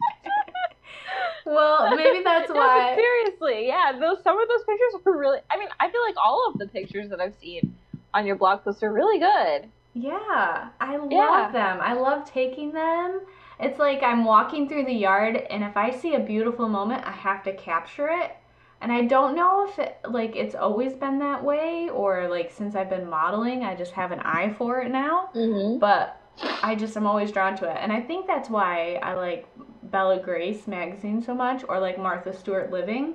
well, 1.46 1.90
maybe 1.96 2.22
that's 2.24 2.48
No, 2.50 2.56
why. 2.56 2.94
seriously, 2.96 3.66
yeah, 3.68 3.92
those 3.98 4.22
some 4.22 4.40
of 4.40 4.48
those 4.48 4.64
pictures 4.64 5.00
were 5.04 5.16
really. 5.16 5.38
I 5.50 5.58
mean, 5.58 5.68
I 5.80 5.88
feel 5.90 6.02
like 6.02 6.16
all 6.22 6.50
of 6.52 6.58
the 6.58 6.66
pictures 6.66 7.08
that 7.10 7.20
I've 7.20 7.34
seen 7.40 7.74
on 8.12 8.26
your 8.26 8.36
blog 8.36 8.64
posts 8.64 8.82
are 8.82 8.92
really 8.92 9.18
good. 9.18 9.68
Yeah, 9.94 10.68
I 10.80 10.96
love 10.96 11.10
Yeah. 11.10 11.50
them. 11.52 11.78
I 11.80 11.94
love 11.94 12.30
taking 12.30 12.72
them. 12.72 13.20
It's 13.58 13.78
like 13.78 14.02
I'm 14.02 14.24
walking 14.24 14.68
through 14.68 14.84
the 14.84 14.92
yard, 14.92 15.36
and 15.36 15.64
if 15.64 15.76
I 15.76 15.90
see 15.90 16.14
a 16.14 16.20
beautiful 16.20 16.68
moment, 16.68 17.06
I 17.06 17.12
have 17.12 17.42
to 17.44 17.54
capture 17.54 18.08
it. 18.10 18.36
And 18.82 18.92
I 18.92 19.02
don't 19.06 19.34
know 19.34 19.66
if 19.66 19.78
it, 19.78 19.96
like 20.06 20.36
it's 20.36 20.54
always 20.54 20.92
been 20.92 21.18
that 21.20 21.42
way, 21.42 21.88
or 21.88 22.28
like 22.28 22.50
since 22.52 22.74
I've 22.76 22.90
been 22.90 23.08
modeling, 23.08 23.64
I 23.64 23.74
just 23.74 23.92
have 23.92 24.12
an 24.12 24.20
eye 24.20 24.54
for 24.58 24.82
it 24.82 24.90
now. 24.90 25.30
Mm-hmm. 25.34 25.78
But 25.78 26.20
I 26.62 26.74
just 26.74 26.94
am 26.98 27.06
always 27.06 27.32
drawn 27.32 27.56
to 27.56 27.70
it, 27.70 27.78
and 27.80 27.90
I 27.90 28.02
think 28.02 28.26
that's 28.26 28.50
why 28.50 29.00
I 29.02 29.14
like 29.14 29.46
Bella 29.90 30.20
Grace 30.20 30.66
magazine 30.66 31.22
so 31.22 31.34
much, 31.34 31.64
or 31.68 31.78
like 31.78 31.98
Martha 31.98 32.32
Stewart 32.32 32.70
Living. 32.70 33.14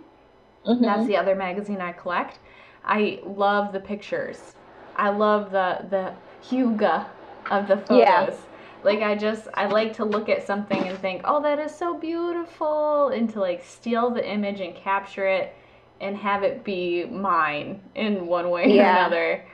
Mm-hmm. 0.66 0.84
That's 0.84 1.08
the 1.08 1.18
other 1.18 1.36
magazine 1.36 1.82
I 1.82 1.92
collect. 1.92 2.40
I 2.84 3.20
love 3.26 3.74
the 3.74 3.80
pictures. 3.80 4.54
I 4.96 5.10
love 5.10 5.52
the 5.52 5.86
the 5.90 6.14
hygge 6.44 7.06
of 7.50 7.68
the 7.68 7.78
photos. 7.78 8.00
Yeah. 8.00 8.36
Like 8.84 9.02
I 9.02 9.16
just 9.16 9.48
I 9.54 9.68
like 9.68 9.94
to 9.94 10.06
look 10.06 10.30
at 10.30 10.46
something 10.46 10.88
and 10.88 10.98
think, 11.00 11.22
"Oh, 11.26 11.42
that 11.42 11.60
is 11.60 11.74
so 11.74 11.98
beautiful," 11.98 13.10
and 13.10 13.30
to 13.34 13.40
like 13.40 13.64
steal 13.64 14.10
the 14.10 14.28
image 14.28 14.60
and 14.60 14.76
capture 14.76 15.28
it 15.28 15.56
and 16.00 16.18
have 16.18 16.44
it 16.44 16.64
be 16.64 17.06
mine 17.06 17.80
in 17.96 18.26
one 18.26 18.50
way 18.50 18.80
or 18.80 18.84
another. 18.84 19.46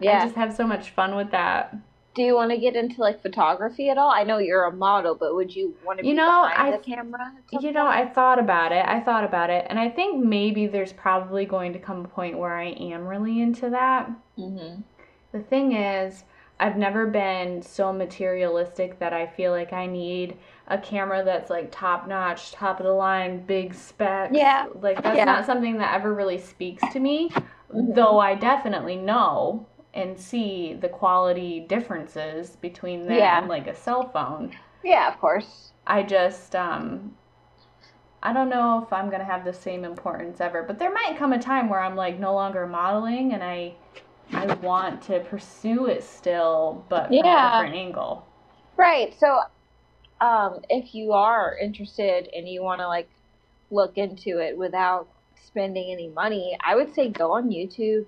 Yeah. 0.00 0.18
I 0.18 0.24
just 0.24 0.36
have 0.36 0.54
so 0.54 0.66
much 0.66 0.90
fun 0.90 1.16
with 1.16 1.32
that. 1.32 1.76
Do 2.14 2.22
you 2.22 2.34
want 2.34 2.50
to 2.50 2.58
get 2.58 2.74
into 2.74 3.00
like 3.00 3.22
photography 3.22 3.90
at 3.90 3.98
all? 3.98 4.10
I 4.10 4.24
know 4.24 4.38
you're 4.38 4.64
a 4.64 4.72
model, 4.72 5.14
but 5.14 5.34
would 5.34 5.54
you 5.54 5.74
want 5.84 6.00
to 6.00 6.04
You 6.06 6.12
be 6.12 6.16
know, 6.16 6.46
behind 6.48 6.74
I- 6.74 6.76
the 6.76 6.82
camera? 6.82 7.32
You 7.52 7.72
know. 7.72 7.86
I 7.86 8.06
thought 8.06 8.38
about 8.38 8.72
it. 8.72 8.84
I 8.86 9.00
thought 9.00 9.24
about 9.24 9.50
it, 9.50 9.66
and 9.68 9.78
I 9.78 9.88
think 9.88 10.24
maybe 10.24 10.66
there's 10.66 10.92
probably 10.92 11.44
going 11.44 11.72
to 11.74 11.78
come 11.78 12.04
a 12.04 12.08
point 12.08 12.36
where 12.38 12.56
I 12.56 12.70
am 12.70 13.06
really 13.06 13.40
into 13.40 13.70
that. 13.70 14.10
Mhm. 14.36 14.82
The 15.32 15.40
thing 15.40 15.72
is, 15.72 16.24
I've 16.58 16.76
never 16.76 17.06
been 17.06 17.62
so 17.62 17.92
materialistic 17.92 18.98
that 18.98 19.12
I 19.12 19.26
feel 19.26 19.52
like 19.52 19.72
I 19.72 19.86
need 19.86 20.36
a 20.66 20.76
camera 20.76 21.22
that's 21.22 21.50
like 21.50 21.68
top 21.70 22.08
notch, 22.08 22.50
top 22.50 22.80
of 22.80 22.86
the 22.86 22.92
line, 22.92 23.44
big 23.46 23.74
specs. 23.74 24.34
Yeah. 24.36 24.66
Like 24.80 25.00
that's 25.02 25.16
Yeah. 25.18 25.24
not 25.24 25.46
something 25.46 25.78
that 25.78 25.94
ever 25.94 26.12
really 26.12 26.38
speaks 26.38 26.82
to 26.92 26.98
me, 26.98 27.30
Mhm. 27.72 27.94
though 27.94 28.18
I 28.18 28.34
definitely 28.34 28.96
know 28.96 29.66
and 29.98 30.18
see 30.18 30.74
the 30.74 30.88
quality 30.88 31.60
differences 31.60 32.56
between 32.56 33.06
that 33.08 33.18
Yeah. 33.18 33.38
and 33.40 33.48
like 33.48 33.66
a 33.66 33.74
cell 33.74 34.08
phone. 34.08 34.56
Yeah, 34.82 35.08
of 35.12 35.18
course. 35.20 35.72
I 35.86 36.04
just 36.04 36.54
um 36.54 37.16
I 38.22 38.32
don't 38.32 38.48
know 38.48 38.82
if 38.82 38.92
I'm 38.92 39.10
gonna 39.10 39.24
have 39.24 39.44
the 39.44 39.52
same 39.52 39.84
importance 39.84 40.40
ever, 40.40 40.62
but 40.62 40.78
there 40.78 40.92
might 40.92 41.16
come 41.18 41.32
a 41.32 41.38
time 41.38 41.68
where 41.68 41.80
I'm 41.80 41.96
like 41.96 42.18
no 42.20 42.32
longer 42.34 42.66
modeling 42.66 43.32
and 43.32 43.42
I 43.42 43.74
I 44.34 44.46
want 44.46 45.02
to 45.04 45.20
pursue 45.20 45.86
it 45.86 46.04
still, 46.04 46.84
but 46.88 47.16
from 47.16 47.16
Yeah. 47.24 47.34
a 47.34 47.50
different 47.50 47.74
angle. 47.74 48.26
Right. 48.76 49.14
So, 49.18 49.40
um, 50.20 50.60
if 50.68 50.94
you 50.94 51.12
are 51.12 51.56
interested 51.60 52.28
and 52.34 52.48
you 52.48 52.62
want 52.62 52.80
to 52.80 52.88
like 52.88 53.10
look 53.70 53.98
into 53.98 54.38
it 54.40 54.56
without 54.58 55.08
spending 55.46 55.92
any 55.92 56.08
money, 56.08 56.56
I 56.64 56.76
would 56.76 56.94
say 56.94 57.10
go 57.10 57.32
on 57.32 57.50
YouTube, 57.50 58.06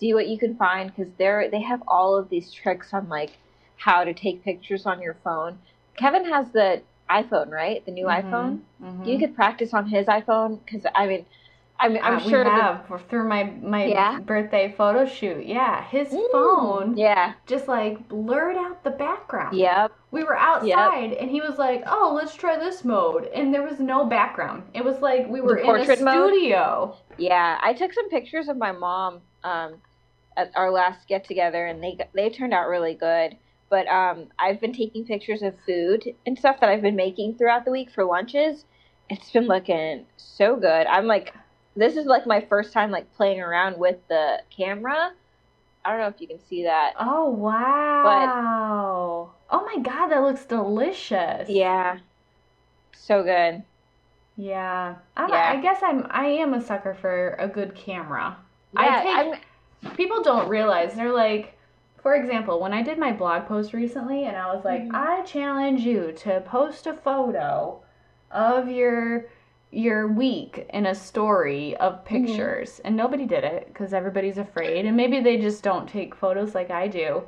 see 0.00 0.14
what 0.14 0.26
you 0.26 0.38
can 0.38 0.56
find 0.56 0.92
because 0.94 1.12
they're 1.18 1.48
they 1.50 1.60
have 1.60 1.82
all 1.86 2.16
of 2.16 2.28
these 2.30 2.50
tricks 2.50 2.92
on 2.92 3.08
like 3.08 3.38
how 3.76 4.02
to 4.02 4.12
take 4.14 4.42
pictures 4.42 4.86
on 4.86 5.00
your 5.00 5.14
phone. 5.22 5.58
Kevin 5.96 6.24
has 6.24 6.50
the 6.52 6.82
iPhone, 7.08 7.50
right? 7.50 7.84
The 7.84 7.92
new 7.92 8.06
iPhone. 8.06 8.60
Mhm. 8.82 9.06
You 9.06 9.18
could 9.18 9.34
practice 9.34 9.74
on 9.74 9.86
his 9.86 10.06
iPhone 10.06 10.60
because 10.64 10.86
I 10.94 11.06
mean, 11.06 11.26
I 11.78 11.88
mean, 11.88 12.00
I'm 12.02 12.14
Uh, 12.16 12.18
sure 12.18 12.44
we 12.44 12.50
have 12.50 12.84
through 13.08 13.28
my 13.28 13.44
my 13.62 13.86
Yeah? 13.86 14.18
birthday 14.20 14.72
photo 14.76 15.04
shoot. 15.06 15.44
Yeah, 15.46 15.82
his 15.84 16.12
Mm, 16.12 16.30
phone 16.32 16.96
Yeah. 16.96 17.32
just 17.46 17.68
like 17.68 18.08
blurred 18.08 18.56
out 18.56 18.82
the 18.84 18.90
background. 18.90 19.56
Yep. 19.56 19.92
We 20.10 20.24
were 20.24 20.36
outside 20.36 21.12
and 21.14 21.30
he 21.30 21.40
was 21.40 21.58
like, 21.58 21.82
"Oh, 21.86 22.12
let's 22.14 22.34
try 22.34 22.56
this 22.56 22.84
mode." 22.84 23.26
And 23.34 23.52
there 23.52 23.62
was 23.62 23.80
no 23.80 24.04
background. 24.04 24.64
It 24.74 24.84
was 24.84 25.00
like 25.00 25.28
we 25.28 25.40
were 25.40 25.56
in 25.56 25.62
a 25.64 25.72
portrait 25.72 26.00
mode? 26.00 26.30
studio. 26.30 26.96
Yeah. 27.16 27.58
I 27.62 27.72
took 27.74 27.92
some 27.92 28.08
pictures 28.10 28.48
of 28.48 28.56
my 28.56 28.72
mom 28.72 29.20
um, 29.42 29.80
at 30.40 30.52
our 30.56 30.70
last 30.70 31.06
get 31.08 31.24
together, 31.24 31.66
and 31.66 31.82
they 31.82 31.98
they 32.14 32.30
turned 32.30 32.54
out 32.54 32.68
really 32.68 32.94
good. 32.94 33.36
But 33.68 33.86
um, 33.86 34.26
I've 34.38 34.60
been 34.60 34.72
taking 34.72 35.04
pictures 35.04 35.42
of 35.42 35.54
food 35.64 36.14
and 36.26 36.38
stuff 36.38 36.58
that 36.60 36.68
I've 36.68 36.82
been 36.82 36.96
making 36.96 37.36
throughout 37.36 37.64
the 37.64 37.70
week 37.70 37.90
for 37.90 38.04
lunches. 38.04 38.64
It's 39.08 39.30
been 39.30 39.46
looking 39.46 40.06
so 40.16 40.56
good. 40.56 40.86
I'm 40.86 41.06
like, 41.06 41.34
this 41.76 41.96
is 41.96 42.06
like 42.06 42.26
my 42.26 42.40
first 42.40 42.72
time 42.72 42.90
like 42.90 43.12
playing 43.14 43.40
around 43.40 43.78
with 43.78 43.96
the 44.08 44.42
camera. 44.56 45.12
I 45.84 45.90
don't 45.90 46.00
know 46.00 46.08
if 46.08 46.20
you 46.20 46.26
can 46.26 46.40
see 46.48 46.64
that. 46.64 46.94
Oh 46.98 47.30
wow! 47.30 49.30
oh 49.50 49.64
my 49.64 49.82
god, 49.82 50.08
that 50.08 50.22
looks 50.22 50.44
delicious. 50.44 51.48
Yeah. 51.48 51.98
So 52.92 53.22
good. 53.22 53.62
Yeah. 54.36 54.96
I, 55.16 55.28
Yeah. 55.28 55.52
I 55.52 55.60
guess 55.60 55.80
I'm 55.82 56.06
I 56.10 56.26
am 56.26 56.54
a 56.54 56.60
sucker 56.60 56.96
for 57.00 57.36
a 57.38 57.48
good 57.48 57.74
camera. 57.74 58.36
Yeah, 58.72 58.80
I 58.80 59.02
take 59.02 59.16
I'm- 59.16 59.40
people 59.96 60.22
don't 60.22 60.48
realize 60.48 60.94
they're 60.94 61.12
like 61.12 61.56
for 62.02 62.14
example 62.14 62.60
when 62.60 62.72
i 62.72 62.82
did 62.82 62.98
my 62.98 63.12
blog 63.12 63.46
post 63.46 63.72
recently 63.72 64.24
and 64.24 64.36
i 64.36 64.52
was 64.54 64.64
like 64.64 64.82
Mhm. 64.82 64.94
i 64.94 65.22
challenge 65.22 65.80
you 65.82 66.12
to 66.12 66.40
post 66.42 66.86
a 66.86 66.94
photo 66.94 67.80
of 68.30 68.68
your 68.68 69.26
your 69.72 70.08
week 70.08 70.66
in 70.70 70.86
a 70.86 70.94
story 70.94 71.76
of 71.76 72.04
pictures 72.04 72.80
and 72.84 72.96
nobody 72.96 73.24
did 73.24 73.44
it 73.44 73.66
because 73.68 73.92
everybody's 73.94 74.38
afraid 74.38 74.84
and 74.84 74.96
maybe 74.96 75.20
they 75.20 75.36
just 75.38 75.62
don't 75.62 75.88
take 75.88 76.14
photos 76.14 76.54
like 76.54 76.70
i 76.70 76.88
do 76.88 77.22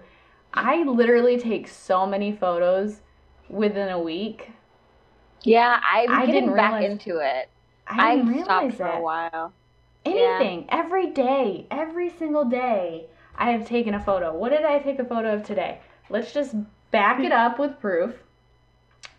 i 0.55 0.83
literally 0.83 1.39
take 1.39 1.69
so 1.69 2.05
many 2.07 2.33
photos 2.33 3.01
within 3.49 3.89
a 3.91 3.99
week 3.99 4.51
yeah, 5.45 5.81
I'm 5.93 6.09
I 6.13 6.27
getting 6.27 6.43
didn't 6.45 6.57
back 6.57 6.75
realize- 6.81 6.93
into 6.93 7.17
it. 7.19 7.49
i 7.89 8.15
didn't 8.17 8.29
I 8.39 8.43
stopped 8.45 8.63
realize 8.63 8.75
for 8.77 8.87
it 8.87 8.95
a 8.99 9.01
while. 9.01 9.53
Anything, 10.05 10.67
every 10.69 11.11
day, 11.11 11.67
every 11.71 12.11
single 12.11 12.45
day, 12.45 13.07
I 13.37 13.51
have 13.53 13.67
taken 13.67 13.95
a 13.95 14.01
photo. 14.01 14.35
What 14.37 14.51
did 14.51 14.65
I 14.65 14.79
take 14.81 14.99
a 14.99 15.05
photo 15.05 15.35
of 15.35 15.45
today? 15.45 15.81
Let's 16.11 16.33
just 16.33 16.55
back 16.91 17.21
it 17.21 17.33
up 17.33 17.59
with 17.59 17.79
proof. 17.81 18.15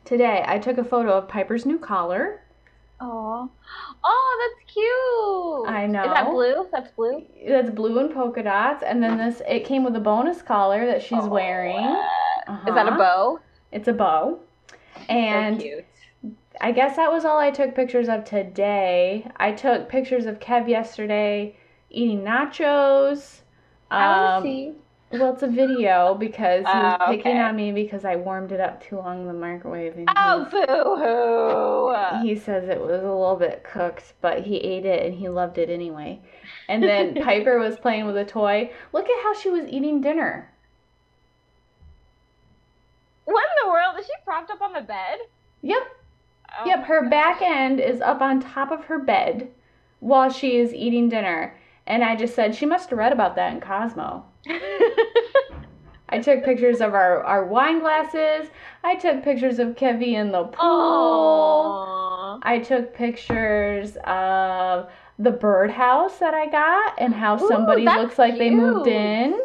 Today, 0.05 0.43
I 0.45 0.59
took 0.59 0.77
a 0.77 0.83
photo 0.83 1.13
of 1.17 1.27
Piper's 1.29 1.65
new 1.65 1.79
collar. 1.79 2.41
Oh, 2.99 3.49
oh, 4.03 4.53
that's 4.57 4.71
cute. 4.73 5.73
I 5.75 5.87
know. 5.87 6.03
Is 6.03 6.11
that 6.13 6.31
blue? 6.31 6.67
That's 6.71 6.91
blue. 6.91 7.25
That's 7.47 7.69
blue 7.69 7.99
and 7.99 8.13
polka 8.13 8.43
dots, 8.43 8.83
and 8.83 9.01
then 9.01 9.17
this 9.17 9.41
it 9.47 9.65
came 9.65 9.83
with 9.83 9.95
a 9.95 9.99
bonus 9.99 10.41
collar 10.41 10.85
that 10.85 11.01
she's 11.01 11.19
Oh, 11.23 11.27
wearing. 11.27 11.77
uh, 11.85 12.59
Is 12.67 12.75
that 12.75 12.87
a 12.87 12.91
Uh-huh. 12.91 12.97
bow? 12.97 13.39
It's 13.71 13.87
a 13.87 13.93
bow. 13.93 14.39
And 15.09 15.57
so 15.57 15.61
cute. 15.63 15.85
I 16.63 16.71
guess 16.71 16.95
that 16.95 17.11
was 17.11 17.25
all 17.25 17.37
I 17.39 17.51
took 17.51 17.75
pictures 17.75 18.07
of 18.07 18.23
today. 18.23 19.29
I 19.35 19.51
took 19.51 19.89
pictures 19.89 20.25
of 20.25 20.39
Kev 20.39 20.69
yesterday 20.69 21.57
eating 21.89 22.21
nachos. 22.23 23.41
I 23.91 24.07
want 24.07 24.21
Um, 24.37 24.43
to 24.43 24.49
see. 24.49 24.73
Well, 25.11 25.33
it's 25.33 25.43
a 25.43 25.47
video 25.47 26.15
because 26.15 26.59
he 26.65 26.71
was 26.73 26.97
Oh, 27.01 27.05
picking 27.11 27.33
okay. 27.33 27.41
on 27.41 27.57
me 27.57 27.73
because 27.73 28.05
I 28.05 28.15
warmed 28.15 28.53
it 28.53 28.61
up 28.61 28.81
too 28.81 28.95
long 28.95 29.21
in 29.21 29.27
the 29.27 29.33
microwave. 29.33 29.97
And 29.97 30.09
Oh, 30.15 30.47
boo 30.49 30.95
hoo. 31.03 32.21
he, 32.21 32.29
he 32.29 32.39
says 32.39 32.69
it 32.69 32.79
was 32.79 33.01
a 33.01 33.11
little 33.11 33.35
bit 33.35 33.65
cooked, 33.65 34.13
but 34.21 34.39
he 34.43 34.55
ate 34.57 34.85
it 34.85 35.05
and 35.05 35.13
he 35.13 35.27
loved 35.27 35.57
it 35.57 35.69
anyway. 35.69 36.21
And 36.69 36.81
then 36.81 37.13
Piper 37.23 37.59
was 37.59 37.75
playing 37.77 38.05
with 38.05 38.15
a 38.15 38.23
toy. 38.25 38.71
Look 38.93 39.09
at 39.09 39.23
how 39.23 39.33
she 39.33 39.49
was 39.49 39.67
eating 39.67 39.99
dinner. 39.99 40.49
What 43.25 43.43
in 43.43 43.67
the 43.67 43.69
world? 43.71 43.99
Is 43.99 44.05
she 44.05 44.13
propped 44.23 44.49
up 44.49 44.61
on 44.61 44.71
the 44.71 44.81
bed? 44.81 45.19
Yep, 45.61 45.81
Oh 46.59 46.65
yep. 46.65 46.85
Her 46.85 47.09
back 47.09 47.41
end 47.41 47.79
is 47.79 48.01
up 48.01 48.21
on 48.21 48.39
top 48.39 48.71
of 48.71 48.85
her 48.85 48.99
bed 48.99 49.49
while 49.99 50.29
she 50.29 50.57
is 50.57 50.73
eating 50.73 51.09
dinner. 51.09 51.57
And 51.87 52.03
I 52.03 52.15
just 52.15 52.35
said 52.35 52.55
she 52.55 52.65
must 52.65 52.89
have 52.89 52.99
read 52.99 53.11
about 53.11 53.35
that 53.35 53.53
in 53.53 53.59
Cosmo. 53.59 54.25
I 56.09 56.19
took 56.19 56.43
pictures 56.45 56.79
of 56.79 56.93
our, 56.93 57.23
our 57.23 57.45
wine 57.45 57.79
glasses. 57.79 58.49
I 58.83 58.95
took 58.95 59.23
pictures 59.23 59.57
of 59.59 59.69
Kevy 59.75 60.13
in 60.13 60.31
the 60.31 60.43
pool. 60.43 60.69
Aww. 60.69 62.39
I 62.43 62.59
took 62.59 62.93
pictures 62.93 63.97
of 64.05 64.89
the 65.17 65.31
birdhouse 65.31 66.19
that 66.19 66.33
I 66.33 66.47
got 66.47 66.93
and 66.99 67.13
how 67.13 67.35
Ooh, 67.35 67.47
somebody 67.47 67.85
looks 67.85 68.19
like 68.19 68.37
they 68.37 68.49
moved 68.49 68.87
in. 68.87 69.39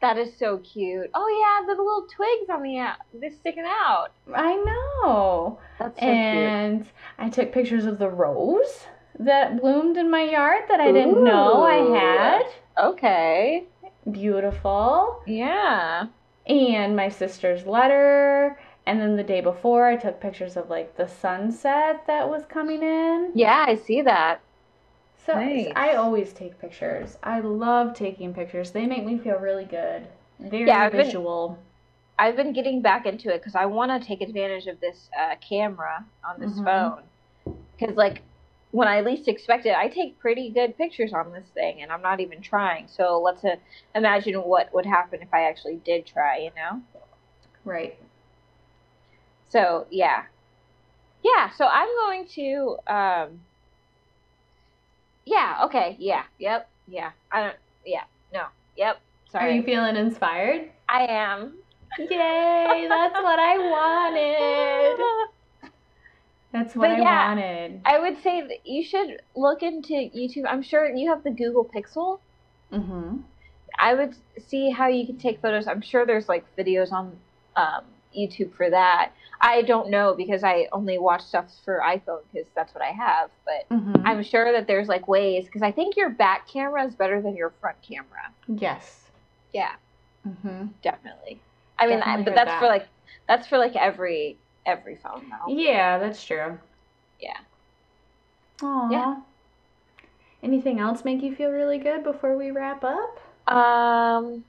That 0.00 0.18
is 0.18 0.36
so 0.36 0.58
cute. 0.58 1.10
Oh 1.14 1.28
yeah, 1.40 1.66
the 1.66 1.80
little 1.80 2.06
twigs 2.14 2.50
on 2.50 2.62
the 2.62 2.78
out, 2.78 2.96
they're 3.14 3.30
sticking 3.30 3.64
out. 3.66 4.08
I 4.34 4.54
know. 4.56 5.58
That's 5.78 5.98
so 5.98 6.06
and 6.06 6.86
I 7.18 7.30
took 7.30 7.52
pictures 7.52 7.86
of 7.86 7.98
the 7.98 8.10
rose 8.10 8.86
that 9.18 9.60
bloomed 9.60 9.96
in 9.96 10.10
my 10.10 10.22
yard 10.22 10.64
that 10.68 10.80
I 10.80 10.92
didn't 10.92 11.24
know 11.24 11.62
I 11.62 11.98
had. 11.98 12.42
Okay. 12.78 13.64
Beautiful. 14.10 15.22
Yeah. 15.26 16.06
And 16.46 16.94
my 16.94 17.08
sister's 17.08 17.66
letter. 17.66 18.58
And 18.84 19.00
then 19.00 19.16
the 19.16 19.24
day 19.24 19.40
before, 19.40 19.86
I 19.86 19.96
took 19.96 20.20
pictures 20.20 20.56
of 20.56 20.70
like 20.70 20.96
the 20.96 21.08
sunset 21.08 22.06
that 22.06 22.28
was 22.28 22.44
coming 22.48 22.82
in. 22.82 23.32
Yeah, 23.34 23.64
I 23.66 23.74
see 23.74 24.02
that. 24.02 24.40
So 25.26 25.34
Nice. 25.34 25.72
I 25.74 25.94
always 25.94 26.32
take 26.32 26.56
pictures. 26.60 27.18
I 27.24 27.40
love 27.40 27.94
taking 27.94 28.32
pictures. 28.32 28.70
They 28.70 28.86
make 28.86 29.04
me 29.04 29.18
feel 29.18 29.38
really 29.38 29.64
good. 29.64 30.06
Very 30.38 30.66
Yeah, 30.66 30.84
I've 30.84 30.92
been- 30.92 31.04
visual. 31.04 31.58
I've 32.18 32.36
been 32.36 32.52
getting 32.52 32.80
back 32.80 33.06
into 33.06 33.34
it 33.34 33.38
because 33.38 33.56
I 33.56 33.66
want 33.66 33.90
to 33.90 34.06
take 34.06 34.20
advantage 34.22 34.68
of 34.68 34.78
this 34.80 35.10
uh, 35.18 35.34
camera 35.40 36.04
on 36.24 36.38
this 36.40 36.52
Mhm. 36.60 36.64
phone. 36.64 37.56
Because, 37.76 37.96
like, 37.96 38.22
when 38.70 38.86
I 38.88 39.00
least 39.00 39.26
expect 39.26 39.66
it, 39.66 39.76
I 39.76 39.88
take 39.88 40.18
pretty 40.20 40.48
good 40.50 40.78
pictures 40.78 41.12
on 41.12 41.32
this 41.32 41.48
thing, 41.48 41.82
and 41.82 41.90
I'm 41.92 42.02
not 42.02 42.20
even 42.20 42.40
trying. 42.40 42.86
So 42.86 43.20
let's 43.20 43.44
uh, 43.44 43.56
imagine 43.94 44.36
what 44.42 44.72
would 44.72 44.86
happen 44.86 45.20
if 45.22 45.34
I 45.34 45.42
actually 45.42 45.76
did 45.76 46.06
try, 46.06 46.38
you 46.38 46.52
know? 46.56 46.82
Right. 47.64 47.98
So, 49.48 49.86
yeah. 49.90 50.26
Yeah, 51.22 51.50
so 51.50 51.66
I'm 51.66 51.88
going 51.96 52.26
to. 52.28 52.78
Um, 52.86 53.40
yeah, 55.26 55.60
okay, 55.64 55.96
yeah, 55.98 56.22
yep, 56.38 56.68
yeah. 56.88 57.10
I 57.30 57.42
don't. 57.42 57.56
Yeah, 57.84 58.04
no, 58.32 58.44
yep. 58.76 59.00
Sorry. 59.30 59.50
Are 59.50 59.54
you 59.54 59.62
feeling 59.62 59.96
inspired? 59.96 60.70
I 60.88 61.06
am. 61.06 61.54
Yay! 61.98 62.86
That's 62.88 63.14
what 63.14 63.38
I 63.38 63.58
wanted. 63.58 65.30
That's 66.52 66.74
what 66.74 66.88
But 66.88 66.96
I 66.96 67.02
yeah, 67.02 67.28
wanted. 67.28 67.80
I 67.84 67.98
would 67.98 68.22
say 68.22 68.40
that 68.40 68.66
you 68.66 68.84
should 68.84 69.20
look 69.34 69.62
into 69.62 69.92
YouTube. 69.92 70.44
I'm 70.48 70.62
sure 70.62 70.88
you 70.88 71.10
have 71.10 71.22
the 71.22 71.30
Google 71.30 71.64
Pixel. 71.64 72.20
Mm-hmm. 72.72 73.18
I 73.78 73.94
would 73.94 74.14
see 74.46 74.70
how 74.70 74.88
you 74.88 75.06
can 75.06 75.18
take 75.18 75.42
photos. 75.42 75.66
I'm 75.66 75.82
sure 75.82 76.06
there's 76.06 76.28
like 76.28 76.44
videos 76.56 76.92
on 76.92 77.16
um, 77.56 77.84
YouTube 78.16 78.54
for 78.54 78.70
that. 78.70 79.12
I 79.40 79.62
don't 79.62 79.90
know 79.90 80.14
because 80.14 80.42
I 80.44 80.68
only 80.72 80.98
watch 80.98 81.22
stuff 81.22 81.52
for 81.64 81.80
iPhone 81.84 82.20
because 82.32 82.48
that's 82.54 82.74
what 82.74 82.82
I 82.82 82.90
have. 82.92 83.30
But 83.44 83.66
Mm-hmm. 83.76 84.06
I'm 84.06 84.22
sure 84.22 84.52
that 84.52 84.66
there's 84.66 84.88
like 84.88 85.08
ways 85.08 85.46
because 85.46 85.62
I 85.62 85.72
think 85.72 85.96
your 85.96 86.10
back 86.10 86.48
camera 86.48 86.84
is 86.86 86.94
better 86.94 87.20
than 87.20 87.36
your 87.36 87.50
front 87.60 87.80
camera. 87.82 88.32
yes. 88.48 89.02
Yeah, 89.52 89.72
Mm-hmm. 90.26 90.66
definitely. 90.82 91.40
I 91.78 91.86
mean, 91.86 92.02
I, 92.02 92.22
but 92.22 92.34
that's 92.34 92.52
for 92.58 92.66
like 92.66 92.86
that's 93.28 93.46
for 93.46 93.58
like 93.58 93.74
every 93.76 94.36
every 94.66 94.96
phone 94.96 95.30
though. 95.30 95.52
Yeah, 95.52 95.98
that's 95.98 96.22
true. 96.24 96.58
Yeah. 97.20 97.38
Aw. 98.62 98.90
Yeah. 98.90 99.16
Anything 100.42 100.78
else 100.80 101.04
make 101.04 101.22
you 101.22 101.34
feel 101.34 101.50
really 101.50 101.78
good 101.78 102.02
before 102.04 102.36
we 102.36 102.50
wrap 102.50 102.84
up? 102.84 103.18
Um, 103.52 104.44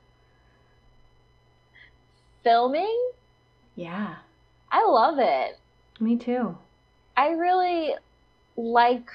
filming. 2.43 2.97
Yeah. 3.75 4.15
I 4.71 4.85
love 4.85 5.17
it. 5.19 5.57
Me 5.99 6.17
too. 6.17 6.57
I 7.15 7.29
really 7.29 7.95
like 8.55 9.09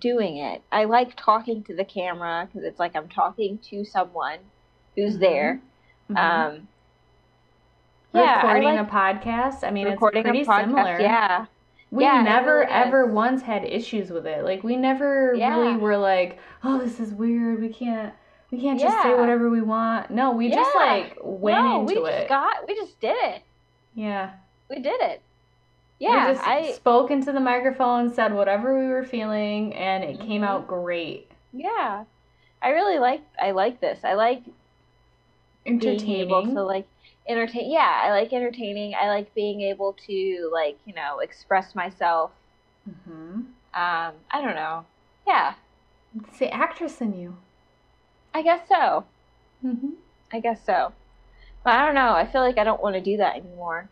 doing 0.00 0.38
it. 0.38 0.62
I 0.72 0.84
like 0.84 1.14
talking 1.16 1.62
to 1.64 1.74
the 1.74 1.84
camera 1.84 2.46
because 2.50 2.66
it's 2.66 2.78
like 2.78 2.96
I'm 2.96 3.08
talking 3.08 3.58
to 3.70 3.84
someone 3.84 4.38
who's 4.96 5.16
Mhm. 5.16 5.20
there. 5.20 5.60
Mhm. 6.10 6.18
Um, 6.18 6.68
yeah, 8.14 8.36
recording 8.46 8.64
like 8.76 8.86
a 8.86 8.90
podcast. 8.90 9.66
I 9.66 9.70
mean, 9.70 9.86
recording 9.86 10.20
it's 10.20 10.28
pretty 10.28 10.42
a 10.42 10.46
podcast. 10.46 10.60
similar. 10.60 11.00
Yeah, 11.00 11.46
We 11.90 12.04
Yeah, 12.04 12.22
never 12.22 12.60
really 12.60 12.72
ever 12.72 13.06
is. 13.06 13.12
once 13.12 13.42
had 13.42 13.64
issues 13.64 14.10
with 14.10 14.26
it. 14.26 14.44
Like 14.44 14.62
we 14.64 14.76
never 14.76 15.34
Yeah. 15.34 15.58
really 15.58 15.76
were 15.76 15.98
like, 15.98 16.38
"Oh, 16.64 16.78
this 16.78 16.98
is 16.98 17.12
weird. 17.12 17.60
We 17.60 17.68
can't 17.68 18.14
we 18.50 18.60
can't 18.60 18.78
just 18.80 19.02
say 19.02 19.14
whatever 19.14 19.50
we 19.50 19.60
want." 19.62 20.10
No, 20.10 20.30
we 20.30 20.48
just 20.50 20.74
like 20.74 21.18
went 21.22 21.62
no, 21.64 21.80
into 21.80 22.00
we 22.02 22.08
it. 22.08 22.16
just 22.20 22.28
got 22.28 22.66
we 22.66 22.74
just 22.74 22.98
did 23.00 23.16
it. 23.16 23.42
yeah. 23.94 24.30
We 24.72 24.80
did 24.82 25.00
it. 25.02 25.20
Yeah, 25.98 26.28
we 26.28 26.34
just 26.34 26.46
I 26.46 26.72
spoke 26.72 27.10
into 27.10 27.30
the 27.30 27.40
microphone, 27.40 28.12
said 28.12 28.32
whatever 28.34 28.78
we 28.78 28.88
were 28.88 29.04
feeling, 29.04 29.74
and 29.74 30.02
it 30.02 30.18
came 30.18 30.42
Mhm. 30.42 30.46
out 30.46 30.66
great. 30.66 31.30
yeah, 31.52 32.04
I 32.62 32.70
really 32.70 32.98
like 32.98 33.20
I 33.40 33.50
like 33.50 33.80
this. 33.80 34.00
I 34.02 34.14
like 34.14 34.42
being 35.64 36.10
able 36.10 36.42
Entertaining. 36.42 36.54
to 36.54 36.62
like 36.64 36.86
entertain. 37.28 37.70
Yeah, 37.70 38.00
I 38.04 38.10
like 38.10 38.32
entertaining. 38.32 38.94
I 38.94 39.08
like 39.08 39.34
being 39.34 39.60
able 39.60 39.92
to 40.06 40.50
like 40.52 40.78
you 40.86 40.94
know 40.94 41.18
express 41.20 41.74
myself. 41.74 42.30
hmm 43.04 43.40
Um, 43.74 44.14
I 44.32 44.40
don't 44.40 44.54
know. 44.56 44.86
Yeah, 45.26 45.54
It's 46.16 46.38
the 46.38 46.50
actress 46.52 47.00
in 47.00 47.12
you. 47.18 47.36
I 48.34 48.42
guess 48.42 48.66
so. 48.68 49.04
hmm 49.60 49.90
I 50.32 50.40
guess 50.40 50.64
so. 50.64 50.92
But 51.64 51.74
I 51.74 51.86
don't 51.86 51.94
know. 51.94 52.12
I 52.14 52.26
feel 52.26 52.40
like 52.40 52.58
I 52.58 52.64
don't 52.64 52.82
want 52.82 52.96
to 52.96 53.00
do 53.00 53.18
that 53.18 53.36
anymore. 53.36 53.88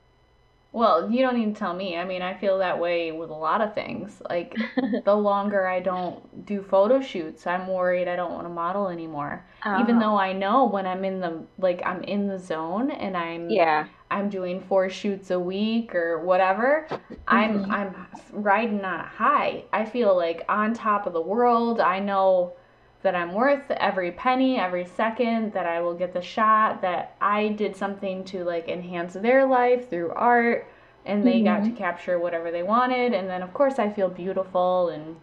Well, 0.73 1.11
you 1.11 1.21
don't 1.23 1.37
need 1.37 1.53
to 1.55 1.59
tell 1.59 1.75
me. 1.75 1.97
I 1.97 2.05
mean, 2.05 2.23
I 2.23 2.35
feel 2.35 2.59
that 2.59 2.79
way 2.79 3.11
with 3.11 3.31
a 3.31 3.35
lot 3.35 3.61
of 3.61 3.75
things. 3.75 4.23
Like, 4.31 4.57
the 5.05 5.15
longer 5.17 5.67
I 5.67 5.81
don't 5.81 6.47
do 6.47 6.63
photo 6.63 7.01
shoots, 7.01 7.45
I'm 7.47 7.67
worried 7.67 8.07
I 8.07 8.15
don't 8.15 8.33
want 8.33 8.45
to 8.45 8.51
model 8.51 8.89
anymore. 8.89 9.45
Even 9.75 9.97
Oh. 9.97 10.01
though 10.01 10.17
I 10.17 10.33
know 10.33 10.67
when 10.67 10.87
I'm 10.87 11.05
in 11.05 11.19
the 11.21 11.43
like 11.59 11.83
I'm 11.85 12.03
in 12.05 12.29
the 12.29 12.39
zone 12.39 12.91
and 12.93 13.17
I'm 13.17 13.51
Yeah. 13.51 13.87
I'm 14.13 14.29
doing 14.29 14.61
four 14.61 14.89
shoots 14.89 15.31
a 15.31 15.39
week 15.41 15.95
or 15.95 16.21
whatever, 16.25 16.87
I'm 17.27 17.65
Mhm. 17.65 17.71
I'm 17.71 18.07
riding 18.33 18.85
on 18.85 19.01
a 19.01 19.05
high. 19.07 19.65
I 19.73 19.85
feel 19.85 20.17
like 20.17 20.45
on 20.49 20.73
top 20.75 21.07
of 21.07 21.13
the 21.13 21.21
world. 21.21 21.81
I 21.81 21.99
know 21.99 22.55
that 23.03 23.15
I'm 23.15 23.33
worth 23.33 23.71
every 23.71 24.13
penny, 24.13 24.59
every 24.59 24.85
second, 24.85 25.53
that 25.55 25.67
I 25.67 25.81
will 25.81 25.95
get 25.95 26.13
the 26.13 26.23
shot, 26.23 26.83
that 26.83 27.17
I 27.21 27.49
did 27.49 27.77
something 27.77 28.25
to 28.25 28.45
like 28.45 28.69
enhance 28.69 29.15
their 29.15 29.47
life 29.47 29.89
through 29.91 30.13
art 30.13 30.67
and 31.07 31.27
they 31.27 31.41
got 31.43 31.65
to 31.65 31.71
Mhm. 31.71 31.77
capture 31.77 32.19
whatever 32.19 32.51
they 32.51 32.63
wanted 32.63 33.15
and 33.15 33.29
then 33.29 33.43
of 33.43 33.55
course 33.55 33.79
I 33.79 33.91
feel 33.91 34.09
beautiful 34.09 34.89
and 34.91 35.17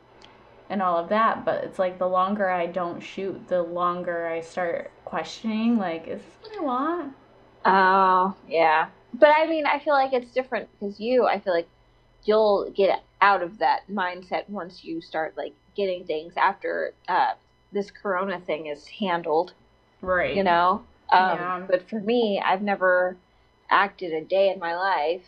and 0.70 0.82
all 0.82 0.98
of 0.98 1.10
that, 1.10 1.46
but 1.46 1.64
it's 1.64 1.80
like 1.80 1.98
the 2.00 2.08
longer 2.08 2.50
I 2.50 2.68
don't 2.68 3.02
shoot, 3.02 3.48
the 3.48 3.62
longer 3.64 4.28
I 4.28 4.42
start 4.42 4.92
questioning 5.06 5.78
like 5.78 6.08
is 6.08 6.22
this 6.22 6.38
what 6.42 6.58
I 6.60 6.64
want? 6.64 7.14
Oh, 7.66 8.36
yeah. 8.48 8.90
But 9.14 9.30
I 9.38 9.48
mean, 9.48 9.66
I 9.66 9.80
feel 9.80 9.94
like 9.94 10.14
it's 10.14 10.32
different 10.34 10.70
because 10.72 11.00
you, 11.00 11.26
I 11.26 11.40
feel 11.40 11.54
like 11.54 11.70
you'll 12.24 12.72
get 12.76 13.04
out 13.22 13.42
of 13.44 13.60
that 13.60 13.88
mindset 13.90 14.50
once 14.50 14.84
you 14.84 15.02
start 15.02 15.38
like 15.38 15.56
getting 15.76 16.06
things 16.06 16.34
after 16.38 16.96
uh, 17.08 17.34
this 17.72 17.92
Corona 17.92 18.40
thing 18.40 18.68
is 18.68 18.88
handled. 18.88 19.54
Right. 20.02 20.36
You 20.36 20.44
know. 20.44 20.84
Um, 21.12 21.38
Yeah. 21.38 21.66
But 21.70 21.90
for 21.90 22.00
me, 22.00 22.42
I've 22.44 22.62
never 22.62 23.18
acted 23.70 24.14
a 24.14 24.24
day 24.24 24.50
in 24.50 24.60
my 24.60 24.76
life. 24.76 25.24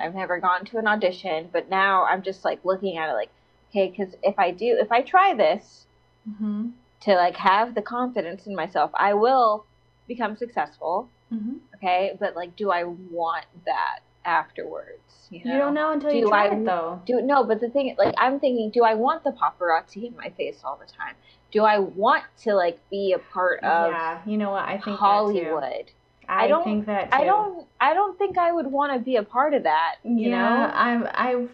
I've 0.00 0.14
never 0.14 0.38
gone 0.40 0.64
to 0.66 0.78
an 0.78 0.86
audition. 0.86 1.48
But 1.52 1.68
now 1.70 2.04
I'm 2.04 2.22
just 2.22 2.44
like 2.44 2.64
looking 2.64 2.96
at 2.98 3.08
it 3.10 3.14
like, 3.14 3.30
okay, 3.70 3.88
because 3.90 4.14
if 4.22 4.38
I 4.38 4.50
do, 4.50 4.76
if 4.80 4.90
I 4.92 5.02
try 5.02 5.34
this 5.34 5.86
Mhm. 6.28 6.72
to 7.00 7.14
like 7.14 7.36
have 7.36 7.74
the 7.74 7.82
confidence 7.82 8.46
in 8.46 8.54
myself, 8.54 8.90
I 8.94 9.14
will 9.14 9.66
become 10.08 10.36
successful. 10.36 11.08
Mhm. 11.32 11.58
okay 11.74 12.16
but 12.20 12.36
like 12.36 12.54
do 12.54 12.70
i 12.70 12.84
want 12.84 13.46
that 13.64 14.00
afterwards 14.26 15.26
you, 15.30 15.42
know? 15.44 15.52
You 15.52 15.58
don't 15.58 15.74
know 15.74 15.90
until 15.92 16.12
you 16.12 16.28
try 16.28 16.46
I- 16.48 16.54
it 16.54 16.64
though. 16.64 17.00
do 17.06 17.20
no 17.22 17.42
but 17.44 17.60
the 17.60 17.68
thing 17.70 17.94
like 17.98 18.14
i'm 18.18 18.38
thinking 18.38 18.70
do 18.70 18.84
i 18.84 18.94
want 18.94 19.24
the 19.24 19.32
paparazzi 19.32 20.06
in 20.06 20.16
my 20.16 20.30
face 20.30 20.60
all 20.64 20.76
the 20.76 20.86
time 20.90 21.14
do 21.54 21.64
i 21.64 21.78
want 21.78 22.24
to 22.42 22.54
like 22.54 22.78
be 22.90 23.12
a 23.14 23.18
part 23.32 23.60
of 23.62 23.90
yeah, 23.92 24.20
you 24.26 24.36
know 24.36 24.50
what? 24.50 24.64
I 24.64 24.72
think 24.72 24.84
That 24.84 24.90
too. 24.92 24.96
hollywood 24.96 25.90
I, 26.28 26.44
I 26.44 26.48
don't- 26.48 26.64
think 26.64 26.86
that 26.86 27.10
too. 27.12 27.16
i 27.18 27.24
don't 27.24 27.66
i 27.80 27.94
don't 27.94 28.18
think 28.18 28.36
i 28.36 28.50
would 28.52 28.66
want 28.66 28.92
to 28.92 28.98
be 28.98 29.16
a 29.16 29.22
part 29.22 29.54
of 29.54 29.62
that 29.62 29.94
you 30.04 30.30
yeah, 30.30 30.36
know 30.36 30.72
I'm 30.74 31.08
I've 31.14 31.50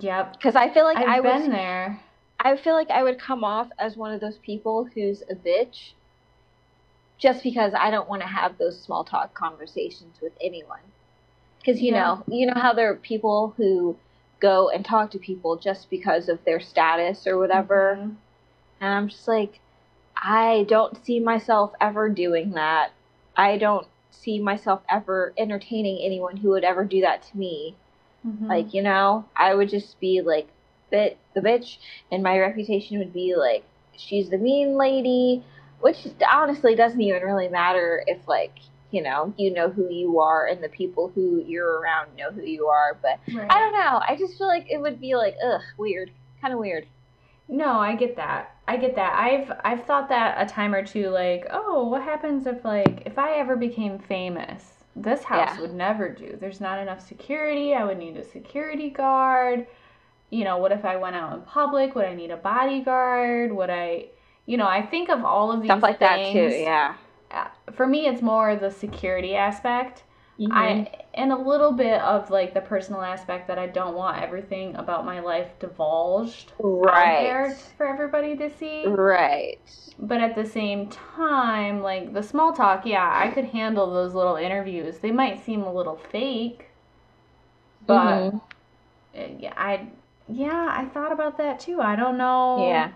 yep. 0.00 0.32
because 0.34 0.56
i 0.56 0.72
feel 0.72 0.84
like 0.84 0.96
I've 0.98 1.08
i 1.08 1.20
been 1.38 1.50
there. 1.50 2.00
i 2.38 2.56
feel 2.56 2.74
like 2.74 2.90
i 2.90 3.02
would 3.02 3.18
come 3.18 3.42
off 3.44 3.68
as 3.78 3.96
one 3.96 4.12
of 4.14 4.20
those 4.20 4.38
people 4.38 4.88
who's 4.94 5.22
a 5.30 5.34
bitch 5.34 5.92
just 7.18 7.42
because 7.42 7.72
i 7.76 7.90
don't 7.90 8.08
want 8.08 8.22
to 8.22 8.28
have 8.28 8.56
those 8.58 8.80
small 8.80 9.04
talk 9.04 9.34
conversations 9.34 10.16
with 10.22 10.32
anyone 10.42 10.80
because 11.58 11.80
you 11.80 11.92
Yeah. 11.92 12.00
know 12.00 12.24
you 12.36 12.46
know 12.46 12.54
how 12.60 12.72
there 12.72 12.90
are 12.92 12.96
people 12.96 13.54
who 13.56 13.96
go 14.40 14.70
and 14.70 14.84
talk 14.84 15.10
to 15.10 15.18
people 15.18 15.56
just 15.56 15.90
because 15.90 16.28
of 16.28 16.38
their 16.44 16.60
status 16.60 17.26
or 17.26 17.36
whatever 17.38 17.98
Mhm. 18.00 18.16
And 18.80 18.92
i'm 18.92 19.08
just 19.08 19.28
like 19.28 19.60
i 20.16 20.64
don't 20.68 21.04
see 21.04 21.20
myself 21.20 21.72
ever 21.80 22.08
doing 22.08 22.50
that 22.52 22.90
i 23.36 23.56
don't 23.56 23.86
see 24.10 24.38
myself 24.38 24.82
ever 24.88 25.32
entertaining 25.38 25.98
anyone 26.02 26.36
who 26.36 26.50
would 26.50 26.64
ever 26.64 26.84
do 26.84 27.00
that 27.00 27.22
to 27.22 27.36
me 27.36 27.76
Mhm. 28.26 28.48
like 28.48 28.74
you 28.74 28.82
know 28.82 29.24
i 29.36 29.54
would 29.54 29.70
just 29.70 29.98
be 30.00 30.20
like 30.20 30.48
bit 30.90 31.16
the 31.34 31.40
bitch 31.40 31.78
and 32.12 32.22
my 32.22 32.38
reputation 32.38 32.98
would 32.98 33.12
be 33.14 33.34
like 33.34 33.64
she's 33.96 34.28
the 34.28 34.36
mean 34.36 34.76
lady 34.76 35.42
which 35.80 36.06
honestly 36.30 36.74
doesn't 36.74 37.00
even 37.00 37.22
really 37.22 37.48
matter 37.48 38.02
if 38.06 38.26
like 38.28 38.52
you 38.90 39.00
know 39.02 39.32
you 39.38 39.50
know 39.54 39.70
who 39.70 39.88
you 39.88 40.20
are 40.20 40.46
and 40.46 40.62
the 40.62 40.68
people 40.68 41.10
who 41.14 41.42
you're 41.46 41.78
around 41.80 42.14
know 42.16 42.30
who 42.30 42.42
you 42.42 42.66
are 42.66 42.98
but 43.00 43.18
Right. 43.34 43.50
i 43.50 43.58
don't 43.58 43.72
know 43.72 44.02
i 44.06 44.16
just 44.18 44.36
feel 44.36 44.48
like 44.48 44.66
it 44.70 44.78
would 44.78 45.00
be 45.00 45.14
like 45.14 45.36
ugh 45.42 45.62
weird 45.78 46.10
kind 46.42 46.52
of 46.52 46.60
weird 46.60 46.86
No, 47.50 47.80
I 47.80 47.96
get 47.96 48.14
that. 48.16 48.54
I 48.68 48.76
get 48.76 48.94
that. 48.94 49.14
I've 49.18 49.52
I've 49.64 49.84
thought 49.84 50.08
that 50.08 50.36
a 50.40 50.46
time 50.48 50.72
or 50.74 50.84
two 50.86 51.10
like, 51.10 51.46
oh, 51.50 51.88
what 51.88 52.02
happens 52.02 52.46
if 52.46 52.64
like 52.64 53.02
if 53.06 53.18
I 53.18 53.32
ever 53.38 53.56
became 53.56 53.98
famous? 53.98 54.74
This 54.96 55.24
house 55.24 55.56
Yeah. 55.56 55.60
would 55.60 55.74
never 55.74 56.08
do. 56.08 56.36
There's 56.40 56.60
not 56.60 56.78
enough 56.78 57.06
security. 57.06 57.74
I 57.74 57.84
would 57.84 57.98
need 57.98 58.16
a 58.16 58.24
security 58.24 58.90
guard. 58.90 59.66
You 60.30 60.44
know, 60.44 60.58
what 60.58 60.70
if 60.72 60.84
I 60.84 60.96
went 60.96 61.16
out 61.16 61.32
in 61.34 61.42
public? 61.42 61.94
Would 61.96 62.04
I 62.04 62.14
need 62.14 62.30
a 62.30 62.36
bodyguard? 62.36 63.52
Would 63.52 63.70
I 63.70 64.06
you 64.46 64.56
know, 64.56 64.66
I 64.68 64.82
think 64.82 65.10
of 65.10 65.24
all 65.24 65.52
of 65.52 65.60
these 65.62 65.68
things. 65.68 65.80
stuff 65.80 65.82
like 65.82 66.00
that 66.00 66.32
too 66.32 66.48
yeah 66.48 66.94
Uh, 67.30 67.46
For 67.72 67.86
me 67.86 68.06
it's 68.06 68.22
more 68.22 68.56
the 68.56 68.70
security 68.70 69.34
aspect. 69.36 70.04
I 70.48 70.88
and 71.14 71.32
a 71.32 71.36
little 71.36 71.72
bit 71.72 72.00
of 72.00 72.30
like 72.30 72.54
the 72.54 72.60
personal 72.60 73.02
aspect 73.02 73.48
that 73.48 73.58
I 73.58 73.66
don't 73.66 73.94
want 73.94 74.22
everything 74.22 74.76
about 74.76 75.04
my 75.04 75.20
life 75.20 75.58
divulged 75.58 76.52
out 76.86 77.16
there 77.16 77.52
right 77.52 77.74
for 77.76 77.86
everybody 77.86 78.36
to 78.36 78.50
see. 78.50 78.96
right 78.96 79.60
But 80.00 80.20
at 80.20 80.34
the 80.34 80.44
same 80.46 80.88
time, 80.88 81.80
like 81.80 82.12
the 82.12 82.24
small 82.24 82.52
talk, 82.52 82.84
yeah, 82.84 83.08
I 83.14 83.28
could 83.28 83.44
handle 83.46 83.88
those 83.92 84.14
little 84.14 84.34
interviews. 84.34 84.98
They 84.98 85.12
might 85.12 85.44
seem 85.44 85.62
a 85.62 85.72
little 85.72 85.96
fake, 85.96 86.70
but 87.86 88.32
Mhm. 88.32 88.40
uh, 89.16 89.22
yeah, 89.38 89.54
I 89.56 89.88
yeah, 90.28 90.68
I 90.70 90.86
thought 90.86 91.12
about 91.12 91.38
that 91.38 91.60
too. 91.60 91.80
I 91.80 91.96
don't 91.96 92.18
know. 92.18 92.84
yeah 92.84 92.92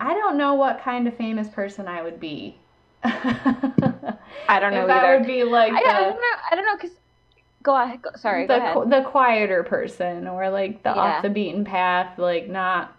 I 0.00 0.14
don't 0.14 0.38
know 0.38 0.54
what 0.54 0.82
kind 0.82 1.08
of 1.08 1.16
famous 1.16 1.48
person 1.48 1.88
I 1.88 2.02
would 2.02 2.20
be. 2.20 2.60
i 4.48 4.60
don't 4.60 4.72
know 4.72 4.84
if 4.84 4.90
either 4.90 5.06
I 5.06 5.16
would 5.18 5.26
be 5.26 5.44
like 5.44 5.72
I, 5.72 5.78
I 5.78 5.82
don't 5.82 6.10
know 6.14 6.38
i 6.50 6.56
don't 6.56 6.66
know 6.66 6.76
because 6.76 6.96
go 7.62 7.80
ahead 7.82 8.02
go, 8.02 8.10
sorry 8.16 8.46
go 8.46 8.58
the, 8.58 8.72
qu- 8.72 8.90
the 8.90 9.02
quieter 9.08 9.62
person 9.64 10.26
or 10.26 10.48
like 10.50 10.82
the 10.82 10.90
Yeah. 10.90 11.00
off 11.00 11.22
the 11.22 11.30
beaten 11.30 11.64
path, 11.64 12.18
like 12.18 12.48
not. 12.48 12.96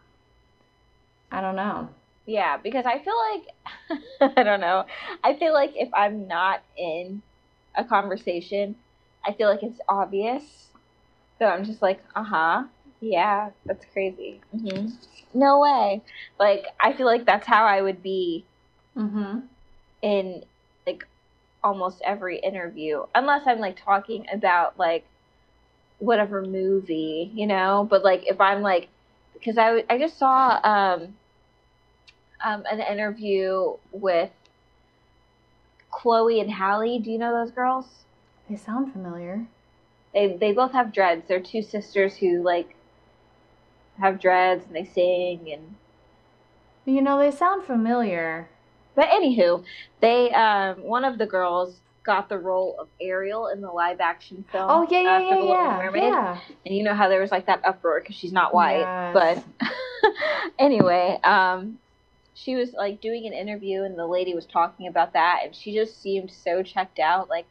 I 1.32 1.42
don't 1.42 1.56
know. 1.56 1.90
Yeah, 2.26 2.58
because 2.58 2.86
I 2.86 3.00
feel 3.00 3.16
like 3.32 4.36
I 4.38 4.44
don't 4.44 4.60
know. 4.62 4.86
I 5.24 5.36
feel 5.38 5.54
like 5.54 5.72
if 5.76 5.90
I'm 5.94 6.28
not 6.28 6.62
in 6.78 7.22
a 7.76 7.84
conversation, 7.84 8.76
I 9.26 9.34
feel 9.34 9.50
like 9.50 9.64
it's 9.64 9.80
obvious. 9.88 10.44
So 11.40 11.46
I'm 11.46 11.64
just 11.64 11.82
like, 11.82 12.02
uh 12.16 12.24
huh, 12.24 12.64
yeah, 13.00 13.50
that's 13.66 13.86
crazy. 13.94 14.42
hmm 14.52 14.88
No 15.34 15.60
way. 15.62 16.04
Like 16.40 16.66
I 16.80 16.94
feel 16.94 17.06
like 17.08 17.26
that's 17.26 17.48
how 17.48 17.66
I 17.66 17.82
would 17.82 18.04
be 18.04 18.46
Mm-hmm. 18.98 19.40
in 20.02 20.44
like 20.86 21.04
almost 21.64 22.02
every 22.04 22.40
interview, 22.40 23.04
unless 23.16 23.44
I'm 23.46 23.60
like 23.60 23.84
talking 23.84 24.26
about 24.32 24.78
like 24.80 25.06
whatever 26.00 26.42
movie, 26.42 27.32
you 27.34 27.48
know. 27.48 27.88
But 27.90 28.04
like 28.04 28.28
if 28.28 28.42
I'm 28.42 28.62
like, 28.62 28.90
because 29.34 29.58
I 29.58 29.84
I 29.90 29.98
just 29.98 30.18
saw 30.18 30.60
um 30.64 31.16
um 32.44 32.64
an 32.72 32.80
interview 32.80 33.76
with 33.92 34.32
Chloe 35.92 36.40
and 36.40 36.52
Halle. 36.52 37.00
Do 37.00 37.12
you 37.12 37.18
know 37.18 37.34
those 37.34 37.52
girls? 37.52 38.06
They 38.50 38.56
sound 38.56 38.92
familiar. 38.92 39.48
They 40.14 40.36
they 40.38 40.52
both 40.54 40.72
have 40.74 40.94
dreads. 40.94 41.28
They're 41.28 41.40
two 41.40 41.62
sisters 41.62 42.18
who 42.18 42.42
like 42.44 42.76
have 44.00 44.20
dreads 44.20 44.66
and 44.66 44.76
they 44.76 44.86
sing 44.86 45.52
and 45.52 45.76
You 46.86 47.02
know, 47.02 47.20
they 47.20 47.32
sound 47.32 47.64
familiar. 47.64 48.50
But 48.96 49.10
anywho, 49.10 49.64
they 50.02 50.32
um 50.32 50.84
one 50.84 51.06
of 51.06 51.18
the 51.18 51.26
girls 51.26 51.80
got 52.04 52.30
the 52.30 52.38
role 52.38 52.76
of 52.80 52.88
Ariel 53.00 53.48
in 53.48 53.62
the 53.62 53.70
live 53.70 54.00
action 54.00 54.44
film. 54.52 54.66
Oh 54.70 54.88
yeah, 54.90 54.98
uh, 54.98 55.02
yeah, 55.02 55.30
for 55.30 55.36
yeah, 55.36 55.54
yeah, 55.54 55.78
Mermaid. 55.78 56.04
yeah. 56.04 56.40
And 56.66 56.76
you 56.76 56.84
know 56.84 56.94
how 56.94 57.10
there 57.10 57.22
was 57.22 57.32
like 57.32 57.46
that 57.46 57.62
uproar 57.66 58.00
because 58.00 58.16
she's 58.16 58.32
not 58.32 58.54
white. 58.54 58.80
Yes. 58.80 59.44
But 59.62 59.68
anyway, 60.60 61.20
um, 61.24 61.78
she 62.34 62.56
was 62.56 62.74
like 62.74 63.02
doing 63.02 63.28
an 63.28 63.34
interview 63.34 63.84
and 63.84 63.98
the 63.98 64.08
lady 64.08 64.34
was 64.34 64.46
talking 64.46 64.88
about 64.88 65.14
that 65.14 65.42
and 65.44 65.56
she 65.56 65.74
just 65.74 66.02
seemed 66.02 66.32
so 66.32 66.64
checked 66.64 67.00
out. 67.00 67.30
Like, 67.30 67.46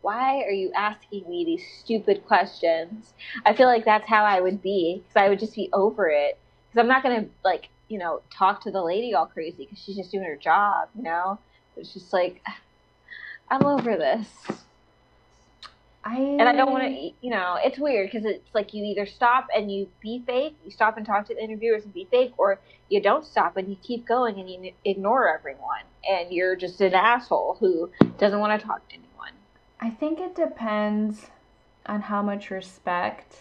why 0.00 0.42
are 0.42 0.50
you 0.50 0.72
asking 0.74 1.28
me 1.28 1.44
these 1.44 1.64
stupid 1.78 2.26
questions? 2.26 3.14
I 3.46 3.54
feel 3.54 3.68
like 3.68 3.84
that's 3.84 4.08
how 4.08 4.24
I 4.24 4.40
would 4.40 4.60
be 4.60 5.02
because 5.02 5.22
I 5.22 5.28
would 5.28 5.38
just 5.38 5.54
be 5.54 5.70
over 5.72 6.08
it. 6.08 6.38
Because 6.68 6.82
I'm 6.82 6.88
not 6.88 7.02
gonna 7.02 7.26
like 7.44 7.68
you 7.92 7.98
know 7.98 8.22
talk 8.30 8.62
to 8.62 8.70
the 8.70 8.82
lady 8.82 9.12
all 9.12 9.26
crazy 9.26 9.64
because 9.64 9.78
she's 9.78 9.96
just 9.96 10.10
doing 10.10 10.24
her 10.24 10.36
job. 10.36 10.88
You 10.96 11.02
know, 11.02 11.38
it's 11.76 11.92
just 11.92 12.12
like 12.12 12.42
I'm 13.50 13.66
over 13.66 13.96
this. 13.96 14.28
I 16.04 16.16
And 16.16 16.48
I 16.48 16.52
don't 16.52 16.72
want 16.72 16.84
to, 16.84 17.10
you 17.20 17.30
know, 17.30 17.58
it's 17.62 17.78
weird 17.78 18.10
because 18.10 18.26
it's 18.26 18.52
like 18.54 18.74
you 18.74 18.82
either 18.84 19.06
stop 19.06 19.46
and 19.54 19.70
you 19.70 19.88
be 20.00 20.20
fake, 20.26 20.56
you 20.64 20.70
stop 20.72 20.96
and 20.96 21.06
talk 21.06 21.28
to 21.28 21.34
the 21.34 21.40
interviewers 21.40 21.84
and 21.84 21.94
be 21.94 22.08
fake, 22.10 22.32
or 22.38 22.58
you 22.88 23.00
don't 23.00 23.24
stop 23.24 23.56
and 23.56 23.68
you 23.68 23.76
keep 23.82 24.04
going 24.04 24.40
and 24.40 24.50
you 24.50 24.72
ignore 24.84 25.32
everyone. 25.32 25.82
And 26.08 26.32
you're 26.32 26.56
just 26.56 26.80
an 26.80 26.94
asshole 26.94 27.56
who 27.60 27.90
doesn't 28.18 28.40
want 28.40 28.60
to 28.60 28.66
talk 28.66 28.88
to 28.88 28.94
anyone. 28.94 29.30
I 29.80 29.90
think 29.90 30.18
it 30.18 30.34
depends 30.34 31.26
on 31.86 32.00
how 32.00 32.20
much 32.20 32.50
respect 32.50 33.36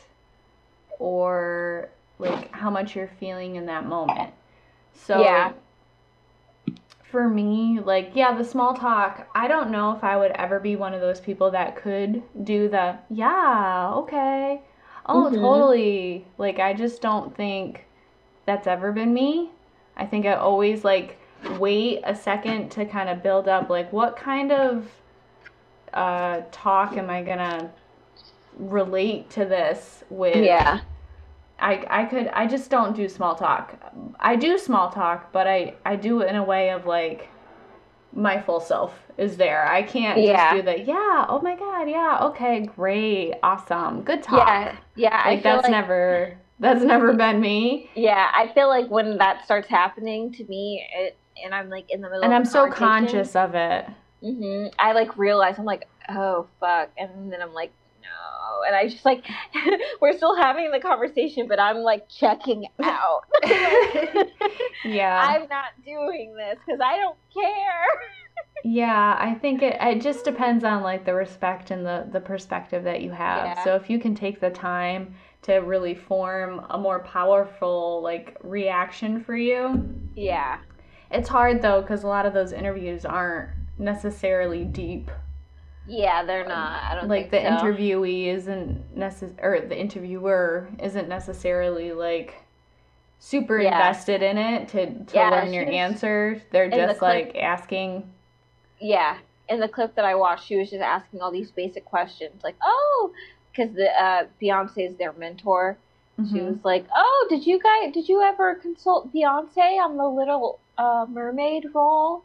or 1.00 1.90
like 2.20 2.52
how 2.52 2.70
much 2.70 2.96
you're 2.96 3.10
feeling 3.20 3.56
in 3.56 3.66
that 3.66 3.88
moment. 3.88 4.34
So 5.06 5.22
Yeah. 5.22 5.54
for 7.04 7.28
me, 7.28 7.80
like 7.84 8.12
yeah, 8.14 8.36
the 8.38 8.44
small 8.44 8.74
talk, 8.74 9.28
I 9.36 9.48
don't 9.48 9.72
know 9.72 9.96
if 9.96 10.04
I 10.04 10.16
would 10.18 10.32
ever 10.32 10.60
be 10.60 10.76
one 10.76 10.94
of 10.94 11.02
those 11.02 11.20
people 11.20 11.52
that 11.52 11.76
could 11.76 12.24
do 12.44 12.70
the 12.70 12.98
yeah, 13.10 13.92
okay. 13.96 14.62
Oh, 15.06 15.30
Mhm. 15.30 15.42
totally. 15.42 16.26
Like 16.38 16.60
I 16.60 16.74
just 16.74 17.02
don't 17.02 17.36
think 17.36 17.86
that's 18.46 18.68
ever 18.68 18.92
been 18.92 19.14
me. 19.14 19.52
I 19.98 20.06
think 20.06 20.26
I 20.26 20.34
always 20.36 20.84
like 20.84 21.18
wait 21.60 22.02
a 22.04 22.16
second 22.16 22.70
to 22.72 22.86
kind 22.86 23.10
of 23.10 23.24
build 23.24 23.48
up 23.48 23.70
like 23.70 23.92
what 23.92 24.16
kind 24.16 24.52
of 24.52 24.88
uh, 25.94 26.42
talk 26.52 26.96
am 26.98 27.10
I 27.10 27.24
gonna 27.24 27.72
relate 28.58 29.30
to 29.32 29.46
this 29.46 30.04
with? 30.10 30.34
Yeah. 30.44 30.82
I, 31.62 31.86
I 31.90 32.06
could 32.06 32.28
I 32.30 32.48
just 32.48 32.70
don't 32.70 32.96
do 32.96 33.08
small 33.08 33.36
talk. 33.36 33.76
I 34.20 34.36
do 34.36 34.58
small 34.58 34.90
talk, 34.90 35.32
but 35.32 35.48
I 35.48 35.76
I 35.86 35.96
do 35.96 36.22
it 36.22 36.30
in 36.30 36.36
a 36.36 36.44
way 36.44 36.70
of 36.72 36.86
like 36.86 37.30
my 38.14 38.42
full 38.42 38.60
self 38.60 38.94
is 39.18 39.38
there. 39.38 39.66
I 39.68 39.84
can't 39.84 40.20
Yeah. 40.20 40.54
just 40.54 40.56
do 40.66 40.72
the 40.72 40.80
yeah, 40.80 41.26
oh 41.30 41.40
my 41.42 41.56
god, 41.56 41.90
yeah, 41.90 42.20
okay, 42.24 42.62
great, 42.76 43.36
awesome, 43.44 44.02
good 44.02 44.22
talk. 44.24 44.48
Yeah. 44.48 44.76
Yeah. 44.96 45.22
I 45.24 45.30
like 45.36 45.44
that's 45.44 45.64
like, 45.64 45.72
never 45.72 46.38
that's 46.60 46.84
never 46.84 47.14
been 47.14 47.40
me. 47.40 47.90
yeah, 47.96 48.30
I 48.34 48.52
feel 48.54 48.68
like 48.68 48.90
when 48.90 49.18
that 49.20 49.46
starts 49.46 49.68
happening 49.70 50.32
to 50.34 50.44
me, 50.46 50.86
it, 50.96 51.18
and 51.44 51.56
I'm 51.56 51.70
like 51.70 51.86
in 51.90 52.02
the 52.02 52.08
middle 52.10 52.20
of 52.20 52.24
it, 52.24 52.26
And 52.26 52.34
I'm 52.36 52.46
so 52.46 52.70
conscious 52.70 53.36
of 53.36 53.56
it. 53.56 53.86
hmm 54.22 54.68
I 54.78 54.92
like 54.94 55.18
realize 55.18 55.58
I'm 55.58 55.66
like, 55.66 55.88
oh 56.10 56.48
fuck, 56.60 56.90
and 56.98 57.32
then 57.32 57.42
I'm 57.42 57.54
like, 57.54 57.72
no, 58.02 58.64
and 58.68 58.76
I 58.76 58.88
just 58.88 59.06
like, 59.06 59.26
we're 60.02 60.14
still 60.18 60.36
having 60.36 60.72
the 60.72 60.80
conversation, 60.80 61.48
but 61.48 61.60
I'm 61.60 61.78
like 61.78 62.08
checking 62.10 62.66
out. 62.84 63.22
Yeah. 64.84 65.24
I'm 65.24 65.48
not 65.48 65.66
doing 65.86 66.36
this 66.36 66.58
because 66.66 66.82
I 66.84 66.98
don't 66.98 67.18
care. 67.32 67.86
Yeah, 68.64 69.16
I 69.20 69.36
think 69.36 69.62
it 69.62 69.78
it 69.80 70.02
just 70.02 70.26
depends 70.26 70.64
on 70.64 70.82
like 70.82 71.06
the 71.06 71.14
respect 71.14 71.70
and 71.72 71.86
the 71.86 72.08
the 72.12 72.20
perspective 72.20 72.84
that 72.86 73.02
you 73.02 73.12
have. 73.12 73.46
Yeah. 73.46 73.64
So 73.64 73.76
if 73.76 73.90
you 73.90 74.00
can 74.00 74.16
take 74.16 74.40
the 74.40 74.50
time 74.50 75.16
to 75.44 75.58
really 75.58 75.96
form 75.96 76.66
a 76.70 76.78
more 76.78 77.00
powerful 77.00 78.02
like 78.02 78.38
reaction 78.44 79.24
for 79.24 79.36
you. 79.36 79.84
Yeah, 80.16 80.58
It's 81.12 81.30
hard 81.30 81.62
though 81.62 81.82
cuz 81.84 82.04
a 82.04 82.08
lot 82.08 82.26
of 82.26 82.34
those 82.34 82.52
interviews 82.52 83.06
aren't 83.06 83.50
necessarily 83.78 84.64
deep. 84.64 85.10
Yeah, 85.92 86.24
they're 86.24 86.48
not. 86.48 86.84
I 86.84 86.96
don't 86.96 87.08
Like 87.10 87.32
the 87.32 87.42
so. 87.42 87.50
interviewee 87.50 88.28
isn't 88.28 88.96
necess- 88.98 89.36
or 89.44 89.60
the 89.60 89.78
interviewer 89.78 90.70
isn't 90.82 91.10
necessarily 91.10 91.92
like 91.92 92.36
super 93.20 93.60
Yeah. 93.60 93.70
invested 93.78 94.22
in 94.24 94.38
it 94.38 94.68
to, 94.70 94.86
to 95.06 95.16
Yeah, 95.16 95.30
learn 95.30 95.54
your 95.54 95.66
answers. 95.70 96.42
They're 96.52 96.70
the 96.70 96.76
just 96.78 97.00
clip- 97.00 97.36
like 97.36 97.38
asking 97.44 98.10
Yeah, 98.80 99.18
in 99.50 99.60
the 99.60 99.68
clip 99.68 99.96
that 99.96 100.06
I 100.06 100.16
watched, 100.16 100.46
she 100.48 100.56
was 100.56 100.70
just 100.70 100.82
asking 100.82 101.22
all 101.22 101.30
these 101.32 101.52
basic 101.52 101.84
questions, 101.86 102.42
like, 102.44 102.56
oh, 102.64 103.12
because 103.52 103.76
the 103.76 103.90
uh, 104.02 104.24
Beyonce 104.42 104.90
is 104.90 104.96
their 104.96 105.12
mentor. 105.14 105.78
She 106.18 106.38
Mhm. 106.40 106.48
was 106.52 106.64
like, 106.66 106.86
"Oh, 106.96 107.28
did 107.30 107.46
you 107.48 107.60
guys 107.60 107.94
did 107.94 108.08
you 108.08 108.22
ever 108.22 108.56
consult 108.56 109.12
Beyonce 109.14 109.84
on 109.84 109.98
the 109.98 110.08
Little 110.08 110.60
uh, 110.78 111.06
Mermaid 111.10 111.66
role?" 111.74 112.24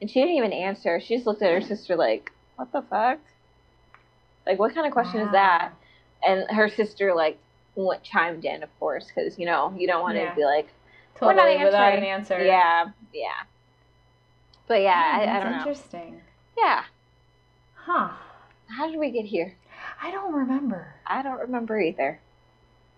And 0.00 0.08
she 0.10 0.20
didn't 0.20 0.36
even 0.36 0.52
answer. 0.52 0.98
She 1.00 1.14
just 1.16 1.26
looked 1.26 1.42
at 1.42 1.52
her 1.52 1.60
sister 1.60 1.96
like, 1.96 2.30
"What 2.56 2.72
the 2.72 2.82
fuck? 2.82 3.18
Like, 4.46 4.58
what 4.58 4.74
kind 4.74 4.86
of 4.86 4.92
question 4.92 5.20
is 5.20 5.30
that?" 5.32 5.72
And 6.26 6.50
her 6.50 6.68
sister 6.68 7.14
like 7.14 7.38
went, 7.74 8.02
chimed 8.02 8.44
in, 8.44 8.62
of 8.62 8.78
course, 8.80 9.06
because 9.14 9.38
you 9.38 9.46
know 9.46 9.74
you 9.78 9.86
don't 9.86 10.02
want 10.02 10.16
Yeah. 10.16 10.30
to 10.30 10.36
be 10.36 10.44
like, 10.44 10.68
We're 11.20 11.32
not 11.34 11.44
Totally 11.46 11.64
without 11.64 11.92
an 11.94 12.04
answer. 12.04 12.42
"Yeah, 12.44 12.86
yeah." 13.12 13.42
But 14.66 14.82
yeah, 14.82 15.12
I, 15.14 15.22
I 15.22 15.26
that's 15.26 15.44
don't 15.44 15.52
know. 15.52 15.58
interesting. 15.58 16.20
Yeah, 16.58 16.84
Huh. 17.74 18.08
how 18.68 18.90
did 18.90 18.98
we 18.98 19.10
get 19.10 19.24
here? 19.26 19.56
I 20.02 20.10
don't 20.10 20.32
remember. 20.32 20.94
I 21.06 21.22
don't 21.22 21.38
remember 21.38 21.78
either. 21.80 22.20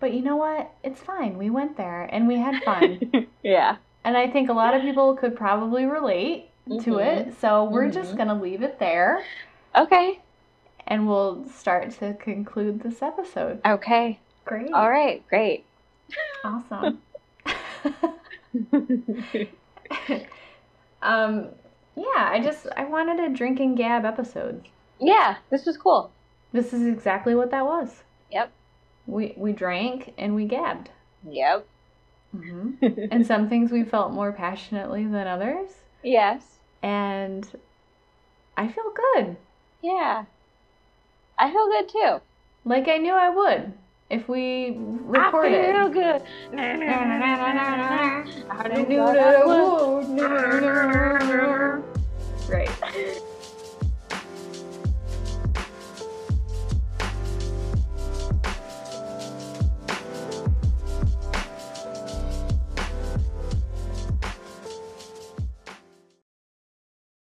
But 0.00 0.14
you 0.14 0.22
know 0.22 0.36
what? 0.36 0.70
It's 0.82 1.00
fine. 1.00 1.36
We 1.38 1.50
went 1.50 1.76
there 1.76 2.04
and 2.04 2.26
we 2.28 2.38
had 2.38 2.62
fun. 2.62 3.26
yeah. 3.42 3.76
and 4.04 4.16
I 4.16 4.28
think 4.30 4.48
a 4.48 4.52
lot 4.54 4.74
of 4.74 4.80
people 4.82 5.14
could 5.16 5.36
probably 5.36 5.84
relate 5.84 6.50
to 6.68 6.92
Mhm. 6.92 7.06
it. 7.28 7.34
So 7.40 7.64
we're 7.64 7.90
just 7.90 8.12
Mhm. 8.14 8.16
going 8.16 8.28
to 8.28 8.34
leave 8.34 8.62
it 8.62 8.78
there 8.78 9.22
Okay. 9.76 10.20
and 10.86 11.06
we'll 11.06 11.44
start 11.50 11.90
to 11.98 12.14
conclude 12.14 12.80
this 12.82 13.02
episode. 13.02 13.60
Okay. 13.66 14.20
Great. 14.44 14.72
All 14.72 14.90
right. 14.90 15.26
Great. 15.28 15.66
Awesome. 16.44 17.02
um 21.02 21.48
yeah, 21.96 22.28
I 22.30 22.40
just 22.42 22.66
I 22.76 22.84
wanted 22.84 23.20
a 23.20 23.28
drink 23.34 23.60
and 23.60 23.76
gab 23.76 24.04
episode. 24.04 24.68
yeah, 25.00 25.36
this 25.50 25.66
was 25.66 25.76
cool. 25.76 26.10
This 26.52 26.72
is 26.72 26.86
exactly 26.86 27.34
what 27.34 27.50
that 27.50 27.66
was. 27.66 28.02
Yep. 28.30 28.52
We 29.06 29.34
we 29.36 29.52
drank 29.52 30.14
and 30.16 30.34
we 30.34 30.44
gabbed. 30.46 30.90
Yep. 31.28 31.66
hmm 32.32 32.70
and 33.10 33.26
some 33.26 33.48
things 33.48 33.70
we 33.70 33.82
felt 33.84 34.12
more 34.12 34.32
passionately 34.32 35.04
than 35.04 35.26
others. 35.26 35.70
yes. 36.02 36.58
And 36.82 37.48
I 38.56 38.68
feel 38.68 38.92
good. 39.14 39.36
Yeah. 39.82 40.24
I 41.38 41.52
feel 41.52 41.66
good 41.66 41.88
too. 41.88 42.20
Like 42.64 42.88
I 42.88 42.96
knew 42.98 43.12
I 43.12 43.30
would 43.30 43.72
if 44.10 44.28
we 44.28 44.76
recorded. 44.78 45.70
I 45.70 45.72
feel 45.72 45.88
good. 45.90 46.22
I 46.58 46.76
knew 48.84 48.98
that 48.98 49.36
I 49.36 49.44
would. 49.44 50.08
Right. 52.48 52.70